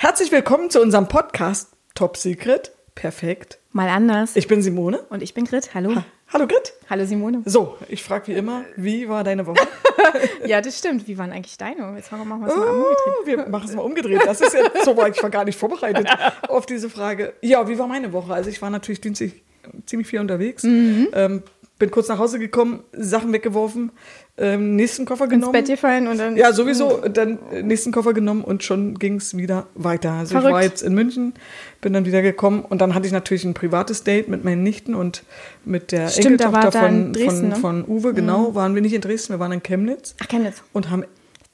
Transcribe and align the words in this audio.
Herzlich 0.00 0.30
willkommen 0.30 0.70
zu 0.70 0.80
unserem 0.80 1.08
Podcast 1.08 1.72
Top 1.96 2.16
Secret. 2.16 2.70
Perfekt. 2.94 3.58
Mal 3.72 3.88
anders. 3.88 4.36
Ich 4.36 4.46
bin 4.46 4.62
Simone. 4.62 5.00
Und 5.10 5.24
ich 5.24 5.34
bin 5.34 5.44
Grit. 5.44 5.74
Hallo. 5.74 5.92
Ha 5.92 6.04
Hallo 6.32 6.46
Grit. 6.46 6.72
Hallo 6.88 7.04
Simone. 7.04 7.42
So, 7.46 7.76
ich 7.88 8.04
frage 8.04 8.28
wie 8.28 8.34
immer, 8.34 8.64
wie 8.76 9.08
war 9.08 9.24
deine 9.24 9.44
Woche? 9.44 9.66
ja, 10.46 10.60
das 10.60 10.78
stimmt. 10.78 11.08
Wie 11.08 11.18
waren 11.18 11.32
eigentlich 11.32 11.58
deine? 11.58 11.96
Jetzt 11.96 12.12
machen 12.12 12.28
wir 12.28 12.46
es 12.46 12.54
mal 12.54 12.68
oh, 12.68 12.74
umgedreht. 12.74 13.26
Wir 13.26 13.48
machen 13.48 13.68
es 13.68 13.74
mal 13.74 13.82
umgedreht. 13.82 14.20
Das 14.24 14.40
ist 14.40 14.54
jetzt 14.54 14.70
so, 14.84 14.92
ich 15.04 15.20
war 15.20 15.30
gar 15.30 15.44
nicht 15.44 15.58
vorbereitet 15.58 16.06
auf 16.46 16.64
diese 16.64 16.88
Frage. 16.90 17.32
Ja, 17.42 17.66
wie 17.68 17.76
war 17.76 17.88
meine 17.88 18.12
Woche? 18.12 18.32
Also 18.32 18.50
ich 18.50 18.62
war 18.62 18.70
natürlich 18.70 19.00
dienstlich 19.00 19.42
ziemlich 19.84 20.06
viel 20.06 20.20
unterwegs. 20.20 20.62
Mhm. 20.62 21.08
Ähm, 21.12 21.42
bin 21.78 21.90
kurz 21.90 22.08
nach 22.08 22.18
Hause 22.18 22.38
gekommen, 22.38 22.80
Sachen 22.92 23.32
weggeworfen, 23.32 23.92
ähm, 24.36 24.76
nächsten 24.76 25.04
Koffer 25.04 25.26
genommen. 25.28 25.54
Ins 25.54 25.66
Bett 25.66 25.76
gefallen 25.76 26.06
und 26.06 26.18
dann. 26.18 26.36
Ja, 26.36 26.52
sowieso. 26.52 27.02
Dann 27.08 27.38
äh, 27.52 27.62
nächsten 27.62 27.92
Koffer 27.92 28.12
genommen 28.14 28.42
und 28.42 28.62
schon 28.62 28.98
ging 28.98 29.16
es 29.16 29.36
wieder 29.36 29.66
weiter. 29.74 30.12
Also 30.12 30.32
Verrückt. 30.32 30.48
ich 30.48 30.54
war 30.54 30.62
jetzt 30.62 30.82
in 30.82 30.94
München, 30.94 31.34
bin 31.80 31.92
dann 31.92 32.04
wieder 32.04 32.22
gekommen 32.22 32.64
und 32.68 32.80
dann 32.80 32.94
hatte 32.94 33.06
ich 33.06 33.12
natürlich 33.12 33.44
ein 33.44 33.54
privates 33.54 34.04
Date 34.04 34.28
mit 34.28 34.44
meinen 34.44 34.62
Nichten 34.62 34.94
und 34.94 35.24
mit 35.64 35.92
der 35.92 36.08
Stimmt, 36.08 36.40
Enkeltochter 36.40 36.72
von, 36.72 37.12
Dresden, 37.12 37.38
von, 37.38 37.48
ne? 37.48 37.56
von 37.56 37.84
Uwe. 37.86 38.14
Genau, 38.14 38.54
waren 38.54 38.74
wir 38.74 38.82
nicht 38.82 38.94
in 38.94 39.00
Dresden, 39.00 39.34
wir 39.34 39.40
waren 39.40 39.52
in 39.52 39.62
Chemnitz 39.62 40.14
Ach, 40.22 40.28
Chemnitz. 40.28 40.62
und 40.72 40.90
haben 40.90 41.04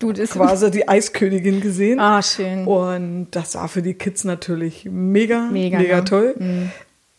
Du, 0.01 0.13
quasi 0.13 0.71
die 0.73 0.89
Eiskönigin 0.89 1.61
gesehen. 1.61 2.01
Ah, 2.01 2.21
schön. 2.21 2.67
Und 2.67 3.29
das 3.31 3.55
war 3.55 3.69
für 3.69 3.81
die 3.81 3.95
Kids 3.95 4.25
natürlich 4.25 4.89
mega, 4.91 5.49
Mega, 5.53 5.79
mega, 5.79 5.99
ne? 5.99 6.05
toll. 6.05 6.35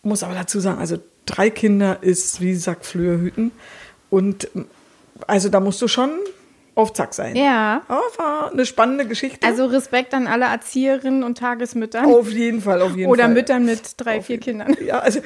Muss 0.04 0.24
aber 0.24 0.36
dazu 0.36 0.60
sagen, 0.60 0.80
also 0.80 0.98
drei 1.26 1.50
Kinder 1.50 2.00
ist 2.02 2.42
wie 2.42 2.56
Sackflöhe 2.56 3.20
hüten. 3.20 3.52
Und 4.10 4.50
also 5.28 5.50
da 5.50 5.60
musst 5.60 5.82
du 5.82 5.88
schon 5.88 6.12
auf 6.76 6.92
Zack 6.92 7.14
sein. 7.14 7.36
Ja. 7.38 7.84
Aber 7.88 8.02
war 8.18 8.52
eine 8.52 8.66
spannende 8.66 9.06
Geschichte. 9.08 9.48
Also 9.48 9.66
Respekt 9.66 10.14
an 10.14 10.28
alle 10.28 10.46
Erzieherinnen 10.46 11.24
und 11.24 11.38
Tagesmüttern. 11.38 12.06
auf 12.06 12.30
jeden 12.30 12.62
Fall, 12.62 12.82
auf 12.82 12.96
jeden 12.98 13.10
Oder 13.10 13.24
Fall. 13.26 13.34
Müttern 13.34 13.66
mit 13.66 13.82
drei, 13.98 14.22
vier 14.22 14.40
Kindern. 14.40 14.76
Ja, 14.86 15.00
also 15.00 15.22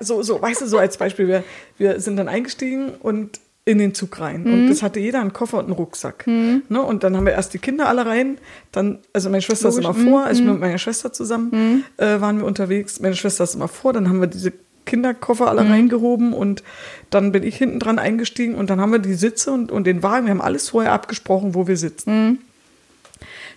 so, 0.00 0.22
so, 0.22 0.40
weißt 0.40 0.62
du, 0.62 0.66
so 0.66 0.78
als 0.78 0.96
Beispiel, 0.96 1.28
wir, 1.28 1.44
wir 1.76 2.00
sind 2.00 2.16
dann 2.16 2.28
eingestiegen 2.28 2.90
und 3.00 3.38
in 3.66 3.78
den 3.78 3.94
Zug 3.94 4.18
rein. 4.20 4.44
Mhm. 4.44 4.52
Und 4.52 4.68
es 4.70 4.82
hatte 4.82 4.98
jeder 5.00 5.20
einen 5.20 5.32
Koffer 5.32 5.58
und 5.58 5.64
einen 5.66 5.72
Rucksack. 5.74 6.26
Ne? 6.26 6.62
Und 6.82 7.02
dann 7.02 7.16
haben 7.16 7.24
wir 7.26 7.32
erst 7.32 7.54
die 7.54 7.58
Kinder 7.58 7.88
alle 7.88 8.04
rein, 8.04 8.38
dann, 8.72 8.98
also 9.14 9.30
meine 9.30 9.40
Schwester 9.42 9.68
ist 9.70 9.76
Logisch, 9.82 9.96
Mhm. 9.98 10.06
immer 10.06 10.10
vor, 10.18 10.24
also 10.26 10.42
mit 10.42 10.60
meiner 10.60 10.78
Schwester 10.78 11.12
zusammen 11.14 11.84
äh, 11.96 12.20
waren 12.20 12.38
wir 12.38 12.44
unterwegs. 12.46 13.00
Meine 13.00 13.14
Schwester 13.16 13.44
ist 13.44 13.54
immer 13.54 13.68
vor, 13.68 13.92
dann 13.94 14.08
haben 14.08 14.20
wir 14.20 14.26
diese 14.26 14.52
Kinderkoffer 14.84 15.44
Mhm. 15.44 15.48
alle 15.50 15.70
reingehoben 15.70 16.32
und 16.32 16.62
dann 17.10 17.32
bin 17.32 17.42
ich 17.42 17.56
hinten 17.56 17.80
dran 17.80 17.98
eingestiegen 17.98 18.54
und 18.54 18.70
dann 18.70 18.80
haben 18.80 18.92
wir 18.92 18.98
die 18.98 19.14
Sitze 19.14 19.52
und, 19.52 19.70
und 19.72 19.86
den 19.86 20.02
Wagen, 20.02 20.26
wir 20.26 20.30
haben 20.30 20.40
alles 20.40 20.70
vorher 20.70 20.92
abgesprochen, 20.92 21.54
wo 21.54 21.66
wir 21.66 21.76
sitzen. 21.76 22.28
Mhm. 22.28 22.38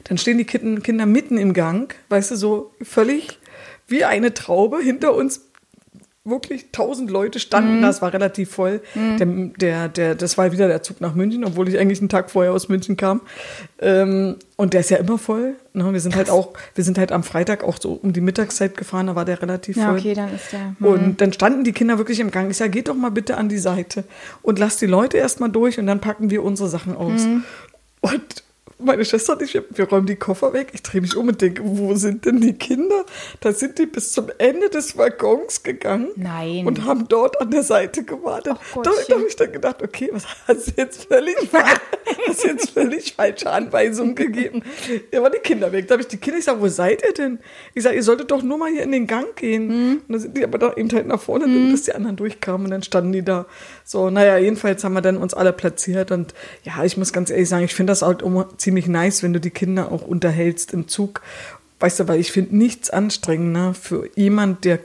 Dann 0.05 0.17
stehen 0.17 0.37
die 0.37 0.45
Kinder 0.45 1.05
mitten 1.05 1.37
im 1.37 1.53
Gang, 1.53 1.93
weißt 2.09 2.31
du, 2.31 2.35
so 2.35 2.71
völlig 2.81 3.39
wie 3.87 4.05
eine 4.05 4.33
Traube 4.33 4.79
hinter 4.79 5.13
uns. 5.13 5.41
Wirklich 6.29 6.71
tausend 6.71 7.09
Leute 7.09 7.39
standen 7.39 7.81
da, 7.81 7.89
es 7.89 8.01
war 8.01 8.11
relativ 8.11 8.51
voll. 8.51 8.81
Der, 8.95 9.25
der, 9.25 9.87
der, 9.89 10.15
das 10.15 10.37
war 10.37 10.51
wieder 10.51 10.67
der 10.67 10.83
Zug 10.83 10.99
nach 11.01 11.15
München, 11.15 11.45
obwohl 11.45 11.69
ich 11.69 11.77
eigentlich 11.79 11.99
einen 11.99 12.09
Tag 12.09 12.29
vorher 12.29 12.51
aus 12.53 12.67
München 12.69 12.97
kam. 12.97 13.21
Ähm, 13.79 14.35
und 14.55 14.73
der 14.73 14.81
ist 14.81 14.89
ja 14.89 14.97
immer 14.97 15.17
voll. 15.17 15.55
Ne? 15.73 15.93
Wir 15.93 15.99
sind 15.99 16.15
halt 16.15 16.29
auch, 16.29 16.53
wir 16.75 16.83
sind 16.83 16.97
halt 16.97 17.11
am 17.11 17.23
Freitag 17.23 17.63
auch 17.63 17.77
so 17.79 17.93
um 17.93 18.11
die 18.11 18.21
Mittagszeit 18.21 18.75
gefahren, 18.75 19.07
da 19.07 19.15
war 19.15 19.23
der 19.25 19.41
relativ 19.41 19.77
Ja, 19.77 19.89
voll. 19.89 19.99
okay, 19.99 20.13
dann 20.13 20.33
ist 20.33 20.51
der. 20.51 20.75
hm. 20.79 20.85
Und 20.87 21.21
dann 21.21 21.31
standen 21.33 21.63
die 21.63 21.71
Kinder 21.73 21.97
wirklich 21.97 22.19
im 22.19 22.31
Gang. 22.31 22.49
Ich 22.49 22.57
sage, 22.57 22.71
geht 22.71 22.87
doch 22.89 22.95
mal 22.95 23.11
bitte 23.11 23.37
an 23.37 23.47
die 23.49 23.57
Seite 23.59 24.03
und 24.41 24.59
lasst 24.59 24.81
die 24.81 24.87
Leute 24.87 25.17
erstmal 25.17 25.49
durch 25.49 25.79
und 25.79 25.87
dann 25.87 26.01
packen 26.01 26.29
wir 26.29 26.43
unsere 26.43 26.67
Sachen 26.69 26.95
aus. 26.95 27.21
Mhm. 27.25 27.43
Und 28.01 28.43
meine 28.79 29.05
Schwester 29.05 29.33
und 29.33 29.41
ich, 29.41 29.53
wir, 29.53 29.89
räumen 29.89 30.05
die 30.05 30.15
Koffer 30.15 30.53
weg. 30.53 30.69
Ich 30.73 30.83
drehe 30.83 31.01
mich 31.01 31.15
um 31.15 31.27
und 31.27 31.41
denke, 31.41 31.61
wo 31.65 31.95
sind 31.95 32.25
denn 32.25 32.41
die 32.41 32.53
Kinder? 32.53 33.05
Da 33.39 33.51
sind 33.51 33.79
die 33.79 33.87
bis 33.87 34.11
zum 34.11 34.27
Ende 34.37 34.69
des 34.69 34.97
Waggons 34.97 35.63
gegangen. 35.63 36.09
Nein. 36.15 36.65
Und 36.65 36.85
haben 36.85 37.07
dort 37.07 37.41
an 37.41 37.49
der 37.49 37.63
Seite 37.63 38.03
gewartet. 38.03 38.57
Da 38.75 38.81
Gottchen. 38.81 39.15
habe 39.15 39.27
ich 39.27 39.35
dann 39.35 39.51
gedacht, 39.51 39.81
okay, 39.81 40.09
was 40.11 40.25
hast 40.47 40.67
du 40.67 40.71
jetzt 40.77 41.05
völlig, 41.05 41.35
hast 42.27 42.43
jetzt 42.43 42.69
völlig 42.71 43.13
falsche 43.13 43.49
Anweisungen 43.49 44.13
gegeben? 44.13 44.63
Ja, 45.11 45.23
waren 45.23 45.31
die 45.31 45.39
Kinder 45.39 45.71
weg. 45.71 45.87
Da 45.87 45.93
habe 45.93 46.03
ich 46.03 46.07
die 46.07 46.17
Kinder, 46.17 46.37
ich 46.37 46.45
sage, 46.45 46.61
wo 46.61 46.67
seid 46.67 47.03
ihr 47.03 47.13
denn? 47.13 47.39
Ich 47.73 47.83
sage, 47.83 47.95
ihr 47.95 48.03
solltet 48.03 48.29
doch 48.29 48.43
nur 48.43 48.57
mal 48.59 48.71
hier 48.71 48.83
in 48.83 48.91
den 48.91 49.07
Gang 49.07 49.35
gehen. 49.35 49.67
Mhm. 49.67 49.91
Und 50.07 50.13
dann 50.13 50.19
sind 50.19 50.37
die 50.37 50.43
aber 50.43 50.59
da 50.59 50.73
eben 50.73 50.91
halt 50.91 51.07
nach 51.07 51.19
vorne, 51.19 51.47
bis 51.71 51.83
die 51.83 51.93
anderen 51.93 52.15
durchkamen 52.15 52.65
und 52.65 52.71
dann 52.71 52.83
standen 52.83 53.11
die 53.11 53.23
da. 53.23 53.47
So, 53.83 54.11
naja, 54.11 54.37
jedenfalls 54.37 54.83
haben 54.83 54.93
wir 54.93 55.01
dann 55.01 55.17
uns 55.17 55.33
alle 55.33 55.51
platziert 55.51 56.11
und 56.11 56.33
ja, 56.63 56.83
ich 56.83 56.97
muss 56.97 57.11
ganz 57.11 57.29
ehrlich 57.29 57.49
sagen, 57.49 57.63
ich 57.63 57.73
finde 57.73 57.91
das 57.91 58.01
halt 58.01 58.21
immer 58.21 58.49
ziemlich 58.67 58.87
nice, 58.87 59.23
wenn 59.23 59.31
du 59.31 59.39
die 59.39 59.49
Kinder 59.49 59.93
auch 59.93 60.01
unterhältst 60.01 60.73
im 60.73 60.89
Zug. 60.89 61.21
Weißt 61.79 62.01
du, 62.01 62.07
weil 62.09 62.19
ich 62.19 62.33
finde 62.33 62.57
nichts 62.57 62.89
anstrengender 62.89 63.73
für 63.73 64.09
jemand, 64.15 64.65
der 64.65 64.79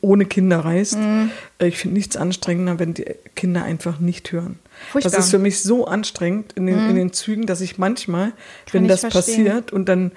ohne 0.00 0.24
Kinder 0.24 0.58
reist. 0.64 0.98
Mhm. 0.98 1.30
Ich 1.60 1.78
finde 1.78 1.94
nichts 1.98 2.16
anstrengender, 2.16 2.80
wenn 2.80 2.94
die 2.94 3.04
Kinder 3.36 3.62
einfach 3.62 4.00
nicht 4.00 4.32
hören. 4.32 4.58
Furchtbar. 4.90 5.12
Das 5.12 5.26
ist 5.26 5.30
für 5.30 5.38
mich 5.38 5.62
so 5.62 5.86
anstrengend 5.86 6.54
in 6.54 6.66
den, 6.66 6.90
in 6.90 6.96
den 6.96 7.12
Zügen, 7.12 7.46
dass 7.46 7.60
ich 7.60 7.78
manchmal, 7.78 8.32
wenn 8.72 8.86
ich 8.86 8.90
das 8.90 9.02
verstehen. 9.02 9.44
passiert 9.44 9.72
und 9.72 9.88
dann 9.88 10.10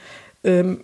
ähm, 0.44 0.80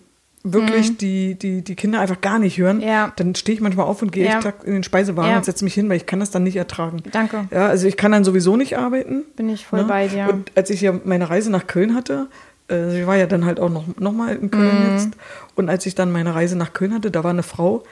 wirklich 0.54 0.98
die, 0.98 1.36
die, 1.36 1.62
die 1.62 1.76
Kinder 1.76 2.00
einfach 2.00 2.22
gar 2.22 2.40
nicht 2.40 2.58
hören, 2.58 2.82
Ja. 2.82 3.12
dann 3.16 3.36
stehe 3.36 3.54
ich 3.56 3.62
manchmal 3.62 3.86
auf 3.86 4.02
und 4.02 4.12
gehe 4.12 4.26
Ja. 4.26 4.40
in 4.66 4.74
den 4.74 4.84
Speisewagen 4.84 5.32
Ja. 5.32 5.38
und 5.38 5.46
setze 5.46 5.64
mich 5.64 5.74
hin, 5.74 5.88
weil 5.90 5.98
ich 5.98 6.06
kann 6.06 6.20
das 6.20 6.32
dann 6.32 6.44
nicht 6.44 6.56
ertragen. 6.56 7.02
Danke. 7.12 7.48
Ja, 7.52 7.68
also 7.68 7.88
ich 7.88 7.98
kann 7.98 8.12
dann 8.12 8.24
sowieso 8.24 8.56
nicht 8.58 8.78
arbeiten. 8.78 9.24
Bin 9.36 9.50
ich 9.50 9.66
voll 9.66 9.82
ne? 9.82 9.86
bei 9.88 10.08
dir. 10.08 10.28
Und 10.30 10.52
als 10.56 10.70
ich 10.70 10.82
ja 10.82 10.94
meine 11.04 11.30
Reise 11.30 11.52
nach 11.52 11.68
Köln 11.68 11.94
hatte, 11.96 12.28
äh, 12.70 13.02
ich 13.02 13.08
war 13.08 13.16
ja 13.18 13.26
dann 13.28 13.46
halt 13.46 13.60
auch 13.60 13.70
noch, 13.70 13.86
noch 14.00 14.12
mal 14.14 14.36
in 14.36 14.52
Köln 14.52 14.88
Mhm. 14.88 14.94
jetzt, 14.94 15.10
und 15.56 15.70
als 15.70 15.86
ich 15.86 15.96
dann 15.96 16.12
meine 16.12 16.34
Reise 16.36 16.58
nach 16.58 16.74
Köln 16.74 16.94
hatte, 16.94 17.12
da 17.12 17.24
war 17.24 17.32
eine 17.32 17.44
Frau, 17.44 17.84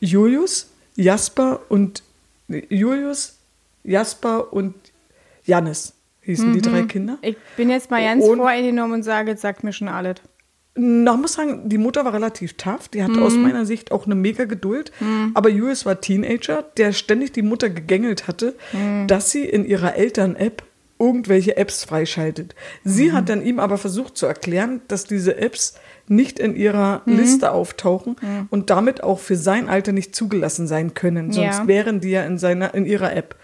Julius, 0.00 0.68
Jasper 0.96 1.60
und 1.68 2.02
Julius, 2.48 3.36
Jasper 3.84 4.52
und 4.52 4.74
Jannis 5.44 5.94
hießen 6.22 6.52
die 6.52 6.60
drei 6.62 6.82
Kinder. 6.82 7.18
Ich 7.22 7.36
bin 7.56 7.70
jetzt 7.70 7.90
mal 7.90 8.02
ganz 8.02 8.22
Und- 8.24 8.38
voreingenommen 8.38 8.92
und 8.94 9.02
sage, 9.02 9.30
jetzt 9.32 9.40
sagt 9.42 9.64
mir 9.64 9.72
schon 9.72 9.88
alles. 9.88 10.16
Na, 10.74 11.16
muss 11.18 11.34
sagen, 11.34 11.68
die 11.68 11.76
Mutter 11.76 12.04
war 12.06 12.14
relativ 12.14 12.54
tough. 12.54 12.88
Die 12.88 13.02
hatte 13.02 13.18
Mhm. 13.18 13.22
aus 13.22 13.34
meiner 13.36 13.66
Sicht 13.66 13.92
auch 13.92 14.06
eine 14.06 14.14
mega 14.14 14.44
Geduld. 14.44 14.90
Aber 15.34 15.50
Julius 15.50 15.84
war 15.84 16.00
Teenager, 16.00 16.64
der 16.78 16.92
ständig 16.92 17.32
die 17.32 17.42
Mutter 17.42 17.68
gegängelt 17.68 18.26
hatte, 18.26 18.54
Mhm. 18.72 19.06
dass 19.06 19.30
sie 19.30 19.44
in 19.44 19.66
ihrer 19.66 19.96
Eltern-App 19.96 20.62
irgendwelche 20.98 21.56
Apps 21.56 21.84
freischaltet. 21.84 22.54
Sie 22.84 23.08
Mhm. 23.08 23.12
hat 23.12 23.28
dann 23.28 23.44
ihm 23.44 23.58
aber 23.58 23.76
versucht 23.76 24.16
zu 24.16 24.24
erklären, 24.26 24.80
dass 24.88 25.04
diese 25.04 25.36
Apps 25.36 25.74
nicht 26.08 26.38
in 26.38 26.54
ihrer 26.56 27.02
Mhm. 27.04 27.16
Liste 27.16 27.50
auftauchen 27.52 28.16
und 28.50 28.70
damit 28.70 29.02
auch 29.02 29.18
für 29.18 29.36
sein 29.36 29.68
Alter 29.68 29.92
nicht 29.92 30.14
zugelassen 30.14 30.66
sein 30.66 30.94
können. 30.94 31.32
Sonst 31.32 31.58
Ja. 31.58 31.66
wären 31.66 32.00
die 32.00 32.10
ja 32.10 32.22
in, 32.24 32.38
seiner, 32.38 32.72
in 32.74 32.86
ihrer 32.86 33.14
App. 33.14 33.34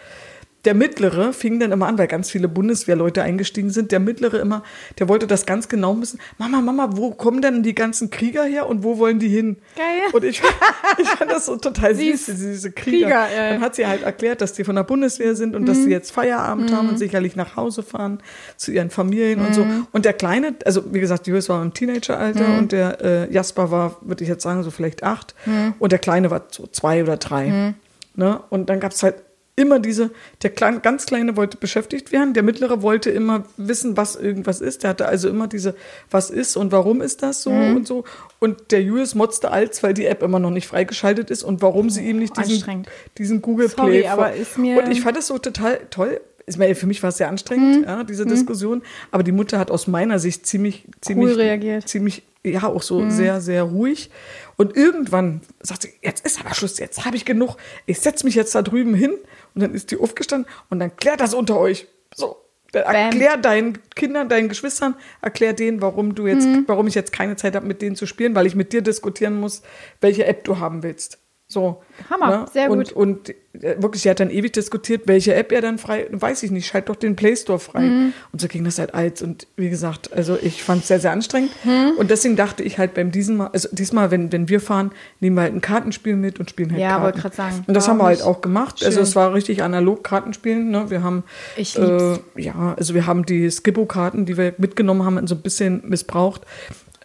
Der 0.69 0.75
Mittlere 0.75 1.33
fing 1.33 1.59
dann 1.59 1.73
immer 1.73 1.87
an, 1.87 1.97
weil 1.97 2.09
ganz 2.09 2.31
viele 2.31 2.47
Bundeswehrleute 2.47 3.23
eingestiegen 3.23 3.71
sind. 3.71 3.91
Der 3.91 4.01
Mittlere 4.01 4.39
immer, 4.39 4.63
der 4.99 5.09
wollte 5.09 5.27
das 5.27 5.47
ganz 5.47 5.71
genau 5.71 5.99
wissen. 5.99 6.21
Mama, 6.37 6.61
Mama, 6.61 6.91
wo 6.93 7.13
kommen 7.13 7.41
denn 7.41 7.63
die 7.63 7.75
ganzen 7.75 8.11
Krieger 8.11 8.45
her 8.45 8.69
und 8.69 8.83
wo 8.83 8.99
wollen 8.99 9.19
die 9.19 9.31
hin? 9.31 9.57
Geil. 9.77 10.11
Und 10.13 10.25
ich, 10.25 10.43
ich 10.99 11.09
fand 11.09 11.31
das 11.31 11.47
so 11.47 11.57
total 11.57 11.95
süß, 11.95 12.27
diese 12.27 12.71
Krieger. 12.71 13.07
Krieger, 13.07 13.31
äh. 13.31 13.53
Dann 13.55 13.63
hat 13.63 13.77
sie 13.77 13.87
halt 13.87 14.03
erklärt, 14.03 14.43
dass 14.43 14.53
die 14.53 14.63
von 14.63 14.77
der 14.77 14.83
Bundeswehr 14.83 15.35
sind 15.35 15.57
und 15.57 15.65
dass 15.65 15.79
sie 15.79 15.91
jetzt 15.91 16.11
Feierabend 16.11 16.71
haben 16.71 16.91
und 16.91 16.99
sicherlich 16.99 17.35
nach 17.35 17.57
Hause 17.57 17.83
fahren 17.83 18.19
zu 18.59 18.71
ihren 18.71 18.91
Familien 18.91 19.41
und 19.41 19.55
so. 19.55 19.67
Und 19.93 20.05
der 20.05 20.13
Kleine, 20.13 20.55
also 20.67 20.93
wie 20.93 21.01
gesagt, 21.01 21.27
Julius 21.27 21.49
war 21.49 21.63
im 21.63 21.73
Teenageralter 21.73 22.59
und 22.59 22.73
der 22.73 23.01
äh, 23.03 23.33
Jasper 23.33 23.71
war, 23.71 23.97
würde 24.03 24.23
ich 24.23 24.29
jetzt 24.29 24.43
sagen, 24.43 24.63
so 24.65 24.71
vielleicht 24.71 25.03
acht. 25.03 25.35
Und 25.79 25.93
der 25.93 25.99
Kleine 25.99 26.31
war 26.31 26.43
so 26.51 26.67
zwei 26.67 27.03
oder 27.03 27.17
drei. 27.17 27.73
Ne? 28.17 28.41
Und 28.51 28.69
dann 28.69 28.81
gab 28.81 28.93
es 28.93 29.03
halt 29.03 29.15
immer 29.59 29.81
diese, 29.81 30.11
der 30.43 30.51
Kleine, 30.51 30.81
ganz 30.81 31.05
Kleine 31.05 31.37
wollte 31.37 31.57
beschäftigt 31.57 32.13
werden, 32.13 32.33
der 32.33 32.43
Mittlere 32.43 32.81
wollte 32.81 33.11
immer 33.11 33.45
wissen, 33.57 33.97
was 33.97 34.15
irgendwas 34.17 34.61
ist. 34.61 34.85
Der 34.85 34.91
hatte 34.91 35.07
also 35.07 35.29
immer 35.29 35.49
diese, 35.49 35.75
was 36.11 36.31
ist 36.31 36.57
und 36.57 36.71
warum 36.71 37.03
ist 37.03 37.23
das 37.23 37.43
so 37.43 37.51
und 37.51 37.87
so. 37.87 38.05
Und 38.39 38.71
der 38.71 38.83
Julius 38.83 39.15
motzte 39.15 39.51
als, 39.51 39.83
weil 39.83 39.95
die 39.95 40.07
App 40.07 40.23
immer 40.23 40.39
noch 40.39 40.51
nicht 40.51 40.69
freigeschaltet 40.69 41.31
ist 41.31 41.43
und 41.43 41.61
warum 41.61 41.91
sie 41.91 42.09
ihm 42.09 42.19
nicht 42.19 42.37
diesen, 42.37 42.87
diesen 43.19 43.43
Google 43.43 43.69
Sorry, 43.69 44.01
Play. 44.01 44.07
aber 44.09 44.33
ist 44.33 44.57
mir- 44.59 44.83
und 44.83 44.91
ich 44.91 45.01
fand 45.01 45.17
das 45.17 45.27
so 45.27 45.39
total 45.39 45.81
toll. 45.91 46.21
Meine, 46.57 46.75
für 46.75 46.87
mich 46.87 47.03
war 47.03 47.11
es 47.11 47.19
sehr 47.19 47.29
anstrengend, 47.29 47.85
ja, 47.85 48.05
diese 48.05 48.25
Diskussion. 48.25 48.81
Aber 49.11 49.23
die 49.23 49.33
Mutter 49.33 49.59
hat 49.59 49.71
aus 49.71 49.87
meiner 49.87 50.19
Sicht 50.19 50.47
ziemlich, 50.47 50.87
ziemlich, 51.03 51.37
reagiert. 51.37 51.87
ziemlich, 51.87 52.23
ja, 52.43 52.63
auch 52.63 52.81
so 52.81 53.11
sehr, 53.11 53.43
sehr 53.43 53.65
ruhig. 53.65 54.11
Und 54.57 54.77
irgendwann 54.77 55.43
sagt 55.61 55.83
sie, 55.83 55.91
jetzt 56.03 56.25
ist 56.25 56.41
aber 56.41 56.55
Schluss, 56.55 56.79
jetzt 56.79 57.05
habe 57.05 57.17
ich 57.17 57.25
genug. 57.25 57.57
Ich 57.87 58.01
setze 58.01 58.25
mich 58.25 58.35
jetzt 58.35 58.55
da 58.55 58.63
drüben 58.63 58.95
hin. 58.95 59.13
Und 59.55 59.63
dann 59.63 59.75
ist 59.75 59.91
die 59.91 59.99
aufgestanden 59.99 60.51
und 60.71 60.79
dann 60.81 60.95
klärt 60.97 61.21
das 61.21 61.35
unter 61.35 61.59
euch. 61.59 61.87
So. 62.15 62.37
Dann 62.73 62.85
Bam. 62.85 62.95
erklär 62.97 63.37
deinen 63.39 63.79
Kindern, 63.95 64.29
deinen 64.29 64.51
Geschwistern, 64.51 64.95
erklär 65.23 65.55
denen, 65.55 65.81
warum 65.81 66.15
du 66.15 66.27
jetzt, 66.27 66.45
Mhm. 66.47 66.65
warum 66.67 66.87
ich 66.87 66.95
jetzt 66.95 67.13
keine 67.13 67.35
Zeit 67.37 67.57
habe, 67.57 67.67
mit 67.67 67.81
denen 67.81 67.97
zu 67.97 68.05
spielen, 68.05 68.35
weil 68.35 68.47
ich 68.47 68.55
mit 68.55 68.75
dir 68.75 68.83
diskutieren 68.83 69.41
muss, 69.41 69.63
welche 70.03 70.27
App 70.27 70.45
du 70.45 70.59
haben 70.59 70.83
willst. 70.83 71.19
So. 71.51 71.83
Hammer, 72.11 72.47
sehr 72.53 72.71
und, 72.71 72.79
gut. 72.79 72.93
Und 72.93 73.31
äh, 73.31 73.81
wirklich, 73.81 74.03
sie 74.03 74.11
hat 74.11 74.21
dann 74.21 74.29
ewig 74.29 74.53
diskutiert, 74.53 75.03
welche 75.07 75.35
App 75.35 75.51
er 75.51 75.63
dann 75.63 75.79
frei, 75.79 76.07
weiß 76.11 76.43
ich 76.43 76.51
nicht, 76.51 76.67
schalt 76.67 76.91
doch 76.91 76.95
den 76.97 77.17
Play 77.17 77.35
Store 77.37 77.59
frei. 77.59 77.81
Mhm. 77.81 78.13
Und 78.33 78.41
so 78.43 78.49
ging 78.49 78.65
das 78.65 78.79
halt 78.79 78.93
als. 78.93 79.23
Und 79.23 79.47
wie 79.57 79.71
gesagt, 79.71 80.13
also 80.13 80.37
ich 80.41 80.63
fand 80.63 80.83
es 80.83 80.89
sehr, 80.89 81.01
sehr 81.01 81.11
anstrengend. 81.11 81.51
Mhm. 81.65 81.93
Und 81.97 82.11
deswegen 82.11 82.37
dachte 82.37 82.63
ich 82.63 82.77
halt 82.77 82.93
beim 82.93 83.11
diesem 83.11 83.39
Mal, 83.39 83.47
also 83.47 83.67
diesmal, 83.73 84.11
wenn, 84.11 84.31
wenn 84.31 84.51
wir 84.51 84.61
fahren, 84.61 84.93
nehmen 85.21 85.37
wir 85.37 85.43
halt 85.43 85.55
ein 85.55 85.63
Kartenspiel 85.63 86.17
mit 86.17 86.39
und 86.39 86.51
spielen 86.51 86.71
halt 86.71 86.83
Ja, 86.83 86.91
Karten. 86.91 87.05
wollte 87.05 87.21
grad 87.21 87.35
sagen. 87.35 87.65
Und 87.67 87.73
das 87.75 87.89
haben 87.89 87.97
wir 87.97 88.05
halt 88.05 88.21
auch 88.21 88.43
gemacht. 88.43 88.85
Also 88.85 88.97
schön. 88.97 89.03
es 89.05 89.17
war 89.17 89.33
richtig 89.33 89.63
analog 89.63 90.05
Kartenspielen. 90.05 90.71
Ne? 90.71 90.91
Wir 90.91 91.03
haben 91.03 91.25
Ich 91.57 91.79
lieb's. 91.79 92.21
äh, 92.37 92.43
ja, 92.43 92.75
also 92.77 92.93
wir 92.93 93.07
haben 93.07 93.25
die 93.25 93.51
Skippo-Karten, 93.51 94.27
die 94.27 94.37
wir 94.37 94.53
mitgenommen 94.59 95.03
haben, 95.03 95.27
so 95.27 95.35
ein 95.35 95.41
bisschen 95.41 95.81
missbraucht. 95.87 96.43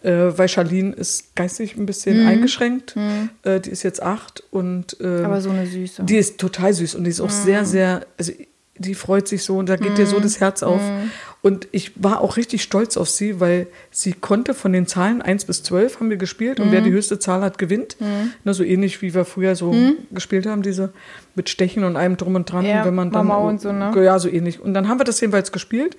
Äh, 0.04 0.36
weil 0.38 0.48
Charlene 0.48 0.92
ist 0.94 1.34
geistig 1.34 1.76
ein 1.76 1.86
bisschen 1.86 2.20
Mhm. 2.22 2.28
eingeschränkt. 2.28 2.94
Äh, 3.42 3.60
die 3.60 3.70
ist 3.70 3.82
jetzt 3.82 4.02
acht 4.02 4.42
und 4.50 4.96
ähm, 5.00 5.24
Aber 5.24 5.40
so 5.40 5.48
eine 5.50 5.66
Süße. 5.66 6.02
die 6.04 6.16
ist 6.16 6.38
total 6.38 6.72
süß 6.74 6.94
und 6.94 7.04
die 7.04 7.10
ist 7.10 7.20
auch 7.20 7.28
Mhm. 7.28 7.44
sehr, 7.44 7.64
sehr, 7.64 8.06
also 8.18 8.32
die 8.76 8.94
freut 8.96 9.28
sich 9.28 9.44
so 9.44 9.56
und 9.56 9.68
da 9.68 9.76
geht 9.76 9.96
dir 9.98 10.06
so 10.06 10.18
das 10.18 10.40
Herz 10.40 10.62
auf. 10.64 10.80
Mhm. 10.82 11.10
Und 11.42 11.68
ich 11.72 11.92
war 11.94 12.20
auch 12.22 12.36
richtig 12.36 12.62
stolz 12.62 12.96
auf 12.96 13.08
sie, 13.08 13.38
weil 13.38 13.66
sie 13.92 14.14
konnte 14.14 14.52
von 14.52 14.72
den 14.72 14.86
Zahlen 14.88 15.22
1 15.22 15.44
bis 15.44 15.62
12 15.62 16.00
haben 16.00 16.10
wir 16.10 16.16
gespielt 16.16 16.58
und 16.58 16.72
wer 16.72 16.80
Mhm. 16.80 16.84
die 16.86 16.90
höchste 16.90 17.18
Zahl 17.20 17.42
hat, 17.42 17.56
gewinnt. 17.58 17.96
Ne, 18.44 18.52
so 18.54 18.64
ähnlich 18.64 19.00
wie 19.00 19.14
wir 19.14 19.24
früher 19.24 19.54
so 19.54 19.72
gespielt 20.10 20.46
haben, 20.46 20.62
diese 20.62 20.92
mit 21.36 21.48
Stechen 21.50 21.84
und 21.84 21.96
allem 21.96 22.16
drum 22.16 22.34
und 22.34 22.50
dran. 22.50 22.64
Ja, 22.66 22.84
wenn 22.84 22.94
man 22.94 23.10
dann, 23.12 23.26
Mamau 23.28 23.46
und 23.48 23.60
so, 23.60 23.70
ne? 23.72 23.92
Ja, 24.02 24.18
so 24.18 24.28
ähnlich. 24.28 24.58
Und 24.60 24.74
dann 24.74 24.88
haben 24.88 24.98
wir 24.98 25.04
das 25.04 25.20
jedenfalls 25.20 25.52
gespielt 25.52 25.96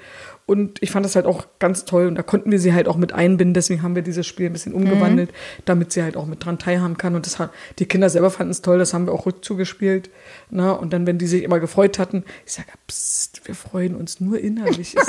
und 0.48 0.82
ich 0.84 0.92
fand 0.92 1.04
das 1.06 1.16
halt 1.16 1.26
auch 1.26 1.48
ganz 1.58 1.86
toll 1.86 2.06
und 2.06 2.16
da 2.16 2.22
konnten 2.22 2.52
wir 2.52 2.60
sie 2.60 2.72
halt 2.74 2.88
auch 2.88 2.98
mit 2.98 3.14
einbinden. 3.14 3.56
Deswegen 3.56 3.82
haben 3.82 3.96
wir 3.96 4.04
dieses 4.04 4.28
Spiel 4.28 4.46
ein 4.46 4.54
bisschen 4.54 4.74
umgewandelt, 4.74 5.32
damit 5.66 5.92
sie 5.92 6.04
halt 6.04 6.16
auch 6.16 6.28
mit 6.28 6.46
dran 6.46 6.60
teilhaben 6.60 6.98
kann. 6.98 7.16
Und 7.16 7.26
das 7.26 7.40
hat, 7.40 7.50
die 7.80 7.88
Kinder 7.88 8.10
selber 8.12 8.30
fanden 8.30 8.52
es 8.52 8.62
toll, 8.62 8.78
das 8.78 8.94
haben 8.94 9.08
wir 9.08 9.14
auch 9.14 9.26
rückzugespielt. 9.26 10.12
Ne? 10.52 10.78
Und 10.78 10.94
dann, 10.94 11.08
wenn 11.08 11.18
die 11.18 11.26
sich 11.26 11.42
immer 11.42 11.60
gefreut 11.60 11.98
hatten, 11.98 12.24
ich 12.46 12.54
sage, 12.54 12.68
psst, 12.88 13.42
wir 13.48 13.56
freuen 13.56 13.96
uns 13.96 14.20
nur 14.20 14.40
innerlich. 14.40 14.96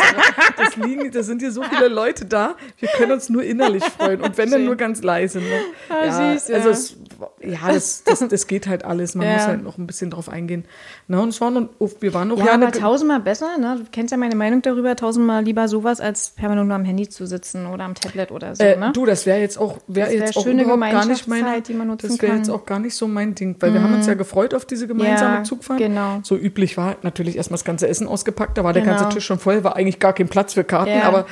Das 0.57 0.77
liegen, 0.77 1.11
da 1.11 1.23
sind 1.23 1.43
hier 1.43 1.53
so 1.53 1.63
viele 1.63 1.89
Leute 1.89 2.25
da, 2.25 2.55
wir 2.79 2.89
können 2.89 3.13
uns 3.13 3.29
nur 3.29 3.43
innerlich 3.43 3.85
freuen. 3.85 4.21
Und 4.23 4.39
wenn 4.39 4.51
dann 4.51 4.65
nur 4.65 4.77
ganz 4.77 5.03
leise. 5.03 5.39
Ne? 5.41 5.61
Ah, 5.91 6.33
süß, 6.35 6.49
ja. 6.49 6.57
Also 6.57 6.71
es, 6.71 6.97
ja, 7.43 7.59
das, 7.73 8.05
das, 8.05 8.27
das 8.27 8.47
geht 8.47 8.67
halt 8.67 8.85
alles. 8.85 9.15
Man 9.15 9.27
Ja. 9.27 9.35
muss 9.35 9.47
halt 9.47 9.63
noch 9.63 9.77
ein 9.77 9.87
bisschen 9.87 10.11
drauf 10.11 10.29
eingehen. 10.31 10.65
Na, 11.09 11.21
und 11.21 11.29
es 11.31 11.41
war 11.43 11.51
noch, 11.51 11.69
wir 12.01 12.15
waren 12.15 12.29
noch 12.29 12.39
Ja, 12.39 12.47
ja, 12.47 12.53
aber 12.55 12.73
tausendmal 12.73 13.21
besser, 13.21 13.59
ne? 13.59 13.77
Du 13.79 13.85
kennst 13.93 14.13
ja 14.13 14.17
meine 14.17 14.35
Meinung 14.35 14.63
darüber, 14.63 14.97
tausendmal 14.97 15.26
lieber 15.43 15.69
sowas, 15.69 16.01
als 16.01 16.31
permanent 16.31 16.69
nur 16.69 16.77
am 16.77 16.85
Handy 16.85 17.09
zu 17.09 17.27
sitzen 17.27 17.67
oder 17.67 17.85
am 17.85 17.95
Tablet 17.95 18.31
oder 18.33 18.55
so, 18.57 18.63
Äh, 18.65 18.77
ne? 18.77 18.93
Du, 18.95 19.07
das 19.07 19.27
wäre 19.27 19.39
jetzt 19.41 19.59
auch, 19.59 19.79
Das 19.87 19.97
wär 19.97 20.13
jetzt 20.13 20.37
auch 20.37 20.47
überhaupt 20.47 20.81
gar 20.81 21.05
nicht 21.07 21.29
meine, 21.29 21.61
die 21.63 21.75
man 21.75 21.89
nutzen 21.89 22.09
das 22.09 22.23
wäre 22.23 22.37
jetzt. 22.37 22.49
Mhm. 22.49 22.55
auch 22.55 22.67
gar 22.67 22.79
nicht 22.79 22.95
so 22.95 23.07
mein 23.09 23.35
Ding, 23.35 23.57
weil 23.61 23.73
wir 23.75 23.83
haben 23.83 23.95
uns 23.95 24.07
ja 24.07 24.15
gefreut 24.15 24.55
auf 24.55 24.65
diese 24.65 24.87
gemeinsame 24.87 25.37
Ja, 25.37 25.43
Zugfahrt. 25.45 25.79
genau. 25.79 26.21
So 26.23 26.37
üblich 26.37 26.77
war 26.77 26.97
natürlich 27.03 27.37
erstmal 27.37 27.57
das 27.57 27.65
ganze 27.65 27.89
Essen 27.89 28.07
ausgepackt, 28.09 28.57
da 28.59 28.65
war 28.65 28.73
der 28.73 28.83
Genau. 28.83 28.97
ganze 28.97 29.09
Tisch 29.15 29.27
schon 29.27 29.39
voll, 29.39 29.65
war 29.65 29.77
eigentlich 29.77 29.99
gar 29.99 30.13
kein 30.13 30.29
Platz 30.29 30.55
für 30.55 30.65
Karten, 30.65 30.91
Ja. 30.91 31.03
aber 31.05 31.27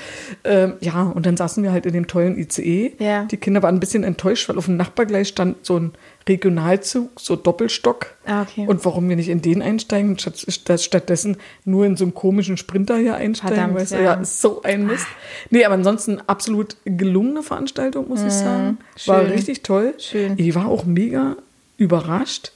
ähm, 0.44 0.74
ja, 0.80 1.02
und 1.02 1.26
dann 1.26 1.36
saßen 1.36 1.62
wir 1.62 1.72
halt 1.72 1.86
in 1.86 1.92
dem 1.92 2.06
tollen 2.06 2.36
ICE. 2.38 2.94
Ja. 2.98 3.24
Die 3.24 3.36
Kinder 3.36 3.62
waren 3.62 3.74
ein 3.76 3.80
bisschen 3.80 4.04
enttäuscht, 4.04 4.48
weil 4.48 4.58
auf 4.58 4.66
dem 4.66 4.76
Nachbargleis 4.76 5.28
stand 5.28 5.64
so 5.64 5.78
ein 5.78 5.92
Regionalzug, 6.28 7.20
so 7.20 7.36
Doppelstock. 7.36 8.14
Ah, 8.26 8.42
okay. 8.42 8.66
Und 8.66 8.84
warum 8.84 9.08
wir 9.08 9.16
nicht 9.16 9.28
in 9.28 9.42
den 9.42 9.60
einsteigen, 9.60 10.18
statt, 10.18 10.44
statt, 10.48 10.80
stattdessen 10.80 11.36
nur 11.64 11.84
in 11.84 11.96
so 11.96 12.04
einen 12.04 12.14
komischen 12.14 12.56
Sprinter 12.56 12.96
hier 12.96 13.16
einsteigen, 13.16 13.56
Verdammt, 13.56 13.74
weißt 13.78 13.92
du, 13.92 13.96
ja. 13.96 14.02
ja, 14.16 14.24
so 14.24 14.62
ein 14.62 14.86
Mist. 14.86 15.06
Nee, 15.50 15.64
aber 15.64 15.74
ansonsten 15.74 16.20
absolut 16.26 16.76
gelungene 16.84 17.42
Veranstaltung, 17.42 18.08
muss 18.08 18.22
ich 18.22 18.32
sagen. 18.32 18.78
War 19.06 19.22
Mhm. 19.22 19.26
schön. 19.26 19.32
richtig 19.34 19.62
toll. 19.62 19.94
Schön. 19.98 20.34
Ich 20.38 20.54
war 20.54 20.66
auch 20.68 20.84
mega 20.86 21.36
überrascht, 21.76 22.52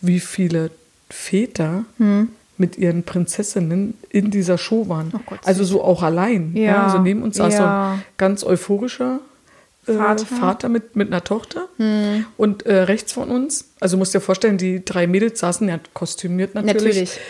wie 0.00 0.18
viele 0.20 0.70
Väter 1.08 1.84
mit 2.58 2.76
ihren 2.78 3.02
Prinzessinnen 3.04 3.94
in 4.08 4.30
dieser 4.30 4.58
Show 4.58 4.88
waren. 4.88 5.12
Hm. 5.12 5.20
Oh 5.20 5.22
Gott, 5.26 5.38
also 5.44 5.62
so 5.64 5.82
auch 5.84 6.02
allein. 6.02 6.52
Ja. 6.56 6.84
Also 6.86 6.98
neben 6.98 7.22
uns 7.22 7.36
saß 7.36 7.56
so 7.56 7.62
Ja. 7.62 7.92
ein 7.94 8.02
ganz 8.16 8.42
euphorischer 8.44 9.20
äh, 9.86 9.94
Vater. 9.94 10.26
Vater, 10.26 10.68
mit, 10.68 10.96
mit 10.96 11.08
einer 11.08 11.24
Tochter. 11.24 11.68
Und 12.36 12.66
äh, 12.66 12.82
rechts 12.82 13.12
von 13.12 13.30
uns, 13.30 13.70
also 13.80 13.96
musst 13.96 14.14
dir 14.14 14.20
vorstellen, 14.20 14.58
die 14.58 14.84
drei 14.84 15.06
Mädels 15.06 15.40
saßen 15.40 15.68
ja 15.68 15.78
kostümiert 15.92 16.54
natürlich. 16.54 16.84
Natürlich. 16.84 17.20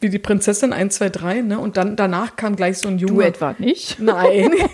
Wie 0.00 0.10
die 0.10 0.18
Prinzessin 0.18 0.72
1, 0.72 0.96
2, 0.96 1.10
3, 1.10 1.40
ne? 1.42 1.60
Und 1.60 1.76
dann 1.76 1.94
danach 1.94 2.34
kam 2.34 2.56
gleich 2.56 2.78
so 2.78 2.88
ein 2.88 2.98
Junge. 2.98 3.14
nicht? 3.60 4.00
Nein, 4.00 4.50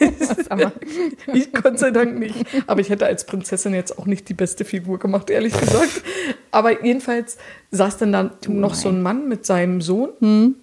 ich 1.35 1.53
Gott 1.53 1.79
sei 1.79 1.91
Dank 1.91 2.19
nicht. 2.19 2.35
Aber 2.67 2.81
ich 2.81 2.89
hätte 2.89 3.05
als 3.05 3.27
Prinzessin 3.27 3.75
jetzt 3.75 3.99
auch 3.99 4.07
nicht 4.07 4.31
die 4.31 4.35
beste 4.35 4.65
Figur 4.65 4.99
gemacht, 4.99 5.29
ehrlich 5.29 5.53
gesagt. 5.53 6.03
Aber 6.51 6.83
jedenfalls 6.83 7.37
saß 7.73 7.99
dann 7.99 8.13
da 8.13 8.31
noch 8.49 8.75
so 8.75 8.89
ein 8.89 9.03
Mann 9.03 9.29
mit 9.29 9.45
seinem 9.45 9.83
Sohn 9.83 10.55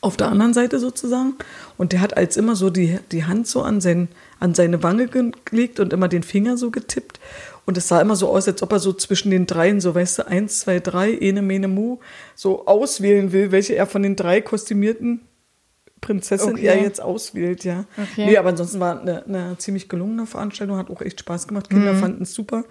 auf 0.00 0.16
der 0.16 0.28
anderen 0.28 0.54
Seite 0.54 0.78
sozusagen. 0.78 1.34
Und 1.76 1.92
der 1.92 2.00
hat 2.00 2.16
als 2.16 2.36
immer 2.36 2.56
so 2.56 2.70
die, 2.70 2.98
die 3.12 3.24
Hand 3.24 3.46
so 3.48 3.62
an, 3.62 3.80
sein, 3.80 4.08
an 4.40 4.54
seine 4.54 4.82
Wange 4.82 5.06
ge- 5.06 5.32
gelegt 5.44 5.78
und 5.80 5.92
immer 5.92 6.08
den 6.08 6.22
Finger 6.22 6.56
so 6.56 6.70
getippt. 6.70 7.20
Und 7.66 7.76
es 7.76 7.86
sah 7.88 8.00
immer 8.00 8.16
so 8.16 8.28
aus, 8.28 8.48
als 8.48 8.62
ob 8.62 8.72
er 8.72 8.80
so 8.80 8.92
zwischen 8.92 9.30
den 9.30 9.46
dreien, 9.46 9.80
so 9.80 9.94
weißt 9.94 10.18
du, 10.18 10.26
eins, 10.26 10.60
zwei, 10.60 10.80
drei, 10.80 11.12
ene, 11.12 11.42
mene, 11.42 11.68
mu, 11.68 11.98
so 12.34 12.66
auswählen 12.66 13.32
will, 13.32 13.52
welche 13.52 13.76
er 13.76 13.86
von 13.86 14.02
den 14.02 14.16
drei 14.16 14.40
kostümierten 14.40 15.20
Prinzessin 16.00 16.54
Okay. 16.54 16.66
er 16.66 16.80
jetzt 16.82 17.00
auswählt, 17.00 17.64
ja. 17.64 17.84
Okay. 17.96 18.26
Nee, 18.26 18.36
aber 18.38 18.48
ansonsten 18.50 18.80
war 18.80 19.00
eine, 19.00 19.24
eine 19.26 19.58
ziemlich 19.58 19.88
gelungene 19.88 20.26
Veranstaltung, 20.26 20.76
hat 20.78 20.90
auch 20.90 21.02
echt 21.02 21.20
Spaß 21.20 21.46
gemacht. 21.48 21.70
Mhm. 21.70 21.76
Kinder 21.76 21.94
fanden 21.94 22.22
es 22.22 22.32
super. 22.34 22.64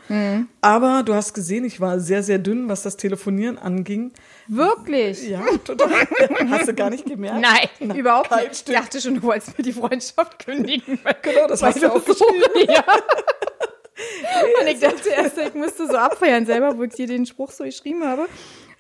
Aber 0.62 1.04
du 1.04 1.14
hast 1.14 1.34
gesehen, 1.34 1.64
ich 1.66 1.80
war 1.80 2.00
sehr, 2.00 2.24
sehr 2.24 2.40
dünn, 2.40 2.70
was 2.70 2.82
das 2.84 2.98
Telefonieren 2.98 3.58
anging. 3.58 4.12
wirklich? 4.48 5.28
Ja, 5.30 5.42
total. 5.64 5.90
Hast 6.50 6.68
du 6.68 6.74
gar 6.74 6.90
nicht 6.90 7.06
gemerkt? 7.06 7.40
Nein, 7.42 7.70
Na, 7.80 7.96
überhaupt 7.96 8.32
nicht. 8.32 8.52
Ich 8.52 8.58
Stück. 8.60 8.76
dachte 8.76 9.00
schon, 9.02 9.16
du 9.16 9.24
wolltest 9.24 9.58
mir 9.58 9.64
die 9.64 9.74
Freundschaft 9.74 10.44
kündigen. 10.44 10.98
Genau, 11.22 11.48
das 11.48 11.62
hast 11.62 11.82
du 11.82 11.92
auch 11.94 12.02
so-. 12.06 12.26
Ja. 12.68 12.84
Und 14.62 14.68
ich 14.68 14.80
dachte 14.80 15.10
erst, 15.10 15.38
ich 15.38 15.54
musste 15.54 15.86
so 15.88 15.98
abfeiern 15.98 16.46
selber, 16.46 16.78
wo 16.78 16.84
ich 16.84 16.94
dir 16.94 17.08
den 17.08 17.26
Spruch 17.26 17.52
so 17.52 17.64
geschrieben 17.66 18.04
habe. 18.06 18.28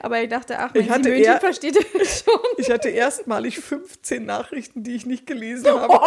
Aber 0.01 0.21
ich 0.21 0.29
dachte, 0.29 0.57
ach, 0.59 0.71
mein 0.73 0.83
Ich 0.83 0.89
hatte 0.89 1.09
eher- 1.09 1.39
versteht 1.39 1.75
das 1.75 2.23
schon. 2.23 2.39
Ich 2.57 2.69
hatte 2.71 2.89
erstmalig 2.89 3.59
15 3.59 4.25
Nachrichten, 4.25 4.83
die 4.83 4.95
ich 4.95 5.05
nicht 5.05 5.27
gelesen 5.27 5.67
habe. 5.79 5.99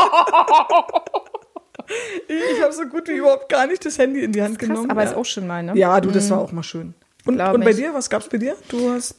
ich 2.29 2.63
habe 2.63 2.73
so 2.73 2.87
gut 2.87 3.09
wie 3.09 3.13
überhaupt 3.17 3.49
gar 3.49 3.67
nicht 3.67 3.85
das 3.85 3.99
Handy 3.99 4.21
in 4.23 4.33
die 4.33 4.43
Hand 4.43 4.59
Krass, 4.59 4.69
genommen. 4.69 4.91
aber 4.91 5.03
ja. 5.05 5.11
ist 5.11 5.17
auch 5.17 5.25
schon 5.25 5.47
mal, 5.47 5.63
ne? 5.63 5.73
ja, 5.77 6.01
du, 6.01 6.11
das 6.11 6.31
war 6.31 6.39
auch 6.39 6.53
mal 6.53 6.63
schön. 6.63 6.95
Und, 7.25 7.41
und 7.41 7.65
bei 7.65 7.71
ich. 7.71 7.77
dir, 7.77 7.95
was 7.95 8.11
gab's 8.11 8.29
bei 8.29 8.39
dir? 8.39 8.57
Du 8.69 8.91
hast. 8.91 9.15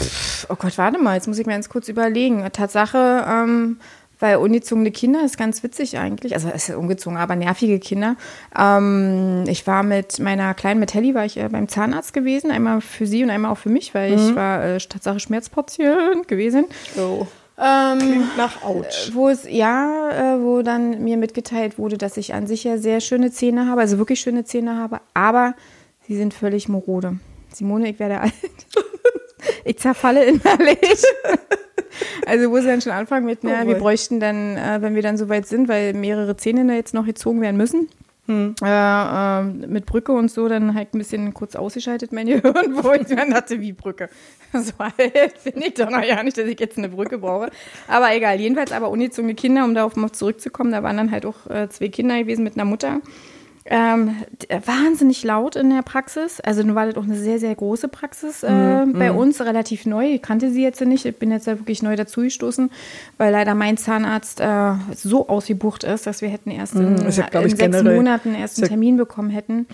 Oh 0.49 0.55
Gott, 0.55 0.77
warte 0.77 0.97
mal, 0.99 1.15
jetzt 1.15 1.27
muss 1.27 1.37
ich 1.39 1.45
mir 1.45 1.53
ganz 1.53 1.69
kurz 1.69 1.87
überlegen. 1.87 2.45
Tatsache, 2.51 3.25
ähm, 3.25 3.79
weil 4.23 4.37
ungezogene 4.37 4.89
Kinder 4.91 5.25
ist 5.25 5.37
ganz 5.37 5.63
witzig 5.63 5.97
eigentlich. 5.97 6.33
Also 6.33 6.47
es 6.47 6.69
ist 6.69 6.75
ungezogen, 6.77 7.17
aber 7.17 7.35
nervige 7.35 7.77
Kinder. 7.77 8.15
Ähm, 8.57 9.43
ich 9.47 9.67
war 9.67 9.83
mit 9.83 10.17
meiner 10.19 10.53
kleinen, 10.53 10.79
mit 10.79 10.93
Helly, 10.93 11.13
war 11.13 11.25
ich 11.25 11.35
äh, 11.35 11.49
beim 11.49 11.67
Zahnarzt 11.67 12.13
gewesen. 12.13 12.49
Einmal 12.49 12.79
für 12.79 13.05
sie 13.05 13.21
und 13.21 13.29
einmal 13.29 13.51
auch 13.51 13.57
für 13.57 13.67
mich, 13.67 13.93
weil 13.93 14.13
ich 14.13 14.33
war 14.33 14.63
äh, 14.63 14.77
Tatsache 14.77 15.19
Schmerzpatient 15.19 16.25
gewesen. 16.29 16.67
Oh, 16.97 17.27
Ähm, 17.61 17.99
klingt 17.99 18.37
nach 18.37 18.63
Autsch. 18.63 19.11
wo 19.13 19.27
es, 19.27 19.45
ja, 19.45 20.35
äh, 20.35 20.41
wo 20.41 20.61
dann 20.61 21.03
mir 21.03 21.17
mitgeteilt 21.17 21.77
wurde, 21.77 21.97
dass 21.97 22.15
ich 22.15 22.33
an 22.33 22.47
sich 22.47 22.63
ja 22.63 22.77
sehr 22.77 23.01
schöne 23.01 23.29
Zähne 23.29 23.67
habe, 23.67 23.81
also 23.81 23.97
wirklich 23.97 24.21
schöne 24.21 24.45
Zähne 24.45 24.77
habe, 24.77 25.01
aber 25.13 25.53
sie 26.07 26.15
sind 26.15 26.33
völlig 26.33 26.69
morode. 26.69 27.19
Simone, 27.53 27.89
ich 27.89 27.99
werde 27.99 28.21
alt. 28.21 28.33
ich 29.65 29.77
zerfalle 29.79 30.23
innerlich. 30.23 30.79
also 32.25 32.51
wo 32.51 32.59
sie 32.59 32.67
dann 32.67 32.81
schon 32.81 32.91
anfangen 32.91 33.25
mit, 33.25 33.43
na, 33.43 33.63
Oh 33.63 33.67
wir 33.67 33.75
bräuchten 33.75 34.19
dann, 34.19 34.57
äh, 34.57 34.81
wenn 34.81 34.95
wir 34.95 35.01
dann 35.01 35.17
soweit 35.17 35.47
sind, 35.47 35.67
weil 35.67 35.93
mehrere 35.93 36.35
Zähne 36.37 36.65
da 36.65 36.73
jetzt 36.73 36.93
noch 36.93 37.05
gezogen 37.05 37.41
werden 37.41 37.57
müssen, 37.57 37.87
Hm. 38.25 38.55
äh, 38.63 38.67
äh, 38.67 39.43
mit 39.43 39.85
Brücke 39.85 40.13
und 40.13 40.31
so, 40.31 40.47
dann 40.47 40.75
halt 40.75 40.93
ein 40.93 40.97
bisschen 40.97 41.33
kurz 41.33 41.57
ausgeschaltet 41.57 42.13
mein 42.13 42.27
Gehirn, 42.27 42.81
wo 42.81 42.93
ich 42.93 43.07
dann 43.07 43.31
dachte, 43.31 43.59
wie 43.59 43.73
Brücke. 43.73 44.09
So 44.53 44.71
alt 44.77 45.43
bin 45.43 45.61
ich 45.61 45.73
doch 45.73 45.89
noch 45.89 46.03
ja 46.03 46.21
nicht, 46.21 46.37
dass 46.37 46.45
ich 46.45 46.59
jetzt 46.59 46.77
eine 46.77 46.87
Brücke 46.87 47.17
brauche. 47.17 47.49
Aber 47.87 48.15
egal, 48.15 48.39
jedenfalls 48.39 48.71
aber 48.71 48.89
ungezogene 48.91 49.33
Kinder, 49.33 49.65
um 49.65 49.73
darauf 49.73 49.95
mal 49.95 50.11
zurückzukommen, 50.11 50.71
da 50.71 50.83
waren 50.83 50.95
dann 50.95 51.11
halt 51.11 51.25
auch 51.25 51.49
äh, 51.49 51.67
zwei 51.69 51.89
Kinder 51.89 52.19
gewesen 52.19 52.43
mit 52.43 52.53
einer 52.53 52.65
Mutter. 52.65 53.01
Ähm, 53.65 54.15
d- 54.41 54.47
wahnsinnig 54.65 55.23
laut 55.23 55.55
in 55.55 55.69
der 55.69 55.83
Praxis. 55.83 56.41
Also 56.41 56.63
nun 56.63 56.75
war 56.75 56.85
das 56.85 56.97
auch 56.97 57.03
eine 57.05 57.15
sehr, 57.15 57.39
sehr 57.39 57.55
große 57.55 57.87
Praxis 57.87 58.43
äh, 58.43 58.85
bei 58.91 59.11
uns, 59.13 59.39
relativ 59.41 59.85
neu. 59.85 60.15
Ich 60.15 60.21
kannte 60.21 60.51
sie 60.51 60.61
jetzt 60.61 60.81
nicht. 60.81 61.05
Ich 61.05 61.15
bin 61.15 61.31
jetzt 61.31 61.47
da 61.47 61.57
wirklich 61.57 61.81
neu 61.81 61.95
dazugestoßen, 61.95 62.69
weil 63.17 63.31
leider 63.31 63.55
mein 63.55 63.77
Zahnarzt 63.77 64.41
äh, 64.41 64.73
so 64.93 65.29
ausgebucht 65.29 65.85
ist, 65.85 66.05
dass 66.05 66.21
wir 66.21 66.27
hätten 66.29 66.51
erst 66.51 66.75
in, 66.75 66.95
ist 66.95 67.17
ja, 67.17 67.27
in 67.27 67.49
sechs 67.49 67.59
generell- 67.59 67.95
Monaten 67.95 68.35
erst 68.35 68.57
ja- 68.57 68.63
einen 68.63 68.69
Termin 68.69 68.97
bekommen 68.97 69.29
hätten. 69.29 69.65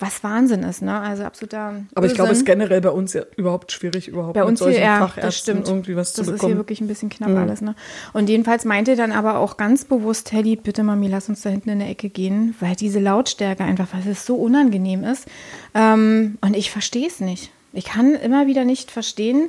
Was 0.00 0.22
Wahnsinn 0.22 0.62
ist, 0.62 0.80
ne? 0.80 1.00
Also 1.00 1.24
absoluter. 1.24 1.74
Aber 1.94 2.06
ich 2.06 2.14
glaube, 2.14 2.30
es 2.30 2.38
ist 2.38 2.42
Irrsinn. 2.48 2.60
generell 2.60 2.80
bei 2.80 2.90
uns 2.90 3.14
ja 3.14 3.22
überhaupt 3.36 3.72
schwierig, 3.72 4.06
überhaupt 4.06 4.34
Bei 4.34 4.40
mit 4.40 4.50
uns 4.50 4.60
hier, 4.60 4.66
solchen 4.66 4.82
ja, 4.82 4.98
Fachärzten 5.00 5.22
das 5.22 5.38
stimmt. 5.38 5.68
irgendwie 5.68 5.96
was 5.96 6.12
das 6.12 6.14
zu 6.14 6.20
ist 6.22 6.26
hier 6.26 6.34
bekommen. 6.34 6.56
wirklich 6.56 6.80
ein 6.80 6.86
bisschen 6.86 7.08
knapp 7.08 7.36
alles, 7.36 7.60
ne? 7.60 7.74
Und 8.12 8.28
jedenfalls 8.28 8.64
meinte 8.64 8.94
dann 8.94 9.10
aber 9.10 9.38
auch 9.38 9.56
ganz 9.56 9.84
bewusst, 9.84 10.30
Helly, 10.30 10.54
bitte 10.56 10.84
Mami, 10.84 11.08
lass 11.08 11.28
uns 11.28 11.42
da 11.42 11.50
hinten 11.50 11.70
in 11.70 11.80
der 11.80 11.88
Ecke 11.88 12.10
gehen, 12.10 12.54
weil 12.60 12.76
diese 12.76 13.00
Lautstärke 13.00 13.64
einfach, 13.64 13.88
weil 13.92 14.06
es 14.12 14.24
so 14.24 14.36
unangenehm 14.36 15.02
ist. 15.02 15.26
Ähm, 15.74 16.38
und 16.42 16.56
ich 16.56 16.70
verstehe 16.70 17.08
es 17.08 17.18
nicht. 17.20 17.50
Ich 17.72 17.84
kann 17.86 18.14
immer 18.14 18.46
wieder 18.46 18.64
nicht 18.64 18.90
verstehen, 18.90 19.48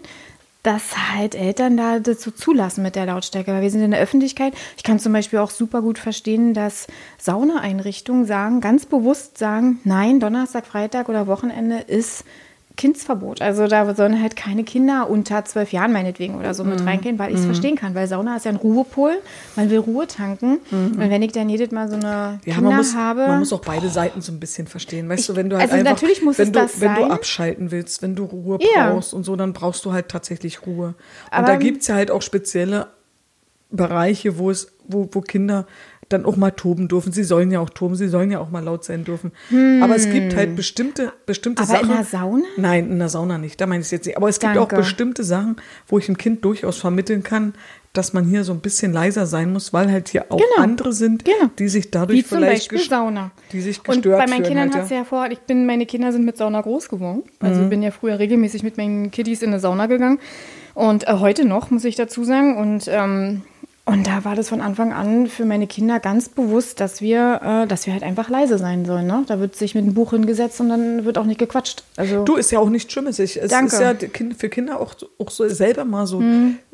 dass 0.69 1.11
halt 1.11 1.33
Eltern 1.33 1.77
da 1.77 1.99
so 2.03 2.29
zulassen 2.29 2.83
mit 2.83 2.95
der 2.95 3.07
Lautstärke, 3.07 3.51
weil 3.51 3.63
wir 3.63 3.71
sind 3.71 3.81
in 3.81 3.89
der 3.89 3.99
Öffentlichkeit. 3.99 4.53
Ich 4.77 4.83
kann 4.83 4.99
zum 4.99 5.13
Beispiel 5.13 5.39
auch 5.39 5.49
super 5.49 5.81
gut 5.81 5.97
verstehen, 5.97 6.53
dass 6.53 6.85
Saunaeinrichtungen 7.17 8.25
sagen, 8.25 8.61
ganz 8.61 8.85
bewusst 8.85 9.39
sagen, 9.39 9.79
nein, 9.83 10.19
Donnerstag, 10.19 10.67
Freitag 10.67 11.09
oder 11.09 11.25
Wochenende 11.25 11.79
ist 11.79 12.23
Kindsverbot. 12.79 13.41
Also 13.41 13.67
da 13.67 13.93
sollen 13.93 14.21
halt 14.21 14.37
keine 14.37 14.63
Kinder 14.63 15.09
unter 15.09 15.43
zwölf 15.43 15.73
Jahren 15.73 15.91
meinetwegen 15.91 16.35
oder 16.35 16.53
so 16.53 16.63
mit 16.63 16.79
mhm. 16.79 16.87
reingehen, 16.87 17.19
weil 17.19 17.31
ich 17.31 17.35
es 17.35 17.41
mhm. 17.41 17.47
verstehen 17.47 17.75
kann, 17.75 17.93
weil 17.93 18.07
Sauna 18.07 18.37
ist 18.37 18.45
ja 18.45 18.51
ein 18.51 18.55
Ruhepol, 18.55 19.15
man 19.57 19.69
will 19.69 19.79
Ruhe 19.79 20.07
tanken. 20.07 20.61
Mhm. 20.71 20.91
Und 20.93 21.09
wenn 21.09 21.21
ich 21.21 21.33
dann 21.33 21.49
jedes 21.49 21.71
Mal 21.71 21.89
so 21.89 21.95
eine 21.95 22.39
ja, 22.45 22.53
Kinder 22.53 22.61
man 22.61 22.77
muss, 22.77 22.95
habe. 22.95 23.27
Man 23.27 23.39
muss 23.39 23.51
auch 23.51 23.59
beide 23.59 23.89
Seiten 23.89 24.21
so 24.21 24.31
ein 24.31 24.39
bisschen 24.39 24.65
verstehen. 24.65 25.09
Weißt 25.09 25.19
ich, 25.19 25.27
du, 25.27 25.35
wenn 25.35 25.49
du 25.49 25.57
halt 25.57 25.69
also 25.69 25.75
einfach, 25.75 25.91
natürlich 25.91 26.21
muss 26.21 26.37
wenn 26.39 26.53
du, 26.53 26.59
das 26.61 26.79
wenn 26.79 26.95
sein. 26.95 27.09
du 27.09 27.13
abschalten 27.13 27.71
willst, 27.71 28.01
wenn 28.01 28.15
du 28.15 28.23
Ruhe 28.23 28.59
Ja. 28.73 28.91
brauchst 28.91 29.13
und 29.13 29.25
so, 29.25 29.35
dann 29.35 29.51
brauchst 29.51 29.83
du 29.83 29.91
halt 29.91 30.07
tatsächlich 30.07 30.65
Ruhe. 30.65 30.87
Und 30.87 30.95
Aber- 31.31 31.47
da 31.47 31.55
gibt 31.57 31.81
es 31.81 31.87
ja 31.87 31.95
halt 31.95 32.11
auch 32.11 32.21
spezielle 32.21 32.87
Bereiche, 33.71 34.37
wo 34.37 34.51
es, 34.51 34.71
wo, 34.87 35.09
wo 35.11 35.19
Kinder 35.19 35.67
dann 36.09 36.25
auch 36.25 36.35
mal 36.35 36.51
toben 36.51 36.87
dürfen. 36.87 37.11
Sie 37.11 37.23
sollen 37.23 37.51
ja 37.51 37.59
auch 37.59 37.69
toben, 37.69 37.95
sie 37.95 38.07
sollen 38.07 38.31
ja 38.31 38.39
auch 38.39 38.49
mal 38.49 38.63
laut 38.63 38.83
sein 38.83 39.03
dürfen. 39.05 39.31
Aber 39.81 39.95
es 39.95 40.09
gibt 40.09 40.35
halt 40.35 40.55
bestimmte, 40.55 41.13
bestimmte 41.25 41.63
Hm. 41.63 41.69
Aber 41.69 41.79
in 41.81 41.87
Sachen. 41.87 41.97
der 41.97 42.05
Sauna? 42.05 42.43
Nein, 42.57 42.91
in 42.91 42.99
der 42.99 43.09
Sauna 43.09 43.37
nicht. 43.37 43.61
Da 43.61 43.65
meine 43.67 43.81
ich 43.81 43.87
es 43.87 43.91
jetzt 43.91 44.05
nicht. 44.07 44.17
Aber 44.17 44.27
es 44.27 44.39
gibt 44.39 44.55
Danke. 44.55 44.75
auch 44.75 44.79
bestimmte 44.79 45.23
Sachen, 45.23 45.55
wo 45.87 45.97
ich 45.99 46.07
dem 46.07 46.17
Kind 46.17 46.43
durchaus 46.43 46.77
vermitteln 46.77 47.23
kann, 47.23 47.53
dass 47.93 48.13
man 48.13 48.23
hier 48.25 48.43
so 48.43 48.53
ein 48.53 48.59
bisschen 48.59 48.93
leiser 48.93 49.25
sein 49.25 49.51
muss, 49.51 49.73
weil 49.73 49.91
halt 49.91 50.09
hier 50.09 50.25
auch 50.29 50.37
Genau. 50.37 50.61
andere 50.63 50.93
sind, 50.93 51.25
Genau. 51.25 51.49
die 51.57 51.67
sich 51.69 51.89
dadurch 51.89 52.19
Wie 52.19 52.23
zum 52.23 52.37
vielleicht 52.37 52.69
Beispiel 52.69 52.87
Sauna. 52.89 53.31
die 53.51 53.61
sich 53.61 53.79
Und 53.79 53.85
gestört 54.03 54.19
bei 54.19 54.27
meinen 54.27 54.43
Kindern 54.43 54.69
halt, 54.69 54.75
hat 54.75 54.83
es 54.85 54.89
ja 54.91 55.03
vor, 55.03 55.27
ich 55.31 55.39
bin, 55.39 55.65
meine 55.65 55.85
Kinder 55.87 56.11
sind 56.11 56.23
mit 56.23 56.37
Sauna 56.37 56.61
groß 56.61 56.87
geworden. 56.89 57.23
Also 57.39 57.61
Mhm. 57.61 57.69
bin 57.69 57.81
ja 57.81 57.89
früher 57.91 58.19
regelmäßig 58.19 58.61
mit 58.63 58.77
meinen 58.77 59.09
Kiddies 59.09 59.41
in 59.41 59.49
eine 59.49 59.59
Sauna 59.59 59.87
gegangen. 59.87 60.19
Und 60.75 61.07
äh, 61.07 61.13
heute 61.13 61.45
noch, 61.45 61.71
muss 61.71 61.83
ich 61.83 61.95
dazu 61.95 62.23
sagen. 62.23 62.57
Und, 62.57 62.85
ähm, 62.87 63.41
und 63.85 64.05
da 64.05 64.23
war 64.23 64.35
das 64.35 64.49
von 64.49 64.61
Anfang 64.61 64.93
an 64.93 65.27
für 65.27 65.45
meine 65.45 65.65
Kinder 65.65 65.99
ganz 65.99 66.29
bewusst, 66.29 66.79
dass 66.79 67.01
wir, 67.01 67.41
äh, 67.43 67.67
dass 67.67 67.87
wir 67.87 67.93
halt 67.93 68.03
einfach 68.03 68.29
leise 68.29 68.59
sein 68.59 68.85
sollen. 68.85 69.07
Ne? 69.07 69.23
Da 69.27 69.39
wird 69.39 69.55
sich 69.55 69.73
mit 69.73 69.83
einem 69.83 69.95
Buch 69.95 70.11
hingesetzt 70.11 70.59
und 70.61 70.69
dann 70.69 71.05
wird 71.05 71.17
auch 71.17 71.25
nicht 71.25 71.39
gequatscht. 71.39 71.83
Also 71.95 72.23
Du, 72.23 72.35
ist 72.35 72.51
ja 72.51 72.59
auch 72.59 72.69
nicht 72.69 72.91
Schlimmes. 72.91 73.17
Ich, 73.17 73.41
es 73.41 73.49
Danke. 73.49 73.75
ist 73.75 73.81
ja 73.81 73.95
für 74.37 74.49
Kinder 74.49 74.79
auch, 74.79 74.93
auch 75.17 75.31
so 75.31 75.47
selber 75.49 75.85
mal 75.85 76.05
so 76.05 76.21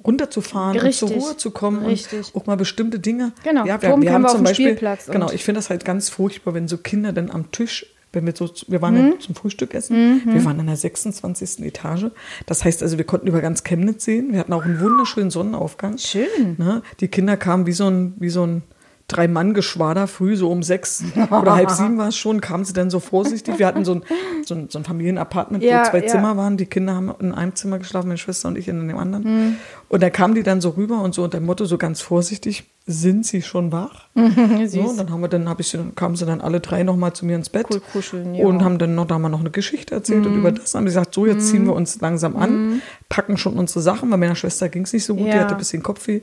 runterzufahren 0.05 0.77
Richtig. 0.77 1.03
und 1.03 1.07
zur 1.07 1.27
Ruhe 1.27 1.37
zu 1.37 1.51
kommen 1.51 1.85
Richtig. 1.85 2.33
und 2.33 2.41
auch 2.41 2.47
mal 2.47 2.57
bestimmte 2.57 2.99
Dinge. 2.99 3.31
Genau. 3.43 3.65
Ja, 3.65 3.81
wir, 3.81 4.01
wir 4.01 4.13
haben 4.13 4.27
zum 4.27 4.43
Beispiel, 4.43 4.65
Spielplatz 4.67 5.05
genau, 5.05 5.31
ich 5.31 5.43
finde 5.43 5.59
das 5.59 5.69
halt 5.69 5.85
ganz 5.85 6.09
furchtbar, 6.09 6.53
wenn 6.53 6.67
so 6.67 6.77
Kinder 6.77 7.13
dann 7.13 7.31
am 7.31 7.51
Tisch, 7.51 7.85
wenn 8.15 8.25
wir 8.25 8.33
so, 8.35 8.49
wir 8.67 8.81
waren 8.81 8.95
Mhm. 8.95 9.11
ja 9.13 9.19
zum 9.19 9.35
Frühstück 9.35 9.73
essen, 9.73 10.21
wir 10.25 10.43
waren 10.45 10.59
in 10.59 10.65
der 10.67 10.75
26. 10.77 11.63
Etage. 11.65 12.05
Das 12.45 12.63
heißt 12.65 12.81
also, 12.81 12.97
wir 12.97 13.05
konnten 13.05 13.27
über 13.27 13.41
ganz 13.41 13.63
Chemnitz 13.63 14.05
sehen. 14.05 14.31
Wir 14.31 14.39
hatten 14.39 14.53
auch 14.53 14.63
einen 14.65 14.79
wunderschönen 14.79 15.29
Sonnenaufgang. 15.31 15.97
Schön. 15.97 16.55
Ne? 16.57 16.81
Die 17.01 17.07
Kinder 17.07 17.37
kamen 17.37 17.65
wie 17.67 17.73
so 17.73 17.87
ein, 17.89 18.13
wie 18.17 18.29
so 18.29 18.45
ein 18.45 18.63
Drei-Mann-Geschwader 19.07 20.07
früh, 20.07 20.35
so 20.35 20.49
um 20.49 20.63
sechs 20.63 21.03
oder 21.29 21.55
halb 21.55 21.69
sieben 21.71 21.97
war 21.97 22.07
es 22.07 22.17
schon, 22.17 22.41
kamen 22.41 22.65
sie 22.65 22.73
dann 22.73 22.89
so 22.89 22.99
vorsichtig. 22.99 23.59
Wir 23.59 23.67
hatten 23.67 23.85
so 23.85 23.95
ein, 23.95 24.03
so 24.43 24.55
ein, 24.55 24.69
so 24.69 24.79
ein 24.79 24.83
Familienapartment, 24.83 25.63
Ja, 25.63 25.85
wo 25.85 25.89
zwei 25.91 26.01
ja. 26.01 26.07
Zimmer 26.07 26.37
waren. 26.37 26.57
Die 26.57 26.65
Kinder 26.65 26.95
haben 26.95 27.13
in 27.19 27.31
einem 27.31 27.55
Zimmer 27.55 27.77
geschlafen, 27.77 28.07
meine 28.07 28.17
Schwester 28.17 28.47
und 28.47 28.57
ich 28.57 28.67
in 28.67 28.87
dem 28.87 28.97
anderen. 28.97 29.23
Hm. 29.23 29.55
Und 29.89 30.01
da 30.01 30.09
kamen 30.09 30.33
die 30.33 30.43
dann 30.43 30.59
so 30.59 30.69
rüber 30.69 31.01
und 31.01 31.13
so 31.13 31.23
unter 31.23 31.39
dem 31.39 31.45
Motto, 31.45 31.65
so 31.65 31.77
ganz 31.77 32.01
vorsichtig, 32.01 32.65
sind 32.87 33.25
sie 33.25 33.41
schon 33.41 33.71
wach? 33.71 34.05
So, 34.67 34.81
und 34.81 34.97
dann 34.97 35.11
haben 35.11 35.21
wir 35.21 35.27
dann, 35.27 35.47
hab 35.49 35.59
ich 35.59 35.67
sie, 35.67 35.79
kamen 35.95 36.15
sie 36.15 36.25
dann 36.25 36.41
alle 36.41 36.59
drei 36.59 36.83
nochmal 36.83 37.13
zu 37.13 37.25
mir 37.25 37.35
ins 37.35 37.49
Bett 37.49 37.67
Cool 37.69 37.79
kuscheln, 37.79 38.33
ja. 38.33 38.45
und 38.45 38.63
haben 38.63 38.77
dann 38.77 38.95
noch, 38.95 39.05
da 39.05 39.15
haben 39.15 39.21
wir 39.21 39.29
noch 39.29 39.39
eine 39.39 39.51
Geschichte 39.51 39.93
erzählt 39.93 40.25
und 40.25 40.35
über 40.35 40.51
das 40.51 40.73
haben 40.73 40.83
wir 40.83 40.89
gesagt, 40.89 41.13
so 41.13 41.25
jetzt 41.25 41.49
ziehen 41.49 41.65
wir 41.65 41.73
uns 41.73 42.01
langsam 42.01 42.35
an, 42.35 42.81
packen 43.09 43.37
schon 43.37 43.57
unsere 43.57 43.81
Sachen, 43.81 44.09
weil 44.11 44.17
meiner 44.17 44.35
Schwester 44.35 44.69
ging 44.69 44.83
es 44.83 44.93
nicht 44.93 45.05
so 45.05 45.15
gut, 45.15 45.27
die 45.27 45.33
hatte 45.33 45.53
ein 45.53 45.57
bisschen 45.57 45.83
Kopfweh. 45.83 46.21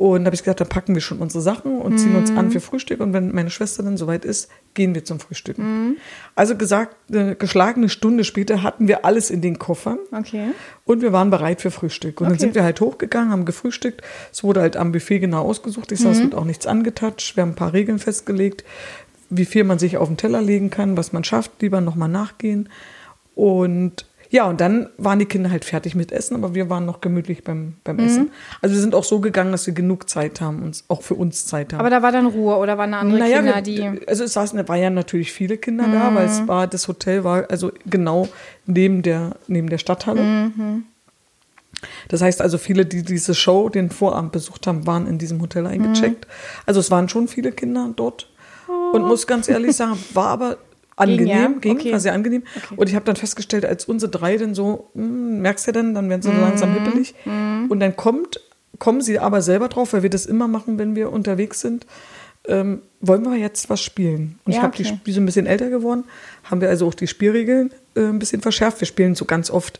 Und 0.00 0.24
da 0.24 0.28
habe 0.28 0.34
ich 0.34 0.42
gesagt, 0.42 0.62
dann 0.62 0.68
packen 0.70 0.94
wir 0.94 1.02
schon 1.02 1.18
unsere 1.18 1.42
Sachen 1.42 1.78
und 1.78 1.98
ziehen 1.98 2.16
uns 2.16 2.30
an 2.30 2.50
für 2.50 2.60
Frühstück. 2.60 3.00
Und 3.00 3.12
wenn 3.12 3.34
meine 3.34 3.50
Schwester 3.50 3.82
dann 3.82 3.98
soweit 3.98 4.24
ist, 4.24 4.50
gehen 4.72 4.94
wir 4.94 5.04
zum 5.04 5.20
Frühstücken. 5.20 5.98
Also 6.34 6.56
gesagt, 6.56 6.96
eine 7.12 7.36
geschlagene 7.36 7.90
Stunde 7.90 8.24
später 8.24 8.62
hatten 8.62 8.88
wir 8.88 9.04
alles 9.04 9.28
in 9.28 9.42
den 9.42 9.58
Koffern. 9.58 9.98
Okay. 10.10 10.52
Und 10.86 11.02
wir 11.02 11.12
waren 11.12 11.28
bereit 11.28 11.60
für 11.60 11.70
Frühstück. 11.70 12.22
Und 12.22 12.28
dann 12.28 12.32
Okay. 12.36 12.40
sind 12.40 12.54
wir 12.54 12.64
halt 12.64 12.80
hochgegangen, 12.80 13.30
haben 13.30 13.44
gefrühstückt. 13.44 14.00
Es 14.32 14.42
wurde 14.42 14.62
halt 14.62 14.78
am 14.78 14.90
Buffet 14.92 15.18
genau 15.18 15.42
ausgesucht. 15.42 15.92
Ich 15.92 16.00
sage, 16.00 16.16
es 16.16 16.22
wird 16.22 16.34
auch 16.34 16.46
nichts 16.46 16.66
angetatscht. 16.66 17.36
Wir 17.36 17.42
haben 17.42 17.50
ein 17.50 17.56
paar 17.56 17.74
Regeln 17.74 17.98
festgelegt, 17.98 18.64
wie 19.28 19.44
viel 19.44 19.64
man 19.64 19.78
sich 19.78 19.98
auf 19.98 20.08
den 20.08 20.16
Teller 20.16 20.40
legen 20.40 20.70
kann, 20.70 20.96
was 20.96 21.12
man 21.12 21.24
schafft, 21.24 21.60
lieber 21.60 21.82
nochmal 21.82 22.08
nachgehen. 22.08 22.70
Und 23.34 24.06
ja, 24.32 24.44
und 24.48 24.60
dann 24.60 24.88
waren 24.96 25.18
die 25.18 25.26
Kinder 25.26 25.50
halt 25.50 25.64
fertig 25.64 25.94
mit 25.96 26.12
Essen, 26.12 26.36
aber 26.36 26.54
wir 26.54 26.70
waren 26.70 26.86
noch 26.86 27.00
gemütlich 27.00 27.42
beim, 27.42 27.74
beim 27.82 27.98
Essen. 27.98 28.30
Also 28.62 28.76
wir 28.76 28.80
sind 28.80 28.94
auch 28.94 29.02
so 29.02 29.18
gegangen, 29.18 29.50
dass 29.50 29.66
wir 29.66 29.74
genug 29.74 30.08
Zeit 30.08 30.40
haben, 30.40 30.62
uns 30.62 30.84
auch 30.88 31.02
für 31.02 31.14
uns 31.14 31.46
Zeit 31.46 31.72
haben. 31.72 31.80
Aber 31.80 31.90
da 31.90 32.00
war 32.02 32.12
dann 32.12 32.26
Ruhe 32.26 32.56
oder 32.56 32.78
waren 32.78 32.92
da 32.92 33.00
andere 33.00 33.20
Kinder, 33.20 33.56
wir- 33.56 33.62
die. 33.62 33.82
Mhm. 33.82 34.00
also 34.06 34.22
es 34.24 34.32
saßen, 34.32 34.56
da 34.56 34.68
waren 34.68 34.80
ja 34.80 34.88
natürlich 34.90 35.32
viele 35.32 35.58
Kinder 35.58 35.86
da, 35.88 36.14
weil 36.14 36.26
es 36.26 36.46
war, 36.46 36.66
das 36.68 36.86
Hotel 36.86 37.24
war 37.24 37.50
also 37.50 37.72
genau 37.86 38.28
neben 38.66 39.02
der, 39.02 39.36
neben 39.48 39.68
der 39.68 39.78
Stadthalle. 39.78 40.22
Mhm. 40.22 40.84
Das 42.08 42.20
heißt 42.22 42.42
also, 42.42 42.58
viele, 42.58 42.84
die 42.84 43.02
diese 43.02 43.34
Show, 43.34 43.68
den 43.68 43.90
Vorabend 43.90 44.32
besucht 44.32 44.66
haben, 44.66 44.86
waren 44.86 45.06
in 45.06 45.18
diesem 45.18 45.40
Hotel 45.40 45.66
eingecheckt. 45.66 46.26
Mhm. 46.26 46.30
Also 46.66 46.80
es 46.80 46.90
waren 46.90 47.08
schon 47.08 47.26
viele 47.26 47.52
Kinder 47.52 47.90
dort. 47.96 48.28
Und 48.92 49.02
muss 49.02 49.26
ganz 49.26 49.48
ehrlich 49.48 49.74
sagen, 49.76 49.98
war 50.14 50.28
aber 50.28 50.58
angenehm, 51.00 51.26
ja? 51.28 51.48
ging, 51.60 51.76
Okay. 51.76 51.92
war 51.92 52.00
sehr 52.00 52.12
angenehm. 52.12 52.42
Und 52.76 52.88
ich 52.88 52.94
habe 52.94 53.04
dann 53.04 53.16
festgestellt, 53.16 53.64
als 53.64 53.84
unsere 53.86 54.10
drei 54.10 54.36
dann 54.36 54.54
so, 54.54 54.90
hm, 54.94 55.40
merkst 55.40 55.66
du 55.68 55.72
denn, 55.72 55.94
dann 55.94 56.08
werden 56.08 56.22
sie 56.22 56.30
so 56.30 56.40
langsam 56.40 56.72
hippelig. 56.74 57.14
Und 57.24 57.80
dann 57.80 57.96
kommt, 57.96 58.40
kommen 58.78 59.00
sie 59.00 59.18
aber 59.18 59.42
selber 59.42 59.68
drauf, 59.68 59.92
weil 59.92 60.02
wir 60.02 60.10
das 60.10 60.26
immer 60.26 60.48
machen, 60.48 60.78
wenn 60.78 60.94
wir 60.94 61.12
unterwegs 61.12 61.60
sind. 61.60 61.86
Ähm, 62.48 62.80
wollen 63.02 63.22
wir 63.24 63.36
jetzt 63.36 63.68
was 63.68 63.82
spielen? 63.82 64.38
Und 64.44 64.52
ich 64.52 64.56
Ja, 64.56 64.62
habe 64.62 64.72
okay. 64.74 64.84
die, 64.84 65.04
die 65.04 65.12
sind 65.12 65.24
ein 65.24 65.26
bisschen 65.26 65.46
älter 65.46 65.68
geworden, 65.68 66.04
haben 66.44 66.62
wir 66.62 66.70
also 66.70 66.86
auch 66.88 66.94
die 66.94 67.06
Spielregeln 67.06 67.70
äh, 67.94 68.00
ein 68.00 68.18
bisschen 68.18 68.40
verschärft. 68.40 68.80
Wir 68.80 68.86
spielen 68.86 69.14
so 69.14 69.26
ganz 69.26 69.50
oft, 69.50 69.78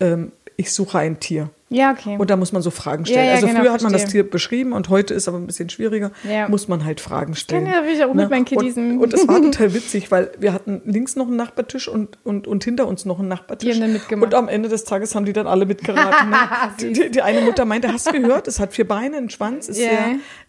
ähm, 0.00 0.32
ich 0.56 0.72
suche 0.72 0.98
ein 0.98 1.20
Tier. 1.20 1.50
Ja, 1.72 1.92
okay. 1.92 2.16
Und 2.18 2.30
da 2.30 2.36
muss 2.36 2.50
man 2.50 2.62
so 2.62 2.70
Fragen 2.72 3.06
stellen. 3.06 3.26
ja, 3.26 3.34
also 3.34 3.46
genau, 3.46 3.60
früher 3.60 3.72
hat 3.72 3.82
man 3.82 3.92
das 3.92 4.02
verstehe. 4.02 4.22
Tier 4.24 4.30
beschrieben 4.30 4.72
und 4.72 4.88
heute 4.88 5.14
ist 5.14 5.28
aber 5.28 5.38
ein 5.38 5.46
bisschen 5.46 5.70
schwieriger. 5.70 6.10
Ja. 6.28 6.48
Muss 6.48 6.66
man 6.66 6.84
halt 6.84 7.00
Fragen 7.00 7.36
stellen. 7.36 7.64
ja 7.66 7.82
ich 7.84 8.02
auch 8.04 8.12
mit 8.12 8.28
meinen 8.28 8.44
Kiddies 8.44 8.76
Und, 8.76 8.98
und 8.98 9.14
es 9.14 9.28
war 9.28 9.36
total 9.42 9.72
witzig, 9.72 10.10
weil 10.10 10.32
wir 10.40 10.52
hatten 10.52 10.82
links 10.84 11.14
noch 11.14 11.28
einen 11.28 11.36
Nachbartisch 11.36 11.86
und, 11.86 12.18
und, 12.24 12.48
und 12.48 12.64
hinter 12.64 12.88
uns 12.88 13.04
noch 13.04 13.20
einen 13.20 13.28
Nachbartisch. 13.28 13.68
Die 13.68 13.72
haben 13.74 13.80
dann 13.82 13.92
mitgemacht. 13.92 14.32
Und 14.32 14.34
am 14.36 14.48
Ende 14.48 14.68
des 14.68 14.82
Tages 14.82 15.14
haben 15.14 15.24
die 15.26 15.32
dann 15.32 15.46
alle 15.46 15.64
mitgeraten. 15.64 16.30
Ne? 16.30 16.36
die, 16.80 16.92
die, 16.92 17.10
die 17.12 17.22
eine 17.22 17.40
Mutter 17.42 17.64
meinte, 17.64 17.92
hast 17.92 18.08
du 18.08 18.20
gehört, 18.20 18.48
es 18.48 18.58
hat 18.58 18.72
vier 18.74 18.88
Beine, 18.88 19.16
einen 19.18 19.30
Schwanz, 19.30 19.68
ist, 19.68 19.78
Ja. 19.78 19.90
sehr, 19.90 20.04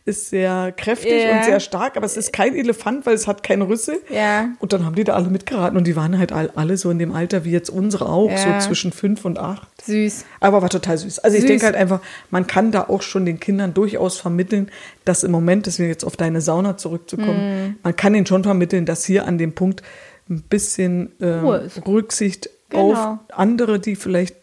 ist 0.05 0.29
sehr 0.31 0.71
kräftig 0.75 1.23
Ja. 1.23 1.37
und 1.37 1.43
sehr 1.45 1.59
stark, 1.59 1.97
aber 1.97 2.05
es 2.07 2.17
ist 2.17 2.33
kein 2.33 2.55
Elefant, 2.55 3.05
weil 3.05 3.13
es 3.13 3.27
hat 3.27 3.43
keine 3.43 3.67
Rüssel. 3.67 4.01
Ja. 4.09 4.49
Und 4.57 4.73
dann 4.73 4.87
haben 4.87 4.95
die 4.95 5.03
da 5.03 5.13
alle 5.13 5.29
mitgeraten 5.29 5.77
und 5.77 5.85
die 5.85 5.95
waren 5.95 6.17
halt 6.17 6.31
all, 6.31 6.49
alle 6.55 6.77
so 6.77 6.89
in 6.89 6.97
dem 6.97 7.11
Alter 7.13 7.45
wie 7.45 7.51
jetzt 7.51 7.69
unsere 7.69 8.09
auch, 8.09 8.31
Ja. 8.31 8.59
so 8.59 8.67
zwischen 8.67 8.91
fünf 8.91 9.23
und 9.23 9.37
acht. 9.37 9.67
Süß. 9.85 10.25
Aber 10.39 10.61
war 10.61 10.69
total 10.69 10.97
süß. 10.97 11.19
Also 11.19 11.35
ich 11.37 11.41
Süß. 11.41 11.49
denke 11.49 11.65
halt 11.65 11.75
einfach, 11.75 11.99
man 12.29 12.47
kann 12.47 12.71
da 12.71 12.83
auch 12.87 13.01
schon 13.01 13.25
den 13.25 13.39
Kindern 13.39 13.73
durchaus 13.73 14.17
vermitteln, 14.17 14.69
dass 15.05 15.23
im 15.23 15.31
Moment, 15.31 15.65
deswegen 15.65 15.89
jetzt 15.89 16.03
auf 16.03 16.15
deine 16.17 16.41
Sauna 16.41 16.77
zurückzukommen, 16.77 17.65
Mhm. 17.67 17.75
man 17.83 17.95
kann 17.95 18.13
ihnen 18.15 18.25
schon 18.25 18.43
vermitteln, 18.43 18.85
dass 18.85 19.05
hier 19.05 19.25
an 19.27 19.37
dem 19.37 19.53
Punkt 19.53 19.81
ein 20.29 20.41
bisschen 20.43 21.11
ist. 21.19 21.85
Rücksicht 21.87 22.49
Genau. 22.69 22.93
auf 22.93 23.19
andere, 23.33 23.79
die 23.79 23.95
vielleicht 23.95 24.35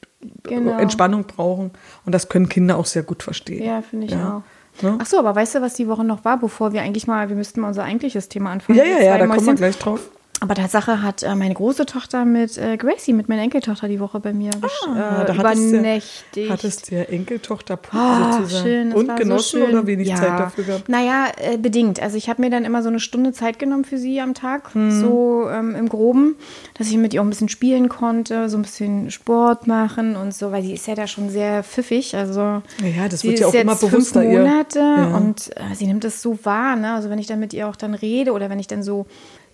Genau. 0.42 0.76
Entspannung 0.78 1.24
brauchen. 1.24 1.70
Und 2.04 2.12
das 2.14 2.28
können 2.28 2.48
Kinder 2.48 2.76
auch 2.76 2.86
sehr 2.86 3.04
gut 3.04 3.22
verstehen. 3.22 3.64
Ja, 3.64 3.82
finde 3.82 4.06
ich 4.06 4.12
Ja. 4.12 4.42
auch. 4.44 4.82
Ne? 4.82 4.98
Ach 5.00 5.06
so, 5.06 5.18
aber 5.18 5.34
weißt 5.34 5.54
du, 5.56 5.60
was 5.62 5.74
die 5.74 5.88
Woche 5.88 6.04
noch 6.04 6.24
war, 6.24 6.38
bevor 6.38 6.72
wir 6.72 6.82
eigentlich 6.82 7.06
mal, 7.06 7.28
wir 7.28 7.36
müssten 7.36 7.60
mal 7.60 7.68
unser 7.68 7.84
eigentliches 7.84 8.28
Thema 8.28 8.50
anfangen. 8.50 8.78
Ja, 8.78 8.84
ja, 8.84 8.98
ja, 9.00 9.18
da 9.18 9.26
kommen 9.26 9.30
wir 9.30 9.36
Mäuschen. 9.42 9.56
gleich 9.56 9.78
drauf. 9.78 10.00
Aber 10.40 10.54
Tatsache 10.54 11.02
hat 11.02 11.24
äh, 11.24 11.34
meine 11.34 11.52
große 11.54 11.84
Tochter 11.84 12.24
mit 12.24 12.56
äh, 12.58 12.76
Gracie, 12.76 13.12
mit 13.12 13.28
meiner 13.28 13.42
Enkeltochter, 13.42 13.88
die 13.88 13.98
Woche 13.98 14.20
bei 14.20 14.32
mir 14.32 14.50
Ah, 14.86 15.22
äh, 15.22 15.26
da 15.26 15.36
hattest 15.36 15.64
du, 15.64 15.68
übernächtigt. 15.70 16.50
hattest 16.50 16.90
du 16.90 16.94
ja 16.96 17.02
Enkeltochter 17.02 17.76
Ah, 17.92 18.34
sozusagen. 18.38 18.62
schön, 18.64 18.92
Und 18.92 19.16
genossen 19.16 19.60
so 19.60 19.66
oder 19.66 19.86
wenig 19.86 20.08
ja. 20.08 20.14
Zeit 20.16 20.38
dafür 20.38 20.64
gehabt? 20.64 20.88
Naja, 20.88 21.26
äh, 21.38 21.56
bedingt. 21.58 22.00
Also 22.00 22.16
ich 22.16 22.28
habe 22.28 22.40
mir 22.40 22.50
dann 22.50 22.64
immer 22.64 22.82
so 22.84 22.88
eine 22.88 23.00
Stunde 23.00 23.32
Zeit 23.32 23.58
genommen 23.58 23.84
für 23.84 23.98
sie 23.98 24.20
am 24.20 24.34
Tag, 24.34 24.74
Hm. 24.74 24.90
so 25.00 25.48
ähm, 25.50 25.74
im 25.74 25.88
Groben, 25.88 26.36
dass 26.74 26.88
ich 26.88 26.96
mit 26.98 27.14
ihr 27.14 27.20
auch 27.20 27.26
ein 27.26 27.30
bisschen 27.30 27.48
spielen 27.48 27.88
konnte, 27.88 28.48
so 28.48 28.56
ein 28.58 28.62
bisschen 28.62 29.10
Sport 29.10 29.66
machen 29.66 30.14
und 30.14 30.32
so, 30.34 30.52
weil 30.52 30.62
sie 30.62 30.72
ist 30.74 30.86
ja 30.86 30.94
da 30.94 31.06
schon 31.08 31.30
sehr 31.30 31.64
pfiffig. 31.64 32.14
Also 32.14 32.40
Ja, 32.40 32.62
ja, 32.96 33.08
das 33.08 33.24
wird 33.24 33.40
ja 33.40 33.48
auch 33.48 33.54
immer 33.54 33.74
bewusster, 33.74 34.22
Fünf 34.22 34.38
Monate 34.38 34.78
Ja. 34.78 35.16
und 35.16 35.50
äh, 35.56 35.74
sie 35.74 35.86
nimmt 35.86 36.04
das 36.04 36.22
so 36.22 36.38
wahr. 36.44 36.76
Ne? 36.76 36.92
Also 36.92 37.10
wenn 37.10 37.18
ich 37.18 37.26
dann 37.26 37.40
mit 37.40 37.52
ihr 37.52 37.66
auch 37.68 37.76
dann 37.76 37.94
rede 37.94 38.32
oder 38.32 38.48
wenn 38.50 38.58
ich 38.60 38.68
dann 38.68 38.82
so 38.84 39.06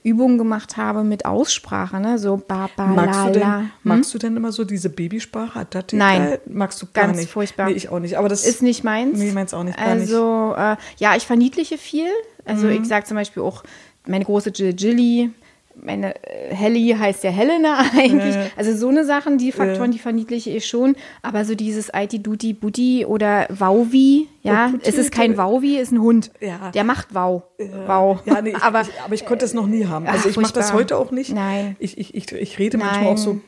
Übungen 0.04 0.37
gemacht 0.38 0.76
habe 0.76 1.02
mit 1.02 1.25
Aussprache, 1.25 1.99
ne? 1.99 2.18
so 2.18 2.37
ba, 2.37 2.68
ba, 2.76 2.87
Magst 2.88 3.18
la, 3.20 3.26
du, 3.26 3.32
denn, 3.32 3.40
la. 3.42 3.58
Hm? 3.61 3.70
magst 3.82 4.12
du 4.14 4.18
denn 4.18 4.37
immer 4.37 4.52
so 4.52 4.64
diese 4.64 4.90
Babysprache? 4.90 5.58
Atati- 5.61 5.96
Nein. 5.96 6.37
Magst 6.46 6.80
du 6.82 6.87
gar 6.92 7.06
Ganz 7.06 7.16
nicht? 7.18 7.30
furchtbar. 7.30 7.68
Nee, 7.70 7.73
ich 7.73 7.88
auch 7.88 7.99
nicht. 8.00 8.18
Aber 8.18 8.28
das 8.28 8.46
Ist 8.46 8.61
nicht 8.62 8.84
meins. 8.84 9.18
Nee, 9.18 9.32
meins 9.32 9.54
auch 9.54 9.64
nicht, 9.64 9.78
gar 9.78 9.87
also, 9.87 10.54
äh, 10.58 10.76
ja, 10.99 11.16
ich 11.16 11.26
verniedliche 11.26 11.78
viel. 11.78 12.11
Also, 12.44 12.66
Mhm. 12.66 12.82
ich 12.82 12.84
sage 12.88 13.06
zum 13.06 13.16
Beispiel 13.16 13.42
auch 13.42 13.64
meine 14.06 14.25
große 14.26 14.50
Jill 14.50 14.75
Jilly. 14.76 15.30
Meine 15.76 16.14
äh, 16.24 16.54
Helly 16.54 16.96
heißt 16.98 17.24
ja 17.24 17.30
Helena 17.30 17.78
eigentlich. 17.98 18.34
Ja. 18.34 18.46
Also 18.56 18.74
so 18.76 18.88
eine 18.88 19.04
Sachen, 19.04 19.38
die 19.38 19.52
Faktoren, 19.52 19.90
Ja. 19.90 19.92
die 19.92 19.98
verniedliche 19.98 20.50
ich 20.50 20.66
schon. 20.66 20.96
Aber 21.22 21.44
so 21.44 21.54
dieses 21.54 21.92
Aiti 21.92 22.22
Duti 22.22 22.52
Buti 22.52 23.04
oder 23.06 23.46
Wauwi, 23.50 24.28
ja, 24.42 24.70
Oh, 24.74 24.78
es 24.82 24.96
ist 24.96 25.10
kein 25.12 25.34
äh, 25.34 25.36
Wauwi, 25.36 25.76
ist 25.78 25.92
ein 25.92 26.00
Hund. 26.00 26.30
Ja. 26.40 26.70
Der 26.70 26.84
macht 26.84 27.14
Wow. 27.14 27.42
Wow. 27.86 28.20
Ja, 28.26 28.40
nee, 28.42 28.50
ich, 28.50 28.56
aber 28.62 28.82
ich, 28.82 28.88
aber 29.04 29.14
ich 29.14 29.24
konnte 29.26 29.44
es 29.44 29.54
noch 29.54 29.66
nie 29.66 29.86
haben. 29.86 30.06
Ach, 30.08 30.12
Also 30.14 30.28
ich 30.28 30.36
mache 30.36 30.52
das 30.52 30.72
heute 30.72 30.96
auch 30.96 31.10
nicht. 31.10 31.32
Nein. 31.34 31.76
Ich, 31.78 31.98
ich, 31.98 32.14
ich, 32.14 32.30
ich 32.32 32.58
rede 32.58 32.78
manchmal 32.78 33.04
Nein. 33.04 33.12
auch 33.14 33.18
so, 33.18 33.40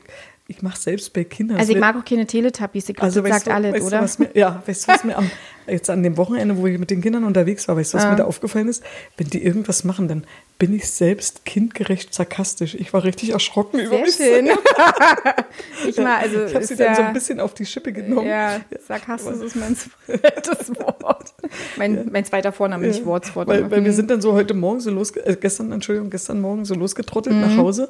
ich 0.47 0.61
mache 0.61 0.77
selbst 0.79 1.11
bei 1.13 1.23
Kindern. 1.23 1.57
also 1.57 1.71
ich 1.73 1.79
mag 1.79 1.95
auch 1.97 2.05
keine 2.05 2.25
Teletubbies. 2.25 2.87
Ich 2.89 2.95
glaube, 2.95 3.05
Also 3.07 3.21
das 3.21 3.29
sagt 3.31 3.47
du, 3.47 3.53
alles, 3.53 3.73
weißt 3.73 3.85
oder? 3.85 4.05
Du, 4.05 4.23
mir, 4.33 4.39
ja, 4.39 4.63
weißt 4.65 4.87
du, 4.87 4.91
was 4.93 5.03
mir 5.03 5.17
am, 5.17 5.29
jetzt 5.67 5.89
an 5.89 6.03
dem 6.03 6.17
Wochenende, 6.17 6.57
wo 6.57 6.65
ich 6.67 6.77
mit 6.79 6.89
den 6.89 7.01
Kindern 7.01 7.23
unterwegs 7.23 7.67
war, 7.67 7.77
weißt 7.77 7.93
du, 7.93 7.97
was 7.97 8.03
Ja. 8.05 8.11
mir 8.11 8.15
da 8.17 8.23
aufgefallen 8.25 8.67
ist? 8.67 8.83
Wenn 9.17 9.27
die 9.27 9.43
irgendwas 9.43 9.83
machen, 9.83 10.07
dann 10.07 10.23
bin 10.59 10.73
ich 10.73 10.89
selbst 10.89 11.45
kindgerecht 11.45 12.13
sarkastisch. 12.15 12.73
Ich 12.75 12.91
war 12.93 13.03
richtig 13.03 13.29
erschrocken 13.31 13.79
über 13.79 13.97
Sehr 13.97 14.01
mich 14.01 14.15
schön. 14.15 14.49
ich 15.87 15.97
mal, 15.97 16.17
also 16.17 16.45
Ich 16.45 16.55
habe 16.55 16.65
sie 16.65 16.75
dann 16.75 16.87
ja, 16.87 16.95
so 16.95 17.01
ein 17.03 17.13
bisschen 17.13 17.39
auf 17.39 17.53
die 17.53 17.65
Schippe 17.65 17.93
genommen. 17.93 18.27
Ja, 18.27 18.61
Sarkasmus 18.87 19.37
ist 19.41 19.55
mein 19.55 19.75
zweites 20.05 20.69
Wort. 20.79 21.33
Mein, 21.77 22.09
mein 22.11 22.25
zweiter 22.25 22.51
Vorname, 22.51 22.87
nicht 22.87 23.05
Wortswort. 23.05 23.47
Weil, 23.47 23.69
weil 23.69 23.83
wir 23.85 23.93
sind 23.93 24.09
dann 24.09 24.21
so 24.21 24.33
heute 24.33 24.53
Morgen 24.53 24.79
so 24.79 24.89
los, 24.89 25.11
äh, 25.15 25.35
gestern, 25.39 25.71
Entschuldigung, 25.71 26.09
gestern 26.09 26.41
Morgen 26.41 26.65
so 26.65 26.73
losgetrottelt 26.75 27.35
Mhm. 27.35 27.41
nach 27.41 27.57
Hause. 27.57 27.89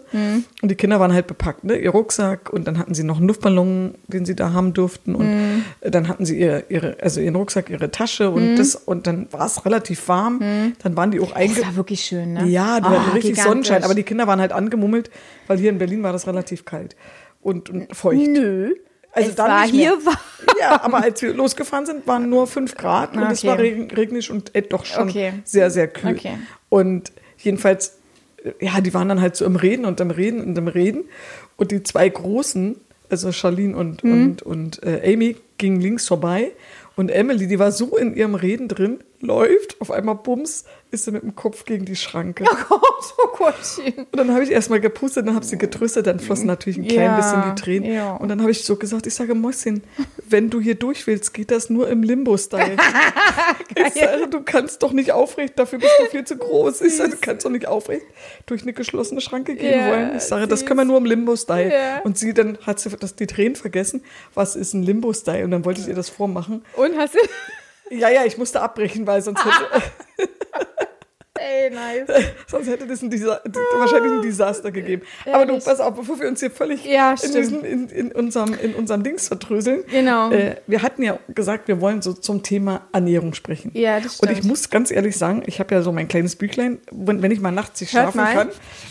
Und 0.62 0.70
die 0.70 0.76
Kinder 0.76 1.00
waren 1.00 1.14
halt 1.14 1.28
bepackt, 1.28 1.64
ne? 1.64 1.78
Ihr 1.78 1.92
Rucksack 1.92 2.52
und 2.52 2.68
dann 2.68 2.78
hatten 2.80 2.94
sie 2.94 3.04
noch 3.04 3.18
einen 3.18 3.28
Luftballon, 3.28 3.96
den 4.08 4.26
sie 4.26 4.36
da 4.36 4.52
haben 4.54 4.74
durften. 4.74 5.16
Und 5.16 5.28
Mhm. 5.28 5.66
dann 5.82 6.08
hatten 6.08 6.26
sie 6.26 6.40
ihre, 6.40 6.64
ihre, 6.70 6.98
also 7.02 7.22
ihren 7.22 7.36
Rucksack, 7.36 7.67
ihre 7.70 7.92
Tasche 7.92 8.30
und 8.30 8.56
das, 8.58 8.76
und 8.76 9.08
dann 9.08 9.32
war 9.32 9.46
es 9.46 9.66
relativ 9.66 10.08
warm. 10.08 10.74
Dann 10.84 10.98
waren 10.98 11.12
die 11.12 11.20
auch 11.20 11.28
Das 11.30 11.36
einge 11.38 11.62
war 11.62 11.76
wirklich 11.76 12.02
schön, 12.02 12.34
ne? 12.34 12.46
Ja, 12.48 12.80
die 12.80 12.86
Oh, 12.86 12.90
hatten 12.90 13.12
richtig 13.12 13.32
gigantisch. 13.32 13.44
Sonnenschein, 13.44 13.84
aber 13.84 13.96
die 13.96 14.04
Kinder 14.04 14.28
waren 14.28 14.40
halt 14.40 14.52
angemummelt, 14.52 15.10
weil 15.48 15.58
hier 15.58 15.70
in 15.70 15.78
Berlin 15.78 16.04
war 16.04 16.14
das 16.14 16.28
relativ 16.28 16.66
kalt 16.66 16.96
und, 17.42 17.70
und 17.70 17.96
feucht. 17.96 18.28
Nö. 18.28 18.76
Also 19.14 19.30
es 19.30 19.36
dann 19.36 19.50
war 19.50 19.66
hier 19.68 19.92
warm. 20.06 20.18
Ja, 20.60 20.82
aber 20.84 21.04
als 21.04 21.22
wir 21.22 21.34
losgefahren 21.34 21.86
sind, 21.86 22.08
waren 22.08 22.30
nur 22.30 22.48
fünf 22.48 22.76
Grad 22.76 23.16
und 23.16 23.24
es 23.24 23.40
Okay. 23.40 23.48
war 23.48 23.60
regen, 23.60 23.92
regnisch 23.92 24.30
und 24.32 24.56
äh, 24.56 24.62
doch 24.62 24.86
schon 24.86 25.10
Okay. 25.10 25.34
sehr, 25.44 25.70
sehr 25.72 25.88
kühl. 25.88 26.12
Okay. 26.12 26.38
Und 26.70 27.12
jedenfalls, 27.38 27.98
äh, 28.44 28.66
ja, 28.66 28.80
die 28.82 28.94
waren 28.94 29.10
dann 29.10 29.22
halt 29.22 29.36
so 29.36 29.46
im 29.46 29.56
Reden 29.56 29.86
und 29.86 30.00
im 30.00 30.10
Reden 30.12 30.42
und 30.42 30.58
im 30.58 30.68
Reden. 30.68 31.06
Und 31.58 31.72
die 31.72 31.84
zwei 31.84 32.08
Großen, 32.10 32.76
also 33.10 33.32
Charlene 33.32 33.76
und, 33.76 34.04
Mhm. 34.04 34.12
und, 34.12 34.42
und 34.44 34.84
äh, 34.84 35.14
Amy, 35.14 35.36
gingen 35.58 35.80
links 35.82 36.08
vorbei. 36.08 36.52
Und 36.98 37.12
Emily, 37.12 37.46
die 37.46 37.60
war 37.60 37.72
so 37.72 37.96
in 37.96 38.16
ihrem 38.16 38.34
Reden 38.34 38.68
drin, 38.68 39.00
läuft, 39.22 39.80
auf 39.80 39.92
einmal 39.92 40.16
bums, 40.16 40.66
ist 40.98 41.06
sie 41.06 41.12
mit 41.12 41.24
dem 41.24 41.36
Kopf 41.36 41.66
gegen 41.66 41.86
die 41.86 41.96
Schranke. 41.96 42.44
Oh 42.50 42.56
Gott, 42.70 43.14
oh 43.18 43.28
Gottchen. 43.38 43.94
Und 44.12 44.18
dann 44.18 44.32
habe 44.34 44.44
ich 44.44 44.52
erstmal 44.52 44.80
gepustet, 44.80 45.28
dann 45.28 45.36
habe 45.36 45.46
sie 45.46 45.58
getröstet, 45.58 46.08
dann 46.08 46.20
flossen 46.20 46.48
natürlich 46.48 46.78
ein 46.78 46.88
klein 46.88 47.06
Ja, 47.06 47.16
bisschen 47.16 47.44
die 47.56 47.62
Tränen. 47.62 47.92
ja. 47.94 48.16
Und 48.16 48.30
dann 48.30 48.42
habe 48.42 48.52
ich 48.52 48.64
so 48.64 48.76
gesagt, 48.76 49.08
ich 49.08 49.14
sage, 49.16 49.36
Mäuschen, 49.36 49.84
wenn 50.28 50.50
du 50.50 50.60
hier 50.60 50.76
durch 50.76 51.06
willst, 51.08 51.34
geht 51.34 51.52
das 51.52 51.70
nur 51.70 51.88
im 51.90 52.04
Limbo-Style. 52.04 52.78
ich 53.76 53.94
sage, 53.94 54.28
du 54.30 54.42
kannst 54.42 54.82
doch 54.84 54.92
nicht 54.92 55.12
aufrecht, 55.12 55.58
dafür 55.58 55.80
bist 55.80 55.92
du 56.00 56.06
viel 56.10 56.26
zu 56.26 56.36
groß. 56.38 56.82
Ich 56.82 56.98
sage, 56.98 57.12
du 57.12 57.18
kannst 57.22 57.46
doch 57.46 57.52
nicht 57.52 57.68
aufrecht 57.68 58.06
durch 58.48 58.64
eine 58.64 58.74
geschlossene 58.74 59.22
Schranke 59.22 59.56
gehen 59.56 59.80
Ja, 59.80 59.90
wollen. 59.90 60.16
Ich 60.18 60.24
sage, 60.24 60.48
das 60.48 60.66
können 60.66 60.80
wir 60.80 60.86
nur 60.86 60.98
im 60.98 61.06
Limbo-Style. 61.06 61.72
Ja. 61.72 62.00
Und 62.02 62.18
sie, 62.18 62.34
dann 62.34 62.58
hat 62.66 62.80
sie 62.80 62.90
das, 62.90 63.16
die 63.16 63.28
Tränen 63.28 63.56
vergessen, 63.56 64.04
was 64.34 64.56
ist 64.56 64.74
ein 64.74 64.84
Limbo-Style? 64.84 65.44
Und 65.46 65.52
dann 65.52 65.64
wollte 65.66 65.82
ich 65.82 65.88
ihr 65.88 65.96
das 65.96 66.10
vormachen. 66.10 66.66
Und 66.76 66.98
hast 66.98 67.14
du. 67.16 67.20
Ja, 67.90 68.10
ja, 68.10 68.26
ich 68.26 68.38
musste 68.38 68.60
abbrechen, 68.62 69.08
weil 69.08 69.22
sonst 69.22 69.46
hätte, 69.46 69.82
Ey, 71.40 71.70
nice. 71.70 72.08
Sonst 72.48 72.68
hätte 72.68 72.88
das 72.88 73.02
ein 73.02 73.10
Desa 73.10 73.42
wahrscheinlich 73.78 74.12
ein 74.12 74.22
Desaster 74.22 74.72
gegeben. 74.72 75.04
Aber 75.32 75.46
du, 75.46 75.54
Ehrlich. 75.54 75.66
pass 75.66 75.80
auf, 75.80 75.96
bevor 75.96 76.20
wir 76.20 76.28
uns 76.28 76.40
hier 76.40 76.52
völlig 76.52 76.86
Ja, 76.86 77.12
in, 77.12 77.18
stimmt. 77.18 77.36
diesen, 77.36 77.64
in, 77.64 77.90
in, 77.90 78.12
unserem, 78.12 78.54
in 78.62 78.74
unserem 78.76 79.04
Dings 79.04 79.28
verdröseln. 79.28 79.84
Genau. 79.90 80.32
Äh, 80.32 80.56
wir 80.68 80.82
hatten 80.82 81.04
ja 81.04 81.20
gesagt, 81.30 81.68
wir 81.68 81.82
wollen 81.82 82.02
so 82.02 82.14
zum 82.14 82.44
Thema 82.44 82.88
Ernährung 82.94 83.34
sprechen. 83.34 83.72
Ja, 83.74 84.00
das 84.00 84.20
Und 84.20 84.30
ich 84.32 84.38
stimmt. 84.38 84.50
muss 84.50 84.70
ganz 84.70 84.92
ehrlich 84.92 85.18
sagen, 85.18 85.44
ich 85.46 85.60
habe 85.60 85.74
ja 85.76 85.82
so 85.82 85.92
mein 85.92 86.08
kleines 86.08 86.36
Büchlein, 86.36 86.80
wenn, 86.92 87.22
wenn 87.22 87.32
ich 87.32 87.40
mal 87.40 87.52
nachts 87.52 87.82
nicht 87.82 87.92
schlafen 87.92 88.20
kann. 88.22 88.50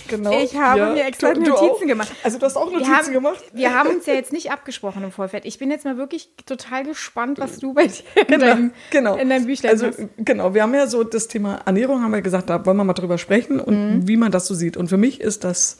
Genau, 0.09 0.31
Ich 0.41 0.55
habe 0.57 0.93
mir 0.93 1.05
extra 1.05 1.33
Notizen 1.33 1.53
auch? 1.55 1.81
gemacht. 1.81 2.13
Also 2.23 2.39
du 2.39 2.47
hast 2.47 2.57
auch 2.57 2.67
Wir 2.71 2.79
Notizen 2.79 2.95
haben, 2.97 3.13
gemacht? 3.13 3.45
wir 3.53 3.75
haben 3.75 3.89
uns 3.91 4.07
ja 4.07 4.15
jetzt 4.15 4.33
nicht 4.33 4.51
abgesprochen 4.53 5.03
im 5.03 5.11
Vorfeld. 5.11 5.45
Ich 5.45 5.59
bin 5.59 5.71
jetzt 5.71 5.85
mal 5.85 5.97
wirklich 5.97 6.31
total 6.47 6.85
gespannt, 6.85 7.39
was 7.41 7.59
du 7.59 7.75
bei 7.75 7.87
dir 7.89 8.03
in, 8.15 8.27
Genau, 8.29 8.47
deinem, 8.47 8.71
genau. 8.91 9.17
in 9.17 9.29
deinem 9.29 9.47
Büchlein 9.47 9.73
Also 9.73 9.87
hast. 9.89 9.99
genau, 10.19 10.55
wir 10.55 10.63
haben 10.63 10.75
ja 10.75 10.87
so 10.87 11.03
das 11.03 11.27
Thema 11.29 11.61
Ernährung, 11.67 12.03
haben 12.03 12.13
wir 12.13 12.23
gesagt, 12.23 12.36
da 12.43 12.65
wollen 12.67 12.77
wir 12.77 12.85
mal 12.85 12.93
drüber 12.95 13.19
sprechen 13.19 13.61
und 13.61 13.97
Mhm. 13.97 14.09
wie 14.09 14.17
man 14.17 14.33
das 14.33 14.47
so 14.47 14.55
sieht. 14.55 14.77
Und 14.77 14.89
für 14.89 14.97
mich 14.97 15.21
ist 15.21 15.45
das 15.45 15.79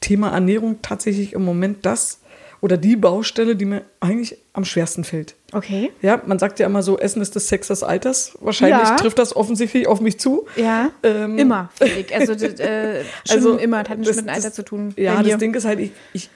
Thema 0.00 0.30
Ernährung 0.30 0.76
tatsächlich 0.82 1.32
im 1.32 1.44
Moment 1.44 1.84
das 1.86 2.20
oder 2.60 2.76
die 2.76 2.96
Baustelle, 2.96 3.54
die 3.54 3.64
mir 3.66 3.82
eigentlich 4.00 4.36
am 4.52 4.64
schwersten 4.64 5.04
fällt. 5.04 5.36
Okay. 5.52 5.92
Ja, 6.02 6.20
man 6.26 6.40
sagt 6.40 6.58
ja 6.58 6.66
immer 6.66 6.82
so, 6.82 6.98
Essen 6.98 7.22
ist 7.22 7.36
das 7.36 7.46
Sex 7.46 7.68
des 7.68 7.84
Alters. 7.84 8.36
Wahrscheinlich 8.40 8.88
Ja. 8.88 8.96
trifft 8.96 9.18
das 9.20 9.36
offensichtlich 9.36 9.86
auf 9.86 10.00
mich 10.00 10.18
zu. 10.18 10.46
Ja. 10.56 10.90
Ähm, 11.04 11.38
immer. 11.38 11.70
Also, 12.12 12.34
das, 12.34 12.54
äh, 12.60 13.04
Also, 13.28 13.56
immer. 13.56 13.82
Das 13.84 13.90
hat 13.90 13.98
nichts 13.98 14.16
mit 14.16 14.24
dem 14.26 14.34
Alter 14.34 14.52
zu 14.52 14.64
tun. 14.64 14.92
Ja, 14.96 15.22
das 15.22 15.38
Ding 15.38 15.54
ist 15.54 15.64
halt, 15.66 15.78
ich, 15.78 15.92
ich 16.12 16.30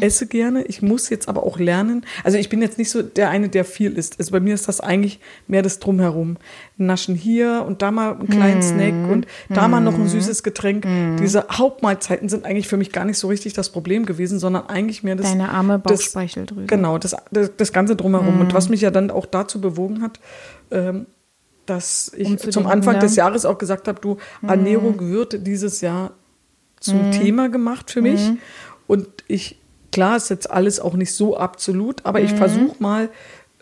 esse 0.00 0.26
gerne, 0.26 0.64
ich 0.64 0.82
muss 0.82 1.08
jetzt 1.08 1.28
aber 1.28 1.44
auch 1.44 1.58
lernen. 1.58 2.04
Also 2.24 2.38
ich 2.38 2.48
bin 2.48 2.62
jetzt 2.62 2.78
nicht 2.78 2.90
so 2.90 3.02
der 3.02 3.30
eine, 3.30 3.48
der 3.48 3.64
viel 3.64 3.92
isst. 3.92 4.18
Also 4.18 4.32
bei 4.32 4.40
mir 4.40 4.54
ist 4.54 4.68
das 4.68 4.80
eigentlich 4.80 5.20
mehr 5.46 5.62
das 5.62 5.78
Drumherum. 5.78 6.36
Naschen 6.76 7.14
hier 7.14 7.64
und 7.66 7.82
da 7.82 7.90
mal 7.90 8.14
einen 8.14 8.28
kleinen 8.28 8.62
Hm. 8.62 8.62
Snack 8.62 9.10
und 9.10 9.26
da 9.48 9.68
mal 9.68 9.80
noch 9.80 9.94
ein 9.94 10.08
süßes 10.08 10.42
Getränk. 10.42 10.86
Diese 11.20 11.46
Hauptmahlzeiten 11.50 12.28
sind 12.28 12.44
eigentlich 12.44 12.68
für 12.68 12.76
mich 12.76 12.92
gar 12.92 13.04
nicht 13.04 13.18
so 13.18 13.28
richtig 13.28 13.52
das 13.52 13.70
Problem 13.70 14.06
gewesen, 14.06 14.38
sondern 14.38 14.66
eigentlich 14.66 15.02
mehr 15.02 15.16
das... 15.16 15.28
Deine 15.28 15.50
arme 15.50 15.80
das- 15.84 16.00
Bauchspeicheldrüse. 16.00 16.66
Genau, 16.66 16.98
das, 16.98 17.16
das, 17.30 17.50
das 17.56 17.72
Ganze 17.72 17.96
drumherum. 17.96 18.40
Und 18.40 18.54
was 18.54 18.68
mich 18.68 18.80
ja 18.80 18.90
dann 18.90 19.10
auch 19.10 19.26
dazu 19.26 19.60
bewogen 19.60 20.02
hat, 20.02 20.18
ähm, 20.70 21.06
dass 21.66 22.12
ich 22.16 22.26
Umzudenken, 22.26 22.52
zum 22.52 22.66
Anfang 22.66 22.94
ne? 22.94 23.00
des 23.00 23.16
Jahres 23.16 23.44
auch 23.44 23.58
gesagt 23.58 23.86
habe, 23.86 24.00
du, 24.00 24.16
Ernährung 24.46 24.98
wird 24.98 25.46
dieses 25.46 25.80
Jahr 25.80 26.12
zum 26.80 27.12
Thema 27.12 27.48
gemacht 27.48 27.90
für 27.90 28.02
mich. 28.02 28.20
Und 28.86 29.08
ich, 29.28 29.58
klar, 29.92 30.16
ist 30.16 30.30
jetzt 30.30 30.50
alles 30.50 30.80
auch 30.80 30.94
nicht 30.94 31.14
so 31.14 31.36
absolut, 31.36 32.04
aber 32.04 32.20
ich 32.20 32.32
versuche 32.32 32.76
mal, 32.78 33.08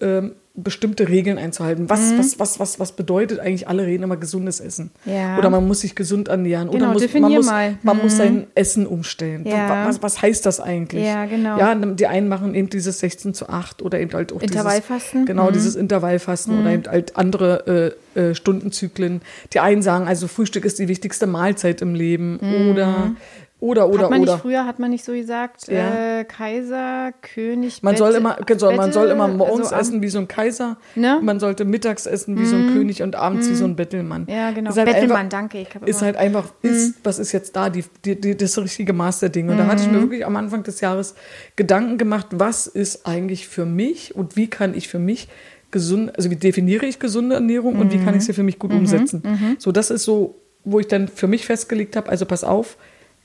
ähm, 0.01 0.33
bestimmte 0.55 1.09
Regeln 1.09 1.39
einzuhalten. 1.39 1.89
Was, 1.89 2.19
was, 2.19 2.39
was, 2.39 2.59
was, 2.61 2.81
was 2.81 2.93
bedeutet 2.93 3.39
eigentlich, 3.39 3.69
alle 3.69 3.87
reden 3.87 4.03
immer 4.03 4.17
gesundes 4.17 4.61
Essen? 4.61 4.91
Ja. 5.05 5.39
Oder 5.39 5.49
man 5.49 5.67
muss 5.67 5.81
sich 5.81 5.95
gesund 5.95 6.29
ernähren. 6.29 6.71
Genau, 6.71 6.91
oder 6.91 6.93
muss, 6.95 7.15
man, 7.15 7.33
muss, 7.33 7.47
mal. 7.47 7.79
man 7.83 7.99
muss 7.99 8.17
sein 8.17 8.47
Essen 8.55 8.87
umstellen. 8.87 9.47
Ja. 9.47 9.87
Was, 9.87 10.03
was 10.03 10.21
heißt 10.21 10.45
das 10.45 10.61
eigentlich? 10.61 11.05
Ja, 11.07 11.25
genau. 11.27 11.57
Ja, 11.57 11.75
die 11.75 12.07
einen 12.07 12.29
machen 12.29 12.55
eben 12.55 12.69
dieses 12.69 12.99
16 12.99 13.33
zu 13.33 13.49
8 13.49 13.81
oder 13.81 14.01
eben 14.01 14.13
halt 14.13 14.33
auch 14.33 14.43
Intervallfasten. 14.43 15.21
Dieses, 15.21 15.27
genau, 15.27 15.49
Mhm. 15.49 15.53
dieses 15.53 15.77
Intervallfasten 15.77 16.61
oder 16.61 16.71
eben 16.71 16.87
halt 16.89 17.17
andere 17.17 17.97
äh, 18.17 18.21
äh, 18.21 18.35
Stundenzyklen. 18.35 19.23
Die 19.53 19.61
einen 19.61 19.83
sagen, 19.83 20.09
also 20.09 20.27
Frühstück 20.27 20.65
ist 20.65 20.79
die 20.81 20.89
wichtigste 20.89 21.27
Mahlzeit 21.29 21.81
im 21.81 21.95
Leben 21.95 22.39
oder 22.71 23.13
oder 23.61 23.89
oder 23.89 23.99
Mhm. 23.99 24.03
hat 24.05 24.11
man 24.11 24.21
oder. 24.23 24.33
nicht 24.33 24.43
früher, 24.43 24.67
hat 24.67 24.79
man 24.79 24.91
nicht 24.91 25.05
so 25.05 25.13
gesagt, 25.13 25.69
Ja. 25.69 26.21
äh, 26.21 26.25
Kaiser, 26.25 27.13
König, 27.21 27.83
Man 27.83 27.93
Bette- 27.95 28.05
soll 28.05 28.15
immer, 28.15 28.37
soll, 28.59 28.75
man 28.77 28.93
soll 28.93 29.09
immer 29.09 29.29
morgens 29.29 29.73
also 29.73 29.91
essen 29.91 30.03
wie 30.03 30.09
so 30.09 30.19
ein 30.19 30.29
Kaiser. 30.29 30.79
Ne? 30.95 31.19
Mhm. 31.21 31.27
Man 31.27 31.41
sollte 31.41 31.65
mittags 31.65 32.07
essen 32.07 32.39
wie 32.39 32.47
so 32.47 32.57
ein 32.57 32.73
König 32.73 33.03
und 33.03 33.17
abends 33.17 33.49
wie 33.51 33.55
so 33.55 33.65
ein 33.67 33.77
Bettelmann. 33.77 34.27
Ja, 34.29 34.51
genau. 34.51 34.71
Ist 34.71 34.77
halt 34.79 34.89
Bettelmann, 34.89 35.17
einfach, 35.27 35.29
danke. 35.31 35.67
Ist 35.87 36.03
halt 36.03 36.17
einfach, 36.17 36.53
ist, 36.63 36.95
was 37.05 37.19
ist 37.19 37.33
jetzt 37.33 37.55
da, 37.55 37.69
die, 37.71 37.85
die, 38.05 38.21
die, 38.21 38.37
das 38.37 38.57
richtige 38.59 38.93
Maß 38.93 39.21
der 39.21 39.29
Dinge. 39.29 39.53
Und 39.53 39.59
da 39.59 39.67
hatte 39.67 39.83
ich 39.83 39.89
Mhm. 39.89 39.95
mir 39.95 40.01
wirklich 40.03 40.25
am 40.27 40.37
Anfang 40.37 40.63
des 40.63 40.81
Jahres 40.81 41.15
Gedanken 41.57 41.99
gemacht, 41.99 42.27
was 42.31 42.67
ist 42.67 43.07
eigentlich 43.07 43.47
für 43.49 43.67
mich 43.67 44.15
und 44.17 44.37
wie 44.37 44.47
kann 44.49 44.75
ich 44.75 44.89
für 44.89 44.99
mich 44.99 45.29
gesund, 45.71 46.17
also 46.17 46.31
wie 46.31 46.37
definiere 46.37 46.87
ich 46.87 46.99
gesunde 46.99 47.35
Ernährung 47.37 47.79
und 47.79 47.93
wie 47.93 47.99
kann 47.99 48.17
ich 48.17 48.25
sie 48.25 48.33
für 48.33 48.43
mich 48.43 48.57
Mhm. 48.57 48.59
gut 48.59 48.73
umsetzen. 48.73 49.23
So, 49.59 49.71
das 49.71 49.91
ist 49.91 50.05
so, 50.05 50.35
wo 50.65 50.81
ich 50.81 50.89
dann 50.89 51.09
für 51.09 51.27
mich 51.29 51.47
festgelegt 51.47 51.95
habe, 51.97 52.09
also 52.11 52.27
pass 52.27 52.43
auf, 52.45 52.77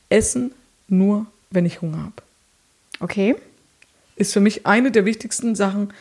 Essen 0.09 0.51
nur, 0.87 1.25
wenn 1.51 1.65
ich 1.65 1.81
Hunger 1.81 1.97
habe 1.99 2.13
Okay. 2.99 3.35
ist 4.15 4.33
für 4.33 4.39
mich 4.39 4.65
eine 4.65 4.91
der 4.91 5.05
wichtigsten 5.05 5.55
Sachen. 5.55 5.93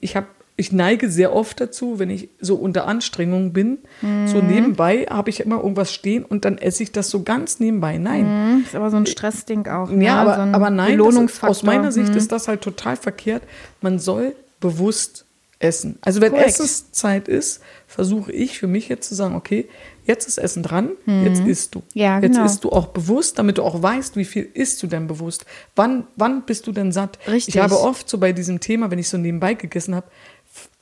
Ich 0.00 0.14
habe 0.16 0.26
ich 0.60 0.72
neige 0.72 1.08
sehr 1.08 1.32
oft 1.34 1.60
dazu, 1.60 2.00
wenn 2.00 2.10
ich 2.10 2.28
so 2.40 2.56
unter 2.56 2.86
Anstrengung 2.88 3.52
bin, 3.52 3.78
so 4.26 4.40
nebenbei 4.40 5.06
habe 5.08 5.30
ich 5.30 5.38
immer 5.40 5.58
irgendwas 5.58 5.92
stehen 5.92 6.24
und 6.24 6.44
dann 6.44 6.58
esse 6.58 6.82
ich 6.82 6.90
das 6.90 7.10
so 7.10 7.22
ganz 7.22 7.60
nebenbei. 7.60 7.96
Nein. 7.98 8.26
Hm, 8.26 8.64
Ist 8.66 8.74
aber 8.74 8.90
so 8.90 8.96
ein 8.96 9.06
Stressding 9.06 9.68
auch. 9.68 9.88
ne? 9.88 10.04
Ja, 10.04 10.16
aber, 10.16 10.34
so 10.34 10.40
aber 10.40 10.70
nein, 10.70 10.98
ist, 10.98 11.44
aus 11.44 11.62
meiner 11.62 11.92
Sicht 11.92 12.08
Hm. 12.10 12.16
ist 12.16 12.32
das 12.32 12.48
halt 12.48 12.60
total 12.62 12.96
verkehrt. 12.96 13.44
Man 13.82 14.00
soll 14.00 14.34
bewusst 14.60 15.24
essen. 15.60 15.96
Also 16.02 16.20
wenn 16.20 16.30
Korrekt. 16.32 16.48
Essenszeit 16.50 17.28
ist, 17.28 17.60
versuche 17.86 18.32
ich 18.32 18.58
für 18.58 18.66
mich 18.66 18.88
jetzt 18.88 19.08
zu 19.08 19.14
sagen, 19.14 19.36
okay, 19.36 19.68
jetzt 20.08 20.26
ist 20.26 20.38
Essen 20.38 20.64
dran, 20.64 20.90
jetzt 21.06 21.40
isst 21.46 21.74
du. 21.76 21.82
Ja, 21.94 22.18
Jetzt 22.18 22.32
genau. 22.32 22.44
isst 22.46 22.64
du 22.64 22.70
auch 22.72 22.88
bewusst, 22.88 23.38
damit 23.38 23.58
du 23.58 23.62
auch 23.62 23.80
weißt, 23.80 24.16
wie 24.16 24.24
viel 24.24 24.48
isst 24.54 24.82
du 24.82 24.88
denn 24.88 25.06
bewusst. 25.06 25.46
Wann, 25.76 26.08
wann 26.16 26.42
bist 26.44 26.66
du 26.66 26.72
denn 26.72 26.90
satt? 26.90 27.18
Richtig. 27.28 27.54
Ich 27.54 27.60
habe 27.62 27.78
oft 27.78 28.08
so 28.08 28.18
bei 28.18 28.32
diesem 28.32 28.58
Thema, 28.58 28.90
wenn 28.90 28.98
ich 28.98 29.08
so 29.08 29.16
nebenbei 29.18 29.54
gegessen 29.54 29.94
habe, 29.94 30.06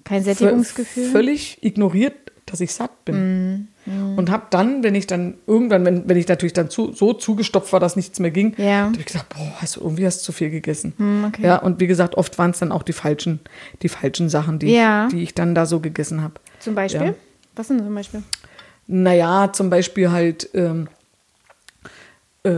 Kein 0.04 0.22
Sättigungsgefühl. 0.24 1.10
völlig 1.10 1.58
ignoriert, 1.62 2.14
dass 2.46 2.60
ich 2.60 2.72
satt 2.72 3.04
bin. 3.04 3.68
Und 4.16 4.30
habe 4.30 4.46
dann, 4.50 4.82
wenn 4.82 4.94
ich 4.96 5.06
dann 5.06 5.34
irgendwann, 5.46 5.84
wenn, 5.84 6.08
wenn 6.08 6.16
ich 6.16 6.26
natürlich 6.26 6.52
dann 6.52 6.70
zu, 6.70 6.92
so 6.92 7.12
zugestopft 7.12 7.72
war, 7.72 7.78
dass 7.80 7.94
nichts 7.96 8.18
mehr 8.20 8.30
ging, 8.32 8.54
Ja. 8.56 8.84
habe 8.86 8.96
ich 8.98 9.06
gesagt, 9.06 9.28
boah, 9.34 9.52
hast 9.58 9.76
du 9.76 9.80
irgendwie 9.80 10.06
hast 10.06 10.20
du 10.20 10.24
zu 10.26 10.32
viel 10.32 10.50
gegessen. 10.50 10.92
okay. 11.28 11.42
Ja, 11.44 11.56
und 11.58 11.78
wie 11.80 11.86
gesagt, 11.86 12.16
oft 12.16 12.36
waren 12.38 12.50
es 12.52 12.58
dann 12.60 12.72
auch 12.72 12.82
die 12.84 12.92
falschen, 12.92 13.40
die 13.82 13.88
falschen 13.88 14.28
Sachen, 14.28 14.58
die, 14.60 14.72
Ja. 14.74 15.06
ich, 15.06 15.12
die 15.14 15.22
ich 15.22 15.34
dann 15.34 15.54
da 15.54 15.66
so 15.66 15.78
gegessen 15.80 16.22
habe. 16.22 16.34
Zum 16.60 16.74
Beispiel? 16.74 17.06
Ja. 17.06 17.14
Was 17.56 17.68
denn 17.68 17.78
zum 17.78 17.94
Beispiel? 17.94 18.22
Naja, 18.86 19.52
zum 19.52 19.68
Beispiel 19.70 20.10
halt, 20.10 20.48
ähm, 20.54 20.88
äh, 22.44 22.50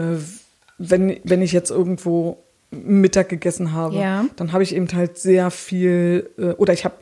wenn, 0.78 1.16
wenn 1.24 1.42
ich 1.42 1.52
jetzt 1.52 1.70
irgendwo 1.70 2.38
Mittag 2.70 3.30
gegessen 3.30 3.72
habe, 3.72 3.96
Ja. 3.96 4.26
dann 4.36 4.52
habe 4.52 4.62
ich 4.62 4.74
eben 4.74 4.88
halt 4.92 5.18
sehr 5.18 5.50
viel, 5.50 6.28
äh, 6.38 6.50
oder 6.52 6.72
ich 6.74 6.84
habe 6.84 6.94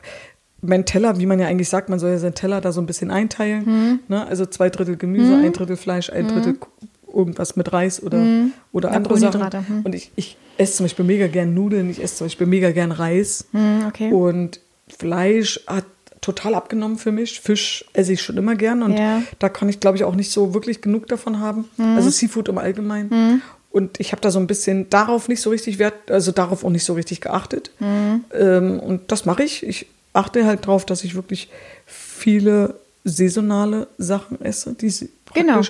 meinen 0.61 0.85
Teller, 0.85 1.19
wie 1.19 1.25
man 1.25 1.39
ja 1.39 1.47
eigentlich 1.47 1.69
sagt, 1.69 1.89
man 1.89 1.99
soll 1.99 2.11
ja 2.11 2.17
seinen 2.17 2.35
Teller 2.35 2.61
da 2.61 2.71
so 2.71 2.81
ein 2.81 2.85
bisschen 2.87 3.11
einteilen. 3.11 3.65
Hm. 3.65 3.99
Ne? 4.07 4.25
Also 4.25 4.45
zwei 4.45 4.69
Drittel 4.69 4.97
Gemüse, 4.97 5.35
ein 5.35 5.53
Drittel 5.53 5.77
Fleisch, 5.77 6.09
ein 6.09 6.27
Drittel 6.27 6.55
K- 6.55 6.67
irgendwas 7.13 7.55
mit 7.55 7.71
Reis 7.73 8.01
oder, 8.01 8.23
oder 8.71 8.89
Ja, 8.89 8.95
andere 8.95 9.17
Sachen. 9.17 9.41
Hm. 9.67 9.81
Und 9.83 9.93
ich, 9.93 10.11
ich 10.15 10.37
esse 10.57 10.77
zum 10.77 10.85
Beispiel 10.85 11.05
mega 11.05 11.27
gern 11.27 11.53
Nudeln, 11.53 11.89
ich 11.89 12.01
esse 12.01 12.15
zum 12.15 12.25
Beispiel 12.27 12.47
mega 12.47 12.71
gern 12.71 12.91
Reis. 12.91 13.45
Hm, 13.51 13.85
okay. 13.87 14.11
Und 14.11 14.59
Fleisch 14.87 15.59
hat 15.67 15.85
total 16.27 16.53
abgenommen 16.55 16.97
für 16.97 17.11
mich. 17.11 17.39
Fisch 17.39 17.85
esse 17.93 18.13
ich 18.13 18.21
schon 18.21 18.37
immer 18.37 18.55
gern 18.55 18.83
und 18.83 18.93
Ja. 18.97 19.23
da 19.39 19.49
kann 19.49 19.69
ich, 19.69 19.79
glaube 19.79 19.97
ich, 19.97 20.03
auch 20.03 20.15
nicht 20.15 20.31
so 20.31 20.53
wirklich 20.53 20.81
genug 20.81 21.07
davon 21.07 21.39
haben. 21.39 21.65
Also 21.77 22.09
Seafood 22.09 22.49
im 22.49 22.57
Allgemeinen. 22.57 23.41
Und 23.71 23.99
ich 23.99 24.11
habe 24.11 24.21
da 24.21 24.29
so 24.31 24.39
ein 24.39 24.47
bisschen 24.47 24.89
darauf 24.89 25.27
nicht 25.27 25.41
so 25.41 25.49
richtig 25.49 25.77
Wert, 25.79 26.09
also 26.11 26.31
darauf 26.31 26.63
auch 26.63 26.69
nicht 26.69 26.83
so 26.85 26.93
richtig 26.93 27.21
geachtet. 27.21 27.71
Ähm, 27.79 28.79
und 28.79 29.11
das 29.11 29.25
mache 29.25 29.43
ich. 29.43 29.63
Ich 29.65 29.87
achte 30.13 30.45
halt 30.45 30.63
darauf, 30.65 30.85
dass 30.85 31.03
ich 31.03 31.15
wirklich 31.15 31.49
viele 31.85 32.75
saisonale 33.03 33.87
Sachen 33.97 34.41
esse, 34.41 34.73
die 34.73 34.89
sie 34.89 35.09
Genau. 35.33 35.61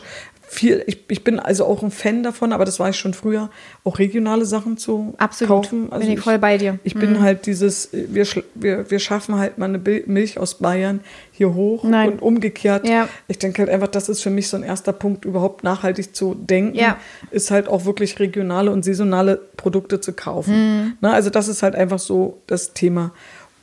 Viel, 0.50 0.82
ich, 0.88 1.04
ich 1.10 1.24
bin 1.26 1.40
also 1.40 1.66
auch 1.66 1.84
ein 1.84 1.92
Fan 1.92 2.24
davon, 2.24 2.54
aber 2.54 2.64
das 2.64 2.80
war 2.80 2.90
ich 2.90 2.96
schon 2.96 3.14
früher, 3.14 3.50
auch 3.84 4.00
regionale 4.00 4.46
Sachen 4.46 4.78
zu 4.78 5.14
Absolut. 5.18 5.50
kaufen. 5.66 5.92
Also 5.92 6.08
Bin 6.08 6.18
ich 6.18 6.24
voll 6.24 6.40
bei 6.40 6.58
dir. 6.58 6.74
Mhm. 6.74 6.80
Ich 6.84 6.96
bin 6.96 7.22
halt 7.22 7.46
dieses, 7.46 7.90
wir, 7.92 8.26
wir, 8.56 8.90
wir 8.90 9.00
schaffen 9.00 9.36
halt 9.36 9.58
mal 9.58 9.66
eine 9.66 9.78
Milch 9.78 10.40
aus 10.40 10.56
Bayern 10.56 11.02
hier 11.34 11.54
hoch 11.54 11.84
Nein. 11.84 12.14
und 12.14 12.22
umgekehrt. 12.22 12.88
Ja. 12.88 13.10
Ich 13.28 13.38
denke 13.40 13.62
halt 13.62 13.70
einfach, 13.70 13.90
das 13.90 14.08
ist 14.10 14.24
für 14.24 14.30
mich 14.30 14.48
so 14.48 14.56
ein 14.58 14.64
erster 14.64 14.94
Punkt, 14.94 15.26
überhaupt 15.26 15.64
nachhaltig 15.64 16.16
zu 16.16 16.34
denken, 16.34 16.76
Ja. 16.78 16.98
ist 17.30 17.52
halt 17.52 17.68
auch 17.68 17.86
wirklich 17.86 18.18
regionale 18.20 18.72
und 18.72 18.86
saisonale 18.86 19.36
Produkte 19.58 20.00
zu 20.00 20.14
kaufen. 20.14 20.54
Mhm. 20.56 20.94
Ne, 21.02 21.12
also 21.12 21.30
das 21.30 21.50
ist 21.50 21.62
halt 21.62 21.76
einfach 21.76 22.00
so 22.00 22.42
das 22.48 22.74
Thema. 22.74 23.12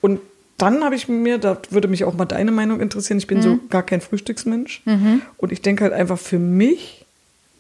Und 0.03 0.21
dann 0.59 0.85
habe 0.85 0.95
ich 0.95 1.09
mir, 1.09 1.39
da 1.39 1.59
würde 1.71 1.89
mich 1.89 2.05
auch 2.05 2.15
mal 2.15 2.25
deine 2.27 2.51
Meinung 2.53 2.81
interessieren, 2.81 3.19
ich 3.19 3.27
bin 3.27 3.43
so 3.43 3.51
Mhm. 3.55 3.61
gar 3.71 3.83
kein 3.83 4.01
Frühstücksmensch. 4.01 4.83
Und 5.37 5.53
ich 5.53 5.63
denke 5.63 5.85
halt 5.85 5.93
einfach, 5.93 6.19
für 6.19 6.39
mich 6.39 7.05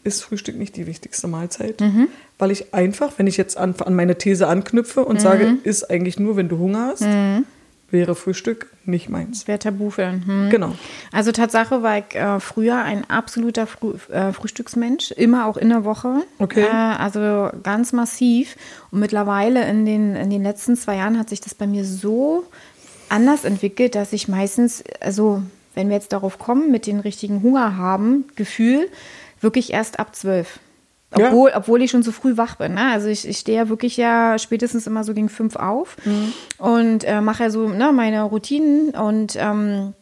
ist 0.05 0.23
Frühstück 0.23 0.57
nicht 0.57 0.77
die 0.77 0.87
wichtigste 0.87 1.27
Mahlzeit, 1.29 1.81
Mhm. 1.81 2.09
weil 2.39 2.51
ich 2.51 2.75
einfach, 2.75 3.13
wenn 3.17 3.27
ich 3.27 3.37
jetzt 3.37 3.57
an, 3.57 3.75
an 3.85 3.95
meine 3.95 4.17
These 4.19 4.47
anknüpfe 4.47 5.05
und 5.05 5.21
sage, 5.21 5.57
ist 5.65 5.91
eigentlich 5.91 6.19
nur, 6.21 6.37
wenn 6.37 6.49
du 6.49 6.59
Hunger 6.59 6.89
hast, 6.93 7.03
Mhm. 7.03 7.45
wäre 7.91 8.15
Frühstück 8.15 8.67
nicht 8.85 9.09
meins. 9.09 9.47
Wäre 9.49 9.59
tabu 9.61 9.89
für. 9.91 10.11
Hm. 10.11 10.49
Genau. 10.51 10.73
Also 11.13 11.31
Tatsache 11.33 11.83
war 11.83 11.99
ich 11.99 12.15
äh, 12.17 12.39
früher 12.41 12.77
ein 12.83 13.09
absoluter 13.09 13.67
Früh, 13.69 13.93
äh, 14.13 14.33
Frühstücksmensch, 14.33 15.13
immer 15.13 15.47
auch 15.47 15.57
in 15.57 15.69
der 15.69 15.85
Woche. 15.85 16.23
Okay. 16.39 16.65
Äh, 16.65 16.67
also 16.71 17.51
ganz 17.63 17.93
massiv. 17.93 18.57
Und 18.91 18.99
mittlerweile 19.01 19.65
in 19.69 19.87
den, 19.87 20.17
in 20.17 20.29
den 20.29 20.43
letzten 20.43 20.77
zwei 20.77 20.97
Jahren 20.97 21.19
hat 21.19 21.29
sich 21.31 21.41
das 21.41 21.55
bei 21.55 21.67
mir 21.69 21.85
so 21.85 22.45
anders 23.15 23.45
entwickelt, 23.45 23.95
dass 23.95 24.13
ich 24.13 24.27
meistens, 24.27 24.83
also 25.01 25.41
wenn 25.75 25.89
wir 25.89 25.95
jetzt 25.95 26.13
darauf 26.13 26.39
kommen, 26.39 26.71
mit 26.71 26.87
den 26.87 26.99
richtigen 26.99 27.43
Hunger 27.43 27.77
haben, 27.77 28.25
Gefühl, 28.35 28.89
wirklich 29.41 29.73
erst 29.73 30.01
ab 30.01 30.17
zwölf. 30.17 30.59
Ja. 31.17 31.29
Obwohl, 31.29 31.53
obwohl 31.55 31.83
ich 31.83 31.93
schon 31.93 32.03
so 32.03 32.11
früh 32.11 32.37
wach 32.37 32.57
bin. 32.57 32.75
Ne? 32.75 32.91
Also 32.91 33.07
ich, 33.07 33.29
ich 33.29 33.39
stehe 33.39 33.59
ja 33.59 33.69
wirklich 33.69 33.97
ja 33.97 34.37
spätestens 34.37 34.89
immer 34.89 35.05
so 35.05 35.15
gegen 35.15 35.29
fünf 35.29 35.55
auf 35.55 35.97
und 36.59 37.05
äh, 37.05 37.21
mache 37.21 37.45
ja 37.45 37.51
so 37.51 37.69
ne, 37.69 37.93
meine 37.93 38.25
Routinen 38.25 38.91
und, 38.91 39.37
ähm, 39.39 39.93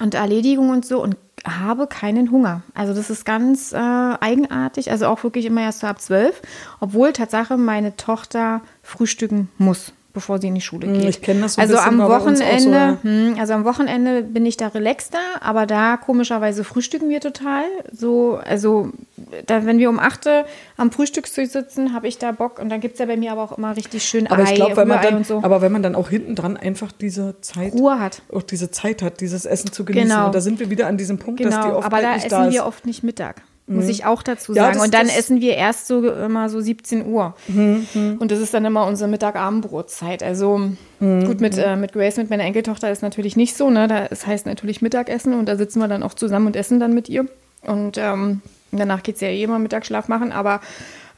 und 0.00 0.14
Erledigungen 0.14 0.70
und 0.70 0.84
so 0.84 1.02
und 1.02 1.16
habe 1.46 1.86
keinen 1.86 2.30
Hunger. 2.30 2.62
Also 2.74 2.92
das 2.92 3.08
ist 3.08 3.24
ganz 3.24 3.72
äh, 3.72 3.76
eigenartig. 3.76 4.90
Also 4.90 5.06
auch 5.06 5.24
wirklich 5.24 5.46
immer 5.46 5.62
erst 5.62 5.80
so 5.80 5.86
ab 5.86 5.98
zwölf. 6.02 6.42
Obwohl 6.78 7.14
Tatsache 7.14 7.56
meine 7.56 7.96
Tochter 7.96 8.60
frühstücken 8.82 9.48
muss 9.56 9.94
bevor 10.14 10.40
sie 10.40 10.46
in 10.48 10.54
die 10.54 10.60
Schule 10.62 10.86
Mm, 10.86 10.94
geht. 10.94 11.08
ich 11.10 11.20
kenn 11.22 11.42
das 11.42 11.54
so 11.54 11.60
Also 11.60 11.74
bisschen, 11.74 11.88
am 11.88 12.00
auch 12.00 12.08
so, 12.08 12.12
Wochenende, 12.14 12.70
ja. 12.70 12.98
hm, 13.02 13.36
also 13.38 13.52
am 13.52 13.64
Wochenende 13.66 14.22
bin 14.22 14.46
ich 14.46 14.56
da 14.56 14.68
relaxter, 14.68 15.18
aber 15.40 15.66
da 15.66 15.96
komischerweise 15.98 16.64
frühstücken 16.64 17.08
wir 17.10 17.20
total. 17.20 17.64
So, 17.92 18.38
also 18.42 18.90
da, 19.46 19.66
wenn 19.66 19.78
wir 19.78 19.90
um 19.90 19.98
8 19.98 20.26
Uhr 20.26 20.44
am 20.76 20.90
Frühstückstisch 20.92 21.50
sitzen, 21.50 21.92
habe 21.92 22.08
ich 22.08 22.16
da 22.18 22.32
Bock 22.32 22.58
und 22.58 22.68
dann 22.70 22.80
gibt 22.80 22.94
es 22.94 23.00
ja 23.00 23.06
bei 23.06 23.16
mir 23.16 23.32
aber 23.32 23.42
auch 23.42 23.58
immer 23.58 23.76
richtig 23.76 24.04
schön 24.04 24.26
Aber 24.28 24.42
Ei, 24.44 24.50
ich 24.50 24.54
glaube, 24.54 24.76
wenn 24.76 24.88
man 24.88 25.02
dann, 25.02 25.24
so. 25.24 25.42
aber 25.42 25.60
wenn 25.60 25.72
man 25.72 25.82
dann 25.82 25.94
auch 25.94 26.08
hinten 26.08 26.34
dran 26.34 26.56
einfach 26.56 26.92
diese 26.92 27.40
Zeit, 27.40 27.74
Ruhe 27.74 27.98
hat. 27.98 28.22
auch 28.32 28.42
diese 28.42 28.70
Zeit 28.70 29.02
hat, 29.02 29.20
dieses 29.20 29.44
Essen 29.44 29.72
zu 29.72 29.84
genießen. 29.84 30.08
Genau. 30.08 30.26
Und 30.26 30.34
da 30.34 30.40
sind 30.40 30.60
wir 30.60 30.70
wieder 30.70 30.86
an 30.86 30.96
diesem 30.96 31.18
Punkt, 31.18 31.44
dass 31.44 31.54
die 31.54 31.60
Genau, 31.60 31.76
oft 31.78 31.86
aber 31.86 31.96
halt 31.96 32.06
da 32.06 32.14
nicht 32.14 32.24
essen 32.26 32.30
da 32.30 32.50
wir 32.50 32.60
ist. 32.60 32.66
oft 32.66 32.86
nicht 32.86 33.02
Mittag. 33.02 33.42
Muss 33.66 33.88
ich 33.88 34.04
auch 34.04 34.22
dazu 34.22 34.52
Ja, 34.52 34.64
sagen. 34.64 34.74
das- 34.74 34.84
und 34.84 34.92
dann 34.94 35.06
das- 35.06 35.16
essen 35.18 35.40
wir 35.40 35.54
erst 35.54 35.86
so 35.86 36.06
immer 36.06 36.50
so 36.50 36.60
17 36.60 37.06
Uhr. 37.06 37.34
Und 37.48 38.30
das 38.30 38.38
ist 38.38 38.52
dann 38.52 38.64
immer 38.66 38.86
unsere 38.86 39.08
Mittag-Abendbrotzeit. 39.08 40.22
Also 40.22 40.70
gut, 41.00 41.40
mit, 41.40 41.56
äh, 41.56 41.74
mit 41.76 41.92
Grace, 41.94 42.18
mit 42.18 42.28
meiner 42.30 42.44
Enkeltochter 42.44 42.90
ist 42.90 43.02
natürlich 43.02 43.36
nicht 43.36 43.56
so. 43.56 43.70
Ne? 43.70 43.88
Da, 43.88 44.06
es 44.10 44.26
heißt 44.26 44.44
natürlich 44.46 44.82
Mittagessen 44.82 45.32
und 45.34 45.46
da 45.48 45.56
sitzen 45.56 45.78
wir 45.80 45.88
dann 45.88 46.02
auch 46.02 46.14
zusammen 46.14 46.46
und 46.48 46.56
essen 46.56 46.78
dann 46.78 46.92
mit 46.94 47.08
ihr. 47.08 47.26
Und 47.62 47.96
ähm, 47.96 48.42
danach 48.72 49.02
geht 49.02 49.14
es 49.14 49.20
ja 49.22 49.28
eh 49.28 49.42
immer 49.42 49.58
Mittagsschlaf 49.58 50.08
machen. 50.08 50.30
Aber 50.32 50.60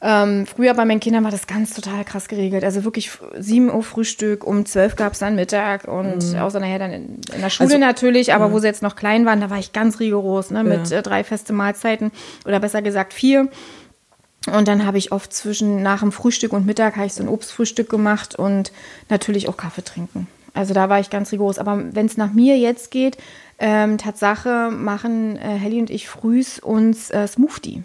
ähm, 0.01 0.45
früher 0.45 0.73
bei 0.75 0.85
meinen 0.85 0.99
Kindern 0.99 1.23
war 1.23 1.31
das 1.31 1.47
ganz 1.47 1.73
total 1.73 2.05
krass 2.05 2.27
geregelt. 2.27 2.63
Also 2.63 2.83
wirklich 2.83 3.11
7 3.37 3.73
Uhr 3.73 3.81
Frühstück, 3.83 4.45
um 4.45 4.65
12 4.65 4.95
gab 4.95 5.13
es 5.13 5.19
dann 5.19 5.35
Mittag 5.35 5.87
und 5.87 6.35
außer 6.37 6.59
nachher 6.59 6.79
dann 6.79 6.91
in, 6.91 7.05
in 7.33 7.41
der 7.41 7.49
Schule 7.49 7.67
Also, 7.67 7.77
natürlich, 7.79 8.33
aber 8.33 8.51
wo 8.51 8.59
sie 8.59 8.67
jetzt 8.67 8.83
noch 8.83 8.95
klein 8.95 9.25
waren, 9.25 9.41
da 9.41 9.49
war 9.49 9.57
ich 9.57 9.73
ganz 9.73 9.99
rigoros, 9.99 10.51
ne, 10.51 10.63
mit 10.63 10.89
Ja. 10.89 10.97
äh, 10.99 11.01
drei 11.01 11.23
feste 11.23 11.51
Mahlzeiten 11.53 12.11
oder 12.45 12.59
besser 12.59 12.81
gesagt 12.81 13.13
vier. 13.13 13.47
Und 14.55 14.67
dann 14.67 14.85
habe 14.85 14.97
ich 14.97 15.11
oft 15.11 15.33
zwischen 15.33 15.81
nach 15.81 15.99
dem 16.01 16.11
Frühstück 16.11 16.53
und 16.53 16.65
Mittag 16.65 16.95
habe 16.95 17.07
ich 17.07 17.13
so 17.13 17.23
ein 17.23 17.27
Obstfrühstück 17.27 17.89
gemacht 17.89 18.35
und 18.35 18.71
natürlich 19.09 19.49
auch 19.49 19.57
Kaffee 19.57 19.83
trinken. 19.83 20.27
Also 20.53 20.73
da 20.73 20.89
war 20.89 20.99
ich 20.99 21.09
ganz 21.09 21.31
rigoros. 21.31 21.59
Aber 21.59 21.83
wenn 21.91 22.05
es 22.05 22.17
nach 22.17 22.31
mir 22.31 22.57
jetzt 22.57 22.91
geht, 22.91 23.17
ähm, 23.59 23.97
Tatsache 23.97 24.69
machen 24.71 25.37
äh, 25.37 25.41
Helly 25.57 25.79
und 25.79 25.89
ich 25.89 26.07
frühs 26.07 26.59
uns 26.59 27.09
äh, 27.09 27.27
Smoothie. 27.27 27.83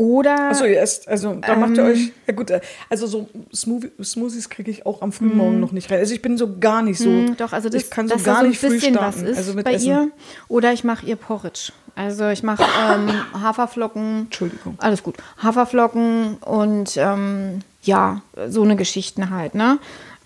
Oder 0.00 0.50
Achso, 0.50 0.64
ihr 0.64 0.80
esst, 0.80 1.08
also 1.08 1.34
da 1.34 1.56
macht 1.56 1.76
ihr 1.76 1.84
Ähm. 1.84 1.90
euch, 1.92 2.12
ja 2.28 2.32
gut, 2.32 2.50
äh, 2.50 2.60
also 2.88 3.08
so 3.08 3.28
Smoothie, 3.52 3.90
Smoothies 4.00 4.48
kriege 4.48 4.70
ich 4.70 4.86
auch 4.86 5.02
am 5.02 5.10
frühen 5.10 5.36
Morgen 5.36 5.58
noch 5.58 5.72
nicht 5.72 5.90
rein. 5.90 5.98
Also 5.98 6.14
ich 6.14 6.22
bin 6.22 6.38
so 6.38 6.58
gar 6.60 6.82
nicht 6.82 6.98
so, 7.00 7.08
Mm, 7.08 7.36
Doch, 7.36 7.52
also 7.52 7.68
das, 7.68 7.82
ich 7.82 7.90
kann 7.90 8.06
so 8.06 8.16
gar 8.16 8.42
so 8.42 8.46
nicht 8.46 8.62
ein 8.62 8.68
früh 8.70 8.76
bisschen 8.76 8.94
starten. 8.94 9.22
was 9.22 9.28
ist 9.30 9.38
also 9.38 9.54
mit 9.54 9.64
bei 9.64 9.74
Essen. 9.74 9.88
ihr. 9.88 10.08
Oder 10.46 10.72
ich 10.72 10.84
mache 10.84 11.04
ihr 11.04 11.16
Porridge. 11.16 11.72
Also 11.96 12.28
ich 12.28 12.44
mache 12.44 12.62
ähm, 12.62 13.10
Haferflocken. 13.42 14.26
Entschuldigung. 14.26 14.76
Alles 14.78 15.02
gut. 15.02 15.16
Haferflocken 15.42 16.36
und 16.36 16.96
ähm, 16.96 17.58
ja, 17.82 18.22
so 18.48 18.62
eine 18.62 18.76
Geschichten 18.76 19.30
halt, 19.30 19.56
ne? 19.56 19.78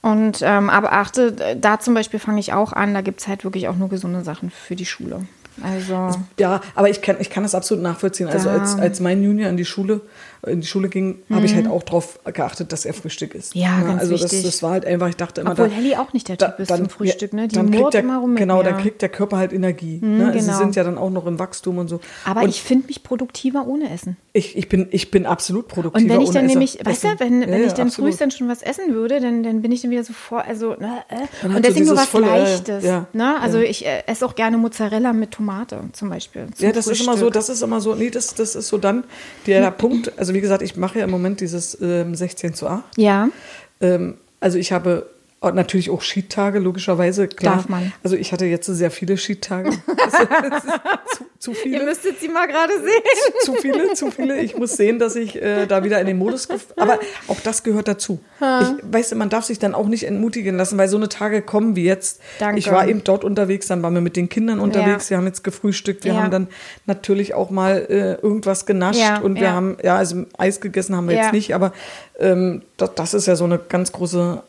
Und 0.03 0.41
ähm, 0.43 0.69
aber 0.69 0.93
achte, 0.93 1.33
da 1.59 1.81
zum 1.81 1.95
Beispiel 1.95 2.21
fange 2.21 2.41
ich 2.41 2.53
auch 2.53 2.75
an, 2.75 2.93
da 2.93 3.01
gibt 3.01 3.21
es 3.21 3.29
halt 3.29 3.45
wirklich 3.45 3.69
auch 3.69 3.77
nur 3.77 3.89
gesunde 3.89 4.23
Sachen 4.23 4.51
für 4.51 4.77
die 4.77 4.85
Schule. 4.85 5.25
Also, 5.61 6.11
Ja, 6.39 6.61
aber 6.75 6.89
ich 6.89 7.03
kann, 7.03 7.17
ich 7.21 7.31
kann 7.31 7.43
das 7.43 7.55
absolut 7.55 7.83
nachvollziehen. 7.83 8.29
Also 8.29 8.49
als, 8.49 8.77
als 8.77 9.01
mein 9.01 9.23
Junior 9.23 9.51
in 9.51 9.57
die 9.57 9.65
Schule, 9.65 10.01
in 10.47 10.61
die 10.61 10.67
Schule 10.67 10.89
ging, 10.89 11.21
habe 11.31 11.47
ich 11.47 11.55
halt 11.55 11.69
auch 11.69 11.85
darauf 11.85 12.19
geachtet, 12.25 12.73
dass 12.73 12.85
er 12.85 12.95
Frühstück 12.95 13.35
ist. 13.35 13.55
Mhm. 13.55 13.61
Ja, 13.63 13.81
ganz 13.81 14.01
also 14.01 14.15
wichtig. 14.15 14.43
Das, 14.43 14.43
das 14.43 14.63
war 14.63 14.73
halt 14.73 14.85
einfach, 14.85 15.09
ich 15.09 15.17
dachte 15.17 15.41
immer, 15.41 15.53
obwohl 15.53 15.69
da, 15.69 15.75
Helly 15.75 15.95
auch 15.97 16.13
nicht 16.13 16.29
der 16.29 16.37
Typ 16.37 16.59
ist 16.59 16.75
zum 16.75 16.89
Frühstück, 16.89 17.33
ne? 17.33 17.47
Die 17.47 17.55
dann 17.55 17.71
kriegt 17.71 17.95
der, 17.95 18.01
immer 18.01 18.19
rum 18.19 18.31
mit 18.31 18.39
Genau, 18.41 18.59
mir. 18.59 18.65
dann 18.65 18.79
kriegt 18.79 19.03
der 19.03 19.09
Körper 19.09 19.37
halt 19.37 19.53
Energie. 19.53 20.01
ne? 20.03 20.27
also 20.27 20.39
genau. 20.41 20.53
Sie 20.53 20.59
sind 20.59 20.75
ja 20.77 20.83
dann 20.83 20.99
auch 20.99 21.11
noch 21.11 21.27
im 21.27 21.39
Wachstum 21.39 21.79
und 21.79 21.89
so. 21.89 22.01
aber 22.25 22.43
und 22.43 22.49
ich 22.49 22.61
finde 22.63 22.89
mich 22.89 23.03
produktiver 23.05 23.67
ohne 23.69 23.91
Essen. 23.93 24.17
ich, 24.33 24.57
ich, 24.57 24.69
bin, 24.69 24.89
ich 24.91 25.11
bin 25.13 25.27
absolut 25.27 25.69
produktiver. 25.69 26.03
Und 26.05 26.11
wenn 26.11 26.21
ich 26.23 26.31
dann 26.31 26.47
nämlich, 26.47 26.79
weißt 26.85 27.05
du, 27.05 27.09
Essen. 27.09 27.21
wenn, 27.21 27.43
Ja, 27.43 27.49
wenn 27.49 27.61
ja, 27.61 27.67
ich 27.69 27.73
dann 27.75 27.91
frühst 27.91 28.21
dann 28.21 28.31
schon 28.33 28.49
was 28.49 28.63
essen 28.63 28.93
würde, 28.95 29.21
dann, 29.21 29.45
dann 29.45 29.63
bin 29.63 29.71
ich 29.71 29.83
dann 29.83 29.93
wieder 29.93 30.03
so 30.03 30.13
vor, 30.13 30.45
also, 30.45 30.71
ne, 30.75 31.03
äh. 31.09 31.47
Und 31.47 31.53
so 31.55 31.61
deswegen 31.61 31.87
nur 31.87 31.95
dieses 31.95 31.97
was 31.99 32.07
volle, 32.07 32.27
äh, 32.27 32.39
Leichtes. 32.41 32.85
ja, 32.85 33.07
ne? 33.13 33.41
Also 33.41 33.59
ich 33.61 33.87
äh, 33.87 34.03
esse 34.07 34.27
auch 34.27 34.35
gerne 34.35 34.57
Mozzarella 34.59 35.13
mit 35.13 35.31
Tomate 35.31 35.85
zum 35.93 36.09
Beispiel. 36.09 36.47
zum 36.57 36.67
Ja, 36.67 36.73
das 36.73 36.89
ist 36.89 37.01
immer 37.01 37.13
so, 37.13 37.19
Frühstück. 37.27 37.33
das 37.35 37.49
ist 37.49 37.63
immer 37.63 37.81
so, 37.81 37.95
nee, 37.95 38.11
das, 38.11 38.35
das 38.35 38.57
ist 38.57 38.69
so 38.69 38.79
dann 38.79 39.05
der 39.47 39.71
Punkt. 39.71 40.19
Also 40.19 40.32
wie 40.35 40.41
gesagt, 40.41 40.63
ich 40.63 40.77
mache 40.77 40.99
ja 40.99 41.05
im 41.05 41.11
Moment 41.11 41.41
dieses 41.41 41.79
ähm, 41.81 42.15
16 42.15 42.55
zu 42.55 42.67
8. 42.69 42.83
Ja, 42.97 43.29
Ähm, 43.81 44.15
also 44.41 44.59
ich 44.59 44.73
habe 44.73 45.07
Und 45.43 45.57
natürlich 45.57 45.91
auch 45.91 46.03
Skitage, 46.03 46.61
logischerweise, 46.61 47.27
klar. 47.27 47.57
Darf 47.57 47.69
man. 47.69 47.93
Also 48.05 48.15
ich 48.15 48.31
hatte 48.33 48.45
jetzt 48.47 48.67
sehr 48.67 48.91
viele 48.93 49.17
Skitage. 49.17 49.71
Also, 50.03 50.27
zu, 51.15 51.25
zu 51.39 51.55
viele. 51.55 51.79
Ihr 51.79 51.85
müsstet 51.85 52.21
sie 52.21 52.29
mal 52.29 52.47
gerade 52.47 52.73
sehen. 52.75 53.03
zu 53.45 53.55
viele, 53.55 53.95
zu 53.95 54.11
viele. 54.11 54.41
Ich 54.41 54.57
muss 54.57 54.77
sehen, 54.77 54.99
dass 54.99 55.17
ich 55.17 55.41
äh, 55.41 55.67
da 55.67 55.83
wieder 55.85 56.01
in 56.01 56.07
den 56.07 56.19
Modus. 56.19 56.49
Aber 56.77 56.99
auch 57.29 57.41
das 57.41 57.63
gehört 57.63 57.89
dazu. 57.89 58.21
Ich 58.41 58.69
weißt 58.93 59.13
du, 59.13 59.17
man 59.17 59.31
darf 59.31 59.45
sich 59.45 59.59
dann 59.59 59.75
auch 59.75 59.87
nicht 59.89 60.05
entmutigen 60.05 60.57
lassen, 60.57 60.77
weil 60.79 60.89
so 60.89 60.97
eine 60.97 61.09
Tage 61.09 61.43
kommen 61.43 61.75
wie 61.77 61.85
jetzt. 61.85 62.21
Danke. 62.39 62.59
Ich 62.59 62.71
war 62.71 62.87
eben 62.87 63.03
dort 63.05 63.25
unterwegs, 63.25 63.67
dann 63.69 63.83
waren 63.83 63.95
wir 63.95 64.01
mit 64.01 64.17
den 64.17 64.29
Kindern 64.29 64.61
unterwegs. 64.61 65.11
Wir 65.11 65.17
haben 65.17 65.27
jetzt 65.27 65.43
gefrühstückt. 65.45 66.05
Wir 66.05 66.13
Ja. 66.15 66.23
haben 66.23 66.31
dann 66.31 66.49
natürlich 66.87 67.35
auch 67.35 67.51
mal 67.51 67.87
äh, 67.89 68.15
irgendwas 68.23 68.67
genascht 68.67 69.01
Ja, 69.01 69.19
und 69.19 69.37
wir 69.37 69.43
ja. 69.45 69.53
haben 69.53 69.77
ja 69.83 69.97
also 69.97 70.25
Eis 70.39 70.61
gegessen 70.61 70.95
haben 70.97 71.09
wir 71.09 71.17
Ja. 71.17 71.23
jetzt 71.25 71.33
nicht, 71.33 71.55
aber 71.55 71.73
ähm, 72.19 72.63
das, 72.77 72.95
das 72.95 73.15
ist 73.15 73.27
ja 73.27 73.35
so 73.37 73.45
eine 73.45 73.59
ganz 73.59 73.91
große. 73.93 74.43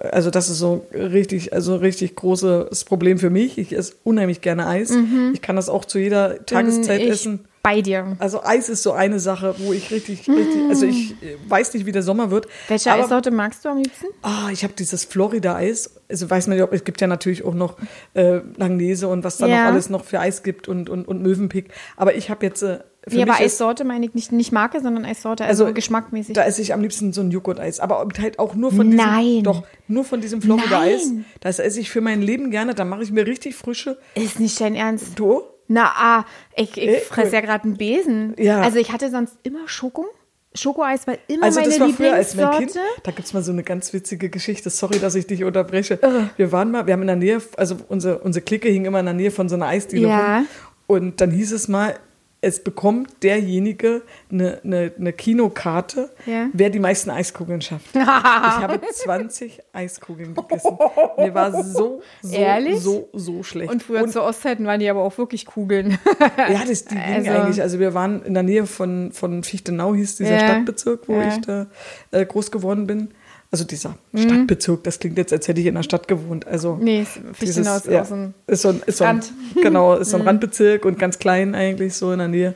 Also 0.00 0.30
das 0.30 0.48
ist 0.48 0.58
so 0.58 0.86
richtig, 0.92 1.52
also 1.52 1.76
richtig 1.76 2.16
großes 2.16 2.84
Problem 2.84 3.18
für 3.18 3.30
mich. 3.30 3.58
Ich 3.58 3.76
esse 3.76 3.94
unheimlich 4.04 4.40
gerne 4.40 4.66
Eis. 4.66 4.92
Ich 5.34 5.42
kann 5.42 5.56
das 5.56 5.68
auch 5.68 5.84
zu 5.84 5.98
jeder 5.98 6.44
Tageszeit 6.46 6.98
Bin 6.98 7.08
ich 7.08 7.12
essen. 7.12 7.40
Bei 7.66 7.82
dir. 7.82 8.16
Also 8.20 8.44
Eis 8.44 8.68
ist 8.68 8.84
so 8.84 8.92
eine 8.92 9.18
Sache, 9.18 9.56
wo 9.58 9.72
ich 9.72 9.90
richtig, 9.90 10.28
richtig, 10.28 10.62
also 10.68 10.86
ich 10.86 11.12
äh, 11.20 11.36
weiß 11.48 11.74
nicht, 11.74 11.84
wie 11.84 11.90
der 11.90 12.02
Sommer 12.04 12.30
wird. 12.30 12.46
Welche 12.68 12.92
aber, 12.92 13.02
Eissorte 13.02 13.32
magst 13.32 13.64
du 13.64 13.70
am 13.70 13.78
liebsten? 13.78 14.06
Ah, 14.22 14.50
ich 14.52 14.62
habe 14.62 14.74
dieses 14.74 15.04
Florida-Eis. 15.04 15.90
Also 16.08 16.30
weiß 16.30 16.46
man 16.46 16.56
ja, 16.58 16.68
es 16.70 16.84
gibt 16.84 17.00
ja 17.00 17.08
natürlich 17.08 17.44
auch 17.44 17.54
noch 17.54 17.76
äh, 18.14 18.38
Langnese 18.56 19.08
und 19.08 19.24
was 19.24 19.38
da 19.38 19.48
Ja. 19.48 19.64
noch 19.64 19.72
alles 19.72 19.90
noch 19.90 20.04
für 20.04 20.20
Eis 20.20 20.44
gibt 20.44 20.68
und, 20.68 20.88
und, 20.88 21.08
und 21.08 21.22
Mövenpick. 21.22 21.72
Aber 21.96 22.14
ich 22.14 22.30
habe 22.30 22.46
jetzt 22.46 22.62
äh, 22.62 22.78
für 23.08 23.16
Nee, 23.16 23.22
aber 23.22 23.34
Eissorte 23.40 23.82
meine 23.84 24.06
ich 24.06 24.14
nicht, 24.14 24.30
nicht 24.30 24.52
Marke, 24.52 24.80
sondern 24.80 25.04
Eissorte, 25.04 25.44
also, 25.44 25.64
Also, 25.64 25.74
geschmackmäßig. 25.74 26.34
da 26.34 26.44
esse 26.44 26.62
ich 26.62 26.72
am 26.72 26.82
liebsten 26.82 27.12
so 27.12 27.20
ein 27.20 27.32
Joghurt-Eis. 27.32 27.80
Aber 27.80 28.06
halt 28.20 28.38
auch 28.38 28.54
nur 28.54 28.70
von 28.70 28.92
diesem, 28.92 29.04
Nein. 29.04 29.42
doch, 29.42 29.64
nur 29.88 30.04
von 30.04 30.20
diesem 30.20 30.40
Florida-Eis. 30.40 31.10
Das 31.40 31.58
esse 31.58 31.80
ich 31.80 31.90
für 31.90 32.00
mein 32.00 32.22
Leben 32.22 32.52
gerne. 32.52 32.74
Da 32.76 32.84
mache 32.84 33.02
ich 33.02 33.10
mir 33.10 33.26
richtig 33.26 33.56
frische. 33.56 33.98
ist 34.14 34.38
nicht 34.38 34.60
dein 34.60 34.76
Ernst. 34.76 35.18
Du? 35.18 35.42
Na, 35.68 35.92
ah, 35.96 36.24
ich, 36.56 36.76
ich 36.76 36.88
Äh, 36.88 37.00
fresse 37.00 37.34
ja 37.34 37.40
gerade 37.40 37.64
einen 37.64 37.76
Besen. 37.76 38.34
Ja. 38.38 38.60
Also 38.60 38.78
ich 38.78 38.92
hatte 38.92 39.10
sonst 39.10 39.36
immer 39.42 39.66
Schoko. 39.66 40.06
Schokoeis 40.54 41.06
war 41.06 41.16
immer 41.28 41.44
Also 41.44 41.60
meine 41.60 41.70
das 41.70 41.80
war 41.80 41.88
früher 41.90 42.14
als 42.14 42.34
mein. 42.34 42.50
Kind. 42.52 42.78
Da 43.02 43.10
gibt's 43.10 43.34
mal 43.34 43.42
so 43.42 43.52
eine 43.52 43.62
ganz 43.62 43.92
witzige 43.92 44.30
Geschichte. 44.30 44.70
Sorry, 44.70 44.98
dass 44.98 45.14
ich 45.14 45.26
dich 45.26 45.44
unterbreche. 45.44 45.98
Wir 46.36 46.50
waren 46.50 46.70
mal, 46.70 46.86
wir 46.86 46.94
haben 46.94 47.02
in 47.02 47.08
der 47.08 47.16
Nähe, 47.16 47.42
also 47.58 47.76
unsere, 47.88 48.18
unsere 48.20 48.42
Clique 48.42 48.68
hing 48.68 48.86
immer 48.86 49.00
in 49.00 49.06
der 49.06 49.14
Nähe 49.14 49.30
von 49.30 49.48
so 49.50 49.54
einer 49.56 49.66
Eisdiele 49.66 50.08
Ja. 50.08 50.36
rum. 50.38 50.46
Und 50.86 51.20
dann 51.20 51.30
hieß 51.30 51.52
es 51.52 51.68
mal, 51.68 51.96
es 52.42 52.62
bekommt 52.62 53.22
derjenige 53.22 54.02
eine, 54.30 54.60
eine, 54.62 54.92
eine 54.98 55.12
Kinokarte, 55.12 56.10
Ja. 56.26 56.48
wer 56.52 56.70
die 56.70 56.78
meisten 56.78 57.10
Eiskugeln 57.10 57.60
schafft. 57.60 57.86
ich 57.94 58.00
habe 58.06 58.80
20 58.92 59.62
Eiskugeln 59.72 60.34
gegessen. 60.34 60.76
Mir 61.18 61.34
war 61.34 61.64
so, 61.64 62.02
so, 62.22 62.36
Ehrlich? 62.36 62.78
so, 62.80 63.08
so 63.12 63.42
schlecht. 63.42 63.72
Und 63.72 63.82
früher 63.82 64.06
zu 64.06 64.22
Ostzeiten 64.22 64.66
waren 64.66 64.78
die 64.80 64.88
aber 64.88 65.02
auch 65.02 65.16
wirklich 65.18 65.46
Kugeln. 65.46 65.98
Ja, 66.36 66.62
das 66.68 66.84
die 66.84 66.94
ging 66.94 67.02
Also- 67.04 67.30
eigentlich. 67.30 67.62
Also 67.62 67.78
wir 67.80 67.94
waren 67.94 68.22
in 68.24 68.34
der 68.34 68.42
Nähe 68.42 68.66
von, 68.66 69.10
von 69.12 69.42
Fichtenau, 69.42 69.94
hieß 69.94 70.16
dieser 70.16 70.32
Ja. 70.34 70.38
Stadtbezirk, 70.40 71.08
wo 71.08 71.14
Ja. 71.14 71.28
ich 71.28 71.40
da 71.40 71.66
äh, 72.12 72.24
groß 72.24 72.50
geworden 72.50 72.86
bin. 72.86 73.08
Also 73.56 73.64
dieser 73.64 73.94
Mhm. 74.12 74.18
Stadtbezirk, 74.18 74.84
das 74.84 74.98
klingt 74.98 75.16
jetzt, 75.16 75.32
als 75.32 75.48
hätte 75.48 75.60
ich 75.62 75.66
in 75.66 75.76
der 75.76 75.82
Stadt 75.82 76.08
gewohnt. 76.08 76.46
Also 76.46 76.76
Nee, 76.78 77.06
Fichtenau 77.32 77.76
ist 77.76 77.86
ja, 77.86 78.02
aus 78.02 78.08
dem 78.08 78.34
ist 78.46 78.60
so 78.60 78.68
ein, 78.68 78.82
ist 78.84 78.98
so 78.98 79.04
ein, 79.04 79.16
Rand. 79.16 79.32
Genau, 79.62 79.94
ist 79.94 80.10
so 80.10 80.18
ein 80.18 80.22
Randbezirk 80.22 80.84
und 80.84 80.98
ganz 80.98 81.18
klein 81.18 81.54
eigentlich, 81.54 81.94
so 81.94 82.12
in 82.12 82.18
der 82.18 82.28
Nähe 82.28 82.54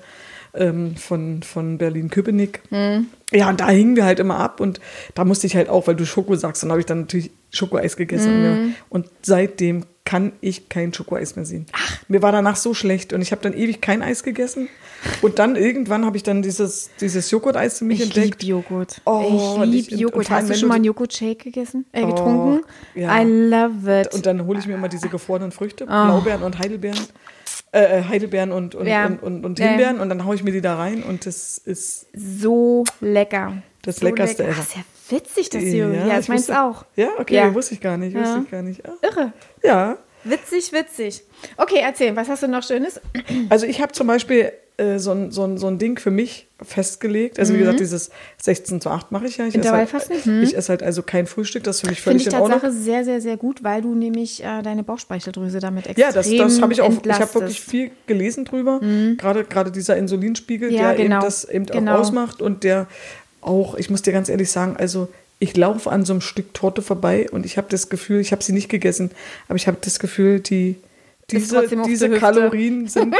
ähm, 0.53 0.97
von, 0.97 1.43
von 1.43 1.79
Berlin-Köpenick. 1.79 2.61
Ja, 3.33 3.49
und 3.49 3.61
da 3.61 3.71
hingen 3.71 3.97
wir 3.97 4.05
halt 4.05 4.21
immer 4.21 4.37
ab 4.39 4.61
und 4.61 4.79
da 5.15 5.25
musste 5.25 5.47
ich 5.47 5.57
halt 5.57 5.71
auch, 5.71 5.87
weil 5.87 5.97
du 5.97 6.05
Schoko 6.05 6.35
sagst, 6.35 6.63
dann 6.63 6.71
habe 6.71 6.81
ich 6.81 6.87
dann 6.87 7.01
natürlich 7.03 7.31
Schokoeis 7.51 7.97
gegessen. 7.97 8.35
Und, 8.35 8.43
mir, 8.43 8.73
und 8.91 9.07
seitdem 9.23 9.85
kann 10.11 10.33
ich 10.41 10.69
kein 10.69 10.93
Schokoeis 10.93 11.37
mehr 11.37 11.45
sehen. 11.45 11.67
Mir 12.09 12.21
war 12.21 12.33
danach 12.33 12.57
so 12.57 12.75
schlecht 12.75 13.13
und 13.13 13.23
ich 13.23 13.31
habe 13.31 13.43
dann 13.43 13.53
ewig 13.55 13.81
kein 13.81 14.03
Eis 14.03 14.25
gegessen. 14.25 14.69
Und 15.23 15.39
dann 15.39 15.55
irgendwann 15.55 16.05
habe 16.05 16.17
ich 16.17 16.25
dann 16.25 16.43
dieses, 16.43 16.91
dieses 17.01 17.31
Joghurt-Eis 17.31 17.79
für 17.79 17.85
mich 17.85 18.01
Ich 18.01 18.07
entdeckt. 18.07 18.43
liebe 18.43 18.51
Joghurt. 18.59 19.01
Oh, 19.07 19.61
ich 19.63 19.71
ich- 19.75 19.91
liebe 19.91 20.03
Joghurt. 20.03 20.29
Hast 20.29 20.51
du 20.51 20.55
schon 20.57 20.69
mal 20.69 20.75
einen 20.75 20.85
Joghurt-Shake 20.85 21.45
gegessen? 21.45 21.87
Äh, 21.93 22.03
Oh, 22.03 22.07
getrunken? 22.09 22.65
ja. 22.97 23.23
I 23.23 23.25
love 23.25 24.01
it. 24.01 24.13
Und 24.13 24.27
dann 24.27 24.45
hole 24.47 24.59
ich 24.59 24.67
mir 24.67 24.75
immer 24.75 24.89
diese 24.89 25.09
gefrorenen 25.09 25.53
Früchte, 25.53 25.87
Blaubeeren 25.87 26.43
und 26.43 26.59
Heidelbeeren. 26.59 26.99
Äh, 27.71 28.03
Heidelbeeren 28.03 28.51
und, 28.51 28.75
und, 28.75 28.89
Ja. 28.89 29.07
und, 29.07 29.23
und, 29.23 29.45
und 29.45 29.59
Ja, 29.61 29.67
ja. 29.67 29.71
Himbeeren 29.71 30.01
und 30.01 30.09
dann 30.09 30.25
haue 30.25 30.35
ich 30.35 30.43
mir 30.43 30.51
die 30.51 30.61
da 30.61 30.75
rein 30.75 31.05
und 31.05 31.25
das 31.25 31.57
ist 31.57 32.07
so 32.17 32.83
lecker. 33.01 33.63
Das 33.83 33.97
so 33.97 34.07
Leckerste 34.07 34.43
lecker. 34.43 34.53
ever. 34.55 34.63
Ach, 34.63 34.69
ist 34.69 34.77
ja 34.77 35.17
witzig, 35.17 35.51
das 35.51 35.63
hier. 35.63 35.89
Ja, 35.93 36.19
ich 36.19 36.29
meins 36.29 36.43
wusste- 36.43 36.63
auch. 36.63 36.85
Ja, 36.97 37.09
okay, 37.19 37.35
Ja. 37.37 37.55
wusste 37.55 37.75
ich 37.75 37.81
gar 37.81 37.97
nicht, 37.97 38.15
Ja. 38.15 38.21
wusste 38.23 38.41
ich 38.45 38.51
gar 38.51 38.63
nicht. 38.63 38.83
Ah, 38.87 38.93
Irre. 39.03 39.33
Ja, 39.63 39.99
Witzig, 40.23 40.71
witzig. 40.75 41.23
Okay, 41.57 41.79
erzähl, 41.81 42.15
was 42.15 42.29
hast 42.29 42.43
du 42.43 42.47
noch 42.47 42.63
Schönes? 42.63 43.01
also 43.49 43.65
ich 43.65 43.81
habe 43.81 43.93
zum 43.93 44.07
Beispiel 44.07 44.53
äh, 44.77 44.99
so, 44.99 45.13
ein, 45.13 45.31
so, 45.31 45.45
ein, 45.45 45.57
so 45.57 45.67
ein 45.67 45.79
Ding 45.79 45.99
für 45.99 46.11
mich 46.11 46.47
festgelegt. 46.63 47.39
Also 47.39 47.55
wie 47.55 47.59
gesagt, 47.59 47.81
dieses 47.81 48.11
16 48.43 48.83
zu 48.83 48.91
8 48.91 49.13
mache 49.13 49.25
ich 49.27 49.39
ja. 49.39 49.47
Ich 49.47 49.55
esse, 49.55 49.71
halt, 49.73 49.79
Mhm. 49.81 49.81
Intervallfasten? 49.89 50.37
Mhm. 50.39 50.43
ich 50.43 50.55
esse 50.57 50.69
halt 50.69 50.83
also 50.83 51.03
kein 51.03 51.27
Frühstück, 51.27 51.65
das 51.65 51.77
ist 51.77 51.81
für 51.83 51.89
mich 51.89 52.01
Finde 52.03 52.19
völlig 52.19 52.27
ich 52.29 52.33
in 52.35 52.39
Ordnung. 52.39 52.61
Tatsache 52.61 52.79
sehr, 52.83 53.05
sehr, 53.05 53.21
sehr 53.23 53.37
gut, 53.39 53.65
weil 53.65 53.81
du 53.81 53.95
nämlich 53.95 54.43
äh, 54.45 54.61
deine 54.63 54.83
Bauchspeicheldrüse 54.83 55.59
damit 55.59 55.87
extrem 55.87 56.03
Ja, 56.07 56.13
das, 56.13 56.31
das 56.31 56.61
habe 56.61 56.73
ich 56.75 56.81
auch. 56.83 56.89
Ich 56.91 56.97
habe 56.97 57.09
entlastest. 57.09 57.35
wirklich 57.35 57.61
viel 57.63 57.91
gelesen 58.07 58.45
drüber. 58.45 58.81
Gerade 59.17 59.45
gerade 59.45 59.71
dieser 59.71 59.97
Insulinspiegel, 59.97 60.71
Ja, 60.71 60.93
der 60.93 60.97
genau. 61.05 61.17
eben 61.17 61.25
das 61.25 61.45
eben 61.45 61.65
Genau. 61.67 61.95
auch 61.95 62.01
ausmacht 62.01 62.43
und 62.43 62.63
der 62.65 62.87
auch, 63.41 63.75
ich 63.75 63.91
muss 63.91 64.03
dir 64.03 64.13
ganz 64.13 64.29
ehrlich 64.29 64.51
sagen, 64.51 64.77
also 64.77 65.09
ich 65.39 65.57
laufe 65.57 65.91
an 65.91 66.05
so 66.05 66.13
einem 66.13 66.21
Stück 66.21 66.53
Torte 66.55 66.83
vorbei 66.83 67.29
und 67.31 67.47
ich 67.47 67.57
habe 67.57 67.69
das 67.71 67.89
Gefühl, 67.89 68.21
ich 68.21 68.33
habe 68.33 68.43
sie 68.43 68.53
nicht 68.53 68.69
gegessen, 68.69 69.11
aber 69.49 69.57
ich 69.57 69.67
habe 69.67 69.79
das 69.81 69.99
Gefühl, 69.99 70.41
die 70.41 70.77
diese, 71.31 71.67
diese. 71.87 72.11
Kalorien 72.11 72.89
sind, 72.89 73.15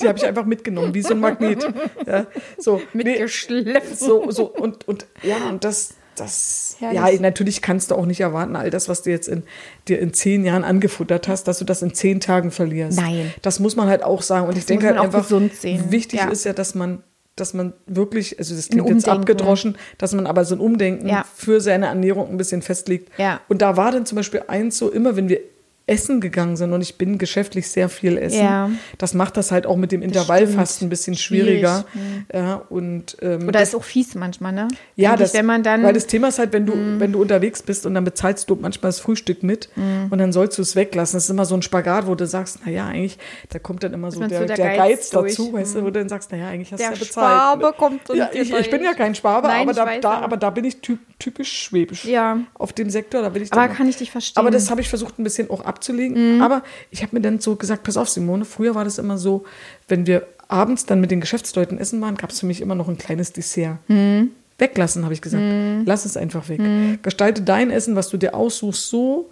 die 0.00 0.08
habe 0.08 0.18
ich 0.18 0.24
einfach 0.24 0.44
mitgenommen, 0.44 0.94
wie 0.94 1.02
so 1.02 1.14
ein 1.14 1.20
Magnet. 1.20 1.66
Ja, 2.06 2.26
so, 2.56 2.80
nee, 2.92 3.04
Mitgeschleppt. 3.04 3.98
so, 3.98 4.30
so 4.30 4.44
und, 4.46 4.86
und 4.86 5.06
ja, 5.22 5.48
und 5.48 5.64
das, 5.64 5.94
das, 6.16 6.76
ja, 6.80 7.10
natürlich 7.20 7.60
kannst 7.60 7.90
du 7.90 7.96
auch 7.96 8.06
nicht 8.06 8.20
erwarten, 8.20 8.56
all 8.56 8.70
das, 8.70 8.88
was 8.88 9.02
du 9.02 9.10
jetzt 9.10 9.28
in, 9.28 9.42
dir 9.88 9.98
in 9.98 10.12
zehn 10.14 10.44
Jahren 10.44 10.64
angefuttert 10.64 11.28
hast, 11.28 11.44
dass 11.44 11.58
du 11.58 11.64
das 11.64 11.82
in 11.82 11.94
zehn 11.94 12.20
Tagen 12.20 12.50
verlierst. 12.50 12.98
Nein. 12.98 13.32
Das 13.42 13.60
muss 13.60 13.76
man 13.76 13.88
halt 13.88 14.02
auch 14.02 14.22
sagen. 14.22 14.48
Und 14.48 14.56
ich 14.56 14.66
denke 14.66 14.86
halt 14.86 14.98
einfach, 14.98 15.28
wichtig 15.30 16.20
Ja. 16.20 16.28
ist 16.28 16.44
ja, 16.44 16.52
dass 16.52 16.74
man 16.74 17.02
dass 17.40 17.54
man 17.54 17.72
wirklich, 17.86 18.38
also 18.38 18.54
das 18.54 18.68
klingt 18.68 18.88
jetzt 18.88 19.08
abgedroschen, 19.08 19.76
dass 19.98 20.12
man 20.14 20.26
aber 20.26 20.44
so 20.44 20.54
ein 20.54 20.60
Umdenken 20.60 21.08
Ja. 21.08 21.24
für 21.34 21.60
seine 21.60 21.86
Ernährung 21.86 22.28
ein 22.30 22.36
bisschen 22.36 22.62
festlegt. 22.62 23.10
Ja. 23.18 23.40
Und 23.48 23.62
da 23.62 23.76
war 23.76 23.92
dann 23.92 24.06
zum 24.06 24.16
Beispiel 24.16 24.42
eins 24.48 24.78
so, 24.78 24.90
immer 24.90 25.16
wenn 25.16 25.28
wir 25.28 25.40
essen 25.88 26.20
gegangen 26.20 26.56
sind 26.56 26.72
und 26.72 26.80
ich 26.82 26.96
bin 26.98 27.18
geschäftlich 27.18 27.68
sehr 27.68 27.88
viel 27.88 28.18
essen, 28.18 28.40
Ja. 28.44 28.70
das 28.98 29.14
macht 29.14 29.36
das 29.36 29.50
halt 29.50 29.66
auch 29.66 29.76
mit 29.76 29.90
dem 29.92 30.02
Intervallfasten 30.02 30.86
ein 30.86 30.90
bisschen 30.90 31.16
schwieriger. 31.16 31.84
Schwierig. 31.92 32.24
Ja, 32.32 32.62
und 32.68 33.16
ähm, 33.22 33.48
Oder 33.48 33.62
ist 33.62 33.74
auch 33.74 33.84
fies 33.84 34.14
manchmal, 34.14 34.52
ne? 34.52 34.68
ja, 34.96 35.10
Eigentlich, 35.10 35.20
das, 35.30 35.34
wenn 35.34 35.46
man 35.46 35.62
dann. 35.62 35.82
Weil 35.82 35.94
das 35.94 36.06
Thema 36.06 36.28
ist 36.28 36.38
halt, 36.38 36.52
wenn 36.52 36.66
du, 36.66 36.72
wenn 37.00 37.12
du 37.12 37.20
unterwegs 37.20 37.62
bist 37.62 37.86
und 37.86 37.94
dann 37.94 38.04
bezahlst 38.04 38.48
du 38.50 38.54
manchmal 38.56 38.88
das 38.90 39.00
Frühstück 39.00 39.42
mit 39.42 39.68
Mhm. 39.76 40.06
und 40.10 40.18
dann 40.18 40.32
sollst 40.32 40.58
du 40.58 40.62
es 40.62 40.76
weglassen. 40.76 41.16
Das 41.16 41.24
ist 41.24 41.30
immer 41.30 41.44
so 41.44 41.54
ein 41.54 41.62
Spagat, 41.62 42.06
wo 42.06 42.14
du 42.14 42.26
sagst, 42.26 42.64
naja, 42.66 42.86
eigentlich, 42.86 43.18
da 43.48 43.58
kommt 43.58 43.82
dann 43.82 43.92
immer 43.94 44.10
so 44.10 44.20
der, 44.20 44.40
so 44.40 44.44
der 44.46 44.56
der, 44.56 44.76
Geiz 44.76 44.78
Geiz, 44.78 45.10
dazu. 45.10 45.48
Mhm. 45.48 45.52
weißt 45.54 45.74
du, 45.76 45.80
wo 45.82 45.84
du 45.86 45.92
dann 45.92 46.08
sagst, 46.08 46.30
naja, 46.32 46.48
eigentlich 46.48 46.72
hast 46.72 46.80
Der 46.80 46.88
du 46.90 46.94
ja 46.94 46.98
bezahlt. 47.00 47.26
Schwabe 47.60 47.74
kommt 47.78 48.10
und 48.10 48.16
ja, 48.16 48.28
ich, 48.32 48.52
ich 48.52 48.70
bin 48.70 48.82
ja 48.84 48.92
kein 48.94 49.14
Schwabe, 49.14 49.48
Nein, 49.48 49.68
aber, 49.68 49.72
da, 49.72 49.98
da, 50.00 50.12
aber- 50.20 50.36
da 50.36 50.50
bin 50.50 50.64
ich 50.64 50.80
typ, 50.80 50.98
typisch 51.18 51.50
schwäbisch. 51.62 52.04
Ja. 52.04 52.38
Auf 52.54 52.72
dem 52.72 52.90
Sektor, 52.90 53.22
da 53.22 53.28
bin 53.30 53.42
ich 53.42 53.52
Aber 53.52 53.68
kann 53.68 53.88
ich 53.88 53.96
dich 53.96 54.10
verstehen. 54.10 54.38
aber 54.38 54.50
das 54.50 54.70
habe 54.70 54.80
ich 54.80 54.88
versucht 54.88 55.18
ein 55.18 55.24
bisschen 55.24 55.50
auch 55.50 55.64
abzulegen. 55.78 56.36
Mhm. 56.36 56.42
Aber 56.42 56.62
ich 56.90 57.02
habe 57.02 57.14
mir 57.16 57.22
dann 57.22 57.38
so 57.40 57.56
gesagt, 57.56 57.82
pass 57.84 57.96
auf, 57.96 58.08
Simone, 58.08 58.44
früher 58.44 58.74
war 58.74 58.84
das 58.84 58.98
immer 58.98 59.16
so, 59.18 59.44
wenn 59.88 60.06
wir 60.06 60.26
abends 60.48 60.86
dann 60.86 61.00
mit 61.00 61.10
den 61.10 61.20
Geschäftsleuten 61.20 61.78
essen 61.78 62.00
waren, 62.00 62.16
gab 62.16 62.30
es 62.30 62.40
für 62.40 62.46
mich 62.46 62.60
immer 62.60 62.74
noch 62.74 62.88
ein 62.88 62.98
kleines 62.98 63.32
Dessert. 63.32 63.78
Mhm. 63.88 64.30
Weglassen, 64.58 65.04
habe 65.04 65.14
ich 65.14 65.20
gesagt. 65.22 65.44
Lass 65.84 66.04
es 66.04 66.16
einfach 66.16 66.48
weg. 66.48 66.60
Gestalte 67.02 67.42
dein 67.42 67.70
Essen, 67.70 67.94
was 67.94 68.08
du 68.08 68.16
dir 68.16 68.34
aussuchst, 68.34 68.88
so 68.90 69.30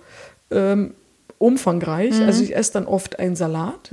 ähm, 0.53 0.95
umfangreich. 1.39 2.15
Mhm. 2.19 2.27
Also 2.27 2.43
ich 2.45 2.55
esse 2.55 2.73
dann 2.75 2.87
oft 2.87 3.19
einen 3.19 3.35
Salat 3.37 3.91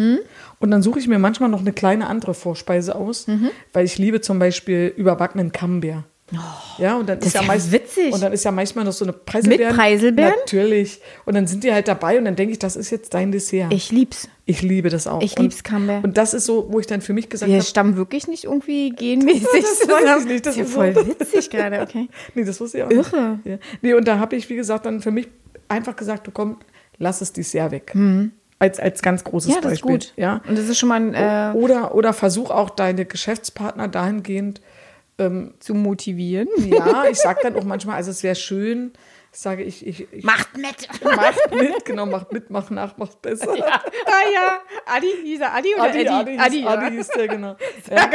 und 0.60 0.72
dann 0.72 0.82
suche 0.84 1.00
ich 1.00 1.08
mir 1.08 1.20
manchmal 1.20 1.50
noch 1.50 1.62
eine 1.62 1.74
kleine 1.74 2.08
andere 2.08 2.34
Vorspeise 2.34 2.96
aus, 2.96 3.28
Mhm. 3.28 3.50
weil 3.74 3.86
ich 3.86 3.98
liebe 3.98 4.22
zum 4.22 4.38
Beispiel 4.40 4.94
überbackenen 4.96 5.52
Camembert. 5.52 6.04
Ja, 6.78 6.96
und 6.98 7.08
dann 7.08 7.20
das 7.20 7.28
ist 7.28 7.34
ja, 7.36 7.42
ist 7.42 7.46
ja 7.48 7.54
meist, 7.54 7.72
witzig. 7.72 8.14
Und 8.14 8.22
dann 8.24 8.34
ist 8.34 8.44
ja 8.44 8.52
manchmal 8.52 8.86
noch 8.86 8.92
so 8.94 9.06
eine 9.06 9.14
Preiselbeeren. 9.14 9.76
Preiselbeeren? 9.76 10.34
Natürlich. 10.40 11.00
Und 11.26 11.36
dann 11.36 11.48
sind 11.48 11.64
die 11.64 11.72
halt 11.74 11.88
dabei 11.88 12.18
und 12.18 12.26
dann 12.26 12.36
denke 12.36 12.52
ich, 12.54 12.60
das 12.60 12.76
ist 12.76 12.90
jetzt 12.90 13.14
dein 13.14 13.32
Dessert. 13.32 13.72
ich 13.74 13.92
lieb's. 13.92 14.28
Ich 14.46 14.62
liebe 14.62 14.90
das 14.90 15.08
auch. 15.08 15.22
Ich 15.22 15.38
lieb's 15.40 15.64
Camembert. 15.64 16.04
Und 16.04 16.18
das 16.18 16.34
ist 16.34 16.46
so, 16.46 16.68
wo 16.70 16.80
ich 16.80 16.88
dann 16.88 17.02
für 17.02 17.14
mich 17.14 17.30
gesagt 17.30 17.50
Wir 17.50 17.58
habe, 17.60 17.66
stammen 17.66 17.96
wirklich 17.96 18.28
nicht 18.28 18.44
irgendwie 18.46 18.90
genmäßig 18.98 19.44
Das 19.52 19.88
weiß 19.88 20.22
ich 20.24 20.28
nicht, 20.28 20.46
das 20.46 20.54
ist 20.56 20.58
ja 20.60 20.64
ist 20.66 20.74
voll 20.74 20.94
so. 20.94 21.08
witzig 21.08 21.50
gerade, 21.50 21.82
okay. 21.82 22.10
nee, 22.36 22.44
das 22.44 22.60
wusste 22.60 22.80
ich 22.80 22.84
auch 22.84 22.90
Irre. 22.92 23.40
nicht. 23.44 23.46
Ja. 23.46 23.58
Nee, 23.82 23.94
und 23.94 24.08
da 24.08 24.20
habe 24.20 24.36
ich, 24.36 24.50
wie 24.50 24.56
gesagt, 24.56 24.86
dann 24.86 25.02
für 25.02 25.12
mich 25.12 25.28
einfach 25.70 25.96
gesagt, 25.96 26.28
du 26.28 26.32
komm, 26.32 26.58
lass 26.98 27.20
das 27.20 27.32
Dessert 27.34 27.72
weg. 27.72 27.94
Als, 28.60 28.80
als 28.80 29.02
ganz 29.02 29.24
großes 29.24 29.50
Mhm. 29.50 29.56
Ja, 29.56 29.62
das 29.62 29.72
ist 29.74 29.82
Beispiel. 29.82 29.92
gut. 29.98 30.14
Ja. 30.18 30.42
Und 30.48 30.58
das 30.58 30.68
ist 30.70 30.78
schon 30.78 30.90
mal 30.90 31.02
ein, 31.02 31.14
äh, 31.14 31.58
Oder, 31.58 31.96
oder 31.96 32.14
versuch 32.14 32.50
auch 32.50 32.70
deine 32.70 33.06
Geschäftspartner 33.06 33.88
dahingehend, 33.88 34.62
zu 35.18 35.74
motivieren. 35.74 36.48
ja, 36.58 37.06
ich 37.10 37.18
sage 37.18 37.40
dann 37.44 37.56
auch 37.56 37.64
manchmal, 37.64 37.98
also 37.98 38.12
es 38.12 38.24
wäre 38.24 38.36
schön, 38.36 38.94
sage, 39.32 39.64
ich, 39.64 39.86
ich, 39.86 40.08
ich 40.12 40.24
Macht 40.24 40.58
mit. 40.58 40.88
macht 41.04 41.54
mit, 41.54 41.86
genau, 41.86 42.06
macht 42.06 42.32
mit, 42.32 42.50
macht 42.50 42.72
nach, 42.72 42.98
macht 42.98 43.22
besser. 43.22 43.56
Ja. 43.56 43.66
Ah 44.06 44.30
ja. 44.34 44.60
Adi, 44.86 45.08
hieß 45.24 45.42
er 45.42 45.54
Adi 45.54 45.74
oder 45.74 45.84
Adi, 45.84 46.00
Eddie? 46.00 46.10
Adi, 46.10 46.32
hieß, 46.32 46.42
Adi, 46.42 46.66
Adi 46.66 46.86
ja. 46.86 46.92
hieß 46.92 47.08
der, 47.10 47.28
genau. 47.28 47.56
Ja. 47.90 48.10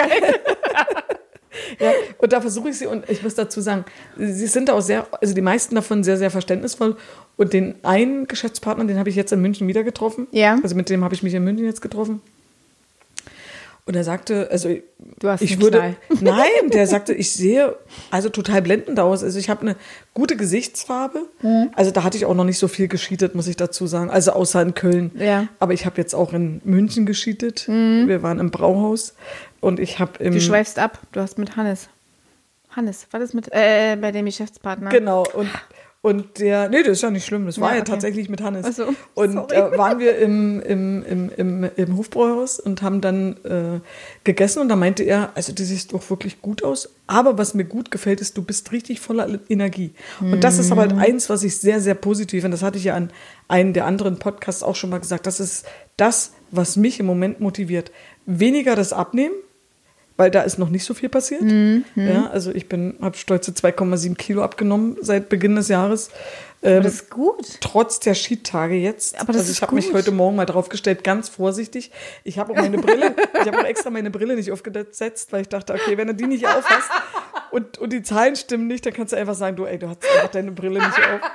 ja, 1.80 1.92
und 2.18 2.32
da 2.32 2.40
versuche 2.40 2.68
ich 2.68 2.78
sie, 2.78 2.86
und 2.86 3.08
ich 3.08 3.22
muss 3.22 3.34
dazu 3.34 3.60
sagen, 3.60 3.84
sie 4.16 4.46
sind 4.46 4.70
auch 4.70 4.80
sehr, 4.80 5.06
also 5.20 5.34
die 5.34 5.40
meisten 5.40 5.74
davon 5.74 6.04
sehr, 6.04 6.16
sehr 6.16 6.30
verständnisvoll. 6.30 6.96
Und 7.36 7.52
den 7.52 7.76
einen 7.84 8.26
Geschäftspartner, 8.26 8.84
den 8.84 8.98
habe 8.98 9.08
ich 9.08 9.16
jetzt 9.16 9.32
in 9.32 9.40
München 9.40 9.68
wieder 9.68 9.84
getroffen. 9.84 10.26
Ja. 10.32 10.58
Also 10.62 10.74
mit 10.74 10.90
dem 10.90 11.04
habe 11.04 11.14
ich 11.14 11.22
mich 11.22 11.34
in 11.34 11.44
München 11.44 11.66
jetzt 11.66 11.80
getroffen. 11.80 12.20
Und 13.88 13.96
er 13.96 14.04
sagte, 14.04 14.48
also 14.50 14.68
Du 15.18 15.28
hast 15.30 15.40
ich 15.40 15.62
würde, 15.62 15.78
Knall. 15.78 15.96
nein, 16.20 16.70
der 16.70 16.86
sagte, 16.86 17.14
ich 17.14 17.32
sehe 17.32 17.74
also 18.10 18.28
total 18.28 18.60
blendend 18.60 19.00
aus. 19.00 19.24
Also 19.24 19.38
ich 19.38 19.48
habe 19.48 19.62
eine 19.62 19.76
gute 20.12 20.36
Gesichtsfarbe. 20.36 21.22
Mhm. 21.40 21.70
Also 21.74 21.90
da 21.90 22.04
hatte 22.04 22.18
ich 22.18 22.26
auch 22.26 22.34
noch 22.34 22.44
nicht 22.44 22.58
so 22.58 22.68
viel 22.68 22.86
gescheatet, 22.86 23.34
muss 23.34 23.46
ich 23.46 23.56
dazu 23.56 23.86
sagen. 23.86 24.10
Also 24.10 24.32
außer 24.32 24.60
in 24.60 24.74
Köln. 24.74 25.10
Ja. 25.14 25.42
Mhm. 25.42 25.48
Aber 25.58 25.72
ich 25.72 25.86
habe 25.86 25.96
jetzt 25.96 26.14
auch 26.14 26.34
in 26.34 26.60
München 26.64 27.06
gescheatet. 27.06 27.66
Wir 27.66 28.22
waren 28.22 28.40
im 28.40 28.50
Brauhaus 28.50 29.14
und 29.60 29.80
ich 29.80 29.98
habe 29.98 30.22
im 30.22 30.34
Du 30.34 30.40
schweifst 30.42 30.78
ab. 30.78 30.98
Du 31.12 31.20
hast 31.20 31.38
mit 31.38 31.56
Hannes. 31.56 31.88
Hannes, 32.76 33.06
war 33.10 33.20
das 33.20 33.32
mit, 33.32 33.48
äh, 33.52 33.96
bei 33.98 34.12
dem 34.12 34.26
Geschäftspartner? 34.26 34.90
Genau, 34.90 35.24
und, 35.32 35.48
und 36.00 36.38
der, 36.38 36.68
nee, 36.68 36.82
das 36.82 36.92
ist 36.98 37.02
ja 37.02 37.10
nicht 37.10 37.26
schlimm, 37.26 37.46
das 37.46 37.60
war 37.60 37.70
Ja, 37.70 37.76
ja 37.76 37.80
okay. 37.82 37.90
tatsächlich 37.90 38.28
mit 38.28 38.40
Hannes. 38.40 38.66
Ach 38.68 38.72
so, 38.72 38.94
und 39.14 39.50
da 39.50 39.76
waren 39.76 39.98
wir 39.98 40.16
im, 40.18 40.60
im, 40.60 41.02
im, 41.04 41.30
im, 41.36 41.70
im 41.76 41.96
Hofbräuhaus 41.96 42.60
und 42.60 42.82
haben 42.82 43.00
dann 43.00 43.36
äh, 43.44 43.80
gegessen 44.22 44.60
und 44.60 44.68
da 44.68 44.76
meinte 44.76 45.02
er, 45.02 45.32
also 45.34 45.52
du 45.52 45.64
siehst 45.64 45.92
doch 45.92 46.08
wirklich 46.08 46.40
gut 46.40 46.62
aus, 46.62 46.88
aber 47.08 47.36
was 47.36 47.54
mir 47.54 47.64
gut 47.64 47.90
gefällt 47.90 48.20
ist, 48.20 48.36
du 48.36 48.42
bist 48.42 48.70
richtig 48.70 49.00
voller 49.00 49.28
Energie. 49.48 49.92
Und 50.20 50.44
das 50.44 50.58
ist 50.60 50.70
aber 50.70 50.86
Mhm. 50.86 50.98
halt 51.00 51.08
eins, 51.10 51.28
was 51.30 51.42
ich 51.42 51.58
sehr, 51.58 51.80
sehr 51.80 51.94
positiv 51.94 52.42
finde, 52.42 52.54
das 52.56 52.62
hatte 52.62 52.78
ich 52.78 52.84
ja 52.84 52.94
an 52.94 53.10
einem 53.48 53.72
der 53.72 53.84
anderen 53.84 54.18
Podcasts 54.20 54.62
auch 54.62 54.76
schon 54.76 54.90
mal 54.90 55.00
gesagt, 55.00 55.26
das 55.26 55.40
ist 55.40 55.66
das, 55.96 56.32
was 56.52 56.76
mich 56.76 57.00
im 57.00 57.06
Moment 57.06 57.40
motiviert. 57.40 57.90
Weniger 58.24 58.76
das 58.76 58.92
Abnehmen, 58.92 59.34
weil 60.18 60.30
da 60.30 60.42
ist 60.42 60.58
noch 60.58 60.68
nicht 60.68 60.84
so 60.84 60.92
viel 60.92 61.08
passiert. 61.08 61.40
Mhm, 61.42 61.84
Ja, 61.94 62.28
also 62.30 62.50
ich 62.50 62.68
bin, 62.68 62.96
habe 63.00 63.16
stolze 63.16 63.52
2,7 63.52 64.14
Kilo 64.16 64.42
abgenommen 64.42 64.96
seit 65.00 65.30
Beginn 65.30 65.56
des 65.56 65.68
Jahres. 65.68 66.10
Ähm, 66.60 66.82
Das 66.82 66.94
ist 66.94 67.10
gut. 67.10 67.46
trotz 67.60 68.00
der 68.00 68.14
Skitage 68.14 68.74
jetzt. 68.74 69.14
Aber 69.20 69.32
das 69.32 69.42
also 69.42 69.52
ich 69.52 69.62
habe 69.62 69.74
mich 69.76 69.92
heute 69.94 70.10
Morgen 70.10 70.34
mal 70.36 70.44
drauf 70.44 70.68
gestellt, 70.68 71.04
ganz 71.04 71.28
vorsichtig. 71.28 71.92
Ich 72.24 72.38
habe 72.38 72.52
auch 72.52 72.56
meine 72.56 72.78
Brille, 72.78 73.14
ich 73.40 73.46
habe 73.46 73.58
auch 73.60 73.64
extra 73.64 73.90
meine 73.90 74.10
Brille 74.10 74.34
nicht 74.34 74.50
aufgesetzt, 74.50 75.32
weil 75.32 75.42
ich 75.42 75.48
dachte, 75.48 75.72
okay, 75.72 75.96
wenn 75.96 76.08
du 76.08 76.14
die 76.14 76.26
nicht 76.26 76.46
aufhast 76.46 76.90
und, 77.52 77.78
und 77.78 77.92
die 77.92 78.02
Zahlen 78.02 78.34
stimmen 78.34 78.66
nicht, 78.66 78.84
dann 78.84 78.92
kannst 78.92 79.12
du 79.12 79.16
einfach 79.16 79.34
sagen, 79.36 79.54
du, 79.56 79.64
ey, 79.66 79.78
du 79.78 79.88
hast 79.88 80.04
einfach 80.04 80.28
deine 80.32 80.50
Brille 80.50 80.80
nicht 80.80 80.98
auf. 80.98 81.30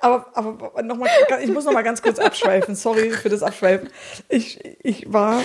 Aber, 0.00 0.26
aber 0.34 0.82
noch 0.82 0.96
mal, 0.96 1.08
ich 1.42 1.50
muss 1.50 1.64
noch 1.66 1.72
mal 1.72 1.82
ganz 1.82 2.00
kurz 2.00 2.18
abschweifen. 2.18 2.74
Sorry 2.74 3.10
für 3.10 3.28
das 3.28 3.42
Abschweifen. 3.42 3.88
Ich, 4.30 4.60
ich 4.82 5.12
war, 5.12 5.42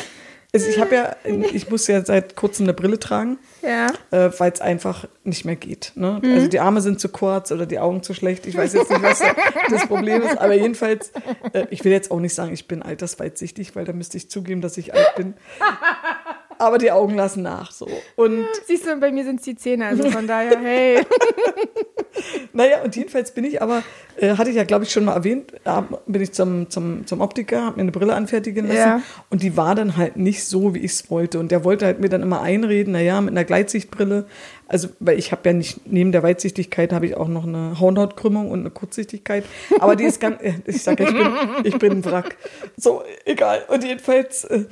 also 0.54 0.68
ich 0.68 0.80
habe 0.80 0.96
ja, 0.96 1.16
ich 1.54 1.70
muss 1.70 1.86
ja 1.88 2.04
seit 2.04 2.36
kurzem 2.36 2.66
eine 2.66 2.74
Brille 2.74 2.98
tragen 3.00 3.38
Ja. 3.62 3.88
äh, 4.12 4.32
weil 4.40 4.52
es 4.52 4.62
einfach 4.62 5.06
nicht 5.24 5.46
mehr 5.46 5.56
geht. 5.56 5.92
Ne? 5.96 6.20
Also 6.24 6.48
die 6.48 6.60
Arme 6.60 6.82
sind 6.82 7.00
zu 7.00 7.10
kurz 7.10 7.52
oder 7.52 7.66
die 7.68 7.78
Augen 7.80 8.02
zu 8.02 8.14
schlecht. 8.16 8.48
Ich 8.48 8.56
weiß 8.58 8.74
jetzt 8.74 8.90
nicht, 8.90 9.04
was 9.04 9.22
das 9.70 9.88
Problem 9.88 10.22
ist, 10.24 10.38
aber 10.40 10.54
jedenfalls, 10.56 11.12
äh, 11.54 11.68
ich 11.70 11.86
will 11.86 11.92
jetzt 11.92 12.10
auch 12.10 12.20
nicht 12.20 12.34
sagen, 12.34 12.52
ich 12.54 12.68
bin 12.68 12.82
altersweitsichtig, 12.82 13.76
weil 13.76 13.86
da 13.86 13.94
müsste 13.94 14.18
ich 14.18 14.30
zugeben, 14.30 14.62
dass 14.62 14.78
ich 14.78 14.94
alt 14.96 15.14
bin. 15.16 15.36
Aber 16.60 16.78
die 16.78 16.92
Augen 16.92 17.16
lassen 17.16 17.42
nach 17.42 17.72
so. 17.72 17.88
Und 18.18 18.46
Siehst 18.68 18.86
du, 18.86 18.96
bei 18.98 19.12
mir 19.12 19.24
sind 19.24 19.38
es 19.38 19.46
die 19.46 19.56
Zähne, 19.56 19.88
also 19.88 20.10
von 20.12 20.28
daher, 20.28 20.60
hey. 20.62 21.00
naja, 22.52 22.82
und 22.84 22.96
jedenfalls 22.96 23.34
bin 23.34 23.46
ich 23.46 23.62
aber, 23.62 23.82
äh, 24.18 24.36
hatte 24.36 24.50
ich 24.50 24.58
ja, 24.58 24.66
glaube 24.66 24.84
ich, 24.84 24.92
schon 24.92 25.06
mal 25.06 25.14
erwähnt, 25.14 25.54
äh, 25.64 25.82
bin 26.06 26.22
ich 26.22 26.34
zum, 26.34 26.70
zum, 26.70 27.08
zum 27.08 27.22
Optiker, 27.22 27.64
habe 27.64 27.78
mir 27.78 27.84
eine 27.84 27.92
Brille 27.92 28.14
anfertigen 28.14 28.68
lassen. 28.68 28.78
Ja. 28.78 29.02
Und 29.30 29.42
die 29.42 29.56
war 29.56 29.74
dann 29.74 29.96
halt 29.96 30.18
nicht 30.18 30.44
so, 30.44 30.76
wie 30.76 30.80
ich 30.80 30.92
es 30.92 31.10
wollte. 31.10 31.40
Und 31.40 31.50
der 31.52 31.64
wollte 31.64 31.86
halt 31.86 32.02
mir 32.02 32.10
dann 32.10 32.22
immer 32.22 32.42
einreden, 32.42 32.92
naja, 32.92 33.22
mit 33.22 33.32
einer 33.32 33.46
Gleitsichtbrille. 33.46 34.26
Also, 34.70 34.88
weil 35.00 35.18
ich 35.18 35.32
habe 35.32 35.42
ja 35.50 35.54
nicht, 35.54 35.82
neben 35.92 36.12
der 36.12 36.22
Weitsichtigkeit 36.24 36.94
habe 36.94 37.08
ich 37.08 37.18
auch 37.18 37.28
noch 37.28 37.46
eine 37.48 37.80
Hornhautkrümmung 37.80 38.52
und 38.52 38.60
eine 38.60 38.70
Kurzsichtigkeit. 38.70 39.44
Aber 39.80 39.96
die 39.96 40.04
ist 40.04 40.20
ganz, 40.22 40.42
äh, 40.42 40.54
ich 40.66 40.84
sage, 40.84 41.04
ich 41.04 41.12
bin, 41.12 41.28
ich 41.64 41.78
bin 41.80 41.92
ein 41.94 42.06
Wrack. 42.06 42.38
So, 42.78 43.02
egal. 43.26 43.64
Und 43.68 43.84
jedenfalls 43.84 44.44
äh, 44.46 44.66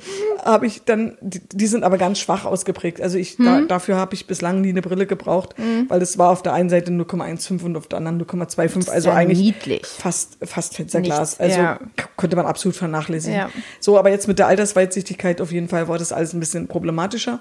habe 0.44 0.66
ich 0.66 0.84
dann, 0.84 1.18
die, 1.20 1.40
die 1.52 1.66
sind 1.66 1.82
aber 1.82 1.98
ganz 1.98 2.20
schwach 2.20 2.44
ausgeprägt. 2.44 3.00
Also 3.00 3.18
ich, 3.18 3.36
da, 3.38 3.62
dafür 3.62 3.96
habe 3.96 4.14
ich 4.14 4.26
bislang 4.28 4.60
nie 4.60 4.68
eine 4.70 4.82
Brille 4.82 5.06
gebraucht, 5.06 5.54
weil 5.88 6.00
es 6.00 6.16
war 6.16 6.30
auf 6.30 6.42
der 6.42 6.52
einen 6.52 6.70
Seite 6.70 6.92
0,15 6.92 7.64
und 7.64 7.76
auf 7.76 7.88
der 7.88 7.98
anderen 7.98 8.22
0,25. 8.24 8.90
Also 8.90 9.08
ja 9.08 9.14
eigentlich 9.16 9.40
niedlich. 9.40 9.84
fast, 9.84 10.38
fast 10.42 10.76
Fensterglas. 10.76 11.40
Also 11.40 11.58
ja. 11.58 11.80
k- 11.96 12.08
konnte 12.16 12.36
man 12.36 12.46
absolut 12.46 12.76
vernachlässigen. 12.76 13.36
Ja. 13.36 13.50
So, 13.80 13.98
aber 13.98 14.10
jetzt 14.10 14.28
mit 14.28 14.38
der 14.38 14.46
Altersweitsichtigkeit 14.46 15.40
auf 15.40 15.50
jeden 15.50 15.68
Fall 15.68 15.88
war 15.88 15.98
das 15.98 16.12
alles 16.12 16.32
ein 16.34 16.40
bisschen 16.40 16.68
problematischer. 16.68 17.40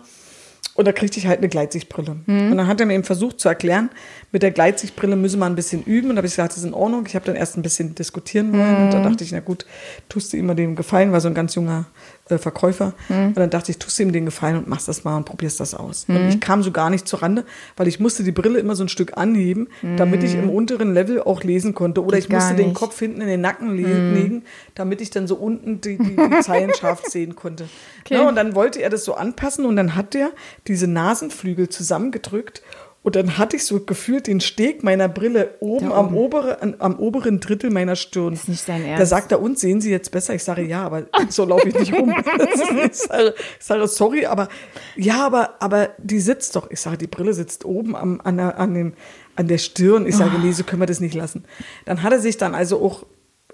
Und 0.78 0.88
da 0.88 0.92
kriegte 0.92 1.18
ich 1.18 1.26
halt 1.26 1.40
eine 1.40 1.50
Gleitsichtbrille. 1.50 2.18
Mhm. 2.28 2.52
Und 2.52 2.58
dann 2.58 2.68
hat 2.68 2.80
er 2.80 2.86
mir 2.86 2.94
eben 2.94 3.04
versucht 3.04 3.40
zu 3.40 3.50
erklären, 3.50 3.90
mit 4.32 4.44
der 4.44 4.52
Gleitsichtbrille 4.52 5.16
müsse 5.16 5.36
man 5.36 5.52
ein 5.52 5.56
bisschen 5.56 5.84
üben. 5.84 6.12
Und 6.12 6.16
da 6.16 6.20
habe 6.20 6.28
ich 6.28 6.34
gesagt, 6.34 6.52
das 6.52 6.60
ist 6.60 6.66
in 6.66 6.76
Ordnung. 6.76 7.04
Ich 7.08 7.16
habe 7.16 7.26
dann 7.26 7.36
erst 7.36 7.58
ein 7.58 7.64
bisschen 7.64 7.96
diskutieren 7.96 8.54
wollen. 8.54 8.78
Mhm. 8.78 8.84
Und 8.86 8.94
da 8.94 9.02
dachte 9.02 9.24
ich, 9.24 9.32
na 9.32 9.40
gut, 9.40 9.66
tust 10.08 10.32
du 10.32 10.38
ihm 10.38 10.46
mal 10.46 10.54
den 10.54 10.76
Gefallen, 10.76 11.12
war 11.12 11.20
so 11.20 11.30
ein 11.30 11.34
ganz 11.34 11.56
junger 11.56 11.88
äh, 12.30 12.38
Verkäufer. 12.38 12.94
Mhm. 13.10 13.28
Und 13.28 13.38
dann 13.38 13.50
dachte 13.50 13.72
ich, 13.72 13.78
tust 13.78 13.98
du 14.00 14.04
ihm 14.04 14.12
den 14.12 14.26
Gefallen 14.26 14.58
und 14.58 14.68
machst 14.68 14.88
das 14.88 15.04
mal 15.04 15.18
und 15.18 15.26
probierst 15.26 15.60
das 15.60 15.74
aus. 15.74 16.06
Und 16.08 16.30
ich 16.30 16.40
kam 16.40 16.64
so 16.64 16.72
gar 16.72 16.90
nicht 16.90 17.08
zur 17.08 17.22
Rande, 17.22 17.46
weil 17.76 17.88
ich 17.88 18.00
musste 18.00 18.24
die 18.24 18.32
Brille 18.32 18.60
immer 18.60 18.76
so 18.76 18.84
ein 18.84 18.90
Stück 18.90 19.18
anheben, 19.18 19.68
damit 19.98 20.24
ich 20.24 20.36
im 20.36 20.50
unteren 20.50 20.94
Level 20.94 21.22
auch 21.22 21.44
lesen 21.44 21.74
konnte. 21.74 22.04
Oder 22.04 22.18
Geht 22.18 22.26
ich 22.26 22.34
musste 22.34 22.56
den. 22.56 22.74
Kopf 22.74 23.00
hinten 23.00 23.22
in 23.22 23.28
den 23.28 23.42
Nacken 23.42 23.76
le 23.76 24.14
legen, 24.14 24.44
damit 24.76 25.02
ich 25.02 25.10
dann 25.10 25.28
so 25.28 25.36
unten 25.36 25.82
die, 25.82 25.98
die, 25.98 26.16
die 26.16 26.40
Zeilen 26.42 26.74
scharf 26.74 27.04
sehen 27.06 27.36
konnte. 27.36 27.68
Okay. 28.02 28.16
Ja, 28.16 28.28
und 28.28 28.36
dann 28.36 28.56
wollte 28.56 28.82
er 28.82 28.90
das 28.90 29.04
so 29.04 29.16
anpassen 29.16 29.66
und 29.66 29.76
dann 29.76 29.96
hat 29.96 30.16
er 30.16 30.32
diese 30.68 30.88
Nasenflügel 30.88 31.70
zusammengedrückt 31.70 32.62
und 33.08 33.16
dann 33.16 33.38
hatte 33.38 33.56
ich 33.56 33.64
so 33.64 33.80
gefühlt 33.80 34.28
den 34.28 34.42
Steg 34.42 34.84
meiner 34.84 35.08
Brille 35.08 35.52
oben 35.62 35.92
Da 35.92 35.96
am, 35.96 36.08
oben. 36.08 36.16
obere, 36.18 36.62
an, 36.62 36.76
am 36.80 37.00
oberen 37.00 37.40
Drittel 37.40 37.70
meiner 37.70 37.96
Stirn. 37.96 38.34
Ist 38.34 38.50
nicht 38.50 38.68
dein 38.68 38.82
Da 38.82 38.88
Ernst. 38.90 39.10
sagt 39.10 39.32
er, 39.32 39.42
und 39.42 39.58
sehen 39.58 39.80
Sie 39.80 39.90
jetzt 39.90 40.12
besser? 40.12 40.36
Ich 40.36 40.44
sage, 40.44 40.64
ja, 40.64 40.84
aber 40.84 41.04
so 41.30 41.46
laufe 41.46 41.70
ich 41.70 41.80
nicht 41.80 41.94
rum. 41.94 42.10
ich, 42.86 42.96
sage, 42.98 43.34
ich 43.58 43.66
sage, 43.66 43.88
sorry, 43.88 44.26
aber 44.26 44.50
ja, 44.98 45.26
aber, 45.26 45.56
aber 45.62 45.92
die 46.00 46.20
sitzt 46.20 46.58
doch. 46.58 46.70
Ich 46.70 46.82
sage, 46.82 46.98
die 46.98 47.08
Brille 47.08 47.34
sitzt 47.34 47.64
oben 47.64 47.96
am, 47.96 48.20
an, 48.26 48.36
der, 48.36 48.60
an, 48.60 48.74
dem, 48.74 48.94
an 49.38 49.48
der 49.48 49.60
Stirn. 49.60 50.06
Ich 50.06 50.18
sage, 50.18 50.38
nee, 50.40 50.52
so 50.52 50.66
können 50.66 50.82
wir 50.82 50.86
das 50.86 51.00
nicht 51.00 51.16
lassen. 51.16 51.46
Dann 51.86 52.04
hat 52.04 52.12
er 52.12 52.20
sich 52.20 52.36
dann 52.36 52.56
also 52.56 52.84
auch 52.84 53.06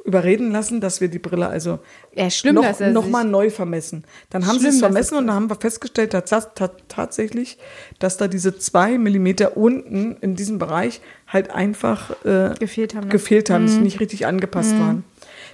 überreden 0.06 0.52
lassen, 0.52 0.82
dass 0.82 1.02
wir 1.02 1.08
die 1.08 1.20
Brille 1.20 1.48
also 1.48 1.80
Ja, 2.14 2.30
schlimm, 2.30 2.56
noch, 2.56 2.80
noch 2.80 3.08
mal 3.08 3.24
neu 3.24 3.50
vermessen. 3.50 4.04
Dann 4.30 4.46
haben 4.46 4.56
sie 4.56 4.66
Schlimm, 4.66 4.70
es 4.70 4.80
dass 4.82 4.88
vermessen 4.88 5.14
es- 5.14 5.20
und 5.20 5.28
dann 5.28 5.36
haben 5.36 5.50
wir 5.50 5.56
festgestellt, 5.56 6.14
tatsächlich, 6.14 7.58
dass 8.00 8.18
da 8.18 8.28
diese 8.28 8.58
zwei 8.58 8.98
Millimeter 8.98 9.56
unten 9.56 10.18
in 10.22 10.36
diesem 10.36 10.60
Bereich 10.60 11.02
halt 11.28 11.52
einfach 11.52 12.12
äh, 12.26 12.54
Gefehlt 12.60 12.96
haben, 12.96 13.06
ne? 13.06 13.12
gefehlt 13.12 13.50
haben, 13.50 13.68
die 13.68 13.78
nicht 13.78 14.00
richtig 14.00 14.26
angepasst 14.26 14.78
waren. 14.78 15.04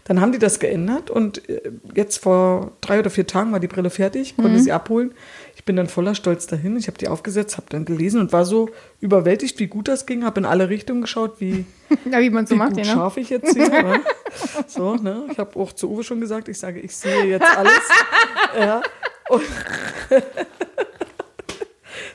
Dann 0.05 0.21
haben 0.21 0.31
die 0.31 0.39
das 0.39 0.59
geändert 0.59 1.11
und 1.11 1.47
äh, 1.49 1.71
jetzt 1.93 2.17
vor 2.17 2.71
drei 2.81 2.99
oder 2.99 3.11
vier 3.11 3.27
Tagen 3.27 3.51
war 3.51 3.59
die 3.59 3.67
Brille 3.67 3.91
fertig, 3.91 4.35
konnte 4.35 4.59
sie 4.59 4.71
abholen. 4.71 5.11
Ich 5.59 5.65
bin 5.65 5.75
dann 5.75 5.89
voller 5.89 6.15
Stolz 6.15 6.47
dahin. 6.47 6.77
Ich 6.77 6.87
habe 6.87 6.97
die 6.97 7.09
aufgesetzt, 7.09 7.57
habe 7.57 7.67
dann 7.69 7.83
gelesen 7.83 8.21
und 8.21 8.31
war 8.31 8.45
so 8.45 8.69
überwältigt, 9.01 9.59
wie 9.59 9.67
gut 9.67 9.89
das 9.89 10.05
ging. 10.05 10.23
Habe 10.23 10.39
in 10.39 10.45
alle 10.45 10.69
Richtungen 10.69 11.01
geschaut, 11.01 11.41
wie, 11.41 11.65
Ja, 12.09 12.21
wie 12.21 12.29
man 12.29 12.47
so 12.47 12.55
wie 12.55 12.59
macht, 12.59 12.75
gut 12.75 12.85
ja, 12.85 12.93
ne? 12.93 12.97
scharf 12.97 13.17
ich 13.17 13.29
jetzt 13.29 13.53
hier. 13.53 13.69
ne? 13.69 14.01
So, 14.67 14.95
ne? 14.95 15.25
Ich 15.29 15.37
habe 15.37 15.59
auch 15.59 15.73
zu 15.73 15.91
Uwe 15.91 16.05
schon 16.05 16.21
gesagt, 16.21 16.47
ich 16.47 16.57
sage, 16.57 16.79
ich 16.79 16.95
sehe 16.95 17.25
jetzt 17.25 17.57
alles. 17.57 17.73
ja. 18.57 18.81
Und, 19.27 19.43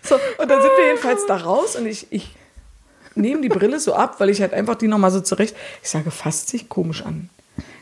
so, 0.02 0.14
und 0.14 0.50
dann 0.50 0.62
sind 0.62 0.72
wir 0.78 0.86
jedenfalls 0.86 1.26
da 1.26 1.36
raus 1.36 1.76
und 1.76 1.84
ich, 1.84 2.06
ich 2.10 2.34
nehme 3.14 3.42
die 3.42 3.50
Brille 3.50 3.78
so 3.78 3.92
ab, 3.92 4.20
weil 4.20 4.30
ich 4.30 4.40
halt 4.40 4.54
einfach 4.54 4.76
die 4.76 4.88
nochmal 4.88 5.10
so 5.10 5.20
zurecht. 5.20 5.54
Ich 5.82 5.90
sage, 5.90 6.10
fasst 6.10 6.48
sich 6.48 6.70
komisch 6.70 7.04
an. 7.04 7.28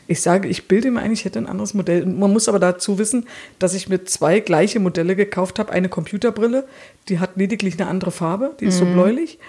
Ich 0.07 0.21
sage, 0.21 0.47
ich 0.47 0.67
bilde 0.67 0.91
mir 0.91 0.99
ein, 0.99 1.11
ich 1.11 1.25
hätte 1.25 1.39
ein 1.39 1.47
anderes 1.47 1.73
Modell. 1.73 2.03
Und 2.03 2.19
man 2.19 2.31
muss 2.31 2.49
aber 2.49 2.59
dazu 2.59 2.97
wissen, 2.97 3.25
dass 3.59 3.73
ich 3.73 3.87
mir 3.89 4.03
zwei 4.05 4.39
gleiche 4.39 4.79
Modelle 4.79 5.15
gekauft 5.15 5.59
habe. 5.59 5.71
Eine 5.71 5.89
Computerbrille, 5.89 6.65
die 7.09 7.19
hat 7.19 7.37
lediglich 7.37 7.79
eine 7.79 7.89
andere 7.89 8.11
Farbe, 8.11 8.51
die 8.59 8.65
ist 8.65 8.77
so 8.77 8.85
bläulich. 8.85 9.39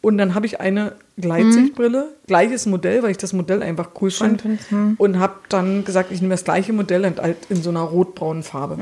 Und 0.00 0.18
dann 0.18 0.34
habe 0.34 0.44
ich 0.44 0.60
eine 0.60 0.92
Gleitsichtbrille, 1.16 2.08
gleiches 2.26 2.66
Modell, 2.66 3.02
weil 3.02 3.10
ich 3.10 3.16
das 3.16 3.32
Modell 3.32 3.62
einfach 3.62 3.88
cool 4.00 4.10
fand. 4.10 4.42
find's, 4.42 4.64
Und 4.98 5.18
habe 5.18 5.34
dann 5.48 5.84
gesagt, 5.84 6.12
ich 6.12 6.20
nehme 6.20 6.34
das 6.34 6.44
gleiche 6.44 6.74
Modell 6.74 7.06
und 7.06 7.20
halt 7.20 7.38
in 7.48 7.62
so 7.62 7.70
einer 7.70 7.80
rotbraunen 7.80 8.42
Farbe. 8.42 8.76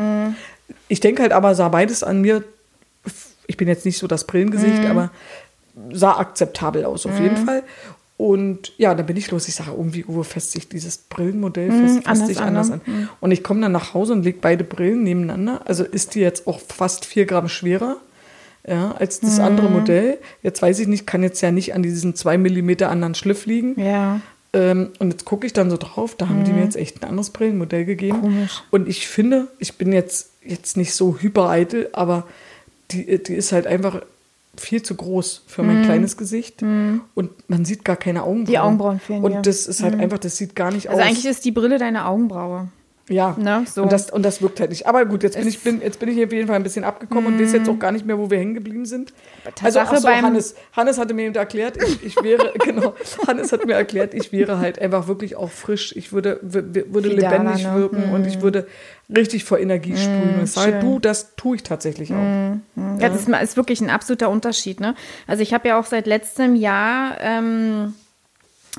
Ich 0.89 0.99
denke 1.01 1.23
halt 1.23 1.33
aber, 1.33 1.55
sah 1.55 1.69
beides 1.69 2.03
an 2.03 2.21
mir, 2.21 2.43
ich 3.47 3.57
bin 3.57 3.69
jetzt 3.69 3.85
nicht 3.85 3.99
so 3.99 4.07
das 4.09 4.27
Brillengesicht, 4.27 4.85
aber 4.85 5.11
sah 5.93 6.19
akzeptabel 6.19 6.85
aus 6.85 7.07
auf 7.07 7.19
jeden 7.21 7.37
Fall. 7.37 7.63
Und 8.17 8.73
ja, 8.79 8.95
dann 8.95 9.07
bin 9.07 9.17
ich 9.17 9.31
los. 9.31 9.49
Ich 9.49 9.55
sage, 9.57 9.73
irgendwie 9.73 10.05
Uwe 10.05 10.23
fässt 10.23 10.53
sich 10.53 10.69
dieses 10.69 10.97
Brillenmodell 10.99 11.71
fest, 11.71 11.95
fässt 11.95 12.07
anders 12.07 12.29
sich 12.29 12.39
an, 12.41 12.49
anders 12.49 12.71
an. 12.71 12.81
Und 13.21 13.33
ich 13.33 13.43
komme 13.43 13.61
dann 13.63 13.73
nach 13.73 13.95
Hause 13.95 14.13
und 14.13 14.23
lege 14.23 14.39
beide 14.41 14.63
Brillen 14.65 15.03
nebeneinander. 15.03 15.63
Also 15.65 15.83
ist 15.83 16.15
die 16.15 16.21
jetzt 16.21 16.47
auch 16.47 16.61
fast 16.61 17.05
vier 17.05 17.27
Gramm 17.27 17.49
schwerer. 17.49 17.97
ja, 18.67 18.93
als 18.93 19.21
das 19.21 19.41
andere 19.41 19.69
Modell. 19.69 20.19
Jetzt 20.43 20.63
weiß 20.63 20.79
ich 20.79 20.87
nicht, 20.87 21.07
kann 21.07 21.23
jetzt 21.23 21.41
ja 21.41 21.51
nicht 21.51 21.75
an 21.75 21.83
diesen 21.83 22.15
zwei 22.15 22.39
Millimeter 22.39 22.91
anderen 22.91 23.15
Schliff 23.15 23.47
liegen. 23.47 23.81
Ja. 23.81 24.21
Ähm, 24.53 24.91
und 24.99 25.11
jetzt 25.11 25.25
gucke 25.25 25.47
ich 25.47 25.53
dann 25.53 25.71
so 25.71 25.77
drauf, 25.77 26.15
da 26.15 26.29
haben 26.29 26.45
die 26.45 26.53
mir 26.53 26.63
jetzt 26.63 26.77
echt 26.77 27.03
ein 27.03 27.09
anderes 27.09 27.31
Brillenmodell 27.31 27.85
gegeben. 27.87 28.21
Komisch. 28.21 28.63
Und 28.71 28.87
ich 28.87 29.09
finde, 29.09 29.49
ich 29.59 29.79
bin 29.79 29.93
jetzt, 29.93 30.31
jetzt 30.45 30.77
nicht 30.77 30.95
so 30.95 31.19
hypereitel, 31.19 31.89
aber 31.93 32.27
die, 32.91 33.23
die 33.23 33.35
ist 33.35 33.51
halt 33.53 33.67
einfach 33.67 34.03
viel 34.59 34.83
zu 34.83 34.95
groß 34.95 35.45
für 35.47 35.63
mein 35.63 35.83
kleines 35.83 36.17
Gesicht. 36.17 36.63
Und 36.63 37.31
man 37.49 37.65
sieht 37.65 37.85
gar 37.85 37.97
keine 37.97 38.23
Augenbrauen. 38.23 38.45
Die 38.47 38.59
Augenbrauen 38.59 39.01
fehlen, 39.01 39.25
Und 39.25 39.47
das 39.47 39.67
ist 39.67 39.83
halt 39.83 39.99
einfach, 39.99 40.19
das 40.19 40.37
sieht 40.37 40.55
gar 40.55 40.71
nicht 40.73 40.89
Also 40.91 41.01
aus. 41.01 41.07
eigentlich 41.09 41.27
ist 41.27 41.45
die 41.45 41.53
Brille 41.53 41.79
deine 41.79 42.07
Augenbraue. 42.07 42.69
Ja, 43.09 43.35
Ne, 43.39 43.65
so. 43.67 43.83
und, 43.83 43.91
das, 43.93 44.11
und 44.13 44.23
das 44.23 44.41
wirkt 44.43 44.61
halt 44.61 44.71
nicht. 44.71 44.87
Aber 44.87 45.05
gut, 45.05 45.25
jetzt 45.25 45.37
bin, 45.37 45.49
ich, 45.49 45.61
bin, 45.61 45.83
jetzt 45.83 45.99
bin 45.99 46.09
ich 46.09 46.25
auf 46.25 46.33
jeden 46.33 46.47
Fall 46.47 46.55
ein 46.57 46.63
bisschen 46.63 46.85
abgekommen 46.85 47.27
und 47.35 47.41
weiß 47.41 47.53
jetzt 47.53 47.69
auch 47.69 47.79
gar 47.79 47.91
nicht 47.91 48.07
mehr, 48.07 48.17
wo 48.17 48.31
wir 48.31 48.39
hängen 48.39 48.55
geblieben 48.55 48.87
sind. 48.87 49.13
Also 49.63 49.81
ach 49.81 49.95
so, 49.97 50.09
Hannes, 50.09 50.55
Hannes 50.73 50.99
hatte 50.99 51.13
mir 51.13 51.27
eben 51.27 51.35
erklärt, 51.35 51.77
ich, 51.83 52.05
ich 52.05 52.23
wäre, 52.23 52.53
genau, 52.65 52.95
Hannes 53.27 53.51
hat 53.53 53.67
mir 53.67 53.75
erklärt, 53.75 54.15
ich 54.15 54.31
wäre 54.33 54.59
halt 54.61 54.79
einfach 54.79 55.09
wirklich 55.09 55.35
auch 55.35 55.51
frisch. 55.51 55.95
Ich 55.97 56.13
würde, 56.13 56.39
würde 56.43 57.09
lebendig 57.09 57.65
ne? 57.65 57.75
wirken 57.75 58.13
und 58.15 58.25
ich 58.27 58.41
würde 58.41 58.69
richtig 59.15 59.45
vor 59.45 59.59
Energie 59.59 59.97
sprühen. 59.97 60.47
Sage, 60.47 60.73
schön. 60.73 60.81
du, 60.81 60.99
das 60.99 61.35
tue 61.37 61.57
ich 61.57 61.63
tatsächlich 61.63 62.13
auch. 62.13 62.17
Ja, 62.17 63.09
das 63.09 63.23
ist, 63.23 63.29
ist 63.29 63.57
wirklich 63.57 63.81
ein 63.81 63.91
absoluter 63.91 64.31
Unterschied. 64.31 64.81
Ne? 64.81 64.95
Also 65.27 65.43
ich 65.43 65.53
habe 65.55 65.69
ja 65.69 65.79
auch 65.79 65.87
seit 65.87 66.07
letztem 66.07 66.55
Jahr 66.55 67.17
ähm, 67.21 67.95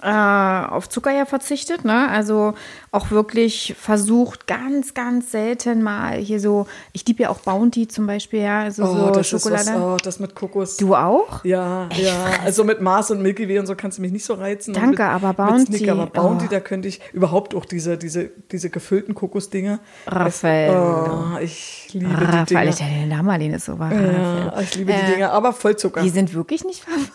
äh, 0.01 0.07
auf 0.07 0.89
Zucker 0.89 1.11
ja 1.11 1.25
verzichtet. 1.25 1.85
Ne? 1.85 2.09
Also 2.09 2.55
auch 2.91 3.11
wirklich 3.11 3.75
versucht, 3.79 4.47
ganz, 4.47 4.93
ganz 4.93 5.31
selten 5.31 5.83
mal 5.83 6.17
hier 6.17 6.39
so, 6.39 6.67
ich 6.93 7.05
liebe 7.07 7.23
ja 7.23 7.29
auch 7.29 7.39
Bounty 7.39 7.87
zum 7.87 8.07
Beispiel, 8.07 8.41
ja, 8.41 8.61
also 8.61 8.83
Oh, 8.83 8.95
so 8.95 9.11
das 9.11 9.27
Schokolade. 9.27 9.61
ist 9.61 9.73
was, 9.73 9.81
oh, 9.81 9.97
das 10.03 10.19
mit 10.19 10.35
Kokos. 10.35 10.77
Du 10.77 10.95
auch? 10.95 11.43
Ja, 11.45 11.89
ja. 11.95 12.15
Also 12.43 12.63
mit 12.63 12.81
Mars 12.81 13.11
und 13.11 13.21
Milky 13.21 13.47
Way 13.47 13.59
und 13.59 13.67
so 13.67 13.75
kannst 13.75 13.97
du 13.97 14.01
mich 14.01 14.11
nicht 14.11 14.25
so 14.25 14.33
reizen. 14.33 14.73
Danke, 14.73 14.89
mit, 15.03 15.11
aber 15.11 15.27
Mit 15.29 15.37
Bounty, 15.37 15.77
Snicker, 15.77 15.91
aber 15.93 16.07
Bounty, 16.07 16.45
oh. 16.45 16.51
da 16.51 16.59
könnte 16.59 16.87
ich 16.87 16.99
überhaupt 17.13 17.53
auch 17.55 17.65
diese, 17.65 17.97
diese, 17.97 18.31
diese 18.51 18.69
gefüllten 18.69 19.13
Kokosdinger. 19.13 19.79
Raphael. 20.07 20.71
Oh, 20.71 21.37
ich 21.39 21.89
liebe 21.93 22.07
die 22.07 22.13
Raphael, 22.13 22.45
Dinger. 22.45 22.63
ich 22.65 22.75
der 22.75 23.05
Name 23.05 23.55
ist 23.55 23.65
so 23.65 23.77
wahr. 23.79 23.93
Ja, 23.93 24.59
ich 24.59 24.75
liebe 24.75 24.93
die 24.93 25.11
Dinger, 25.13 25.31
aber 25.31 25.53
Vollzucker. 25.53 26.01
Die 26.01 26.09
sind 26.09 26.33
wirklich 26.33 26.63
nicht 26.63 26.83
verwandt. 26.83 27.09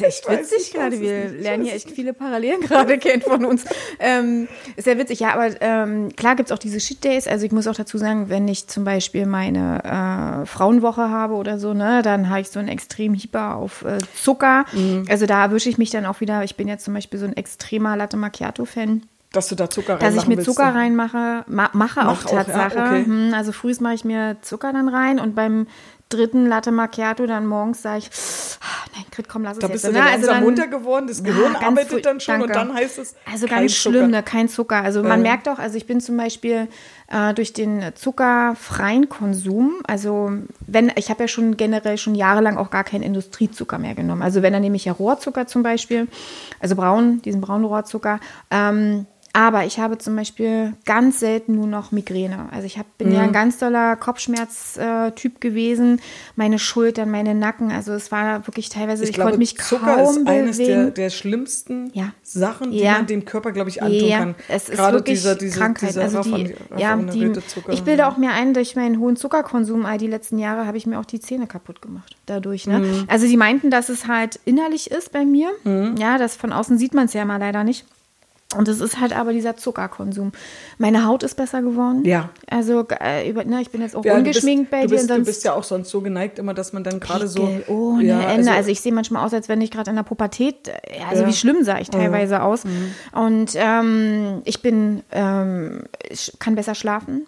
Ist 0.00 0.28
echt 0.28 0.28
Ich 0.30 0.38
witzig 0.38 0.72
gerade. 0.72 1.00
Wir 1.00 1.28
lernen 1.28 1.64
hier 1.64 1.74
echt 1.74 1.90
viele 1.90 2.12
Parallelen 2.12 2.60
gerade 2.68 2.98
kennen 2.98 3.22
von 3.22 3.44
uns. 3.44 3.64
Ähm, 3.98 4.48
ist 4.76 4.84
sehr 4.84 4.98
witzig. 4.98 5.20
Ja, 5.20 5.34
aber 5.34 5.50
ähm, 5.60 6.14
klar 6.16 6.36
gibt 6.36 6.50
es 6.50 6.52
auch 6.54 6.58
diese 6.58 6.78
Cheat 6.78 7.04
Days. 7.04 7.26
Also 7.28 7.46
ich 7.46 7.52
muss 7.52 7.66
auch 7.66 7.74
dazu 7.74 7.98
sagen, 7.98 8.28
wenn 8.28 8.48
ich 8.48 8.66
zum 8.66 8.84
Beispiel 8.84 9.26
meine 9.26 10.42
äh, 10.42 10.46
Frauenwoche 10.46 11.10
habe 11.10 11.34
oder 11.34 11.58
so, 11.58 11.74
ne, 11.74 12.02
dann 12.02 12.28
habe 12.30 12.40
ich 12.40 12.48
so 12.50 12.58
einen 12.58 12.68
extrem 12.68 13.14
Hyper 13.14 13.56
auf 13.56 13.84
äh, 13.84 13.98
Zucker. 14.14 14.64
Mhm. 14.72 15.06
Also 15.08 15.26
da 15.26 15.42
erwische 15.44 15.68
ich 15.68 15.78
mich 15.78 15.90
dann 15.90 16.06
auch 16.06 16.20
wieder. 16.20 16.42
Ich 16.44 16.56
bin 16.56 16.68
jetzt 16.68 16.84
zum 16.84 16.94
Beispiel 16.94 17.18
so 17.20 17.26
ein 17.26 17.36
extremer 17.36 17.96
Latte 17.96 18.16
Macchiato-Fan. 18.16 19.02
dass 19.32 19.48
du 19.48 19.54
da 19.54 19.70
Zucker 19.70 19.96
Dass 19.96 20.14
ich 20.16 20.26
willst, 20.28 20.44
Zucker 20.44 20.72
ne? 20.72 20.78
reinmache, 20.78 21.44
ma 21.46 21.70
mache 21.72 22.00
Mach 22.00 22.06
auch 22.08 22.24
auch, 22.26 22.32
ja, 22.32 22.44
Tatsache. 22.44 22.78
okay. 22.78 23.04
Hm, 23.04 23.32
also 23.34 23.52
frühst 23.52 23.80
mache 23.80 23.94
ich 23.94 24.04
mir 24.04 24.36
Zucker 24.42 24.72
dann 24.72 24.88
rein 24.88 25.20
und 25.20 25.34
beim 25.34 25.66
dritten 26.10 26.46
Latte 26.46 26.70
Macchiato 26.72 27.24
dann 27.26 27.46
morgens 27.46 27.80
sage 27.82 27.98
ich, 28.00 28.10
ah, 28.60 28.86
nein, 28.94 29.04
Grit, 29.10 29.28
komm, 29.28 29.42
lass 29.44 29.54
es 29.54 29.60
Da 29.60 29.68
jetzt. 29.68 29.72
bist 29.74 29.84
du 29.86 29.92
ne? 29.92 29.98
dann 29.98 30.08
also 30.08 30.26
dann, 30.26 30.42
munter 30.44 30.66
geworden, 30.66 31.06
das 31.06 31.22
Gehirn 31.24 31.54
ganz 31.54 31.64
arbeitet 31.64 31.90
früh- 31.90 32.00
dann 32.02 32.20
schon 32.20 32.42
und 32.42 32.50
danke. 32.50 32.68
dann 32.68 32.74
heißt 32.76 32.98
es 32.98 33.14
Also 33.30 33.46
ganz 33.46 33.72
Zucker. 33.72 33.90
schlimm, 33.96 34.10
ne? 34.10 34.22
kein 34.22 34.48
Zucker. 34.48 34.82
Also 34.82 35.02
man 35.02 35.20
Äh. 35.20 35.22
merkt 35.22 35.48
auch, 35.48 35.58
also 35.58 35.76
ich 35.78 35.86
bin 35.86 36.00
zum 36.00 36.16
Beispiel 36.18 36.68
äh, 37.08 37.32
durch 37.34 37.52
den 37.52 37.82
zuckerfreien 37.94 39.08
Konsum, 39.08 39.74
also 39.86 40.30
wenn, 40.66 40.92
ich 40.96 41.10
habe 41.10 41.22
ja 41.24 41.28
schon 41.28 41.56
generell 41.56 41.96
schon 41.98 42.14
jahrelang 42.14 42.56
auch 42.58 42.70
gar 42.70 42.84
keinen 42.84 43.02
Industriezucker 43.02 43.78
mehr 43.78 43.94
genommen. 43.94 44.22
Also 44.22 44.42
wenn, 44.42 44.52
dann 44.52 44.62
nehme 44.62 44.76
ich 44.76 44.84
ja 44.84 44.92
Rohrzucker 44.92 45.46
zum 45.46 45.62
Beispiel, 45.62 46.06
also 46.60 46.76
braun, 46.76 47.22
diesen 47.22 47.40
braunen 47.40 47.64
Rohrzucker. 47.64 48.20
Ähm, 48.50 49.06
aber 49.32 49.64
ich 49.64 49.78
habe 49.78 49.96
zum 49.98 50.16
Beispiel 50.16 50.74
ganz 50.84 51.20
selten 51.20 51.54
nur 51.54 51.66
noch 51.68 51.92
Migräne. 51.92 52.48
Also 52.50 52.66
ich 52.66 52.78
hab, 52.78 52.98
bin 52.98 53.12
ja 53.12 53.20
Mhm. 53.20 53.26
ein 53.26 53.32
ganz 53.32 53.58
doller 53.58 53.94
Kopfschmerz-Typ 53.96 55.40
gewesen. 55.40 56.00
Meine 56.36 56.58
Schultern, 56.58 57.10
meine 57.10 57.34
Nacken. 57.34 57.70
Also 57.70 57.92
es 57.92 58.10
war 58.10 58.46
wirklich 58.46 58.68
teilweise, 58.68 59.04
ich, 59.04 59.10
Ich 59.10 59.14
glaube, 59.14 59.30
konnte 59.30 59.38
mich 59.38 59.56
Zucker 59.58 59.96
kaum 59.96 60.16
ist 60.18 60.26
eines 60.26 60.56
der, 60.58 60.64
bewegen. 60.66 60.94
der 60.94 61.10
schlimmsten 61.10 61.90
Ja. 61.94 62.12
Sachen, 62.22 62.70
die 62.72 62.78
Ja. 62.78 62.92
man 62.94 63.06
dem 63.06 63.24
Körper, 63.24 63.52
glaube 63.52 63.70
ich, 63.70 63.82
antun 63.82 64.04
Ja, 64.08 64.18
kann. 64.18 64.34
es 64.48 64.68
ist 64.68 64.76
Gerade 64.76 64.98
wirklich 64.98 65.18
dieser, 65.18 65.34
diese, 65.36 65.58
Krankheit. 65.58 65.90
dieser 65.90 66.02
also 66.02 66.22
die, 66.22 66.54
ja, 66.76 66.96
die, 66.96 67.32
Zucker. 67.46 67.72
ich 67.72 67.82
bilde 67.82 68.06
auch 68.06 68.16
mir 68.16 68.30
ein, 68.32 68.54
durch 68.54 68.76
meinen 68.76 68.98
hohen 68.98 69.16
Zuckerkonsum 69.16 69.86
all 69.86 69.98
die 69.98 70.06
letzten 70.08 70.38
Jahre 70.38 70.66
habe 70.66 70.76
ich 70.76 70.86
mir 70.86 70.98
auch 70.98 71.04
die 71.06 71.20
Zähne 71.20 71.46
kaputt 71.46 71.80
gemacht 71.82 72.16
dadurch. 72.26 72.66
Ne? 72.66 72.78
Mhm. 72.80 73.04
Also 73.08 73.26
die 73.26 73.36
meinten, 73.36 73.70
dass 73.70 73.88
es 73.88 74.06
halt 74.06 74.38
innerlich 74.44 74.90
ist 74.90 75.12
bei 75.12 75.24
mir. 75.24 75.50
Ja, 75.98 76.18
das 76.18 76.36
von 76.36 76.52
außen 76.52 76.78
sieht 76.78 76.94
man 76.94 77.06
es 77.06 77.12
ja 77.12 77.24
mal 77.24 77.38
leider 77.38 77.64
nicht. 77.64 77.84
Und 78.56 78.66
es 78.66 78.80
ist 78.80 78.98
halt 78.98 79.16
aber 79.16 79.32
dieser 79.32 79.56
Zuckerkonsum. 79.56 80.32
Meine 80.76 81.06
Haut 81.06 81.22
ist 81.22 81.36
besser 81.36 81.62
geworden. 81.62 82.04
Ja. 82.04 82.30
Also 82.50 82.84
äh, 83.00 83.28
über, 83.30 83.44
ne, 83.44 83.60
ich 83.62 83.70
bin 83.70 83.80
jetzt 83.80 83.94
auch 83.94 84.04
Ja, 84.04 84.16
du 84.16 84.22
bist- 84.24 84.38
ungeschminkt 84.38 84.70
bei 84.70 84.82
dir. 84.82 84.88
bist, 84.88 85.08
und 85.08 85.18
du 85.18 85.24
bist 85.24 85.44
ja 85.44 85.52
auch 85.54 85.62
sonst 85.62 85.88
so 85.90 86.00
geneigt 86.00 86.40
immer, 86.40 86.52
dass 86.52 86.72
man 86.72 86.82
dann 86.82 86.98
gerade 86.98 87.28
so... 87.28 87.48
Ohne 87.68 88.02
ja, 88.04 88.20
Ende. 88.32 88.50
Also, 88.50 88.70
ich 88.70 88.80
sehe 88.80 88.92
manchmal 88.92 89.24
aus, 89.24 89.32
als 89.32 89.48
wenn 89.48 89.60
ich 89.60 89.70
gerade 89.70 89.90
in 89.90 89.96
der 89.96 90.02
Pubertät, 90.02 90.66
äh, 90.66 90.72
also 91.08 91.20
Ja. 91.22 91.26
Mhm. 91.26 91.30
wie 91.30 91.36
schlimm 91.36 91.62
sah 91.64 91.78
ich 91.78 91.90
teilweise 91.90 92.42
aus. 92.42 92.64
Und 93.12 93.52
ähm, 93.54 94.42
ich 94.44 94.62
bin, 94.62 95.04
ähm, 95.12 95.84
ich 96.08 96.32
kann 96.40 96.56
besser 96.56 96.74
schlafen. 96.74 97.26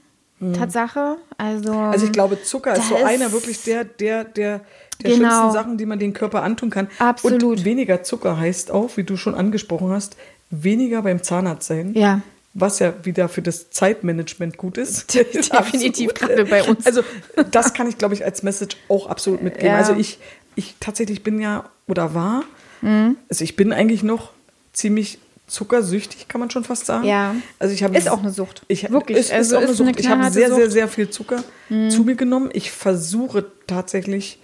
Tatsache. 0.58 1.18
Also, 1.38 1.72
Mhm. 1.72 1.78
Also 1.92 2.06
ich 2.06 2.10
glaube, 2.12 2.42
Zucker 2.42 2.72
ist 2.74 2.88
so 2.88 2.96
einer 2.96 3.30
wirklich 3.30 3.62
der, 3.62 3.84
der, 3.84 4.24
der, 4.24 4.60
der 5.02 5.10
Genau. 5.12 5.14
schlimmsten 5.28 5.52
Sachen, 5.52 5.78
die 5.78 5.86
man 5.86 6.00
dem 6.00 6.12
Körper 6.14 6.42
antun 6.42 6.68
kann. 6.70 6.88
Absolut. 6.98 7.42
Und 7.44 7.64
weniger 7.64 8.02
Zucker 8.02 8.38
heißt 8.38 8.72
auch, 8.72 8.96
wie 8.96 9.04
du 9.04 9.16
schon 9.16 9.36
angesprochen 9.36 9.90
hast, 9.92 10.16
weniger 10.52 11.02
beim 11.02 11.22
Zahnarzt 11.22 11.66
sein. 11.66 11.92
Ja. 11.94 12.20
Was 12.54 12.78
ja 12.78 12.92
wieder 13.02 13.28
für 13.30 13.40
das 13.42 13.70
Zeitmanagement 13.70 14.58
gut 14.58 14.76
ist. 14.78 15.14
Definitiv, 15.52 16.12
gerade 16.14 16.44
bei 16.44 16.62
uns. 16.62 16.84
Also 16.86 17.02
das 17.50 17.72
kann 17.72 17.88
ich, 17.88 17.96
glaube 17.98 18.14
ich, 18.14 18.24
als 18.24 18.42
Message 18.42 18.76
auch 18.88 19.06
absolut 19.06 19.42
mitgeben. 19.42 19.68
Ja. 19.68 19.76
Also 19.78 19.94
ich, 19.94 20.18
ich 20.54 20.74
tatsächlich 20.78 21.22
bin 21.24 21.40
ja 21.40 21.64
oder 21.88 22.14
war, 22.14 22.44
Mhm. 22.82 23.16
also 23.30 23.44
ich 23.44 23.54
bin 23.54 23.72
eigentlich 23.72 24.02
noch 24.02 24.32
ziemlich 24.72 25.18
zuckersüchtig, 25.46 26.26
kann 26.28 26.40
man 26.40 26.50
schon 26.50 26.64
fast 26.64 26.86
sagen. 26.86 27.06
Ja. 27.06 27.34
Also 27.60 27.72
ich 27.74 27.84
habe 27.84 27.96
Ist 27.96 28.08
auch 28.10 28.20
eine 28.20 28.32
Sucht. 28.32 28.62
Ich, 28.68 28.90
Wirklich. 28.90 29.18
Ist, 29.18 29.32
Also 29.32 29.50
ist 29.50 29.52
auch 29.54 29.62
eine 29.62 29.70
ist 29.72 29.80
eine 29.80 29.88
Sucht. 29.90 30.00
Ich 30.00 30.08
habe 30.08 30.22
sehr, 30.24 30.48
sehr, 30.48 30.48
Sucht. 30.56 30.66
Mhm. 30.66 30.70
sehr 30.72 30.88
viel 30.88 31.10
Zucker 31.10 31.44
zu 31.68 32.02
mir 32.04 32.16
genommen. 32.16 32.50
Ich 32.52 32.72
versuche 32.72 33.46
tatsächlich 33.68 34.40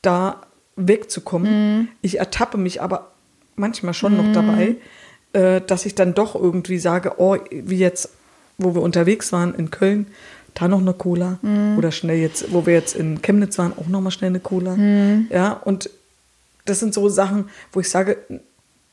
da 0.00 0.40
wegzukommen. 0.76 1.78
Mhm. 1.80 1.88
Ich 2.00 2.18
ertappe 2.18 2.56
mich 2.58 2.80
aber 2.80 3.12
manchmal 3.56 3.92
schon 3.94 4.16
noch 4.16 4.32
dabei, 4.32 4.62
äh, 4.68 4.76
dass 5.32 5.86
ich 5.86 5.94
dann 5.94 6.14
doch 6.14 6.34
irgendwie 6.34 6.78
sage, 6.78 7.14
oh, 7.18 7.36
wie 7.50 7.78
jetzt, 7.78 8.10
wo 8.58 8.74
wir 8.74 8.82
unterwegs 8.82 9.32
waren 9.32 9.54
in 9.54 9.70
Köln, 9.70 10.06
da 10.54 10.68
noch 10.68 10.80
eine 10.80 10.92
Cola. 10.92 11.38
Mhm. 11.40 11.78
Oder 11.78 11.90
schnell 11.92 12.18
jetzt, 12.18 12.52
wo 12.52 12.66
wir 12.66 12.74
jetzt 12.74 12.94
in 12.94 13.22
Chemnitz 13.22 13.56
waren, 13.58 13.72
auch 13.78 13.86
noch 13.88 14.00
mal 14.02 14.10
schnell 14.10 14.30
eine 14.30 14.40
Cola. 14.40 14.76
Mhm. 14.76 15.28
Ja, 15.30 15.52
und 15.52 15.88
das 16.66 16.78
sind 16.80 16.92
so 16.92 17.08
Sachen, 17.08 17.48
wo 17.72 17.80
ich 17.80 17.88
sage, 17.88 18.18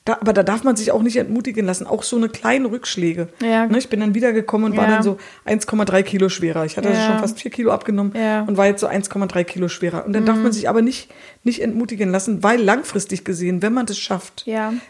da, 0.05 0.17
aber 0.21 0.31
da 0.31 0.41
darf 0.43 0.63
man 0.63 0.75
sich 0.77 0.91
auch 0.93 1.01
nicht 1.03 1.17
entmutigen 1.17 1.65
lassen. 1.65 1.85
Auch 1.85 2.03
so 2.03 2.15
eine 2.15 2.29
kleine 2.29 2.71
Rückschläge. 2.71 3.27
Ja. 3.43 3.67
Ne, 3.67 3.77
ich 3.77 3.89
bin 3.89 3.99
dann 3.99 4.15
wiedergekommen 4.15 4.71
und 4.71 4.77
war 4.77 4.85
Ja. 4.85 4.91
dann 4.95 5.03
so 5.03 5.17
1,3 5.45 6.01
Kilo 6.03 6.29
schwerer. 6.29 6.63
Ich 6.65 6.77
hatte 6.77 6.87
also 6.87 6.99
Ja. 6.99 7.07
schon 7.09 7.19
fast 7.19 7.39
4 7.39 7.51
Kilo 7.51 7.71
abgenommen. 7.71 8.13
Mhm. 8.13 8.47
und 8.47 8.55
war 8.57 8.65
jetzt 8.65 8.79
so 8.79 8.87
1,3 8.87 9.43
Kilo 9.43 9.67
schwerer. 9.67 10.05
Und 10.05 10.13
dann 10.13 10.25
darf 10.25 10.37
man 10.37 10.53
sich 10.53 10.69
aber 10.69 10.81
nicht, 10.81 11.11
nicht 11.43 11.61
entmutigen 11.61 12.09
lassen, 12.09 12.41
weil 12.41 12.61
langfristig 12.61 13.25
gesehen, 13.25 13.61
wenn 13.61 13.73
man 13.73 13.85
das 13.85 13.99
schafft, 13.99 14.45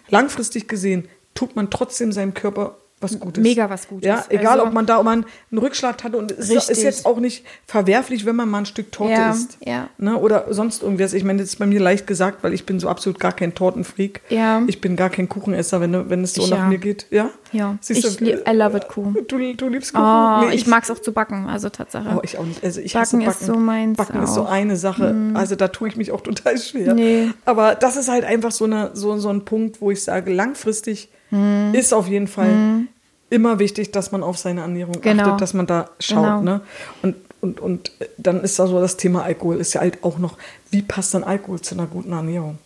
langfristig 0.10 0.68
gesehen, 0.70 1.06
tut 1.40 1.56
man 1.56 1.70
trotzdem 1.70 2.12
seinem 2.12 2.34
Körper 2.34 2.76
was 3.02 3.18
Gutes. 3.18 3.42
Mega 3.42 3.70
was 3.70 3.88
Gutes. 3.88 4.06
Ja, 4.06 4.26
egal 4.28 4.60
Also- 4.60 4.66
ob 4.66 4.74
man 4.74 4.86
da 4.86 4.98
ob 5.00 5.06
man 5.06 5.24
einen 5.52 5.58
Rückschlag 5.58 6.04
hatte 6.04 6.18
und 6.18 6.32
es 6.34 6.50
ist, 6.50 6.70
ist 6.70 6.84
jetzt 6.84 7.06
auch 7.06 7.18
nicht 7.22 7.46
verwerflich, 7.66 8.26
wenn 8.26 8.36
man 8.36 8.50
mal 8.50 8.58
ein 8.58 8.66
Stück 8.66 8.92
Torte 8.92 9.14
Ja, 9.14 9.32
isst. 9.32 9.58
ja. 9.66 9.88
Ne, 9.98 10.18
oder 10.18 10.48
sonst 10.50 10.84
irgendwas. 10.84 11.14
Ich 11.14 11.24
meine, 11.24 11.40
das 11.40 11.48
ist 11.52 11.60
bei 11.60 11.66
mir 11.66 11.80
leicht 11.80 12.08
gesagt, 12.08 12.44
weil 12.44 12.54
ich 12.54 12.66
bin 12.66 12.78
so 12.82 12.90
absolut 12.90 13.18
gar 13.18 13.32
kein 13.32 13.56
Tortenfreak. 13.56 14.20
Ja. 14.28 14.64
Ich 14.68 14.82
bin 14.82 14.98
gar 14.98 15.10
kein 15.10 15.30
Kuchenesser, 15.30 15.80
wenn, 15.80 16.10
wenn 16.10 16.26
es 16.26 16.34
so 16.34 16.42
Ich 16.44 16.50
nach 16.50 16.58
ja. 16.58 16.66
mir 16.68 16.78
geht. 16.78 17.06
Ja? 17.10 17.30
Ja. 17.54 17.78
Siehst 17.80 18.04
Ich 18.04 18.18
du, 18.18 18.26
I 18.26 18.52
love 18.54 18.76
it, 18.76 18.90
Kuchen. 18.90 19.16
Du, 19.30 19.54
du 19.54 19.70
liebst 19.70 19.94
Kuchen? 19.94 20.04
Oh, 20.06 20.42
Nee, 20.50 20.56
ich 20.56 20.68
mag 20.68 20.84
es 20.84 20.92
auch 20.92 21.00
zu 21.00 21.14
backen, 21.14 21.48
also 21.48 21.70
Tatsache. 21.70 22.18
Oh, 22.18 22.20
ich 22.22 22.38
auch 22.38 22.44
nicht. 22.44 22.62
Also 22.62 22.82
ich 22.82 22.92
Backen 22.92 23.26
hasse 23.26 23.32
ist 23.32 23.40
Backen. 23.40 23.46
so 23.46 23.60
meins 23.62 23.96
Backen 23.98 24.24
ist 24.24 24.34
so 24.34 24.42
auch. 24.42 24.52
Eine 24.52 24.76
Sache. 24.76 25.16
Also 25.36 25.56
da 25.56 25.70
tue 25.70 25.88
ich 25.88 25.96
mich 25.96 26.12
auch 26.12 26.20
total 26.30 26.58
schwer. 26.58 26.94
Nee. 26.96 27.30
Aber 27.46 27.76
das 27.76 27.96
ist 27.96 28.10
halt 28.10 28.26
einfach 28.26 28.52
so, 28.52 28.66
eine, 28.66 28.92
so, 28.94 29.18
so 29.20 29.30
ein 29.30 29.46
Punkt, 29.46 29.80
wo 29.80 29.90
ich 29.90 30.04
sage, 30.04 30.34
langfristig 30.34 31.08
Mhm. 31.32 31.74
ist 31.74 31.94
auf 31.94 32.08
jeden 32.08 32.28
Fall 32.28 32.86
immer 33.30 33.60
wichtig, 33.60 33.92
dass 33.92 34.12
man 34.12 34.24
auf 34.24 34.38
seine 34.38 34.62
Ernährung 34.62 34.96
Genau. 35.02 35.24
achtet, 35.24 35.42
dass 35.42 35.54
man 35.54 35.68
da 35.68 35.90
schaut. 36.00 36.40
Genau. 36.40 36.42
Ne? 36.42 36.62
Und, 37.04 37.16
und, 37.42 37.60
und 37.60 37.92
dann 38.18 38.42
ist 38.42 38.58
da 38.60 38.68
so 38.68 38.80
das 38.82 38.98
Thema 38.98 39.24
Alkohol, 39.24 39.58
ist 39.58 39.74
ja 39.74 39.82
halt 39.82 40.04
auch 40.04 40.18
noch, 40.18 40.38
wie 40.72 40.82
passt 40.82 41.14
dann 41.14 41.24
Alkohol 41.24 41.62
zu 41.62 41.76
einer 41.76 41.86
guten 41.86 42.12
Ernährung? 42.12 42.58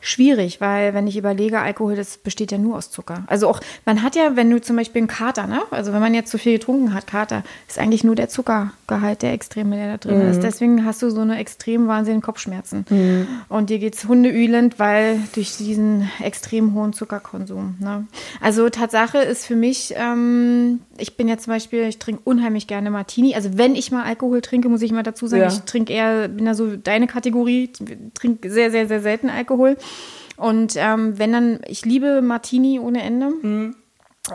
Schwierig, 0.00 0.60
weil 0.60 0.94
wenn 0.94 1.06
ich 1.06 1.16
überlege, 1.16 1.60
Alkohol, 1.60 1.96
das 1.96 2.18
besteht 2.18 2.52
ja 2.52 2.58
nur 2.58 2.76
aus 2.76 2.90
Zucker. 2.90 3.24
Also 3.26 3.48
auch, 3.48 3.60
man 3.84 4.02
hat 4.02 4.16
ja, 4.16 4.36
wenn 4.36 4.50
du 4.50 4.60
zum 4.60 4.76
Beispiel 4.76 5.00
einen 5.00 5.08
Kater, 5.08 5.46
ne? 5.46 5.60
Also 5.70 5.92
wenn 5.92 6.00
man 6.00 6.14
jetzt 6.14 6.30
zu 6.30 6.38
viel 6.38 6.54
getrunken 6.54 6.94
hat, 6.94 7.06
Kater, 7.06 7.42
ist 7.68 7.78
eigentlich 7.78 8.02
nur 8.04 8.14
der 8.14 8.28
Zuckergehalt, 8.28 9.22
der 9.22 9.32
Extreme, 9.32 9.76
der 9.76 9.92
da 9.92 9.96
drin 9.98 10.24
Mhm. 10.24 10.30
ist. 10.30 10.42
Deswegen 10.42 10.84
hast 10.84 11.02
du 11.02 11.10
so 11.10 11.20
eine 11.20 11.38
extrem 11.38 11.86
wahnsinnigen 11.86 12.22
Kopfschmerzen. 12.22 12.84
Und 13.48 13.70
dir 13.70 13.78
geht's 13.78 14.06
hundeühlend, 14.08 14.78
weil 14.78 15.18
durch 15.34 15.56
diesen 15.56 16.08
extrem 16.22 16.74
hohen 16.74 16.92
Zuckerkonsum. 16.92 17.76
Ne? 17.80 18.06
Also 18.40 18.68
Tatsache 18.70 19.18
ist 19.18 19.46
für 19.46 19.56
mich, 19.56 19.94
ähm, 19.96 20.80
ich 20.98 21.16
bin 21.16 21.28
ja 21.28 21.38
zum 21.38 21.52
Beispiel, 21.52 21.82
ich 21.84 21.98
trinke 21.98 22.22
unheimlich 22.24 22.66
gerne 22.66 22.90
Martini. 22.90 23.34
Also 23.34 23.50
wenn 23.58 23.74
ich 23.74 23.90
mal 23.92 24.04
Alkohol 24.04 24.40
trinke, 24.40 24.68
muss 24.68 24.82
ich 24.82 24.92
mal 24.92 25.02
dazu 25.02 25.26
sagen, 25.26 25.42
Ja. 25.42 25.48
ich 25.48 25.60
trinke 25.60 25.92
eher, 25.92 26.28
bin 26.28 26.44
da 26.46 26.54
so 26.54 26.76
deine 26.76 27.06
Kategorie, 27.06 27.70
trinke 28.14 28.50
sehr, 28.50 28.70
sehr, 28.70 28.86
sehr 28.88 29.00
selten 29.00 29.28
Alkohol. 29.30 29.76
Und 30.36 30.74
ähm, 30.76 31.18
wenn 31.18 31.32
dann, 31.32 31.60
ich 31.66 31.84
liebe 31.84 32.22
Martini 32.22 32.78
ohne 32.80 33.02
Ende. 33.02 33.28
Mhm. 33.42 33.74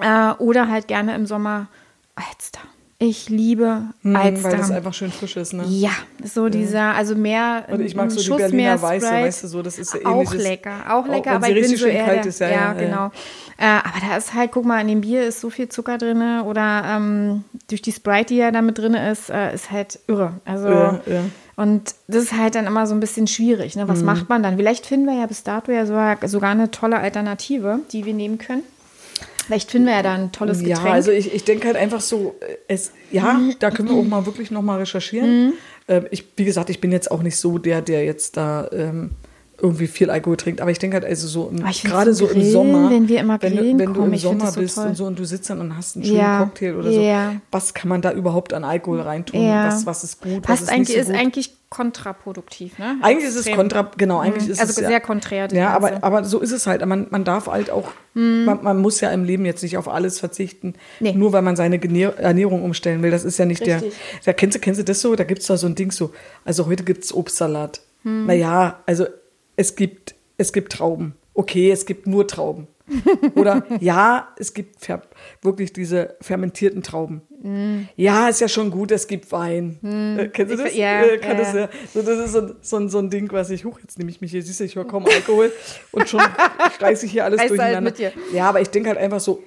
Äh, 0.01 0.31
oder 0.39 0.69
halt 0.69 0.87
gerne 0.87 1.15
im 1.15 1.25
Sommer 1.25 1.67
Alster. 2.15 2.61
Ich 2.97 3.29
liebe 3.29 3.81
Mhm, 4.03 4.15
Alster. 4.15 4.43
weil 4.43 4.57
das 4.57 4.71
einfach 4.71 4.93
schön 4.93 5.11
frisch 5.11 5.35
ist, 5.35 5.51
ne? 5.53 5.63
ja, 5.67 5.91
so 6.23 6.47
dieser, 6.47 6.95
also 6.95 7.13
mehr. 7.13 7.65
Und 7.69 7.81
ich 7.81 7.93
mag 7.93 8.09
so 8.09 8.19
die 8.19 8.25
Schuss 8.25 8.37
Berliner 8.37 8.57
mehr 8.57 8.81
Weiße, 8.81 9.05
weißt 9.05 9.43
du, 9.43 9.47
so, 9.47 9.61
das 9.61 9.77
ist 9.77 9.93
ja 9.93 10.05
Auch 10.05 10.33
lecker, 10.33 10.71
auch 10.87 11.03
Auch 11.03 11.07
lecker, 11.07 11.31
wenn 11.31 11.35
aber 11.35 11.49
ich 11.49 11.67
bin 11.67 11.77
so 11.77 11.87
eher 11.87 12.05
kalt 12.05 12.25
ist, 12.25 12.39
ja, 12.39 12.47
ja, 12.49 12.53
ja, 12.53 12.61
ja. 12.67 12.73
genau. 12.73 13.11
Äh, 13.57 13.65
aber 13.65 13.99
da 14.09 14.17
ist 14.17 14.33
halt, 14.33 14.51
guck 14.53 14.63
mal, 14.63 14.79
in 14.79 14.87
dem 14.87 15.01
Bier 15.01 15.27
ist 15.27 15.41
so 15.41 15.49
viel 15.49 15.67
Zucker 15.67 15.97
drin 15.97 16.41
oder 16.45 16.83
ähm, 16.87 17.43
durch 17.69 17.81
die 17.81 17.91
Sprite, 17.91 18.27
die 18.27 18.37
ja 18.37 18.51
da 18.51 18.61
mit 18.61 18.77
drin 18.77 18.93
ist, 18.93 19.29
äh, 19.29 19.53
ist 19.53 19.71
halt 19.71 19.99
irre. 20.07 20.39
Also 20.45 20.69
Ja, 20.69 21.01
ja. 21.05 21.21
Und 21.55 21.95
das 22.07 22.23
ist 22.23 22.33
halt 22.37 22.55
dann 22.55 22.65
immer 22.67 22.85
so 22.87 22.93
ein 22.93 22.99
bisschen 22.99 23.27
schwierig. 23.27 23.75
Ne? 23.75 23.87
Was 23.87 23.99
Mhm. 23.99 24.05
macht 24.05 24.29
man 24.29 24.43
dann? 24.43 24.57
Vielleicht 24.57 24.85
finden 24.85 25.05
wir 25.07 25.17
ja 25.19 25.25
bis 25.25 25.43
dato 25.43 25.71
ja 25.71 25.85
sogar, 25.85 26.17
sogar 26.27 26.51
eine 26.51 26.71
tolle 26.71 26.97
Alternative, 26.99 27.79
die 27.91 28.05
wir 28.05 28.13
nehmen 28.13 28.37
können. 28.37 28.63
Vielleicht 29.45 29.69
finden 29.71 29.87
wir 29.87 29.93
ja 29.95 30.01
da 30.03 30.13
ein 30.15 30.31
tolles 30.31 30.61
Ja, 30.61 30.75
Getränk. 30.75 30.93
also 30.95 31.11
ich, 31.11 31.33
ich 31.33 31.43
denke 31.43 31.67
halt 31.67 31.77
einfach 31.77 32.01
so, 32.01 32.35
äh, 32.41 32.55
es, 32.67 32.91
ja, 33.11 33.39
da 33.59 33.69
können 33.71 33.89
wir 33.89 33.95
auch 33.95 34.03
mal 34.03 34.25
wirklich 34.25 34.49
noch 34.51 34.63
mal 34.63 34.79
recherchieren. 34.79 35.53
Ähm, 35.87 36.07
ich, 36.09 36.25
wie 36.35 36.45
gesagt, 36.45 36.69
ich 36.71 36.81
bin 36.81 36.91
jetzt 36.91 37.11
auch 37.11 37.21
nicht 37.21 37.37
so 37.37 37.59
der, 37.59 37.81
der 37.81 38.03
jetzt 38.05 38.37
da 38.37 38.67
ähm, 38.73 39.11
irgendwie 39.61 39.87
viel 39.87 40.09
Alkohol 40.09 40.37
trinkt, 40.37 40.59
aber 40.61 40.69
ich 40.71 40.79
denke 40.79 40.95
halt 40.95 41.05
also 41.05 41.27
so, 41.27 41.49
im- 41.49 41.59
find's 41.59 41.83
gerade 41.83 42.13
so 42.13 42.25
so 42.25 42.31
im 42.33 42.39
Grillen, 42.39 42.51
Sommer, 42.51 42.89
wenn 42.91 43.07
wir 43.07 43.19
immer 43.21 43.41
wenn, 43.41 43.51
du- 43.53 43.57
grillen 43.59 43.79
wenn 43.79 43.87
du 43.87 43.93
kommen, 43.93 44.07
im 44.07 44.13
ich 44.13 44.21
find 44.25 44.39
Sommer 44.39 44.51
so 44.51 44.59
bist 44.59 44.75
toll. 44.75 44.87
und 44.87 44.95
so 44.95 45.05
und 45.05 45.17
du 45.19 45.25
sitzt 45.25 45.49
dann 45.49 45.61
und 45.61 45.77
hast 45.77 45.95
einen 45.95 46.05
schönen 46.05 46.17
Ja, 46.17 46.39
Cocktail 46.39 46.75
oder 46.75 46.91
so, 46.91 46.99
ja. 47.01 47.35
was 47.51 47.73
kann 47.73 47.87
man 47.89 48.01
da 48.01 48.11
überhaupt 48.11 48.53
an 48.53 48.63
Alkohol 48.63 49.01
reintun? 49.01 49.41
Ja. 49.41 49.67
Was, 49.67 49.85
was 49.85 50.03
ist 50.03 50.21
gut, 50.21 50.33
was 50.39 50.41
Passt 50.41 50.61
ist 50.63 50.69
eigentlich, 50.69 50.95
nicht 50.97 51.05
so 51.05 51.11
ist 51.11 51.17
gut? 51.17 51.25
eigentlich 51.25 51.51
kontraproduktiv, 51.69 52.77
ne? 52.77 52.97
Eigentlich 53.01 53.27
ist 53.29 53.35
es 53.35 53.51
kontra, 53.53 53.89
genau, 53.97 54.19
eigentlich 54.19 54.49
ist 54.49 54.59
Also 54.59 54.71
es 54.71 54.79
ja- 54.79 54.87
sehr 54.87 55.01
konträr. 55.01 55.47
Ja, 55.51 55.69
aber, 55.71 56.03
aber 56.03 56.23
so 56.23 56.39
ist 56.39 56.51
es 56.51 56.67
halt. 56.67 56.85
Man, 56.85 57.07
man 57.09 57.23
darf 57.23 57.47
halt 57.47 57.69
auch, 57.69 57.89
man, 58.13 58.59
man 58.63 58.77
muss 58.77 59.01
ja 59.01 59.09
im 59.11 59.23
Leben 59.25 59.45
jetzt 59.45 59.61
nicht 59.63 59.77
auf 59.77 59.87
alles 59.89 60.19
verzichten, 60.19 60.75
Nee. 60.99 61.13
nur 61.13 61.33
weil 61.33 61.41
man 61.41 61.55
seine 61.55 61.81
Ernährung 62.17 62.63
umstellen 62.63 63.01
will. 63.03 63.11
Das 63.11 63.23
ist 63.25 63.37
ja 63.39 63.45
nicht 63.45 63.61
Richtig. 63.61 63.81
der. 63.81 63.91
Da 64.25 64.33
kennst 64.33 64.55
du, 64.55 64.59
kennst 64.61 64.79
du 64.79 64.83
das 64.85 65.01
so? 65.01 65.15
Da 65.15 65.23
gibt 65.23 65.41
es 65.41 65.47
da 65.47 65.57
so 65.57 65.67
ein 65.67 65.75
Ding 65.75 65.91
so. 65.91 66.11
Also 66.45 66.65
heute 66.67 66.83
gibt 66.83 67.03
es 67.03 67.13
Obstsalat. 67.13 67.81
Hm. 68.03 68.25
Naja, 68.27 68.79
also 68.85 69.05
es 69.55 69.75
gibt, 69.75 70.15
es 70.37 70.53
gibt 70.53 70.71
Trauben. 70.73 71.15
Okay, 71.33 71.71
es 71.71 71.85
gibt 71.85 72.07
nur 72.07 72.27
Trauben. 72.27 72.67
Oder 73.35 73.63
ja, 73.79 74.27
es 74.37 74.53
gibt 74.53 74.75
wirklich 75.41 75.73
diese 75.73 76.15
fermentierten 76.21 76.83
Trauben. 76.83 77.21
Ja, 77.95 78.27
ist 78.29 78.41
ja 78.41 78.47
schon 78.47 78.69
gut, 78.71 78.91
es 78.91 79.07
gibt 79.07 79.31
Wein. 79.31 79.79
Äh, 80.19 80.27
kennst 80.29 80.53
du 80.53 80.57
Hm. 80.59 80.65
Ich- 80.67 80.71
das? 80.71 80.77
ja, 80.77 81.01
äh, 81.01 81.19
ja. 81.21 81.33
das 81.33 81.53
ja. 81.53 81.69
So, 81.93 82.01
das 82.03 82.19
ist 82.19 82.31
so, 82.33 82.39
ein- 82.41 82.55
so, 82.61 82.87
so 82.87 82.97
ein 82.99 83.09
Ding, 83.09 83.31
was 83.31 83.49
ich, 83.49 83.65
huch, 83.65 83.79
jetzt 83.81 83.97
nehme 83.97 84.11
ich 84.11 84.21
mich 84.21 84.31
hier, 84.31 84.41
siehst 84.43 84.59
du, 84.59 84.63
ich 84.65 84.75
höre 84.75 84.85
kaum 84.85 85.05
Alkohol 85.07 85.51
und 85.91 86.07
schon 86.07 86.21
reiße 86.79 87.05
ich 87.07 87.11
hier 87.11 87.25
alles 87.25 87.39
Reißt 87.39 87.51
du 87.51 87.57
halt 87.57 87.75
durcheinander. 87.75 87.91
dir. 87.91 88.11
Ja, 88.33 88.49
aber 88.49 88.61
ich 88.61 88.69
denke 88.69 88.89
halt 88.89 88.99
einfach 88.99 89.19
so, 89.19 89.41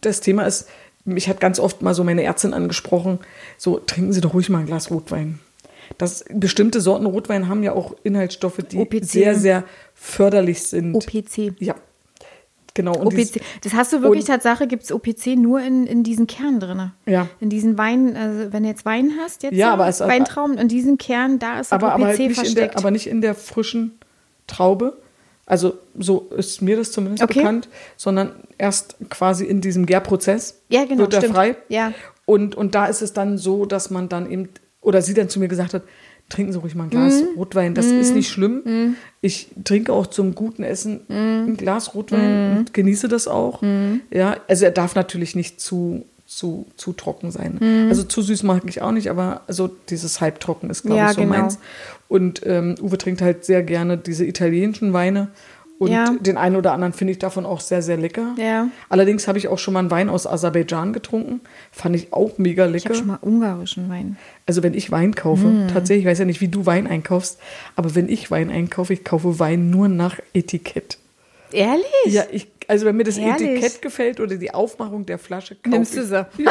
das 0.00 0.20
Thema 0.20 0.42
ist, 0.44 0.68
mich 1.04 1.28
hat 1.28 1.38
ganz 1.40 1.60
oft 1.60 1.82
mal 1.82 1.94
so 1.94 2.02
meine 2.02 2.24
Ärztin 2.24 2.52
angesprochen, 2.52 3.20
so 3.58 3.78
trinken 3.78 4.12
Sie 4.12 4.20
doch 4.20 4.34
ruhig 4.34 4.48
mal 4.48 4.58
ein 4.58 4.66
Glas 4.66 4.90
Rotwein. 4.90 5.38
Das, 5.98 6.24
bestimmte 6.32 6.80
Sorten 6.80 7.06
Rotwein 7.06 7.48
haben 7.48 7.62
ja 7.62 7.72
auch 7.72 7.94
Inhaltsstoffe, 8.02 8.58
die 8.70 8.78
OPC. 8.78 9.04
sehr, 9.04 9.34
sehr 9.34 9.64
förderlich 9.94 10.62
sind. 10.62 10.94
OPC. 10.94 11.54
Ja, 11.58 11.74
genau. 12.74 12.96
Und 12.96 13.12
dies- 13.16 13.30
OPC. 13.36 13.42
Das 13.62 13.72
hast 13.74 13.92
du 13.92 14.02
wirklich 14.02 14.24
Tatsache, 14.24 14.66
gibt 14.66 14.82
es 14.84 14.92
OPC 14.92 15.36
nur 15.36 15.60
in, 15.60 15.86
in 15.86 16.02
diesen 16.02 16.26
Kernen 16.26 16.60
drin. 16.60 16.92
Ja. 17.06 17.28
In 17.40 17.48
diesen 17.50 17.78
Wein, 17.78 18.16
also 18.16 18.52
wenn 18.52 18.62
du 18.62 18.68
jetzt 18.68 18.84
Wein 18.84 19.12
hast, 19.20 19.42
jetzt 19.42 19.54
Ja, 19.54 19.68
so, 19.68 19.72
aber 19.74 19.88
es- 19.88 20.00
Weintrauben, 20.00 20.58
in 20.58 20.68
diesen 20.68 20.98
Kernen, 20.98 21.38
da 21.38 21.60
ist 21.60 21.72
aber, 21.72 21.88
OPC 21.88 21.94
aber, 21.94 22.06
halt 22.06 22.18
nicht 22.18 22.34
versteckt. 22.34 22.74
der, 22.74 22.78
aber 22.78 22.90
nicht 22.90 23.06
in 23.06 23.20
der 23.20 23.34
frischen 23.34 23.98
Traube. 24.46 24.98
Also 25.48 25.74
so 25.96 26.28
ist 26.36 26.60
mir 26.60 26.76
das 26.76 26.90
zumindest 26.90 27.22
Okay. 27.22 27.38
bekannt, 27.38 27.68
sondern 27.96 28.32
erst 28.58 28.96
quasi 29.10 29.44
in 29.44 29.60
diesem 29.60 29.86
Gärprozess 29.86 30.60
Ja, 30.68 30.84
genau, 30.84 31.02
wird 31.02 31.14
er 31.14 31.20
stimmt. 31.20 31.34
frei. 31.36 31.56
Ja. 31.68 31.92
Und, 32.24 32.56
und 32.56 32.74
da 32.74 32.86
ist 32.86 33.00
es 33.00 33.12
dann 33.12 33.38
so, 33.38 33.64
dass 33.66 33.90
man 33.90 34.08
dann 34.08 34.28
eben, 34.28 34.48
oder 34.86 35.02
sie 35.02 35.14
dann 35.14 35.28
zu 35.28 35.40
mir 35.40 35.48
gesagt 35.48 35.74
hat, 35.74 35.82
trinken 36.28 36.52
Sie 36.52 36.58
ruhig 36.58 36.74
mal 36.74 36.84
ein 36.84 36.90
Glas 36.90 37.20
Mhm. 37.20 37.36
Rotwein, 37.36 37.74
das 37.74 37.86
ist 37.86 38.14
nicht 38.14 38.30
schlimm. 38.30 38.96
Ich 39.20 39.48
trinke 39.64 39.92
auch 39.92 40.06
zum 40.06 40.34
guten 40.34 40.62
Essen 40.62 41.00
Mhm. 41.08 41.50
ein 41.52 41.56
Glas 41.56 41.94
Rotwein 41.94 42.58
und 42.58 42.74
genieße 42.74 43.08
das 43.08 43.28
auch. 43.28 43.62
Ja, 44.10 44.36
also 44.48 44.64
er 44.64 44.70
darf 44.72 44.94
natürlich 44.94 45.36
nicht 45.36 45.60
zu, 45.60 46.04
zu, 46.26 46.66
zu 46.76 46.92
trocken 46.92 47.30
sein. 47.30 47.58
Mhm. 47.60 47.88
Also 47.88 48.02
zu 48.02 48.22
süß 48.22 48.42
mag 48.42 48.62
ich 48.66 48.82
auch 48.82 48.90
nicht, 48.92 49.08
aber 49.10 49.42
also 49.46 49.68
dieses 49.88 50.20
halbtrocken 50.20 50.70
ist, 50.70 50.82
glaube 50.82 50.98
Ja, 50.98 51.10
ich, 51.10 51.16
so 51.16 51.22
genau. 51.22 51.34
meins. 51.38 51.58
Und 52.08 52.42
ähm, 52.44 52.74
Uwe 52.80 52.98
trinkt 52.98 53.22
halt 53.22 53.44
sehr 53.44 53.62
gerne 53.62 53.96
diese 53.96 54.24
italienischen 54.24 54.92
Weine. 54.92 55.28
Und 55.78 55.90
Ja. 55.90 56.14
den 56.20 56.38
einen 56.38 56.56
oder 56.56 56.72
anderen 56.72 56.94
finde 56.94 57.12
ich 57.12 57.18
davon 57.18 57.44
auch 57.44 57.60
sehr, 57.60 57.82
sehr 57.82 57.98
lecker. 57.98 58.34
Ja. 58.38 58.68
Allerdings 58.88 59.28
habe 59.28 59.36
ich 59.38 59.48
auch 59.48 59.58
schon 59.58 59.74
mal 59.74 59.80
einen 59.80 59.90
Wein 59.90 60.08
aus 60.08 60.26
Aserbaidschan 60.26 60.94
getrunken. 60.94 61.42
Fand 61.70 61.94
ich 61.96 62.12
auch 62.14 62.38
mega 62.38 62.64
ich 62.66 62.72
lecker. 62.72 62.84
habe 62.90 62.94
schon 62.98 63.06
mal 63.08 63.18
ungarischen 63.20 63.88
Wein. 63.90 64.16
Also 64.46 64.62
wenn 64.62 64.72
ich 64.72 64.90
Wein 64.90 65.14
kaufe, 65.14 65.44
Hm. 65.44 65.68
tatsächlich, 65.72 66.04
ich 66.06 66.10
weiß 66.10 66.18
ja 66.20 66.24
nicht, 66.24 66.40
wie 66.40 66.48
du 66.48 66.64
Wein 66.64 66.86
einkaufst, 66.86 67.38
aber 67.74 67.94
wenn 67.94 68.08
ich 68.08 68.30
Wein 68.30 68.50
einkaufe, 68.50 68.94
ich 68.94 69.04
kaufe 69.04 69.38
Wein 69.38 69.68
nur 69.68 69.88
nach 69.88 70.18
Etikett. 70.32 70.96
Ehrlich? 71.52 71.84
Ja, 72.06 72.22
ich, 72.32 72.48
also 72.68 72.86
wenn 72.86 72.96
mir 72.96 73.04
das 73.04 73.16
Ehrlich? 73.18 73.48
Etikett 73.62 73.82
gefällt 73.82 74.20
oder 74.20 74.36
die 74.36 74.52
Aufmachung 74.52 75.06
der 75.06 75.18
Flasche, 75.18 75.56
Nimmst 75.66 75.94
ich. 75.94 76.00
du 76.00 76.06
sie? 76.06 76.26